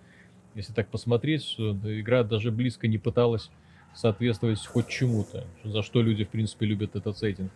Если 0.55 0.73
так 0.73 0.89
посмотреть, 0.89 1.55
игра 1.59 2.25
даже 2.25 2.51
близко 2.51 2.87
не 2.89 2.99
пыталась 2.99 3.51
соответствовать 3.95 4.65
хоть 4.67 4.89
чему-то, 4.89 5.47
за 5.65 5.83
что 5.83 6.03
люди, 6.03 6.25
в 6.25 6.29
принципе, 6.29 6.67
любят 6.67 6.97
этот 6.97 7.19
сеттинг. 7.19 7.51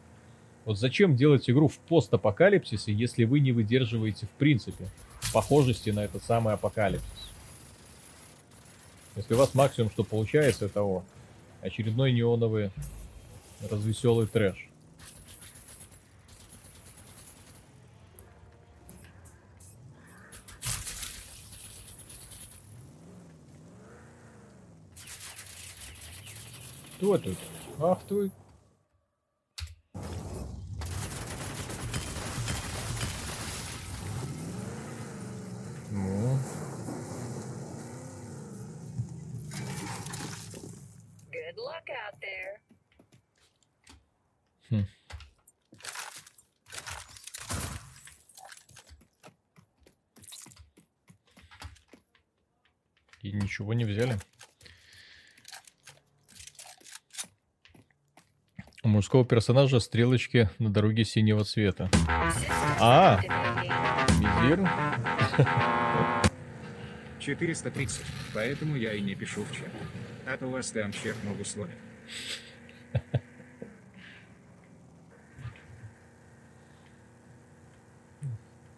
Вот 0.65 0.79
зачем 0.79 1.15
делать 1.17 1.49
игру 1.49 1.69
в 1.69 1.79
постапокалипсисе, 1.79 2.93
если 2.93 3.25
вы 3.25 3.41
не 3.41 3.53
выдерживаете, 3.53 4.27
в 4.27 4.31
принципе, 4.31 4.89
похожести 5.33 5.91
на 5.91 6.05
этот 6.05 6.25
самый 6.25 6.55
апокалипсис? 6.55 7.31
Если 9.15 9.33
у 9.33 9.39
вас 9.39 9.55
максимум, 9.55 9.91
что 9.91 10.05
получается, 10.05 10.67
это 10.67 10.83
о, 10.83 11.03
очередной 11.61 12.13
неоновый 12.13 12.71
развеселый 13.71 14.27
трэш. 14.27 14.69
Кто 26.97 27.19
тут? 27.19 27.37
Ах 27.79 28.03
ты. 28.09 28.31
Ну. 35.91 36.39
Luck 41.87 41.97
out 41.97 42.19
there. 42.21 42.59
Хм. 44.71 44.87
И 53.23 53.33
ничего 53.33 53.75
не 53.75 53.85
взяли. 53.85 54.19
У 58.83 58.89
мужского 58.89 59.25
персонажа 59.25 59.81
стрелочки 59.81 60.49
на 60.59 60.71
дороге 60.71 61.05
синего 61.05 61.45
цвета. 61.45 61.91
А, 62.81 63.21
Мизир? 64.19 64.69
430, 67.19 68.05
поэтому 68.33 68.77
я 68.77 68.93
и 68.93 69.01
не 69.01 69.15
пишу 69.17 69.43
в 69.45 69.53
чат. 69.53 69.71
А 70.27 70.37
там 70.37 70.93
черт 70.93 71.17
ногу 71.25 71.45
сломит. 71.45 71.77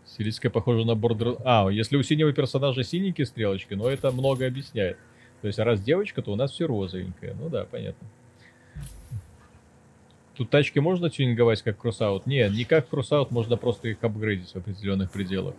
Сирийская 0.04 0.50
похожа 0.50 0.84
на 0.84 0.94
бордер... 0.94 1.36
А, 1.44 1.68
если 1.70 1.96
у 1.96 2.02
синего 2.02 2.32
персонажа 2.32 2.82
синенькие 2.82 3.24
стрелочки, 3.24 3.72
но 3.74 3.88
это 3.88 4.10
много 4.10 4.46
объясняет. 4.46 4.98
То 5.40 5.46
есть, 5.46 5.58
раз 5.58 5.80
девочка, 5.80 6.20
то 6.20 6.32
у 6.32 6.36
нас 6.36 6.50
все 6.50 6.66
розовенькое. 6.66 7.34
Ну 7.34 7.48
да, 7.48 7.64
понятно. 7.64 8.06
Тут 10.34 10.50
тачки 10.50 10.80
можно 10.80 11.08
тюнинговать 11.08 11.62
как 11.62 11.78
кроссаут? 11.78 12.26
Нет, 12.26 12.52
не 12.52 12.64
как 12.64 12.88
кроссаут, 12.88 13.30
можно 13.30 13.56
просто 13.56 13.88
их 13.88 14.02
апгрейдить 14.02 14.50
в 14.50 14.56
определенных 14.56 15.10
пределах. 15.10 15.54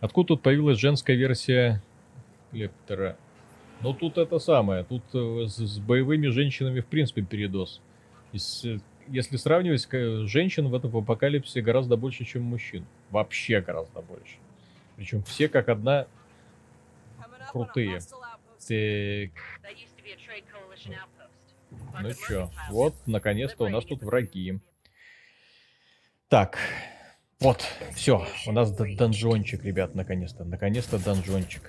Откуда 0.00 0.28
тут 0.28 0.42
появилась 0.42 0.78
женская 0.78 1.16
версия 1.16 1.82
Лептера? 2.52 3.16
Ну 3.80 3.92
тут 3.94 4.18
это 4.18 4.38
самое, 4.38 4.84
тут 4.84 5.02
э, 5.12 5.46
с, 5.46 5.56
с 5.56 5.78
боевыми 5.78 6.28
женщинами 6.28 6.80
в 6.80 6.86
принципе 6.86 7.22
передос. 7.22 7.80
Если, 8.32 8.80
если 9.08 9.36
сравнивать, 9.36 9.88
женщин 10.28 10.68
в 10.68 10.74
этом 10.74 10.96
апокалипсисе 10.96 11.62
гораздо 11.62 11.96
больше, 11.96 12.24
чем 12.24 12.42
мужчин. 12.42 12.86
Вообще 13.10 13.60
гораздо 13.60 14.00
больше. 14.00 14.36
Причем 14.96 15.22
все 15.24 15.48
как 15.48 15.68
одна 15.68 16.06
крутые. 17.50 18.00
Так. 18.68 19.30
Ну 22.00 22.10
чё, 22.28 22.50
вот, 22.70 22.94
наконец-то 23.06 23.64
у 23.64 23.68
нас 23.68 23.84
тут 23.84 24.02
враги. 24.02 24.60
Так, 26.28 26.58
вот, 27.40 27.66
все, 27.94 28.26
у 28.46 28.52
нас 28.52 28.70
донжончик, 28.72 29.64
ребят, 29.64 29.94
наконец-то. 29.94 30.44
Наконец-то 30.44 30.98
донжончик. 30.98 31.62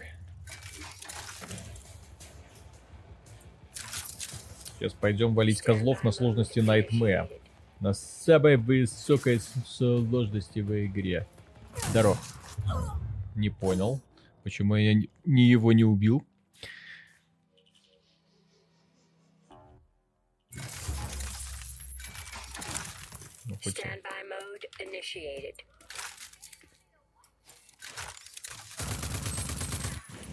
Сейчас 4.83 4.97
пойдем 4.99 5.33
валить 5.33 5.61
козлов 5.61 6.03
на 6.03 6.11
сложности 6.11 6.59
Nightmare. 6.59 7.29
На 7.79 7.93
самой 7.93 8.57
высокой 8.57 9.39
сложности 9.65 10.59
в 10.59 10.85
игре. 10.85 11.25
Здоров. 11.91 12.17
Не 13.33 13.49
понял, 13.49 14.01
почему 14.43 14.75
я 14.75 14.93
не 15.23 15.47
его 15.47 15.71
не 15.71 15.85
убил. 15.85 16.21
Ну, 23.45 23.55
хоть... 23.63 23.81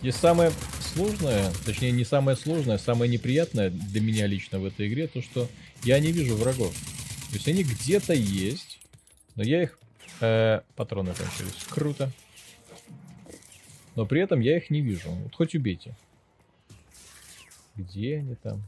И 0.02 0.10
самое 0.10 0.50
сложное, 0.94 1.52
точнее 1.64 1.92
не 1.92 2.04
самое 2.04 2.36
сложное, 2.36 2.78
самое 2.78 3.10
неприятное 3.10 3.70
для 3.70 4.00
меня 4.00 4.26
лично 4.26 4.58
в 4.58 4.64
этой 4.64 4.88
игре, 4.88 5.06
то 5.06 5.22
что 5.22 5.48
я 5.84 5.98
не 6.00 6.12
вижу 6.12 6.36
врагов. 6.36 6.74
То 7.30 7.34
есть 7.34 7.48
они 7.48 7.62
где-то 7.62 8.12
есть, 8.12 8.80
но 9.36 9.42
я 9.42 9.62
их... 9.62 9.78
Э, 10.20 10.60
патроны 10.76 11.14
кончились. 11.14 11.64
Круто. 11.70 12.10
Но 13.94 14.04
при 14.04 14.20
этом 14.20 14.40
я 14.40 14.56
их 14.56 14.70
не 14.70 14.80
вижу. 14.80 15.10
Вот 15.10 15.34
хоть 15.34 15.54
убейте. 15.54 15.94
Где 17.76 18.18
они 18.18 18.34
там? 18.34 18.62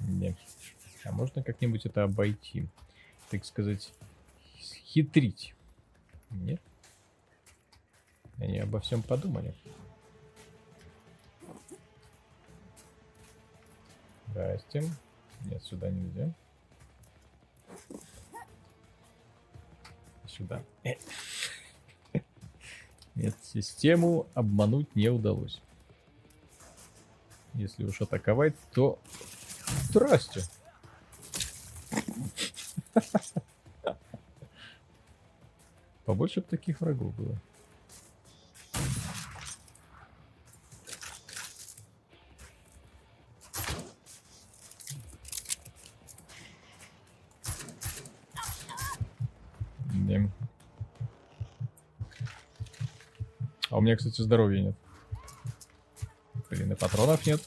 Не. 0.00 0.36
А 1.04 1.12
можно 1.12 1.42
как-нибудь 1.42 1.86
это 1.86 2.04
обойти? 2.04 2.66
Так 3.30 3.44
сказать, 3.44 3.92
хитрить? 4.58 5.54
Нет? 6.30 6.60
Они 8.42 8.58
обо 8.58 8.80
всем 8.80 9.02
подумали. 9.04 9.54
Здрасте. 14.26 14.90
Нет, 15.44 15.62
сюда 15.62 15.90
нельзя. 15.90 16.34
Сюда. 20.26 20.60
Нет, 23.14 23.36
систему 23.44 24.26
обмануть 24.34 24.92
не 24.96 25.08
удалось. 25.08 25.62
Если 27.54 27.84
уж 27.84 28.00
атаковать, 28.00 28.56
то 28.72 28.98
Здрасте. 29.90 30.42
Побольше 36.04 36.40
бы 36.40 36.46
таких 36.48 36.80
врагов 36.80 37.14
было. 37.14 37.38
А 53.71 53.71
у 53.82 53.84
меня, 53.84 53.96
кстати, 53.96 54.20
здоровья 54.20 54.62
нет. 54.62 54.76
Блин, 56.48 56.70
и 56.70 56.74
патронов 56.76 57.26
нет. 57.26 57.42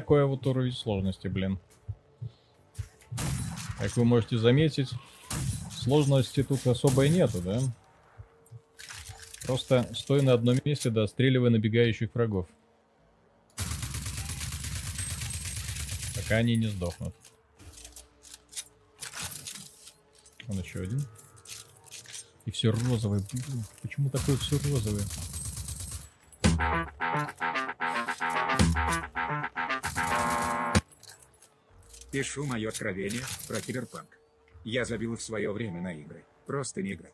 Такой 0.00 0.26
вот 0.26 0.46
уровень 0.46 0.72
сложности, 0.72 1.26
блин. 1.26 1.58
Как 3.78 3.96
вы 3.96 4.04
можете 4.04 4.36
заметить, 4.36 4.90
сложности 5.70 6.42
тут 6.42 6.66
особой 6.66 7.08
нету, 7.08 7.40
да? 7.40 7.60
Просто 9.46 9.88
стой 9.94 10.20
на 10.20 10.34
одном 10.34 10.58
месте, 10.66 10.90
да, 10.90 11.06
стреливай 11.06 11.48
набегающих 11.48 12.14
врагов. 12.14 12.46
Пока 16.14 16.36
они 16.36 16.56
не 16.56 16.66
сдохнут. 16.66 17.14
Он 20.48 20.58
еще 20.58 20.80
один. 20.80 21.06
И 22.44 22.50
все 22.50 22.70
розовое. 22.70 23.22
Почему 23.80 24.10
такое 24.10 24.36
все 24.36 24.58
розовое? 24.58 25.04
Пишу 32.10 32.46
мое 32.46 32.68
откровение 32.68 33.22
про 33.48 33.60
киберпанк. 33.60 34.18
Я 34.64 34.84
забил 34.84 35.16
в 35.16 35.22
свое 35.22 35.52
время 35.52 35.80
на 35.80 35.92
игры. 35.92 36.24
Просто 36.46 36.82
не 36.82 36.92
играл. 36.92 37.12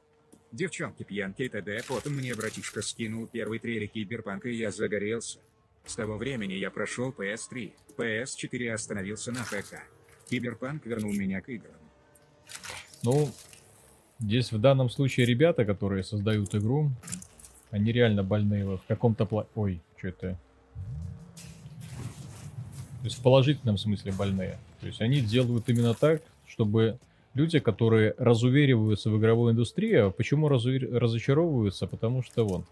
Девчонки, 0.52 1.02
пьянки 1.02 1.42
и 1.42 1.48
т.д. 1.48 1.82
Потом 1.88 2.14
мне 2.14 2.34
братишка 2.34 2.82
скинул 2.82 3.26
первый 3.26 3.58
трейлер 3.58 3.88
киберпанка 3.88 4.48
и 4.48 4.54
я 4.54 4.70
загорелся. 4.70 5.38
С 5.84 5.96
того 5.96 6.16
времени 6.16 6.52
я 6.52 6.70
прошел 6.70 7.10
PS3, 7.10 7.72
PS4 7.96 8.70
остановился 8.70 9.32
на 9.32 9.42
ПК. 9.44 9.82
Киберпанк 10.28 10.86
вернул 10.86 11.12
меня 11.12 11.40
к 11.40 11.48
играм. 11.48 11.74
Ну, 13.02 13.30
здесь 14.20 14.52
в 14.52 14.58
данном 14.60 14.90
случае 14.90 15.26
ребята, 15.26 15.64
которые 15.64 16.04
создают 16.04 16.54
игру, 16.54 16.90
они 17.70 17.90
реально 17.90 18.22
больные 18.22 18.76
в 18.76 18.82
каком-то 18.86 19.26
пла... 19.26 19.46
Ой, 19.54 19.82
что 19.96 20.08
это? 20.08 20.38
То 23.00 23.04
есть 23.04 23.18
в 23.18 23.22
положительном 23.22 23.78
смысле 23.78 24.12
больные. 24.12 24.58
То 24.82 24.88
есть 24.88 25.00
они 25.00 25.20
делают 25.20 25.68
именно 25.68 25.94
так, 25.94 26.22
чтобы 26.44 26.98
люди, 27.34 27.60
которые 27.60 28.14
разувериваются 28.18 29.10
в 29.10 29.18
игровой 29.18 29.52
индустрии, 29.52 29.94
а 29.94 30.10
почему 30.10 30.48
разувер... 30.48 30.92
разочаровываются? 30.92 31.86
Потому 31.86 32.24
что 32.24 32.44
вон, 32.44 32.64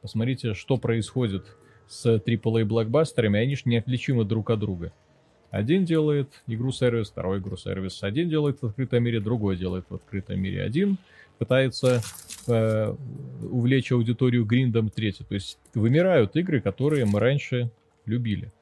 посмотрите, 0.00 0.54
что 0.54 0.76
происходит 0.76 1.44
с 1.88 2.06
AAA 2.06 2.64
блокбастерами, 2.64 3.40
они 3.40 3.56
же 3.56 3.62
неотличимы 3.64 4.24
друг 4.24 4.50
от 4.50 4.60
друга. 4.60 4.92
Один 5.50 5.84
делает 5.84 6.28
игру-сервис, 6.46 7.08
второй 7.08 7.40
игру-сервис. 7.40 8.04
Один 8.04 8.28
делает 8.28 8.62
в 8.62 8.66
открытом 8.66 9.02
мире, 9.02 9.18
другой 9.18 9.56
делает 9.56 9.84
в 9.88 9.94
открытом 9.96 10.38
мире. 10.40 10.62
Один 10.62 10.96
пытается 11.38 12.02
э, 12.46 12.94
увлечь 13.42 13.90
аудиторию 13.90 14.44
гриндом, 14.44 14.90
третий. 14.90 15.24
То 15.24 15.34
есть 15.34 15.58
вымирают 15.74 16.36
игры, 16.36 16.60
которые 16.60 17.04
мы 17.04 17.18
раньше 17.18 17.70
любили. 18.04 18.52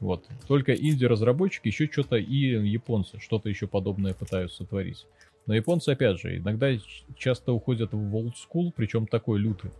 Вот. 0.00 0.24
Только 0.46 0.74
инди-разработчики 0.74 1.68
еще 1.68 1.88
что-то 1.90 2.16
и 2.16 2.34
японцы 2.68 3.18
что-то 3.20 3.48
еще 3.48 3.66
подобное 3.66 4.14
пытаются 4.14 4.64
творить. 4.64 5.06
Но 5.46 5.54
японцы, 5.54 5.90
опять 5.90 6.20
же, 6.20 6.36
иногда 6.36 6.70
часто 7.16 7.52
уходят 7.52 7.92
в 7.92 8.16
old 8.16 8.34
school, 8.34 8.72
причем 8.74 9.06
такой 9.06 9.38
лютый. 9.38 9.70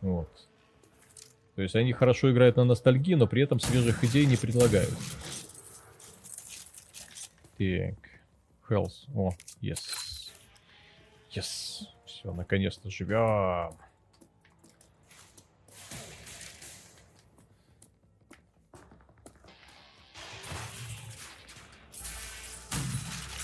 Вот. 0.00 0.28
То 1.54 1.62
есть 1.62 1.74
они 1.74 1.92
хорошо 1.92 2.30
играют 2.30 2.56
на 2.56 2.64
ностальгии, 2.64 3.14
но 3.14 3.26
при 3.26 3.42
этом 3.42 3.60
свежих 3.60 4.04
идей 4.04 4.26
не 4.26 4.36
предлагают. 4.36 4.94
Так. 7.56 7.94
Health. 8.68 8.92
О, 9.14 9.32
yes. 9.60 10.30
Yes. 11.34 11.86
Все, 12.04 12.32
наконец-то 12.32 12.90
живем. 12.90 13.76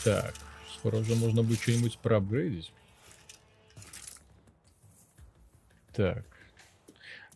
Так, 0.05 0.35
скоро 0.75 0.97
уже 0.97 1.15
можно 1.15 1.43
будет 1.43 1.63
что-нибудь 1.63 1.99
проапгрейдить. 1.99 2.71
Так. 5.95 6.25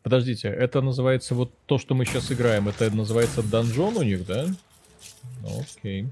Подождите, 0.02 0.48
это 0.48 0.80
называется 0.80 1.34
вот 1.34 1.52
то, 1.66 1.78
что 1.78 1.94
мы 1.94 2.04
сейчас 2.04 2.30
играем, 2.30 2.68
это 2.68 2.90
называется 2.90 3.42
донжон 3.42 3.96
у 3.96 4.02
них, 4.02 4.26
да? 4.26 4.46
Окей. 5.44 6.06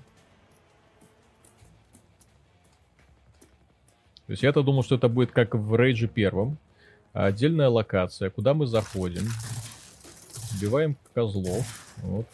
То 4.27 4.33
есть 4.33 4.43
я-то 4.43 4.62
думал, 4.62 4.83
что 4.83 4.97
это 4.97 5.09
будет 5.09 5.31
как 5.33 5.55
в 5.55 5.77
Рейдже 5.77 6.09
первом. 6.09 6.59
Отдельная 7.12 7.69
локация, 7.69 8.31
куда 8.31 8.55
мы 8.55 8.66
заходим. 8.66 9.28
Убиваем 10.57 10.97
козлов. 11.15 11.95
Вот. 11.99 12.27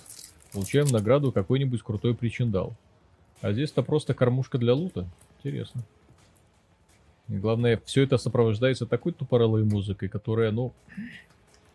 Получаем 0.52 0.86
награду 0.88 1.32
какой-нибудь 1.32 1.82
крутой 1.82 2.14
причиндал. 2.14 2.76
А 3.42 3.52
здесь-то 3.52 3.82
просто 3.82 4.14
кормушка 4.14 4.56
для 4.56 4.72
лута. 4.72 5.08
Интересно. 5.38 5.82
И 7.28 7.34
главное, 7.34 7.82
все 7.84 8.04
это 8.04 8.16
сопровождается 8.16 8.86
такой 8.86 9.12
тупорылой 9.12 9.64
музыкой, 9.64 10.08
которая, 10.08 10.52
ну, 10.52 10.72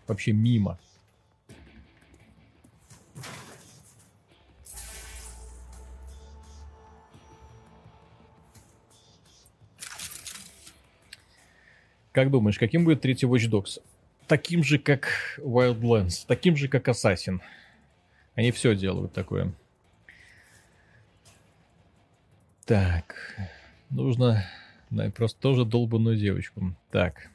вообще 0.08 0.32
мимо. 0.32 0.80
Как 12.14 12.32
думаешь, 12.32 12.58
каким 12.58 12.86
будет 12.86 13.02
третий 13.02 13.26
Watch 13.26 13.50
Dogs? 13.50 13.82
Таким 14.26 14.64
же, 14.64 14.80
как 14.80 15.10
Wildlands, 15.38 16.26
таким 16.26 16.56
же, 16.56 16.70
как 16.70 16.88
Assassin. 16.88 17.42
Они 18.36 18.52
все 18.52 18.74
делают 18.74 19.12
такое. 19.12 19.54
Так, 22.68 23.16
нужно 23.90 24.46
да, 24.90 25.10
просто 25.10 25.40
тоже 25.40 25.64
долбанную 25.64 26.18
девочку. 26.18 26.76
Так. 26.92 27.30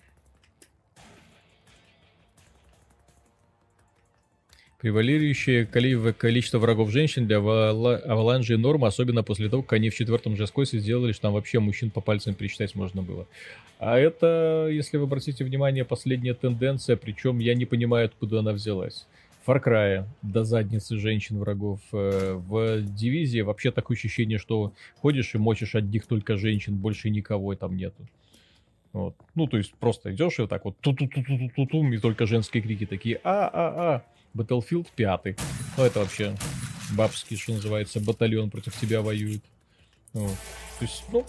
Превалирующее 4.78 5.64
количество 5.64 6.59
врагов 6.59 6.90
женщин 6.90 7.26
для 7.26 7.38
аваланжи 7.38 8.59
норма, 8.59 8.88
особенно 8.88 9.22
после 9.22 9.48
того, 9.48 9.62
как 9.62 9.74
они 9.74 9.88
в 9.88 9.94
четвертом 9.94 10.36
же 10.36 10.46
сделали, 10.46 11.12
что 11.12 11.22
там 11.22 11.32
вообще 11.32 11.60
мужчин 11.60 11.90
по 11.90 12.02
пальцам 12.02 12.34
пересчитать 12.34 12.74
можно 12.74 13.00
было. 13.00 13.26
А 13.78 13.98
это, 13.98 14.68
если 14.70 14.98
вы 14.98 15.04
обратите 15.04 15.44
внимание, 15.44 15.86
последняя 15.86 16.34
тенденция, 16.34 16.96
причем 16.96 17.38
я 17.38 17.54
не 17.54 17.64
понимаю, 17.64 18.04
откуда 18.06 18.40
она 18.40 18.52
взялась. 18.52 19.06
Far 19.47 19.62
Cry 19.62 20.06
до 20.23 20.44
задницы 20.44 20.98
женщин-врагов. 20.98 21.81
Э, 21.93 22.35
в 22.35 22.81
дивизии 22.82 23.40
вообще 23.40 23.73
такое 23.73 23.97
ощущение, 23.97 24.39
что 24.39 24.73
ходишь 24.97 25.35
и 25.35 25.39
мочишь 25.39 25.74
одних 25.74 26.06
только 26.06 26.36
женщин, 26.36 26.77
больше 26.77 27.10
никого 27.10 27.55
там 27.56 27.77
нету. 27.77 28.06
Вот. 28.93 29.16
Ну, 29.35 29.47
то 29.47 29.56
есть 29.56 29.74
просто 29.74 30.14
идешь 30.14 30.39
и 30.39 30.43
вот 30.43 30.51
так 30.51 30.64
вот 30.64 30.78
ту 30.81 30.94
ту 30.94 31.09
ту 31.09 31.24
ту 31.24 31.39
ту 31.39 31.51
ту 31.56 31.66
ту 31.66 31.93
и 31.93 31.98
только 31.98 32.27
женские 32.27 32.62
крики 32.62 32.86
такие 32.86 33.20
а-а-а. 33.24 34.05
Battlefield 34.35 34.89
5. 34.94 35.39
Ну, 35.77 35.85
это 35.85 36.01
вообще 36.01 36.36
бабский, 36.97 37.36
что 37.36 37.52
называется, 37.52 38.01
батальон 38.01 38.51
против 38.51 38.78
тебя 38.78 39.02
воюет. 39.02 39.43
Вот. 40.12 40.36
То 40.78 40.85
есть, 40.85 41.05
ну, 41.12 41.27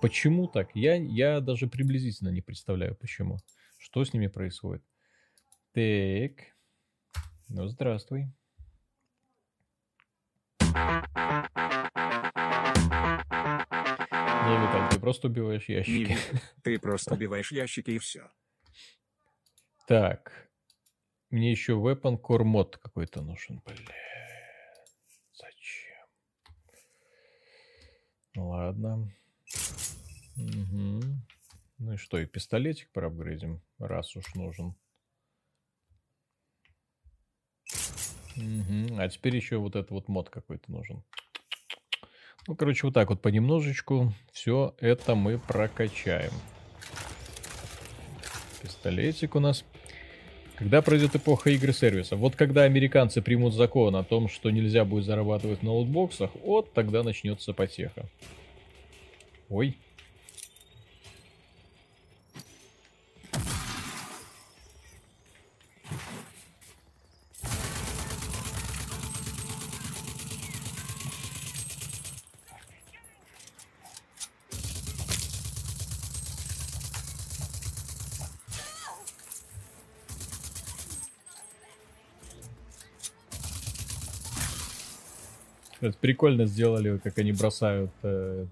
почему 0.00 0.48
так? 0.48 0.70
Я, 0.74 0.96
я 0.96 1.40
даже 1.40 1.68
приблизительно 1.68 2.28
не 2.28 2.40
представляю, 2.40 2.96
почему. 2.96 3.38
Что 3.78 4.04
с 4.04 4.12
ними 4.12 4.26
происходит. 4.26 4.82
Так. 5.74 6.54
Ну, 7.48 7.66
здравствуй. 7.66 8.32
Не, 10.60 10.70
Виталь, 14.60 14.88
ты 14.92 15.00
просто 15.00 15.26
убиваешь 15.26 15.68
ящики. 15.68 16.10
Не, 16.10 16.16
ты 16.62 16.78
просто 16.80 17.14
убиваешь 17.14 17.50
ящики 17.50 17.90
и 17.90 17.98
все. 17.98 18.30
Так. 19.88 20.48
Мне 21.30 21.50
еще 21.50 21.72
Weapon 21.72 22.20
Core 22.20 22.44
мод 22.44 22.76
какой-то 22.76 23.22
нужен, 23.22 23.60
блин. 23.66 23.88
Зачем? 25.32 26.06
Ладно. 28.36 29.12
Угу. 30.36 31.00
Ну 31.78 31.92
и 31.94 31.96
что, 31.96 32.18
и 32.18 32.26
пистолетик 32.26 32.92
проапгрейдим, 32.92 33.60
раз 33.80 34.14
уж 34.14 34.36
нужен. 34.36 34.76
А 38.36 39.08
теперь 39.08 39.36
еще 39.36 39.58
вот 39.58 39.76
этот 39.76 39.90
вот 39.90 40.08
мод 40.08 40.30
какой-то 40.30 40.70
нужен. 40.70 41.02
Ну, 42.46 42.54
короче, 42.56 42.86
вот 42.86 42.94
так 42.94 43.08
вот 43.08 43.22
понемножечку 43.22 44.12
все 44.32 44.74
это 44.78 45.14
мы 45.14 45.38
прокачаем. 45.38 46.32
Пистолетик 48.62 49.34
у 49.34 49.40
нас. 49.40 49.64
Когда 50.56 50.82
пройдет 50.82 51.16
эпоха 51.16 51.50
игры 51.50 51.72
сервиса? 51.72 52.16
Вот 52.16 52.36
когда 52.36 52.62
американцы 52.62 53.20
примут 53.20 53.54
закон 53.54 53.96
о 53.96 54.04
том, 54.04 54.28
что 54.28 54.50
нельзя 54.50 54.84
будет 54.84 55.04
зарабатывать 55.04 55.62
на 55.62 55.70
ноутбоксах, 55.70 56.30
вот 56.36 56.72
тогда 56.72 57.02
начнется 57.02 57.52
потеха. 57.52 58.06
Ой. 59.48 59.76
Это 85.84 85.98
прикольно 85.98 86.46
сделали, 86.46 86.96
как 86.96 87.18
они 87.18 87.32
бросают 87.32 87.90
э, 88.02 88.46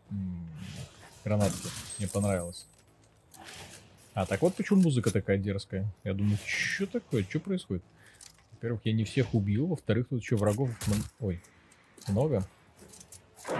гранатки. 1.24 1.66
Мне 1.98 2.06
понравилось. 2.06 2.66
А, 4.12 4.26
так 4.26 4.42
вот 4.42 4.54
почему 4.54 4.82
музыка 4.82 5.10
такая 5.10 5.38
дерзкая. 5.38 5.90
Я 6.04 6.12
думаю, 6.12 6.36
что 6.44 6.86
такое, 6.86 7.24
что 7.24 7.40
происходит? 7.40 7.82
Во-первых, 8.50 8.82
я 8.84 8.92
не 8.92 9.04
всех 9.04 9.32
убил, 9.32 9.68
во-вторых, 9.68 10.08
тут 10.08 10.20
еще 10.20 10.36
врагов... 10.36 10.68
Ой, 11.20 11.40
много. 12.06 12.46
Чего 13.46 13.56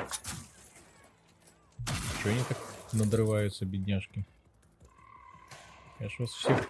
они 2.27 2.43
так 2.47 2.59
надрываются, 2.93 3.65
бедняжки? 3.65 4.27
Ж 5.99 6.19
вас 6.19 6.31
всех... 6.31 6.69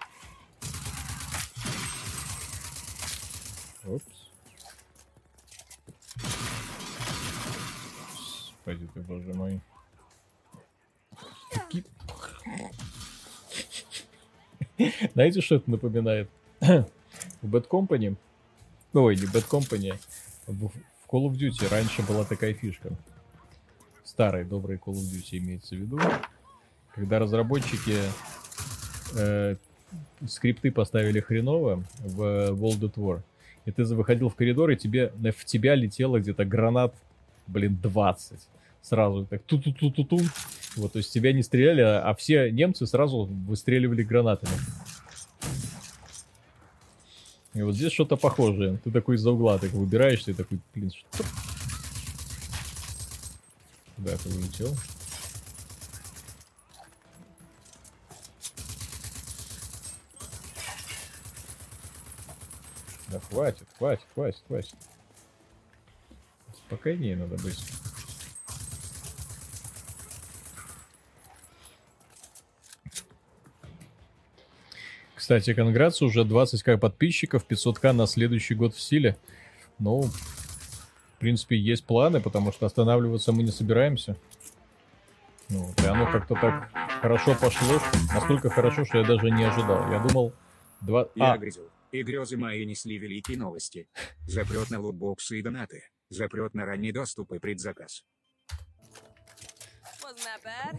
Опс. 3.84 4.11
Господи 8.64 8.88
ты, 8.94 9.00
боже 9.00 9.34
мой. 9.34 9.60
Знаете, 15.14 15.40
что 15.40 15.56
это 15.56 15.68
напоминает? 15.68 16.30
В 16.60 16.86
Bad 17.42 17.68
Company, 17.68 18.16
ой, 18.92 19.16
не 19.16 19.24
Bad 19.24 19.48
Company, 19.48 19.98
в 20.46 20.70
Call 21.08 21.28
of 21.28 21.32
Duty 21.32 21.68
раньше 21.68 22.02
была 22.02 22.24
такая 22.24 22.54
фишка. 22.54 22.90
Старый 24.04 24.44
добрый 24.44 24.76
Call 24.76 24.92
of 24.92 25.10
Duty 25.10 25.38
имеется 25.38 25.74
в 25.74 25.78
виду. 25.78 25.98
Когда 26.94 27.18
разработчики 27.18 27.96
э, 29.16 29.56
скрипты 30.28 30.70
поставили 30.70 31.18
хреново 31.18 31.82
в 31.98 32.20
World 32.52 32.82
at 32.82 32.94
War, 32.94 33.22
и 33.64 33.72
ты 33.72 33.82
выходил 33.84 34.28
в 34.28 34.36
коридор, 34.36 34.70
и 34.70 34.76
тебе, 34.76 35.12
в 35.36 35.44
тебя 35.46 35.74
летело 35.74 36.20
где-то 36.20 36.44
гранат, 36.44 36.94
блин, 37.46 37.78
20. 37.82 38.38
Сразу 38.82 39.26
так 39.26 39.42
ту-ту-ту-ту-ту. 39.42 40.20
Вот, 40.76 40.92
то 40.92 40.98
есть 40.98 41.12
тебя 41.12 41.32
не 41.32 41.42
стреляли, 41.42 41.82
а 41.82 42.14
все 42.14 42.50
немцы 42.50 42.86
сразу 42.86 43.24
выстреливали 43.24 44.02
гранатами. 44.02 44.54
И 47.54 47.60
вот 47.60 47.74
здесь 47.74 47.92
что-то 47.92 48.16
похожее. 48.16 48.78
Ты 48.82 48.90
такой 48.90 49.16
из-за 49.16 49.30
угла 49.30 49.58
так 49.58 49.70
выбираешься 49.72 50.30
и 50.30 50.34
такой, 50.34 50.58
блин, 50.74 50.90
что? 50.90 51.24
Куда 53.96 54.16
ты 54.16 54.28
улетел? 54.30 54.74
Да 63.08 63.20
хватит, 63.20 63.66
хватит, 63.76 64.06
хватит, 64.14 64.42
хватит. 64.48 64.74
Спокойнее 66.72 67.16
надо 67.16 67.36
быть. 67.42 67.62
Кстати, 75.14 75.52
конграцию 75.52 76.08
уже 76.08 76.22
20к 76.22 76.78
подписчиков, 76.78 77.44
500к 77.46 77.92
на 77.92 78.06
следующий 78.06 78.54
год 78.54 78.74
в 78.74 78.80
силе. 78.80 79.18
Ну, 79.78 80.00
в 80.00 81.18
принципе, 81.18 81.58
есть 81.58 81.84
планы, 81.84 82.22
потому 82.22 82.52
что 82.52 82.64
останавливаться 82.64 83.32
мы 83.32 83.42
не 83.42 83.50
собираемся. 83.50 84.16
Ну, 85.50 85.74
и 85.84 85.86
оно 85.86 86.10
как-то 86.10 86.34
так 86.36 86.70
хорошо 87.02 87.36
пошло, 87.38 87.80
настолько 88.14 88.48
хорошо, 88.48 88.86
что 88.86 88.96
я 88.96 89.04
даже 89.04 89.30
не 89.30 89.44
ожидал. 89.44 89.92
Я 89.92 89.98
думал, 89.98 90.32
два... 90.80 91.06
Я 91.16 91.34
а. 91.34 91.38
грезил, 91.38 91.68
и 91.90 92.02
грезы 92.02 92.38
мои 92.38 92.64
несли 92.64 92.96
великие 92.96 93.36
новости. 93.36 93.88
Запрет 94.26 94.70
на 94.70 94.80
лутбоксы 94.80 95.38
и 95.38 95.42
донаты. 95.42 95.91
Запрет 96.12 96.52
на 96.54 96.66
ранний 96.66 96.92
доступ 96.92 97.32
и 97.32 97.38
предзаказ. 97.38 98.04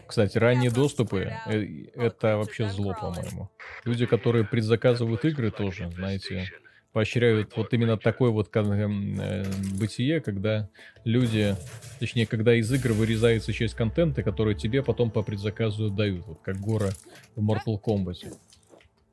Кстати, 0.07 0.37
ранние 0.37 0.69
доступы 0.69 1.31
э, 1.47 1.85
это 1.95 2.37
вообще 2.37 2.69
зло, 2.69 2.95
по-моему. 2.99 3.49
Люди, 3.83 4.05
которые 4.05 4.45
предзаказывают 4.45 5.25
игры 5.25 5.49
тоже, 5.49 5.89
знаете, 5.89 6.51
поощряют 6.91 7.57
вот 7.57 7.73
именно 7.73 7.97
такое 7.97 8.29
вот 8.29 8.55
э, 8.55 9.43
бытие, 9.79 10.21
когда 10.21 10.69
люди, 11.03 11.55
точнее, 11.99 12.27
когда 12.27 12.53
из 12.53 12.71
игр 12.71 12.93
вырезается 12.93 13.51
часть 13.53 13.73
контента, 13.73 14.21
который 14.21 14.53
тебе 14.53 14.83
потом 14.83 15.09
по 15.09 15.23
предзаказу 15.23 15.89
дают, 15.89 16.27
вот 16.27 16.41
как 16.43 16.57
Гора 16.57 16.91
в 17.35 17.43
Mortal 17.43 17.81
Kombat. 17.83 18.37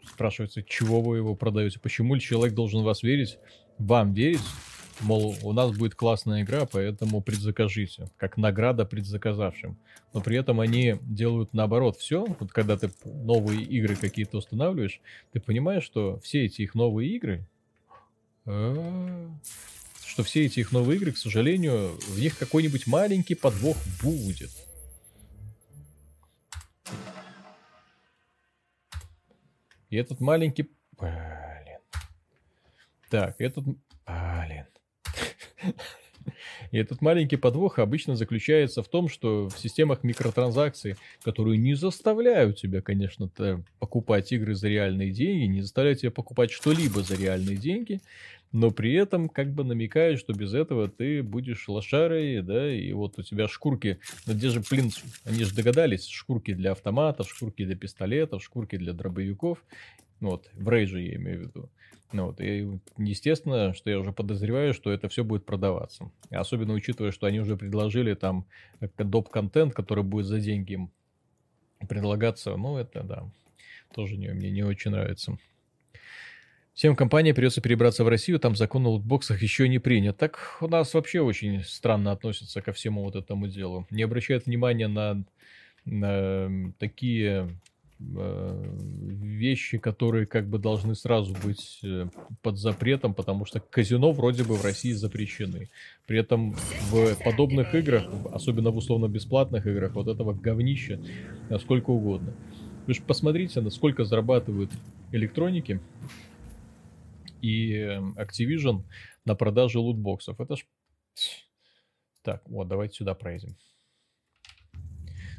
Спрашивается, 0.06 0.62
чего 0.62 1.00
вы 1.00 1.16
его 1.16 1.34
продаете, 1.34 1.80
почему 1.80 2.18
человек 2.18 2.54
должен 2.54 2.82
вас 2.82 3.02
верить, 3.02 3.38
вам 3.78 4.12
верить, 4.12 4.40
Мол, 5.00 5.34
у 5.42 5.52
нас 5.52 5.74
будет 5.76 5.94
классная 5.94 6.42
игра, 6.42 6.66
поэтому 6.66 7.22
предзакажите. 7.22 8.10
Как 8.18 8.36
награда 8.36 8.84
предзаказавшим. 8.84 9.78
Но 10.12 10.20
при 10.20 10.36
этом 10.36 10.60
они 10.60 10.96
делают 11.02 11.54
наоборот 11.54 11.96
все. 11.96 12.26
Вот 12.38 12.52
когда 12.52 12.76
ты 12.76 12.90
новые 13.04 13.62
игры 13.62 13.96
какие-то 13.96 14.38
устанавливаешь, 14.38 15.00
ты 15.32 15.40
понимаешь, 15.40 15.84
что 15.84 16.18
все 16.20 16.44
эти 16.44 16.62
их 16.62 16.74
новые 16.74 17.10
игры... 17.16 17.46
А, 18.44 19.30
что 20.04 20.22
все 20.22 20.44
эти 20.44 20.60
их 20.60 20.72
новые 20.72 20.98
игры, 20.98 21.12
к 21.12 21.18
сожалению, 21.18 21.96
в 22.08 22.18
них 22.18 22.36
какой-нибудь 22.36 22.86
маленький 22.86 23.34
подвох 23.34 23.76
будет. 24.02 24.50
И 29.88 29.96
этот 29.96 30.20
маленький... 30.20 30.70
Блин. 30.98 31.80
Так, 33.08 33.40
этот... 33.40 33.64
Блин. 33.64 34.66
И 36.70 36.78
этот 36.78 37.00
маленький 37.00 37.36
подвох 37.36 37.78
обычно 37.78 38.16
заключается 38.16 38.82
в 38.82 38.88
том, 38.88 39.08
что 39.08 39.48
в 39.48 39.58
системах 39.58 40.04
микротранзакций, 40.04 40.96
которые 41.22 41.58
не 41.58 41.74
заставляют 41.74 42.58
тебя, 42.58 42.80
конечно, 42.82 43.30
покупать 43.78 44.30
игры 44.32 44.54
за 44.54 44.68
реальные 44.68 45.10
деньги, 45.10 45.44
не 45.44 45.62
заставляют 45.62 46.00
тебя 46.00 46.10
покупать 46.10 46.50
что-либо 46.50 47.02
за 47.02 47.16
реальные 47.16 47.56
деньги, 47.56 48.00
но 48.52 48.70
при 48.70 48.92
этом 48.94 49.28
как 49.28 49.52
бы 49.52 49.64
намекают, 49.64 50.18
что 50.18 50.32
без 50.32 50.54
этого 50.54 50.88
ты 50.88 51.22
будешь 51.22 51.68
лошарой, 51.68 52.42
да, 52.42 52.72
и 52.72 52.92
вот 52.92 53.18
у 53.18 53.22
тебя 53.22 53.48
шкурки, 53.48 53.98
ну 54.26 54.34
где 54.34 54.48
же, 54.48 54.62
блин, 54.68 54.90
они 55.24 55.44
же 55.44 55.54
догадались, 55.54 56.06
шкурки 56.06 56.52
для 56.52 56.72
автоматов, 56.72 57.28
шкурки 57.28 57.64
для 57.64 57.76
пистолетов, 57.76 58.42
шкурки 58.42 58.76
для 58.76 58.92
дробовиков, 58.92 59.64
вот, 60.20 60.50
в 60.52 60.68
рейже 60.68 61.00
я 61.00 61.14
имею 61.16 61.38
в 61.38 61.42
виду. 61.42 61.70
Ну, 62.12 62.26
вот, 62.26 62.40
и 62.40 62.68
естественно, 62.98 63.72
что 63.72 63.90
я 63.90 63.98
уже 63.98 64.12
подозреваю, 64.12 64.74
что 64.74 64.90
это 64.90 65.08
все 65.08 65.22
будет 65.22 65.46
продаваться. 65.46 66.10
Особенно 66.30 66.74
учитывая, 66.74 67.12
что 67.12 67.26
они 67.26 67.40
уже 67.40 67.56
предложили 67.56 68.14
там 68.14 68.46
доп-контент, 68.98 69.74
который 69.74 70.02
будет 70.02 70.26
за 70.26 70.40
деньги 70.40 70.72
им 70.72 70.90
предлагаться. 71.88 72.56
Ну, 72.56 72.78
это 72.78 73.02
да, 73.02 73.30
тоже 73.94 74.16
не, 74.16 74.28
мне 74.28 74.50
не 74.50 74.64
очень 74.64 74.90
нравится. 74.90 75.38
Всем 76.74 76.96
компаниям 76.96 77.36
придется 77.36 77.60
перебраться 77.60 78.04
в 78.04 78.08
Россию, 78.08 78.40
там 78.40 78.56
закон 78.56 78.86
о 78.86 78.90
лутбоксах 78.90 79.42
еще 79.42 79.68
не 79.68 79.78
принят. 79.78 80.16
Так 80.16 80.58
у 80.60 80.68
нас 80.68 80.94
вообще 80.94 81.20
очень 81.20 81.62
странно 81.62 82.12
относятся 82.12 82.62
ко 82.62 82.72
всему 82.72 83.04
вот 83.04 83.16
этому 83.16 83.48
делу. 83.48 83.86
Не 83.90 84.02
обращают 84.02 84.46
внимания 84.46 84.88
на, 84.88 85.22
на 85.84 86.72
такие 86.78 87.50
Э, 87.50 87.69
вещи, 88.00 89.78
которые 89.78 90.26
как 90.26 90.48
бы 90.48 90.58
должны 90.58 90.94
сразу 90.94 91.34
быть 91.44 91.80
э, 91.82 92.08
под 92.42 92.56
запретом, 92.56 93.14
потому 93.14 93.44
что 93.44 93.60
казино 93.60 94.12
вроде 94.12 94.42
бы 94.42 94.56
в 94.56 94.64
России 94.64 94.92
запрещены. 94.92 95.68
При 96.06 96.18
этом 96.18 96.54
в 96.90 97.14
подобных 97.22 97.74
играх, 97.74 98.04
особенно 98.32 98.70
в 98.70 98.78
условно-бесплатных 98.78 99.66
играх, 99.66 99.94
вот 99.94 100.08
этого 100.08 100.32
говнища 100.32 100.98
сколько 101.60 101.90
угодно. 101.90 102.34
Вы 102.86 102.94
же 102.94 103.02
посмотрите, 103.02 103.60
насколько 103.60 104.04
зарабатывают 104.04 104.70
электроники 105.12 105.80
и 107.42 107.74
Activision 108.16 108.84
на 109.24 109.34
продаже 109.34 109.78
лутбоксов. 109.78 110.40
Это 110.40 110.56
ж... 110.56 110.64
Так, 112.22 112.42
вот, 112.48 112.68
давайте 112.68 112.94
сюда 112.94 113.14
проедем. 113.14 113.56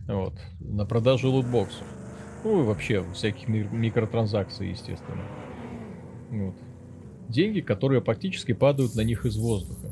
Вот, 0.08 0.34
на 0.60 0.86
продаже 0.86 1.28
лутбоксов. 1.28 1.86
Ну 2.44 2.62
и 2.62 2.66
вообще 2.66 3.04
всяких 3.14 3.48
микротранзакций, 3.48 4.70
естественно. 4.70 5.22
Вот. 6.30 6.56
Деньги, 7.30 7.62
которые 7.62 8.02
практически 8.02 8.54
падают 8.54 8.96
на 8.96 9.02
них 9.02 9.26
из 9.26 9.38
воздуха 9.38 9.92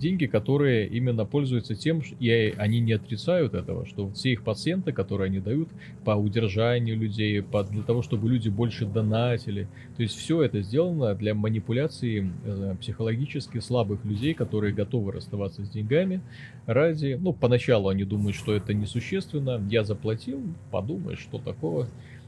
деньги, 0.00 0.26
которые 0.26 0.88
именно 0.88 1.24
пользуются 1.24 1.74
тем, 1.74 2.02
и 2.18 2.54
они 2.56 2.80
не 2.80 2.92
отрицают 2.92 3.54
этого, 3.54 3.86
что 3.86 4.10
все 4.10 4.32
их 4.32 4.42
пациенты, 4.42 4.92
которые 4.92 5.26
они 5.26 5.38
дают 5.38 5.68
по 6.04 6.12
удержанию 6.12 6.96
людей, 6.96 7.42
по, 7.42 7.62
для 7.62 7.82
того, 7.82 8.02
чтобы 8.02 8.28
люди 8.28 8.48
больше 8.48 8.86
донатили, 8.86 9.68
то 9.96 10.02
есть 10.02 10.16
все 10.16 10.42
это 10.42 10.62
сделано 10.62 11.14
для 11.14 11.34
манипуляции 11.34 12.30
э, 12.44 12.74
психологически 12.80 13.58
слабых 13.58 14.04
людей, 14.04 14.34
которые 14.34 14.72
готовы 14.72 15.12
расставаться 15.12 15.64
с 15.64 15.70
деньгами 15.70 16.22
ради, 16.66 17.18
ну, 17.20 17.32
поначалу 17.32 17.88
они 17.88 18.04
думают, 18.04 18.36
что 18.36 18.54
это 18.54 18.72
несущественно, 18.72 19.62
я 19.70 19.84
заплатил, 19.84 20.40
подумаешь, 20.70 21.20
что 21.20 21.38
такого, 21.38 21.86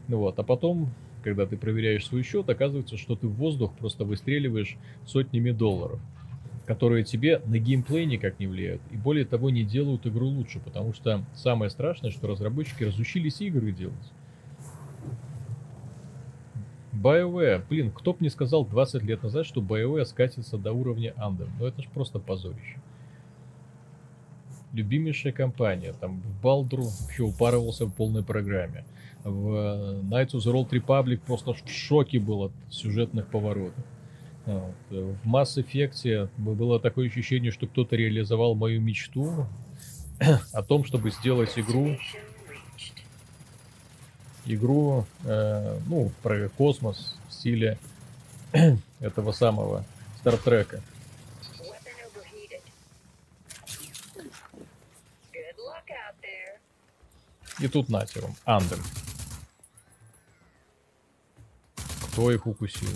вот, 0.08 0.38
а 0.38 0.42
потом 0.42 0.90
когда 1.22 1.46
ты 1.46 1.56
проверяешь 1.56 2.06
свой 2.06 2.24
счет, 2.24 2.48
оказывается, 2.50 2.96
что 2.96 3.14
ты 3.14 3.28
в 3.28 3.34
воздух 3.34 3.72
просто 3.78 4.04
выстреливаешь 4.04 4.76
сотнями 5.06 5.52
долларов. 5.52 6.00
Которые 6.66 7.04
тебе 7.04 7.40
на 7.44 7.58
геймплей 7.58 8.06
никак 8.06 8.38
не 8.38 8.46
влияют. 8.46 8.82
И 8.90 8.96
более 8.96 9.24
того, 9.24 9.50
не 9.50 9.64
делают 9.64 10.06
игру 10.06 10.28
лучше, 10.28 10.60
потому 10.60 10.92
что 10.92 11.24
самое 11.34 11.70
страшное, 11.70 12.10
что 12.10 12.28
разработчики 12.28 12.84
разучились 12.84 13.40
игры 13.40 13.72
делать. 13.72 14.12
BioWare, 16.92 17.64
блин, 17.68 17.90
кто 17.90 18.12
бы 18.12 18.18
не 18.20 18.28
сказал 18.28 18.64
20 18.64 19.02
лет 19.02 19.22
назад, 19.22 19.46
что 19.46 19.60
BioWare 19.60 20.04
скатится 20.04 20.56
до 20.56 20.72
уровня 20.72 21.14
Anthem. 21.16 21.48
Ну 21.58 21.66
это 21.66 21.82
ж 21.82 21.88
просто 21.88 22.18
позорище. 22.18 22.80
Любимейшая 24.72 25.32
компания, 25.32 25.92
там 25.92 26.20
в 26.20 26.42
Балдру 26.42 26.84
вообще 26.84 27.24
упарывался 27.24 27.86
в 27.86 27.92
полной 27.92 28.22
программе. 28.22 28.84
В 29.24 30.00
Knights 30.02 30.32
of 30.32 30.40
the 30.40 30.52
Old 30.52 30.70
Republic 30.70 31.20
просто 31.26 31.52
в 31.52 31.68
шоке 31.68 32.18
был 32.18 32.44
от 32.44 32.52
сюжетных 32.70 33.28
поворотов. 33.28 33.84
Вот. 34.46 34.74
В 34.90 35.26
Mass 35.26 35.56
Effect 35.56 36.28
было 36.36 36.80
такое 36.80 37.06
ощущение, 37.08 37.52
что 37.52 37.66
кто-то 37.66 37.94
реализовал 37.94 38.54
мою 38.54 38.80
мечту 38.80 39.46
о 40.52 40.62
том, 40.62 40.84
чтобы 40.84 41.10
сделать 41.10 41.56
игру, 41.58 41.96
игру, 44.44 45.06
э, 45.24 45.78
ну, 45.86 46.10
про 46.22 46.48
космос 46.48 47.16
в 47.28 47.32
стиле 47.32 47.78
этого 49.00 49.32
самого 49.32 49.84
Стартрека. 50.18 50.82
И 57.60 57.68
тут 57.68 57.88
нате 57.88 58.20
вам, 58.20 58.34
Андем. 58.44 58.82
Кто 62.08 62.32
их 62.32 62.46
укусил? 62.46 62.88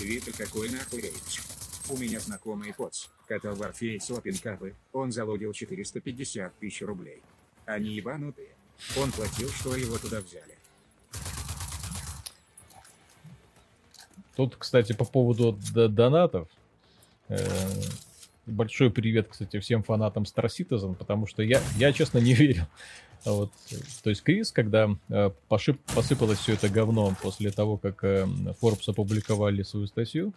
Вита 0.00 0.32
какой 0.36 0.68
нахуй 0.68 1.00
рейдж. 1.00 1.40
У 1.88 1.96
меня 1.96 2.18
знакомый 2.18 2.74
поц, 2.74 3.06
катал 3.28 3.54
Warface 3.54 4.08
Open 4.08 4.42
Cup, 4.42 4.74
он 4.92 5.12
залудил 5.12 5.52
450 5.52 6.58
тысяч 6.58 6.82
рублей. 6.82 7.22
Они 7.66 7.90
ебанутые. 7.90 8.48
Он 8.98 9.12
платил, 9.12 9.48
что 9.50 9.76
его 9.76 9.96
туда 9.98 10.20
взяли. 10.20 10.58
Тут, 14.36 14.56
кстати, 14.56 14.92
по 14.92 15.04
поводу 15.04 15.58
донатов. 15.72 16.48
Э, 17.28 17.38
большой 18.46 18.90
привет, 18.90 19.28
кстати, 19.30 19.60
всем 19.60 19.82
фанатам 19.82 20.24
Star 20.24 20.46
Citizen, 20.46 20.94
потому 20.94 21.26
что 21.26 21.42
я, 21.42 21.62
я 21.76 21.92
честно, 21.92 22.18
не 22.18 22.34
верил. 22.34 22.64
Вот. 23.24 23.50
То 24.02 24.10
есть 24.10 24.22
Крис, 24.22 24.52
когда 24.52 24.90
э, 25.08 25.30
пошип, 25.48 25.80
посыпалось 25.94 26.38
все 26.38 26.54
это 26.54 26.68
говно 26.68 27.16
после 27.22 27.50
того, 27.50 27.78
как 27.78 28.04
э, 28.04 28.26
Forbes 28.60 28.88
опубликовали 28.88 29.62
свою 29.62 29.86
статью, 29.86 30.34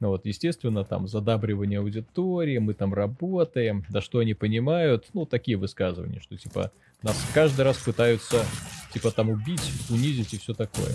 ну 0.00 0.08
вот, 0.08 0.26
естественно, 0.26 0.84
там 0.84 1.06
задабривание 1.06 1.78
аудитории, 1.78 2.58
мы 2.58 2.74
там 2.74 2.92
работаем, 2.92 3.84
да 3.88 4.00
что 4.00 4.18
они 4.18 4.34
понимают, 4.34 5.06
ну, 5.14 5.26
такие 5.26 5.56
высказывания, 5.56 6.20
что 6.20 6.36
типа 6.36 6.72
нас 7.02 7.16
каждый 7.34 7.62
раз 7.62 7.78
пытаются 7.78 8.44
типа 8.92 9.10
там 9.10 9.30
убить, 9.30 9.62
унизить 9.88 10.34
и 10.34 10.38
все 10.38 10.54
такое. 10.54 10.94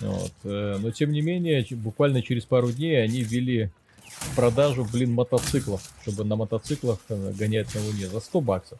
Вот. 0.00 0.32
Э, 0.44 0.78
но 0.80 0.90
тем 0.90 1.12
не 1.12 1.22
менее, 1.22 1.64
буквально 1.72 2.22
через 2.22 2.44
пару 2.44 2.72
дней 2.72 3.02
они 3.02 3.22
ввели 3.22 3.70
в 4.06 4.36
продажу, 4.36 4.86
блин, 4.90 5.12
мотоциклов, 5.12 5.92
чтобы 6.02 6.24
на 6.24 6.36
мотоциклах 6.36 6.98
э, 7.08 7.32
гонять 7.38 7.74
на 7.74 7.82
Луне 7.82 8.08
за 8.08 8.20
100 8.20 8.40
баксов. 8.40 8.78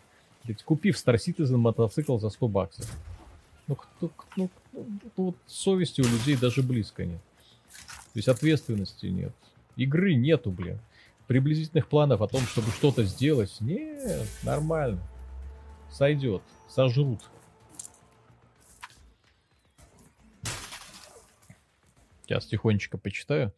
Купив 0.65 0.97
Star 0.97 1.17
Citizen 1.17 1.57
мотоцикл 1.57 2.19
за 2.19 2.31
100 2.31 2.49
баксов. 2.49 2.91
Ну, 3.69 3.79
ну, 4.01 4.11
ну, 4.37 4.51
ну, 4.73 5.01
вот 5.17 5.37
совести 5.47 6.01
у 6.01 6.05
людей 6.05 6.37
даже 6.37 6.63
близко 6.63 7.05
нет. 7.05 7.21
То 7.71 8.19
есть 8.19 8.29
ответственности 8.29 9.07
нет. 9.07 9.33
Игры 9.77 10.15
нету, 10.15 10.51
блин. 10.51 10.79
Приблизительных 11.27 11.89
планов 11.89 12.21
о 12.21 12.29
том, 12.29 12.43
чтобы 12.43 12.71
что-то 12.73 13.05
сделать, 13.05 13.57
нет, 13.61 14.29
нормально. 14.43 15.01
Сойдет, 15.91 16.43
сожрут. 16.69 17.21
Сейчас 22.25 22.47
тихонечко 22.47 22.99
почитаю. 22.99 23.53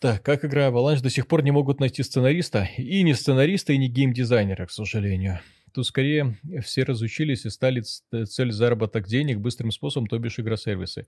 Так, 0.00 0.22
как 0.22 0.44
игра 0.44 0.68
Avalanche 0.68 1.02
до 1.02 1.10
сих 1.10 1.26
пор 1.26 1.42
не 1.42 1.50
могут 1.50 1.80
найти 1.80 2.02
сценариста. 2.02 2.68
И 2.76 3.02
не 3.02 3.14
сценариста, 3.14 3.72
и 3.72 3.78
не 3.78 3.88
геймдизайнера, 3.88 4.66
к 4.66 4.70
сожалению 4.70 5.40
то 5.72 5.82
скорее 5.82 6.38
все 6.62 6.84
разучились 6.84 7.44
и 7.46 7.50
стали 7.50 7.82
цель 8.24 8.52
заработок 8.52 9.06
денег 9.06 9.38
быстрым 9.38 9.70
способом, 9.70 10.06
то 10.06 10.18
бишь 10.18 10.38
игросервисы. 10.38 11.06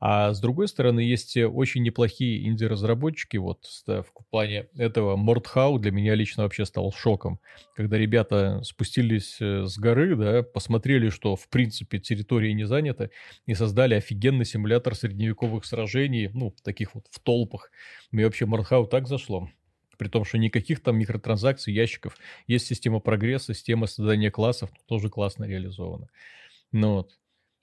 А 0.00 0.32
с 0.32 0.40
другой 0.40 0.68
стороны, 0.68 1.00
есть 1.00 1.36
очень 1.36 1.82
неплохие 1.82 2.46
инди-разработчики, 2.46 3.36
вот 3.36 3.66
в 3.86 4.04
плане 4.30 4.68
этого 4.76 5.16
Мортхау 5.16 5.78
для 5.78 5.90
меня 5.90 6.14
лично 6.14 6.42
вообще 6.44 6.66
стал 6.66 6.92
шоком, 6.92 7.40
когда 7.74 7.98
ребята 7.98 8.60
спустились 8.62 9.36
э, 9.40 9.64
с 9.66 9.78
горы, 9.78 10.16
да, 10.16 10.42
посмотрели, 10.42 11.08
что 11.08 11.36
в 11.36 11.48
принципе 11.48 11.98
территория 11.98 12.52
не 12.52 12.64
занята, 12.64 13.08
и 13.46 13.54
создали 13.54 13.94
офигенный 13.94 14.44
симулятор 14.44 14.94
средневековых 14.94 15.64
сражений, 15.64 16.30
ну, 16.32 16.54
таких 16.62 16.94
вот 16.94 17.06
в 17.10 17.20
толпах. 17.20 17.70
Мне 18.10 18.24
вообще 18.24 18.46
Мортхау 18.46 18.86
так 18.86 19.08
зашло 19.08 19.48
при 20.02 20.08
том, 20.08 20.24
что 20.24 20.36
никаких 20.36 20.80
там 20.80 20.98
микротранзакций, 20.98 21.72
ящиков. 21.72 22.16
Есть 22.48 22.66
система 22.66 22.98
прогресса, 22.98 23.54
система 23.54 23.86
создания 23.86 24.32
классов, 24.32 24.70
тоже 24.88 25.08
классно 25.08 25.44
реализована. 25.44 26.08
Ну 26.72 26.94
вот. 26.94 27.12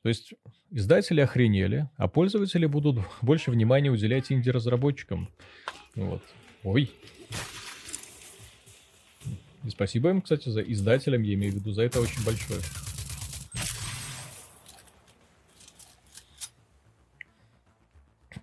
То 0.03 0.07
есть 0.07 0.33
издатели 0.71 1.19
охренели, 1.19 1.89
а 1.97 2.07
пользователи 2.07 2.65
будут 2.65 2.99
больше 3.21 3.51
внимания 3.51 3.89
уделять 3.89 4.31
инди-разработчикам. 4.31 5.29
Вот. 5.95 6.23
Ой. 6.63 6.89
И 9.65 9.69
спасибо 9.69 10.11
им, 10.11 10.21
кстати, 10.21 10.47
за 10.47 10.61
издателям, 10.61 11.23
я 11.23 11.33
имею 11.33 11.51
в 11.51 11.55
виду, 11.57 11.71
за 11.71 11.81
это 11.81 11.99
очень 11.99 12.23
большое. 12.23 12.61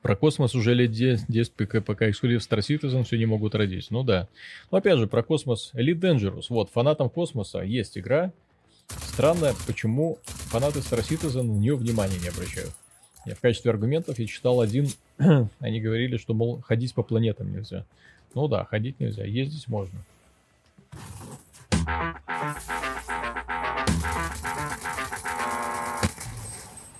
Про 0.06 0.14
космос 0.14 0.54
уже 0.54 0.72
лет 0.72 0.92
10, 0.92 1.52
пока, 1.54 1.80
пока 1.80 2.08
Exclusive 2.08 2.38
Star 2.38 2.60
Citizen 2.60 3.02
все 3.02 3.18
не 3.18 3.26
могут 3.26 3.56
родить. 3.56 3.88
Ну 3.90 4.04
да. 4.04 4.28
Но 4.70 4.78
опять 4.78 5.00
же, 5.00 5.08
про 5.08 5.24
космос 5.24 5.72
Elite 5.74 5.98
Dangerous. 5.98 6.44
Вот, 6.48 6.70
фанатам 6.70 7.10
космоса 7.10 7.62
есть 7.62 7.98
игра. 7.98 8.30
Странно, 8.86 9.52
почему 9.66 10.20
фанаты 10.24 10.78
Star 10.78 11.00
Citizen 11.00 11.42
на 11.42 11.58
нее 11.58 11.74
внимания 11.74 12.20
не 12.22 12.28
обращают. 12.28 12.70
Я 13.24 13.34
в 13.34 13.40
качестве 13.40 13.72
аргументов 13.72 14.20
я 14.20 14.26
читал 14.28 14.60
один. 14.60 14.86
Они 15.58 15.80
говорили, 15.80 16.18
что, 16.18 16.34
мол, 16.34 16.60
ходить 16.60 16.94
по 16.94 17.02
планетам 17.02 17.52
нельзя. 17.52 17.84
Ну 18.32 18.46
да, 18.46 18.64
ходить 18.64 19.00
нельзя, 19.00 19.24
ездить 19.24 19.66
можно. 19.66 19.98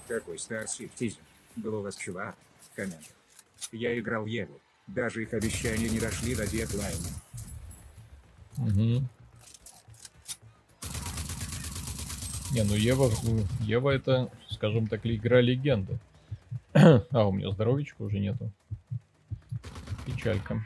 Какой 0.09 0.39
Star 0.39 0.65
Citizen? 0.67 1.19
Был 1.55 1.77
у 1.77 1.83
вас 1.83 1.95
чувак? 1.95 2.35
Коммент. 2.77 3.15
Я 3.73 3.99
играл 3.99 4.27
Еву. 4.27 4.61
Даже 4.87 5.23
их 5.23 5.33
обещания 5.33 5.89
не 5.89 5.99
дошли 5.99 6.37
до 6.37 6.47
дедлайна. 6.47 7.09
Угу. 8.59 9.03
Не, 12.53 12.63
ну 12.63 12.75
Ева, 12.75 13.11
Ева 13.61 13.91
это, 13.91 14.31
скажем 14.49 14.87
так, 14.87 15.05
игра 15.05 15.41
легенды. 15.41 15.99
а, 16.73 17.27
у 17.27 17.33
меня 17.33 17.51
здоровичка 17.51 18.03
уже 18.03 18.19
нету. 18.21 18.53
Печалька. 20.07 20.65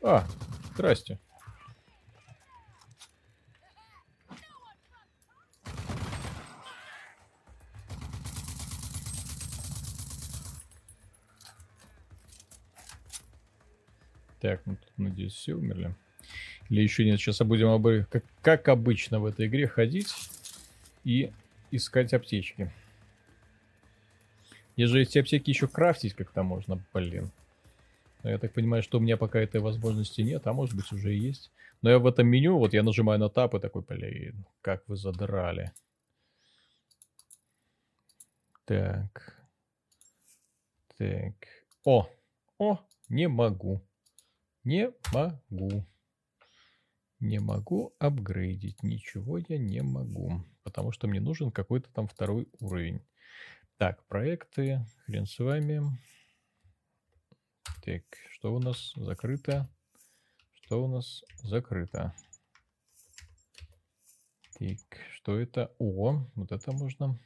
А, 0.00 0.26
здрасте. 0.74 1.18
Так, 14.42 14.60
ну 14.66 14.74
тут, 14.74 14.98
надеюсь, 14.98 15.34
все 15.34 15.54
умерли. 15.54 15.94
Или 16.68 16.82
еще 16.82 17.04
нет, 17.04 17.20
сейчас 17.20 17.38
будем 17.42 17.68
обы... 17.68 18.08
как, 18.10 18.24
как 18.40 18.68
обычно 18.68 19.20
в 19.20 19.26
этой 19.26 19.46
игре 19.46 19.68
ходить 19.68 20.12
и 21.04 21.32
искать 21.70 22.12
аптечки. 22.12 22.72
Если 24.74 25.02
эти 25.02 25.20
аптеки 25.20 25.50
еще 25.50 25.68
крафтить 25.68 26.14
как-то 26.14 26.42
можно, 26.42 26.84
блин. 26.92 27.30
Но 28.24 28.30
я 28.30 28.38
так 28.38 28.52
понимаю, 28.52 28.82
что 28.82 28.98
у 28.98 29.00
меня 29.00 29.16
пока 29.16 29.38
этой 29.38 29.60
возможности 29.60 30.22
нет, 30.22 30.44
а 30.48 30.52
может 30.52 30.74
быть 30.74 30.90
уже 30.90 31.14
и 31.14 31.18
есть. 31.18 31.52
Но 31.80 31.90
я 31.90 32.00
в 32.00 32.06
этом 32.08 32.26
меню, 32.26 32.58
вот 32.58 32.72
я 32.72 32.82
нажимаю 32.82 33.20
на 33.20 33.28
тап 33.28 33.54
и 33.54 33.60
такой, 33.60 33.82
блин, 33.82 34.44
как 34.60 34.82
вы 34.88 34.96
задрали. 34.96 35.70
Так. 38.64 39.40
Так. 40.98 41.34
О! 41.84 42.10
О! 42.58 42.80
Не 43.08 43.28
могу. 43.28 43.80
Не 44.64 44.92
могу. 45.12 45.84
Не 47.18 47.40
могу 47.40 47.94
апгрейдить. 47.98 48.82
Ничего 48.82 49.38
я 49.38 49.58
не 49.58 49.82
могу. 49.82 50.44
Потому 50.62 50.92
что 50.92 51.08
мне 51.08 51.20
нужен 51.20 51.50
какой-то 51.50 51.90
там 51.92 52.06
второй 52.06 52.48
уровень. 52.60 53.02
Так, 53.76 54.06
проекты. 54.06 54.86
Хрен 55.04 55.26
с 55.26 55.38
вами. 55.38 55.82
Так, 57.84 58.04
что 58.30 58.54
у 58.54 58.60
нас 58.60 58.92
закрыто? 58.94 59.68
Что 60.52 60.84
у 60.84 60.88
нас 60.88 61.24
закрыто? 61.42 62.14
Так, 64.58 64.78
что 65.14 65.40
это? 65.40 65.74
О, 65.80 66.24
вот 66.36 66.52
это 66.52 66.70
можно. 66.70 67.18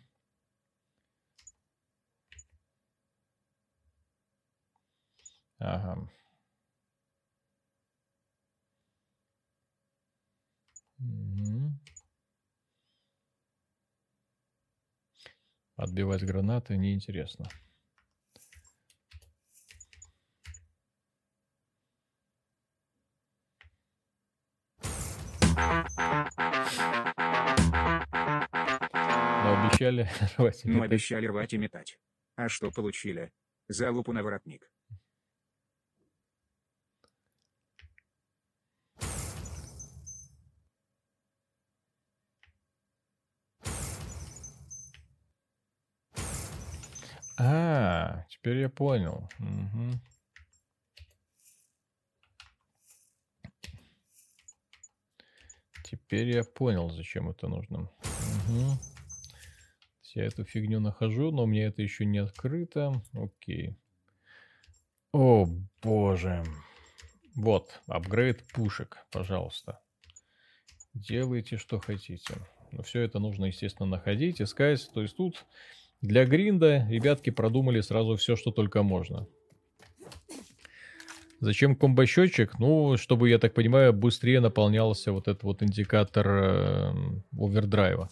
Ага. 5.59 6.09
Угу. 10.99 11.73
Отбивать 15.77 16.25
гранаты 16.25 16.77
неинтересно. 16.77 17.49
Но 29.47 29.67
обещали 29.67 30.09
рвать 30.39 30.65
и 30.65 30.69
метать. 30.69 30.79
Ну, 30.79 30.83
обещали 30.83 31.27
рвать 31.27 31.53
и 31.53 31.59
метать. 31.59 31.99
А 32.37 32.49
что 32.49 32.71
получили? 32.71 33.33
Залупу 33.69 34.13
на 34.13 34.23
воротник. 34.23 34.71
А, 47.39 48.25
теперь 48.31 48.59
я 48.59 48.69
понял. 48.69 49.29
Угу. 49.39 50.01
Теперь 55.85 56.31
я 56.31 56.45
понял, 56.45 56.91
зачем 56.91 57.29
это 57.29 57.47
нужно. 57.47 57.81
Угу. 57.81 58.79
Я 60.15 60.25
эту 60.25 60.45
фигню 60.45 60.81
нахожу, 60.81 61.31
но 61.31 61.45
мне 61.47 61.65
это 61.65 61.83
еще 61.83 62.07
не 62.07 62.19
открыто. 62.19 63.03
Окей. 63.13 63.77
О, 65.13 65.47
боже. 65.83 66.43
Вот, 67.35 67.83
апгрейд 67.87 68.43
пушек, 68.53 69.07
пожалуйста. 69.11 69.79
Делайте, 70.95 71.59
что 71.59 71.79
хотите. 71.79 72.35
Но 72.73 72.83
все 72.83 73.03
это 73.03 73.19
нужно, 73.19 73.45
естественно, 73.45 73.87
находить, 73.87 74.41
искать. 74.41 74.91
То 74.95 75.03
есть 75.03 75.17
тут 75.17 75.45
для 76.03 76.25
гринда 76.25 76.87
ребятки 76.89 77.31
продумали 77.31 77.81
сразу 77.81 78.17
все, 78.17 78.37
что 78.37 78.51
только 78.51 78.83
можно. 78.83 79.27
Зачем 81.41 81.77
комбо-счетчик? 81.77 82.59
Ну, 82.59 82.97
чтобы, 82.97 83.29
я 83.29 83.39
так 83.39 83.53
понимаю, 83.53 83.93
быстрее 83.93 84.41
наполнялся 84.41 85.13
вот 85.13 85.29
этот 85.29 85.43
вот 85.43 85.63
индикатор 85.63 86.27
э, 86.29 86.93
овердрайва, 87.39 88.09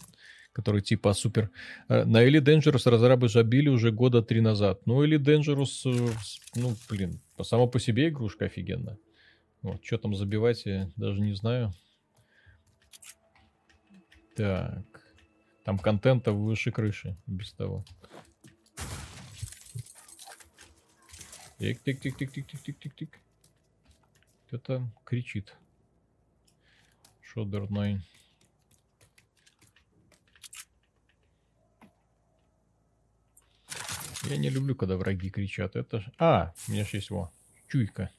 который 0.53 0.81
типа 0.81 1.13
супер... 1.13 1.49
Э, 1.89 2.03
на 2.05 2.23
Elite 2.27 2.43
Dangerous 2.43 2.87
разрабы 2.89 3.27
забили 3.27 3.67
уже 3.67 3.91
года 3.91 4.21
три 4.21 4.41
назад. 4.41 4.85
Ну, 4.85 5.03
Elite 5.03 5.23
Dangerous, 5.23 5.81
э, 5.85 6.13
ну, 6.55 6.75
блин, 6.87 7.19
само 7.41 7.67
по 7.67 7.79
себе 7.79 8.09
игрушка 8.09 8.45
офигенная. 8.45 8.99
Вот, 9.63 9.83
что 9.83 9.97
там 9.97 10.13
забивать, 10.15 10.63
я 10.65 10.91
даже 10.95 11.19
не 11.21 11.33
знаю. 11.33 11.73
Так. 14.35 14.94
Там 15.65 15.79
контента 15.79 16.31
выше 16.31 16.71
крыши, 16.71 17.17
без 17.25 17.51
того. 17.53 17.83
Тик-тик-тик-тик-тик-тик-тик-тик. 21.57 23.19
Кто-то 24.45 24.87
кричит. 25.03 25.55
Шодерной. 27.21 27.99
Я 34.25 34.37
не 34.37 34.51
люблю, 34.51 34.75
когда 34.75 34.97
враги 34.97 35.31
кричат. 35.31 35.75
Это 35.75 35.99
ж... 35.99 36.11
А, 36.19 36.53
у 36.67 36.73
меня 36.73 36.85
же 36.85 36.97
есть 36.97 37.09
его. 37.09 37.31
Чуйка. 37.67 38.11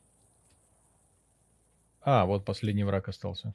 А, 2.01 2.27
вот 2.27 2.45
последний 2.45 2.83
враг 2.83 3.09
остался. 3.09 3.55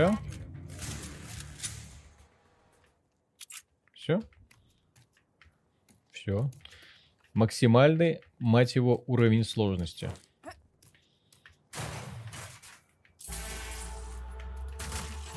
Все? 0.00 0.18
Все? 3.92 4.22
Все. 6.10 6.50
Максимальный, 7.34 8.20
мать 8.38 8.76
его, 8.76 9.04
уровень 9.06 9.44
сложности. 9.44 10.10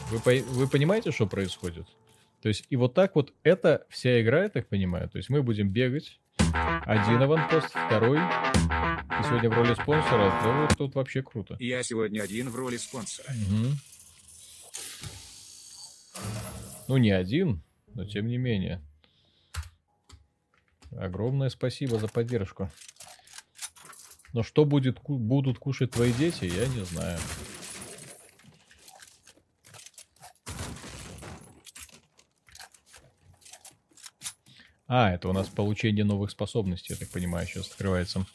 Вы, 0.09 0.43
вы 0.43 0.67
понимаете, 0.69 1.11
что 1.11 1.27
происходит? 1.27 1.87
То 2.41 2.47
есть, 2.47 2.65
и 2.69 2.77
вот 2.77 2.93
так 2.93 3.15
вот 3.15 3.33
это 3.43 3.85
вся 3.89 4.21
игра, 4.21 4.43
я 4.43 4.49
так 4.49 4.69
понимаю. 4.69 5.09
То 5.09 5.17
есть, 5.17 5.29
мы 5.29 5.43
будем 5.43 5.69
бегать. 5.69 6.21
Один 6.85 7.21
аванпост, 7.21 7.67
второй. 7.67 8.17
И 8.19 9.23
сегодня 9.23 9.49
в 9.49 9.53
роли 9.53 9.73
спонсора. 9.73 10.39
Да 10.41 10.61
вот 10.61 10.77
тут 10.77 10.95
вообще 10.95 11.21
круто. 11.21 11.57
Я 11.59 11.83
сегодня 11.83 12.21
один 12.21 12.49
в 12.49 12.55
роли 12.55 12.77
спонсора. 12.77 13.27
Угу. 13.29 13.73
Ну, 16.87 16.97
не 16.97 17.11
один, 17.11 17.63
но 17.93 18.05
тем 18.05 18.27
не 18.27 18.37
менее. 18.37 18.81
Огромное 20.91 21.49
спасибо 21.49 21.97
за 21.97 22.07
поддержку. 22.07 22.69
Но 24.33 24.43
что 24.43 24.65
будет, 24.65 24.99
будут 25.01 25.59
кушать 25.59 25.91
твои 25.91 26.11
дети, 26.13 26.45
я 26.45 26.67
не 26.67 26.83
знаю. 26.85 27.19
А, 34.87 35.11
это 35.11 35.29
у 35.29 35.33
нас 35.33 35.47
получение 35.47 36.03
новых 36.03 36.29
способностей, 36.29 36.93
я 36.93 36.99
так 36.99 37.09
понимаю, 37.09 37.47
сейчас 37.47 37.71
открывается. 37.71 38.25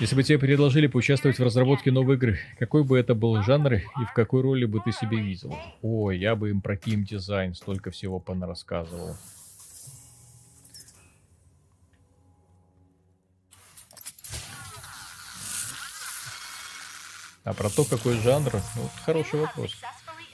Если 0.00 0.16
бы 0.16 0.24
тебе 0.24 0.38
предложили 0.40 0.88
поучаствовать 0.88 1.38
в 1.38 1.42
разработке 1.42 1.92
новой 1.92 2.16
игры, 2.16 2.40
какой 2.58 2.82
бы 2.82 2.98
это 2.98 3.14
был 3.14 3.40
жанр 3.42 3.74
и 3.74 4.04
в 4.10 4.12
какой 4.12 4.42
роли 4.42 4.64
бы 4.64 4.80
ты 4.84 4.90
себе 4.90 5.18
видел? 5.18 5.56
Ой, 5.82 6.18
я 6.18 6.34
бы 6.34 6.50
им 6.50 6.60
про 6.60 6.76
дизайн 6.76 7.54
столько 7.54 7.92
всего 7.92 8.18
понарассказывал. 8.18 9.16
А 17.44 17.52
про 17.52 17.68
то, 17.68 17.84
какой 17.84 18.18
жанр, 18.18 18.52
ну, 18.74 18.90
хороший 19.04 19.40
вопрос. 19.40 19.76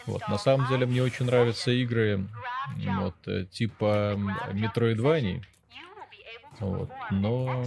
Вот, 0.07 0.27
на 0.29 0.39
самом 0.39 0.69
деле 0.69 0.87
мне 0.87 1.03
очень 1.03 1.27
нравятся 1.27 1.71
игры 1.71 2.27
вот, 2.99 3.17
э, 3.27 3.45
типа 3.51 4.17
Metroidvania. 4.53 5.43
Вот, 6.61 6.91
но 7.11 7.65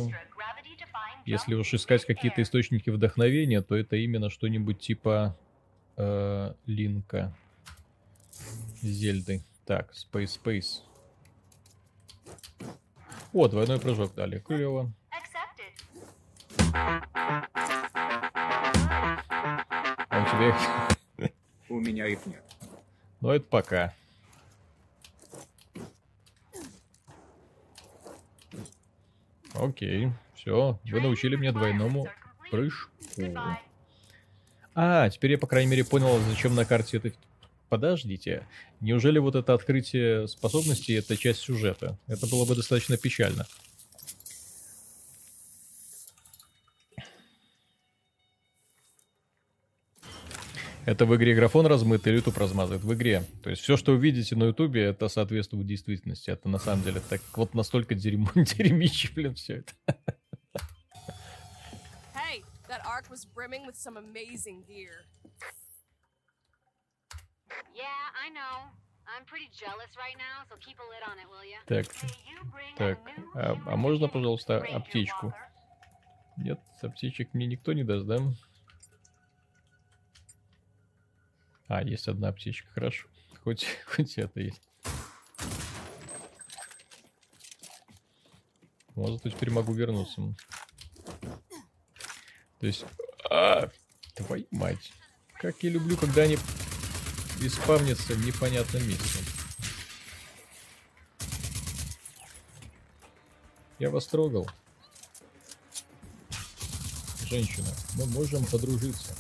если 1.26 1.56
уж 1.56 1.74
искать 1.74 2.06
какие-то 2.06 2.42
источники 2.42 2.90
вдохновения, 2.90 3.62
то 3.62 3.76
это 3.76 3.96
именно 3.96 4.30
что-нибудь 4.30 4.80
типа 4.80 5.38
э, 5.98 6.54
Линка. 6.66 7.36
Зельды. 8.82 9.42
Так, 9.66 9.92
Space 9.92 10.40
Space. 10.44 10.82
О, 13.32 13.48
двойной 13.48 13.80
прыжок 13.80 14.14
дали. 14.14 14.40
Клево. 14.40 14.92
А 20.10 20.22
у 20.22 20.26
тебя 20.26 20.50
их... 20.50 21.32
У 21.70 21.80
меня 21.80 22.08
их 22.08 22.26
нет. 22.26 22.44
Ну, 23.22 23.30
это 23.30 23.46
пока. 23.46 23.94
Окей. 29.54 30.12
Все, 30.44 30.78
вы 30.84 31.00
научили 31.00 31.38
меня 31.38 31.54
двойному 31.54 32.06
прыжку. 32.52 32.92
А, 34.76 35.10
теперь 35.10 35.32
я, 35.32 35.38
по 35.38 35.48
крайней 35.48 35.72
мере, 35.72 35.86
понял, 35.86 36.20
зачем 36.30 36.54
на 36.54 36.66
карте 36.66 36.98
это... 36.98 37.14
Подождите, 37.70 38.46
неужели 38.82 39.20
вот 39.20 39.36
это 39.36 39.54
открытие 39.54 40.28
способностей 40.28 40.96
это 40.96 41.16
часть 41.16 41.40
сюжета? 41.40 41.98
Это 42.08 42.28
было 42.28 42.44
бы 42.44 42.56
достаточно 42.56 42.98
печально. 42.98 43.48
Это 50.86 51.06
в 51.06 51.16
игре 51.16 51.36
графон 51.36 51.68
размыт 51.68 52.06
или 52.06 52.16
YouTube 52.16 52.38
размазывает? 52.38 52.84
В 52.84 52.94
игре. 52.94 53.24
То 53.42 53.50
есть 53.50 53.62
все, 53.62 53.78
что 53.78 53.94
вы 53.94 54.00
видите 54.00 54.36
на 54.36 54.44
YouTube, 54.44 54.76
это 54.76 55.08
соответствует 55.08 55.66
действительности. 55.66 56.32
Это 56.32 56.50
на 56.50 56.60
самом 56.60 56.84
деле 56.84 57.02
так 57.10 57.22
вот 57.36 57.54
настолько 57.54 57.96
дерьмо, 57.96 58.30
дерьмище, 58.36 59.10
блин, 59.16 59.36
все 59.36 59.64
это. 59.88 59.96
That 62.84 62.90
arc 62.90 63.10
was 63.10 63.26
brimming 63.26 63.66
with 63.66 63.76
some 63.76 63.98
amazing 63.98 64.64
gear. 64.68 65.06
Yeah, 67.74 67.84
I 68.24 68.30
know. 68.30 68.56
I'm 69.08 69.26
pretty 69.26 69.50
jealous 69.58 69.92
right 69.98 70.18
now, 70.18 70.44
so 70.50 70.56
keep 70.60 70.78
a 70.80 70.88
lid 70.92 71.04
on 71.10 71.18
it, 71.20 71.28
will 71.30 71.46
you? 71.46 71.60
Так, 71.66 71.86
так, 72.78 73.00
а, 73.36 73.74
а 73.74 73.76
можно, 73.76 74.08
пожалуйста, 74.08 74.58
аптечку? 74.58 75.34
Нет, 76.38 76.60
аптечек 76.82 77.34
мне 77.34 77.46
никто 77.48 77.74
не 77.74 77.84
даст, 77.84 78.06
да? 78.06 78.18
А, 81.68 81.84
есть 81.84 82.08
одна 82.08 82.30
аптечка, 82.30 82.70
хорошо. 82.72 83.08
Хоть, 83.44 83.66
хоть 83.86 84.18
это 84.18 84.40
есть. 84.40 84.62
Вот 88.96 89.14
зато 89.14 89.30
теперь 89.30 89.52
могу 89.52 89.74
вернуться. 89.74 90.22
То 92.64 92.68
есть... 92.68 92.86
А, 93.30 93.70
твою 94.16 94.46
мать. 94.52 94.94
Как 95.34 95.62
я 95.64 95.70
люблю, 95.70 95.98
когда 95.98 96.22
они 96.22 96.38
испавнятся 97.42 98.14
в 98.14 98.26
непонятном 98.26 98.88
месте. 98.88 99.20
Я 103.80 103.90
вас 103.90 104.08
трогал. 104.08 104.50
Женщина, 107.26 107.68
мы 107.96 108.06
можем 108.06 108.46
подружиться. 108.46 109.14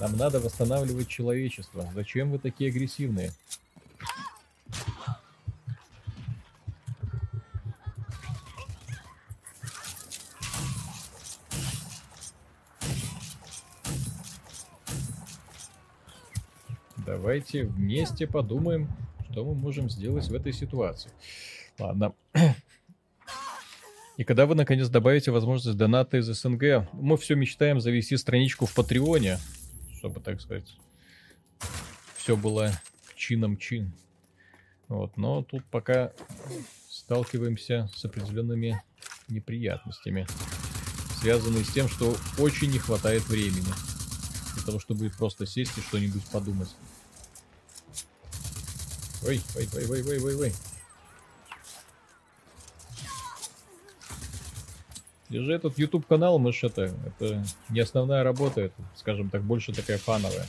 Нам 0.00 0.16
надо 0.16 0.40
восстанавливать 0.40 1.08
человечество. 1.08 1.92
Зачем 1.94 2.30
вы 2.30 2.38
такие 2.38 2.70
агрессивные? 2.70 3.34
Давайте 17.32 17.64
вместе 17.64 18.26
подумаем, 18.26 18.90
что 19.30 19.42
мы 19.42 19.54
можем 19.54 19.88
сделать 19.88 20.28
в 20.28 20.34
этой 20.34 20.52
ситуации. 20.52 21.10
Ладно. 21.78 22.12
И 24.18 24.24
когда 24.24 24.44
вы 24.44 24.54
наконец 24.54 24.90
добавите 24.90 25.30
возможность 25.30 25.78
доната 25.78 26.18
из 26.18 26.26
СНГ, 26.26 26.90
мы 26.92 27.16
все 27.16 27.34
мечтаем 27.34 27.80
завести 27.80 28.18
страничку 28.18 28.66
в 28.66 28.74
Патреоне, 28.74 29.38
чтобы, 29.96 30.20
так 30.20 30.42
сказать, 30.42 30.76
все 32.18 32.36
было 32.36 32.70
чином 33.16 33.56
чин. 33.56 33.94
Вот, 34.88 35.16
но 35.16 35.42
тут 35.42 35.64
пока 35.70 36.12
сталкиваемся 36.90 37.88
с 37.96 38.04
определенными 38.04 38.82
неприятностями, 39.28 40.26
связанные 41.18 41.64
с 41.64 41.72
тем, 41.72 41.88
что 41.88 42.14
очень 42.36 42.70
не 42.70 42.78
хватает 42.78 43.26
времени 43.26 43.72
для 44.54 44.64
того, 44.66 44.78
чтобы 44.78 45.08
просто 45.08 45.46
сесть 45.46 45.78
и 45.78 45.80
что-нибудь 45.80 46.26
подумать. 46.26 46.68
Ой, 49.24 49.40
ой, 49.56 49.68
ой, 49.74 49.86
ой, 49.88 50.02
ой, 50.02 50.18
ой, 50.18 50.34
ой. 50.36 50.52
И 55.30 55.38
же 55.38 55.52
этот 55.52 55.78
YouTube 55.78 56.06
канал, 56.06 56.38
мы 56.38 56.52
ж 56.52 56.64
это, 56.64 56.94
это 57.06 57.44
не 57.70 57.80
основная 57.80 58.22
работа, 58.22 58.60
это, 58.60 58.74
скажем 58.94 59.30
так, 59.30 59.42
больше 59.42 59.72
такая 59.72 59.96
фановая. 59.96 60.46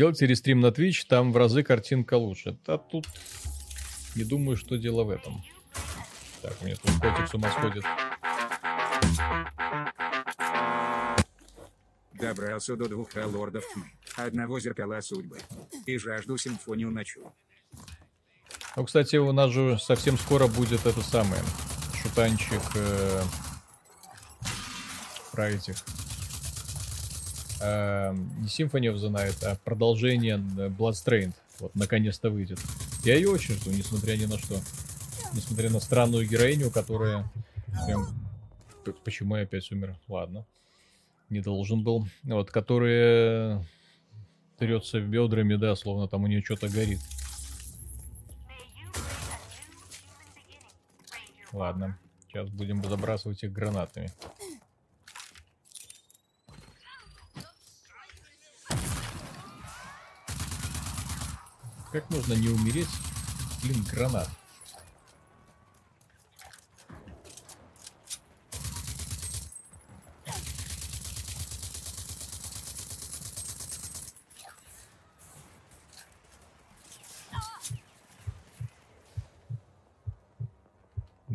Сделайте 0.00 0.26
рестрим 0.26 0.60
на 0.60 0.68
Twitch, 0.68 1.04
там 1.06 1.30
в 1.30 1.36
разы 1.36 1.62
картинка 1.62 2.14
лучше. 2.14 2.58
А 2.66 2.78
тут 2.78 3.06
не 4.16 4.24
думаю, 4.24 4.56
что 4.56 4.78
дело 4.78 5.04
в 5.04 5.10
этом. 5.10 5.44
Так, 6.40 6.56
у 6.62 6.64
меня 6.64 6.76
тут 6.76 6.92
котик 6.92 7.28
с 7.28 7.34
ума 7.34 7.50
сходит. 7.50 7.84
Добрался 12.14 12.76
до 12.76 12.88
двух 12.88 13.10
лордов 13.14 13.62
тьмы, 13.74 13.92
одного 14.16 14.58
зеркала 14.58 15.02
судьбы, 15.02 15.38
и 15.84 15.98
жажду 15.98 16.38
симфонию 16.38 16.90
ночу. 16.90 17.30
Ну, 18.76 18.86
кстати, 18.86 19.16
у 19.16 19.32
нас 19.32 19.50
же 19.50 19.78
совсем 19.78 20.16
скоро 20.16 20.46
будет 20.46 20.86
это 20.86 21.02
самое, 21.02 21.42
шутанчик 22.02 22.62
э, 22.74 23.22
про 25.32 25.50
этих 25.50 25.76
э, 27.60 28.12
не 28.12 28.46
Symphony 28.46 28.92
of 28.92 28.96
the 28.96 29.10
Night, 29.10 29.44
а 29.44 29.56
продолжение 29.64 30.36
Bloodstrained. 30.36 31.34
Вот, 31.60 31.74
наконец-то 31.74 32.30
выйдет. 32.30 32.58
Я 33.04 33.16
ее 33.16 33.28
очень 33.28 33.54
жду, 33.54 33.70
несмотря 33.70 34.16
ни 34.16 34.24
на 34.24 34.38
что. 34.38 34.60
Несмотря 35.32 35.70
на 35.70 35.80
странную 35.80 36.26
героиню, 36.26 36.70
которая... 36.70 37.30
Прям... 37.86 38.08
Почему 39.04 39.36
я 39.36 39.42
опять 39.42 39.70
умер? 39.70 39.96
Ладно. 40.08 40.46
Не 41.28 41.40
должен 41.40 41.82
был. 41.82 42.08
Вот, 42.24 42.50
которая 42.50 43.64
трется 44.58 45.00
бедрами, 45.00 45.54
да, 45.54 45.76
словно 45.76 46.08
там 46.08 46.24
у 46.24 46.26
нее 46.26 46.42
что-то 46.42 46.68
горит. 46.68 47.00
Ладно. 51.52 51.98
Сейчас 52.26 52.48
будем 52.48 52.82
забрасывать 52.84 53.42
их 53.42 53.52
гранатами. 53.52 54.10
Как 61.92 62.08
можно 62.10 62.34
не 62.34 62.48
умереть? 62.48 62.86
Блин, 63.64 63.84
гранат. 63.90 64.28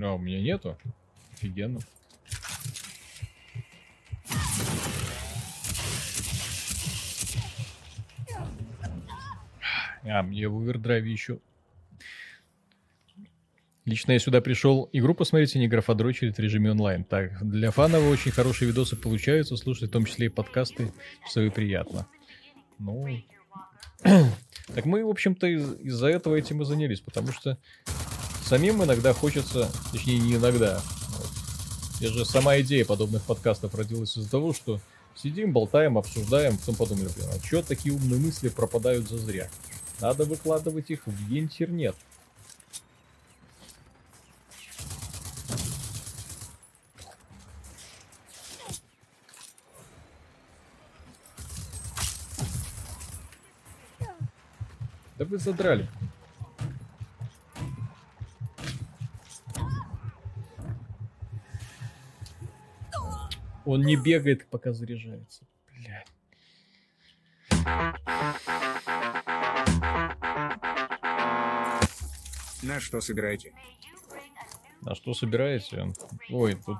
А, 0.02 0.14
у 0.14 0.18
меня 0.18 0.42
нету? 0.42 0.78
Офигенно. 1.34 1.82
А, 10.06 10.22
мне 10.24 10.48
в 10.48 10.58
овердрайве 10.60 11.12
еще. 11.12 11.40
Лично 13.86 14.14
я 14.14 14.20
сюда 14.20 14.42
пришел 14.42 14.90
игру 14.94 15.14
посмотреть, 15.14 15.56
а 15.56 15.60
не 15.60 15.68
графодрочить 15.68 16.36
в 16.36 16.40
режиме 16.40 16.72
онлайн. 16.72 17.04
Так, 17.04 17.48
для 17.48 17.70
фанов 17.70 18.04
очень 18.04 18.32
хорошие 18.32 18.68
видосы 18.70 18.96
получаются, 18.96 19.58
слушать 19.58 19.90
в 19.90 19.94
том 19.94 20.06
числе 20.06 20.26
и 20.26 20.30
подкасты, 20.30 20.92
все 21.28 21.42
и 21.42 21.50
приятно. 21.52 22.08
Ну, 22.80 23.08
так 24.04 24.86
мы, 24.86 25.06
в 25.06 25.10
общем-то, 25.10 25.46
из- 25.46 25.80
из-за 25.82 26.08
этого 26.08 26.36
этим 26.36 26.64
и 26.64 26.66
занялись, 26.66 27.00
потому 27.00 27.32
что 27.32 27.60
самим 28.44 28.84
иногда 28.84 29.14
хочется, 29.14 29.70
точнее, 29.92 30.18
не 30.18 30.36
иногда. 30.36 30.82
Вот. 31.10 31.30
Я 32.00 32.10
же 32.10 32.26
сама 32.26 32.60
идея 32.62 32.86
подобных 32.86 33.22
подкастов 33.22 33.76
родилась 33.76 34.18
из-за 34.18 34.32
того, 34.32 34.54
что 34.54 34.82
сидим, 35.14 35.54
болтаем, 35.54 36.00
обсуждаем, 36.00 36.58
потом 36.58 36.76
подумали, 36.76 37.10
блин, 37.16 37.30
а 37.32 37.46
что 37.46 37.62
такие 37.62 37.94
умные 37.94 38.20
мысли 38.20 38.50
пропадают 38.50 39.08
за 39.08 39.20
зря? 39.20 39.48
Надо 40.02 40.26
выкладывать 40.26 40.92
их 40.92 41.08
в 41.08 41.32
интернет. 41.32 41.96
Да 55.18 55.24
вы 55.24 55.38
задрали. 55.38 55.88
Он 63.64 63.82
не 63.82 63.96
бегает, 63.96 64.46
пока 64.50 64.74
заряжается. 64.74 65.46
Блядь. 65.72 66.12
На 72.66 72.80
что 72.80 73.00
собираете? 73.00 73.54
На 74.82 74.96
что 74.96 75.14
собираете? 75.14 75.94
Ой, 76.32 76.58
тут, 76.66 76.78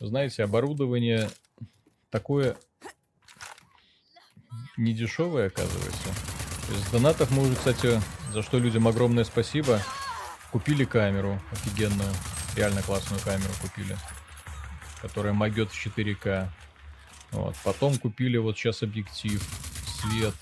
знаете, 0.00 0.42
оборудование 0.42 1.28
такое 2.08 2.56
недешевое, 4.78 5.48
оказывается. 5.48 6.08
Из 6.70 6.90
донатов 6.90 7.30
мы 7.30 7.42
уже, 7.42 7.56
кстати, 7.56 8.00
за 8.32 8.42
что 8.42 8.58
людям 8.58 8.88
огромное 8.88 9.24
спасибо, 9.24 9.82
купили 10.50 10.86
камеру 10.86 11.38
офигенную. 11.52 12.12
Реально 12.56 12.82
классную 12.82 13.20
камеру 13.22 13.52
купили. 13.60 13.98
Которая 15.02 15.34
могет 15.34 15.70
в 15.70 15.86
4К. 15.86 16.48
Вот. 17.32 17.54
Потом 17.64 17.98
купили 17.98 18.38
вот 18.38 18.56
сейчас 18.56 18.82
объектив, 18.82 19.42
свет. 20.00 20.34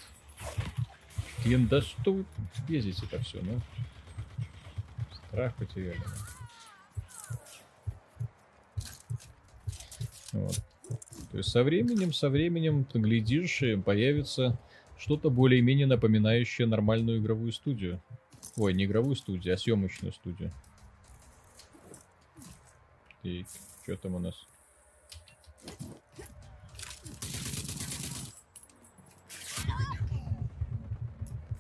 Блин, 1.44 1.66
да 1.66 1.82
что 1.82 2.12
вы 2.12 2.24
ездите-то 2.68 3.20
все, 3.24 3.40
ну? 3.42 3.60
Страх 5.36 5.54
потеряли. 5.56 6.00
Вот. 10.32 10.56
То 11.30 11.36
есть 11.36 11.50
со 11.50 11.62
временем, 11.62 12.14
со 12.14 12.30
временем, 12.30 12.86
ты 12.86 12.98
глядишь, 12.98 13.60
и 13.60 13.76
появится 13.76 14.58
что-то 14.96 15.28
более-менее 15.28 15.86
напоминающее 15.86 16.66
нормальную 16.66 17.18
игровую 17.18 17.52
студию. 17.52 18.00
Ой, 18.56 18.72
не 18.72 18.86
игровую 18.86 19.14
студию, 19.14 19.52
а 19.52 19.58
съемочную 19.58 20.14
студию. 20.14 20.50
И 23.22 23.44
что 23.82 23.98
там 23.98 24.14
у 24.14 24.18
нас? 24.20 24.46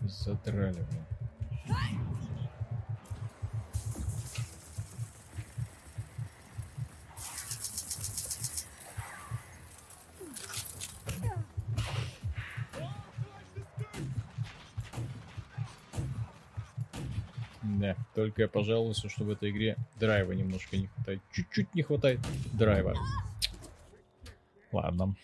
Задрали, 0.00 0.82
блин. 1.68 2.05
Да, 17.86 17.96
только 18.14 18.42
я 18.42 18.48
пожаловался, 18.48 19.08
что 19.08 19.24
в 19.24 19.30
этой 19.30 19.50
игре 19.50 19.76
драйва 20.00 20.32
немножко 20.32 20.76
не 20.76 20.88
хватает. 20.88 21.20
Чуть-чуть 21.32 21.72
не 21.74 21.82
хватает 21.82 22.20
драйва. 22.52 22.94
Ладно. 24.72 25.14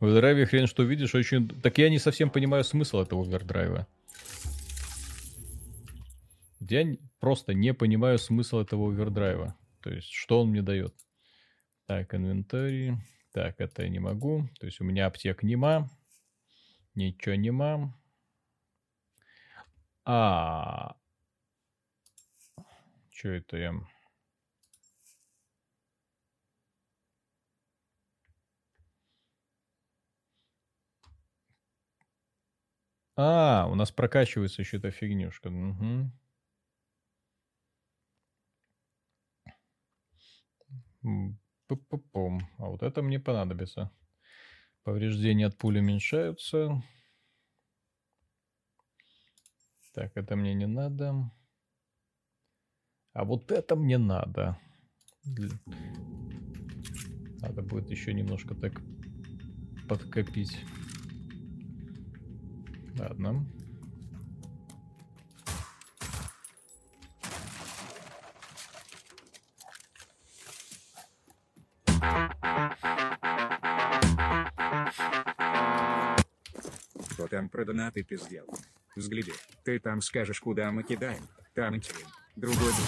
В 0.00 0.04
овердрайве 0.04 0.44
хрен 0.44 0.66
что 0.66 0.82
видишь, 0.82 1.14
очень... 1.14 1.48
Так 1.48 1.78
я 1.78 1.88
не 1.88 1.98
совсем 1.98 2.30
понимаю 2.30 2.64
смысл 2.64 2.98
этого 3.00 3.24
овердрайва. 3.24 3.86
Я 6.60 6.94
просто 7.20 7.54
не 7.54 7.72
понимаю 7.72 8.18
смысл 8.18 8.58
этого 8.58 8.90
овердрайва. 8.90 9.56
То 9.80 9.90
есть, 9.90 10.10
что 10.10 10.42
он 10.42 10.50
мне 10.50 10.60
дает. 10.60 10.94
Так, 11.86 12.14
инвентарь. 12.14 12.96
Так, 13.32 13.60
это 13.60 13.82
я 13.82 13.88
не 13.88 13.98
могу. 13.98 14.46
То 14.58 14.66
есть, 14.66 14.80
у 14.80 14.84
меня 14.84 15.06
аптек 15.06 15.42
нема. 15.42 15.88
Ничего 16.94 17.34
нема. 17.34 17.94
А, 20.12 20.96
что 23.12 23.28
это 23.28 23.56
я? 23.58 23.72
А, 33.16 33.68
у 33.70 33.76
нас 33.76 33.92
прокачивается 33.92 34.62
еще 34.62 34.78
эта 34.78 34.90
фигнюшка. 34.90 35.46
Угу. 35.46 36.10
Пу-пу-пум. 41.68 42.40
А 42.58 42.66
вот 42.66 42.82
это 42.82 43.00
мне 43.02 43.20
понадобится. 43.20 43.92
Повреждения 44.82 45.46
от 45.46 45.56
пули 45.56 45.78
уменьшаются. 45.78 46.82
Так, 50.00 50.12
это 50.14 50.34
мне 50.34 50.54
не 50.54 50.66
надо. 50.66 51.30
А 53.12 53.22
вот 53.26 53.52
это 53.52 53.76
мне 53.76 53.98
надо. 53.98 54.58
Надо 57.42 57.60
будет 57.60 57.90
еще 57.90 58.14
немножко 58.14 58.54
так 58.54 58.80
подкопить. 59.90 60.64
Ладно. 62.98 63.44
Кто 77.10 77.28
там 77.28 77.50
про 77.50 77.66
донаты 77.66 78.02
пиздел? 78.02 78.46
Взгляди, 78.96 79.32
ты 79.64 79.78
там 79.78 80.00
скажешь, 80.00 80.40
куда 80.40 80.70
мы 80.72 80.82
кидаем. 80.82 81.28
Там 81.54 81.74
и. 81.74 82.06
Другой 82.36 82.72
друг. 82.72 82.86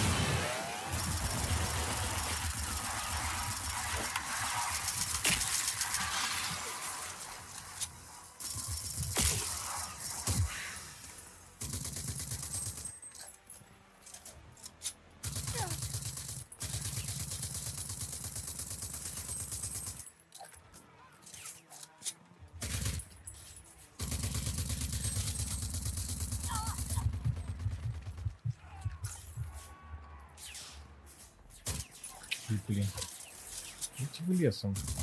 И, 32.53 32.59
блин. 32.67 32.87
Идите 34.43 34.67
в 34.67 35.02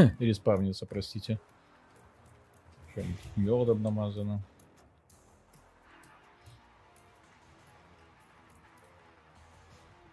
хватит 0.08 0.20
респавниться, 0.20 0.86
простите. 0.86 1.38
Медом 3.36 3.82
намазано. 3.82 4.42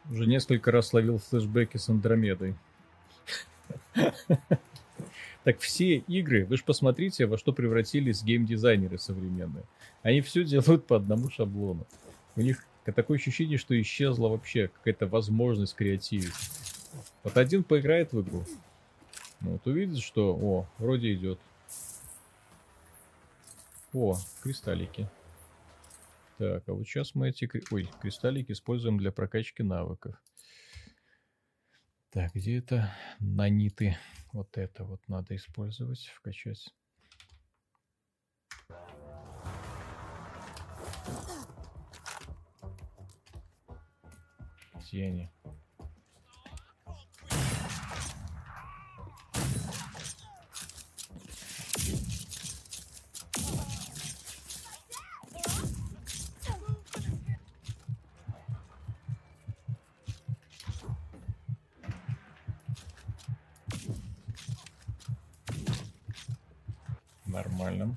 Уже 0.09 0.25
несколько 0.25 0.72
раз 0.72 0.93
ловил 0.93 1.17
флешбеки 1.17 1.77
с 1.77 1.90
Андромедой. 1.90 2.56
Так 5.43 5.59
все 5.59 5.99
игры, 5.99 6.45
вы 6.45 6.57
же 6.57 6.64
посмотрите, 6.66 7.25
во 7.25 7.38
что 7.38 7.53
превратились 7.53 8.22
геймдизайнеры 8.22 8.98
современные. 8.98 9.64
Они 10.03 10.19
все 10.19 10.43
делают 10.43 10.85
по 10.85 10.98
одному 10.98 11.30
шаблону. 11.30 11.88
У 12.35 12.41
них 12.41 12.66
такое 12.83 13.17
ощущение, 13.17 13.57
что 13.57 13.80
исчезла 13.80 14.27
вообще 14.27 14.67
какая-то 14.67 15.07
возможность 15.07 15.74
креативить. 15.74 16.33
Вот 17.24 17.38
один 17.38 17.64
поиграет 17.64 18.11
в 18.11 18.22
игру, 18.22 18.43
вот 19.41 19.66
увидит, 19.67 19.99
что, 19.99 20.35
о, 20.35 20.67
вроде 20.77 21.14
идет. 21.14 21.40
О, 23.93 24.17
кристаллики. 24.41 25.09
Так, 26.38 26.67
а 26.67 26.74
вот 26.74 26.85
сейчас 26.85 27.16
мы 27.16 27.30
эти, 27.30 27.49
ой, 27.72 27.90
кристаллики 27.99 28.51
используем 28.51 28.98
для 28.98 29.11
прокачки 29.11 29.64
навыков. 29.64 30.16
Так, 32.11 32.33
где 32.33 32.57
это 32.57 32.95
наниты? 33.19 33.98
Вот 34.33 34.57
это 34.57 34.83
вот 34.83 35.01
надо 35.07 35.35
использовать, 35.35 36.06
вкачать. 36.16 36.74
Где 44.75 45.06
они? 45.06 45.30
Нормально. 67.25 67.95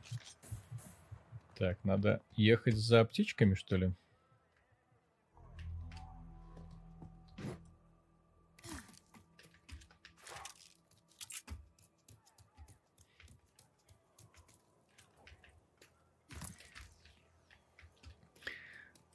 Так, 1.56 1.82
надо 2.00 2.22
ехать 2.34 2.76
за 2.76 3.04
птичками, 3.04 3.54
что 3.54 3.76
ли? 3.76 3.92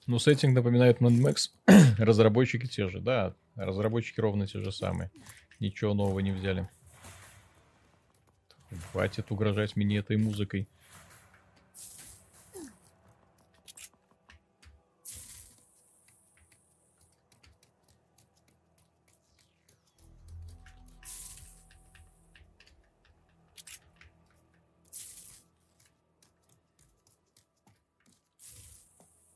Ну, 0.08 0.20
сеттинг 0.20 0.54
напоминает 0.54 1.02
Mad 1.02 1.20
Max. 1.20 1.50
разработчики 1.98 2.68
те 2.68 2.88
же, 2.90 3.00
да. 3.00 3.36
Разработчики 3.56 4.20
ровно 4.20 4.46
те 4.46 4.62
же 4.62 4.72
самые. 4.72 5.10
Ничего 5.60 5.96
нового 5.96 6.20
не 6.20 6.32
взяли. 6.32 6.70
Хватит 8.92 9.32
угрожать 9.32 9.76
мне 9.76 9.98
этой 9.98 10.18
музыкой. 10.18 10.68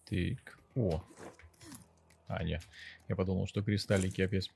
Так. 0.09 0.57
О. 0.75 1.03
А, 2.27 2.43
нет. 2.43 2.61
Я 3.07 3.15
подумал, 3.15 3.47
что 3.47 3.61
кристаллики 3.61 4.21
опять. 4.21 4.51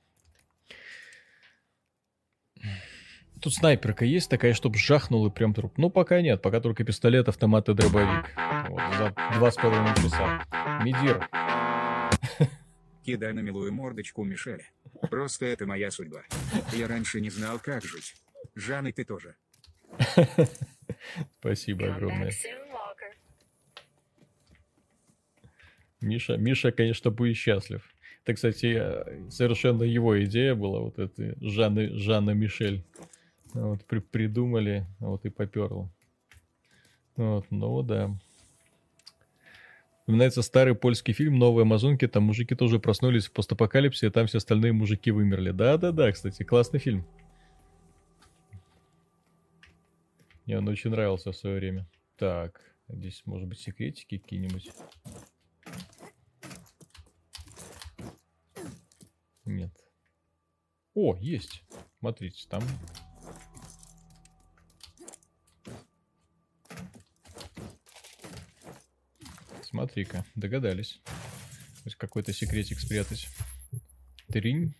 Тут 3.40 3.54
снайперка 3.54 4.04
есть 4.04 4.30
такая, 4.30 4.54
чтобы 4.54 4.78
жахнул 4.78 5.26
и 5.26 5.30
прям 5.30 5.52
труп. 5.54 5.76
Ну, 5.76 5.90
пока 5.90 6.22
нет. 6.22 6.40
Пока 6.40 6.60
только 6.60 6.84
пистолет, 6.84 7.28
автомат 7.28 7.68
и 7.68 7.74
дробовик. 7.74 8.30
Вот, 8.68 8.80
за 8.96 9.14
два 9.36 9.50
с 9.50 9.56
половиной 9.56 9.94
часа. 9.96 10.44
Мидир. 10.82 11.28
Кидай 13.04 13.32
на 13.32 13.40
милую 13.40 13.72
мордочку 13.72 14.24
Мишеля. 14.24 14.64
Просто 15.10 15.46
это 15.46 15.66
моя 15.66 15.90
судьба. 15.90 16.22
Я 16.72 16.88
раньше 16.88 17.20
не 17.20 17.28
знал, 17.28 17.58
как 17.58 17.84
жить. 17.84 18.14
Жан, 18.54 18.86
и 18.86 18.92
ты 18.92 19.04
тоже. 19.04 19.36
Спасибо 21.38 21.94
огромное. 21.94 22.32
Миша, 26.04 26.36
Миша, 26.36 26.70
конечно, 26.72 27.10
будет 27.10 27.36
счастлив. 27.36 27.82
Это, 28.22 28.34
кстати, 28.34 29.30
совершенно 29.30 29.82
его 29.82 30.22
идея 30.24 30.54
была, 30.54 30.80
вот 30.80 30.98
эта 30.98 31.34
Жанна, 31.40 31.88
Жанна 31.96 32.30
Мишель. 32.30 32.84
Вот, 33.52 33.84
при, 33.84 34.00
придумали, 34.00 34.86
вот 34.98 35.24
и 35.24 35.30
поперло. 35.30 35.88
Вот, 37.16 37.46
ну 37.50 37.82
да. 37.82 38.16
Вспоминается 40.00 40.42
старый 40.42 40.74
польский 40.74 41.14
фильм 41.14 41.38
«Новые 41.38 41.62
амазонки». 41.62 42.06
Там 42.08 42.24
мужики 42.24 42.54
тоже 42.54 42.78
проснулись 42.78 43.26
в 43.26 43.32
постапокалипсисе, 43.32 44.10
там 44.10 44.26
все 44.26 44.38
остальные 44.38 44.72
мужики 44.72 45.10
вымерли. 45.10 45.50
Да-да-да, 45.50 46.12
кстати, 46.12 46.42
классный 46.42 46.80
фильм. 46.80 47.06
Мне 50.44 50.58
он 50.58 50.68
очень 50.68 50.90
нравился 50.90 51.32
в 51.32 51.36
свое 51.36 51.56
время. 51.56 51.86
Так, 52.18 52.60
здесь, 52.88 53.22
может 53.24 53.48
быть, 53.48 53.60
секретики 53.60 54.18
какие-нибудь. 54.18 54.70
Нет. 59.44 59.72
О, 60.94 61.16
есть. 61.16 61.62
Смотрите, 61.98 62.46
там... 62.48 62.62
Смотри-ка, 69.62 70.24
догадались. 70.36 71.00
То 71.04 71.86
есть 71.86 71.96
какой-то 71.96 72.32
секретик 72.32 72.78
спрятать. 72.78 73.28
Тринь. 74.28 74.74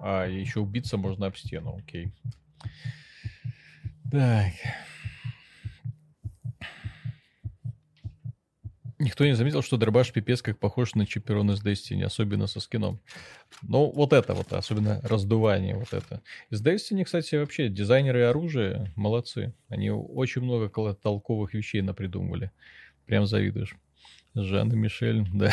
А, 0.00 0.26
еще 0.26 0.60
убиться 0.60 0.96
можно 0.96 1.26
об 1.26 1.36
стену, 1.36 1.76
окей. 1.76 2.12
Так. 4.10 4.52
Никто 9.18 9.26
не 9.26 9.34
заметил, 9.34 9.62
что 9.62 9.76
дробаш 9.76 10.12
пипец 10.12 10.42
как 10.42 10.60
похож 10.60 10.94
на 10.94 11.04
чемпион 11.04 11.50
из 11.50 11.60
Destiny, 11.60 12.04
особенно 12.04 12.46
со 12.46 12.60
скином. 12.60 13.00
Ну, 13.62 13.90
вот 13.90 14.12
это 14.12 14.32
вот, 14.32 14.52
особенно 14.52 15.00
раздувание 15.02 15.74
вот 15.74 15.92
это. 15.92 16.22
Из 16.50 16.64
Destiny, 16.64 17.02
кстати, 17.02 17.34
вообще 17.34 17.68
дизайнеры 17.68 18.22
оружия 18.22 18.92
молодцы. 18.94 19.54
Они 19.68 19.90
очень 19.90 20.42
много 20.42 20.68
толковых 20.68 21.52
вещей 21.52 21.82
напридумывали. 21.82 22.52
Прям 23.06 23.26
завидуешь. 23.26 23.74
Жанна 24.36 24.74
Мишель, 24.74 25.26
да. 25.34 25.52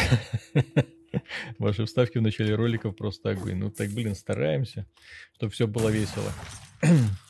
Ваши 1.58 1.85
вставки 1.85 2.19
в 2.19 2.22
начале 2.22 2.53
роликов 2.53 2.95
просто 2.95 3.32
огонь. 3.32 3.56
Ну 3.56 3.72
так, 3.72 3.90
блин, 3.90 4.14
стараемся, 4.14 4.85
чтобы 5.38 5.52
все 5.52 5.66
было 5.66 5.90
весело. 5.90 6.32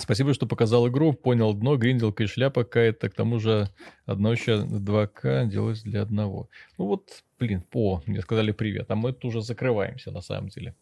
Спасибо, 0.00 0.32
что 0.32 0.46
показал 0.46 0.88
игру, 0.88 1.12
понял 1.12 1.52
дно, 1.52 1.76
гринделка 1.76 2.22
и 2.22 2.26
шляпа 2.26 2.64
какая-то, 2.64 3.10
к 3.10 3.14
тому 3.14 3.38
же 3.38 3.68
одно 4.06 4.32
еще 4.32 4.64
2К 4.64 5.46
делалось 5.46 5.82
для 5.82 6.00
одного. 6.00 6.48
Ну 6.78 6.86
вот, 6.86 7.22
блин, 7.38 7.62
по, 7.62 8.02
мне 8.06 8.22
сказали 8.22 8.52
привет, 8.52 8.90
а 8.90 8.96
мы 8.96 9.12
тут 9.12 9.26
уже 9.26 9.42
закрываемся 9.42 10.10
на 10.10 10.22
самом 10.22 10.48
деле. 10.48 10.74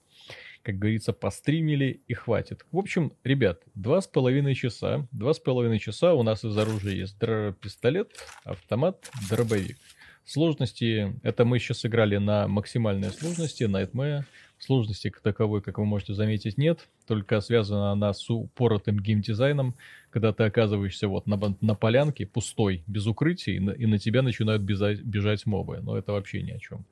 Как 0.63 0.79
говорится, 0.79 1.13
постримили 1.13 2.01
и 2.07 2.15
хватит. 2.15 2.65
В 2.71 2.79
общем, 2.79 3.13
ребят, 3.25 3.63
два 3.75 4.01
с 4.01 4.07
половиной 4.07 4.55
часа, 4.55 5.09
два 5.11 5.35
с 5.35 5.41
половиной 5.41 5.81
часа 5.81 6.15
у 6.15 6.23
нас 6.23 6.45
из 6.45 6.57
оружия 6.57 6.95
есть 6.95 7.19
пистолет, 7.61 8.13
автомат, 8.45 9.11
дробовик. 9.29 9.77
Сложности, 10.25 11.19
это 11.23 11.45
мы 11.45 11.59
сейчас 11.59 11.79
сыграли 11.79 12.19
на 12.19 12.47
максимальной 12.47 13.11
сложности, 13.11 13.65
Nightmare. 13.65 14.25
Сложности 14.59 15.11
как 15.11 15.23
таковой, 15.23 15.63
как 15.63 15.79
вы 15.79 15.85
можете 15.85 16.15
заметить, 16.15 16.59
нет. 16.59 16.89
Только 17.07 17.41
связана 17.41 17.93
она 17.93 18.13
с 18.13 18.29
упоротым 18.29 18.99
геймдизайном, 18.99 19.75
когда 20.11 20.33
ты 20.33 20.45
оказываешься 20.45 21.09
вот 21.09 21.27
на, 21.27 21.39
на 21.61 21.75
полянке, 21.75 22.27
пустой, 22.27 22.83
без 22.87 23.07
укрытия, 23.07 23.55
и 23.55 23.61
на, 23.61 23.71
и 23.71 23.87
на 23.87 23.99
тебя 23.99 24.23
начинают 24.23 24.63
бежать, 24.63 25.01
бежать 25.01 25.47
мобы. 25.47 25.81
Но 25.81 25.97
это 25.97 26.13
вообще 26.13 26.43
ни 26.43 26.51
о 26.51 26.59
чем. 26.59 26.85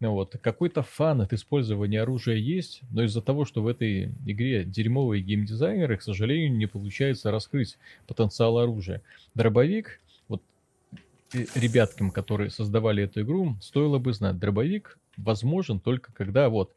Вот. 0.00 0.36
Какой-то 0.40 0.82
фан 0.82 1.20
от 1.20 1.32
использования 1.32 2.00
оружия 2.00 2.36
есть, 2.36 2.80
но 2.90 3.02
из-за 3.02 3.20
того, 3.20 3.44
что 3.44 3.62
в 3.62 3.66
этой 3.66 4.12
игре 4.24 4.64
дерьмовые 4.64 5.22
геймдизайнеры, 5.22 5.98
к 5.98 6.02
сожалению, 6.02 6.56
не 6.56 6.66
получается 6.66 7.30
раскрыть 7.30 7.76
потенциал 8.06 8.58
оружия. 8.58 9.02
Дробовик 9.34 10.00
ребяткам, 11.54 12.10
которые 12.10 12.50
создавали 12.50 13.04
эту 13.04 13.22
игру, 13.22 13.56
стоило 13.60 13.98
бы 13.98 14.12
знать, 14.12 14.38
дробовик 14.38 14.98
возможен 15.16 15.80
только 15.80 16.12
когда 16.12 16.48
вот 16.48 16.74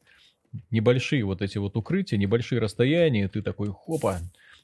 небольшие 0.71 1.23
вот 1.25 1.41
эти 1.41 1.57
вот 1.57 1.75
укрытия, 1.77 2.17
небольшие 2.17 2.59
расстояния, 2.59 3.27
ты 3.27 3.41
такой 3.41 3.69
хопа, 3.69 4.19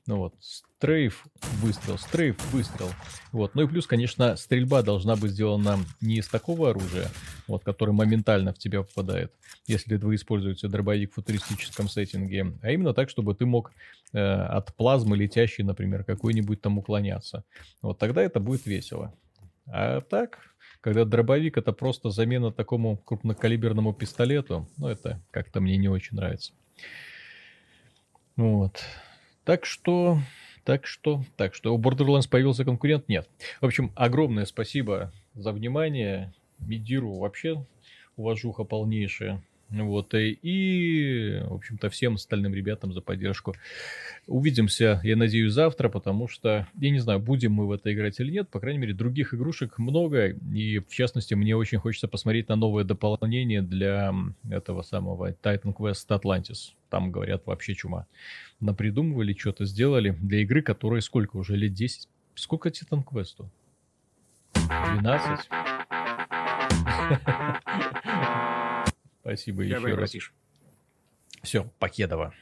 ну 0.06 0.18
вот, 0.18 0.34
стрейф, 0.40 1.28
выстрел, 1.62 1.98
стрейф, 1.98 2.36
выстрел. 2.52 2.90
Вот. 3.32 3.54
Ну 3.54 3.64
и 3.64 3.68
плюс, 3.68 3.86
конечно, 3.86 4.36
стрельба 4.38 4.82
должна 4.82 5.16
быть 5.16 5.32
сделана 5.32 5.78
не 6.02 6.18
из 6.18 6.28
такого 6.28 6.72
оружия, 6.72 7.10
вот, 7.48 7.64
который 7.64 7.94
моментально 7.94 8.54
в 8.54 8.58
тебя 8.58 8.82
попадает, 8.82 9.32
если 9.68 9.98
вы 9.98 10.16
используете 10.16 10.68
дробовик 10.68 11.12
в 11.12 11.16
футуристическом 11.16 11.90
сеттинге, 11.90 12.54
а 12.62 12.72
именно 12.72 12.94
так, 12.94 13.10
чтобы 13.10 13.36
ты 13.36 13.46
мог 13.46 13.72
э, 14.14 14.20
от 14.20 14.76
плазмы 14.76 15.16
летящей, 15.18 15.64
например, 15.64 16.04
какой-нибудь 16.04 16.62
там 16.62 16.78
уклоняться. 16.78 17.44
Вот 17.82 18.00
тогда 18.00 18.24
это 18.24 18.40
будет 18.40 18.66
весело. 18.66 19.14
А 19.68 20.02
так, 20.02 20.40
когда 20.82 21.06
дробовик 21.06 21.58
это 21.58 21.74
просто 21.74 22.10
замена 22.10 22.52
такому 22.52 22.98
крупнокалиберному 22.98 23.94
пистолету, 23.94 24.68
ну 24.78 24.88
это 24.88 25.22
как-то 25.32 25.60
мне 25.60 25.78
не 25.78 25.90
очень 25.90 26.18
нравится. 26.18 26.54
Вот. 28.36 28.84
Так 29.44 29.66
что, 29.66 30.20
так 30.64 30.86
что, 30.86 31.24
так 31.36 31.54
что 31.54 31.76
у 31.76 31.80
Borderlands 31.80 32.30
появился 32.30 32.64
конкурент? 32.64 33.10
Нет. 33.10 33.28
В 33.60 33.66
общем, 33.66 33.92
огромное 33.96 34.46
спасибо 34.46 35.12
за 35.34 35.52
внимание. 35.52 36.34
Медиру 36.60 37.18
вообще 37.18 37.66
уважуха 38.16 38.64
полнейшая. 38.64 39.42
Вот, 39.70 40.16
и, 40.16 40.32
и, 40.32 41.42
в 41.44 41.54
общем-то, 41.54 41.90
всем 41.92 42.16
остальным 42.16 42.56
ребятам 42.56 42.92
за 42.92 43.02
поддержку. 43.02 43.56
Увидимся, 44.26 45.00
я 45.04 45.16
надеюсь, 45.16 45.54
завтра, 45.54 45.90
потому 45.90 46.28
что, 46.28 46.68
я 46.80 46.90
не 46.90 46.98
знаю, 47.00 47.20
будем 47.20 47.54
мы 47.54 47.68
в 47.68 47.72
это 47.72 47.94
играть 47.94 48.20
или 48.20 48.32
нет, 48.32 48.50
по 48.50 48.60
крайней 48.60 48.80
мере, 48.80 48.94
других 48.94 49.34
игрушек 49.34 49.78
много, 49.78 50.30
и, 50.30 50.80
в 50.80 50.90
частности, 50.90 51.36
мне 51.36 51.56
очень 51.56 51.78
хочется 51.78 52.08
посмотреть 52.08 52.50
на 52.50 52.56
новое 52.56 52.84
дополнение 52.84 53.62
для 53.62 54.12
этого 54.50 54.82
самого 54.82 55.34
Titan 55.34 55.76
Quest 55.76 56.08
Atlantis. 56.10 56.74
Там, 56.90 57.12
говорят, 57.12 57.46
вообще 57.46 57.76
чума. 57.76 58.08
Напридумывали, 58.60 59.34
что-то 59.34 59.66
сделали 59.66 60.18
для 60.20 60.40
игры, 60.40 60.64
которая 60.64 61.02
сколько 61.02 61.38
уже, 61.38 61.56
лет 61.56 61.74
10? 61.74 62.08
Сколько 62.34 62.70
Titan 62.70 63.04
Quest? 63.04 63.46
12? 64.56 65.48
Спасибо 69.30 69.64
Давай, 69.66 69.92
еще 69.92 70.02
раз. 70.02 70.16
Все, 71.44 71.64
Покедова. 71.78 72.34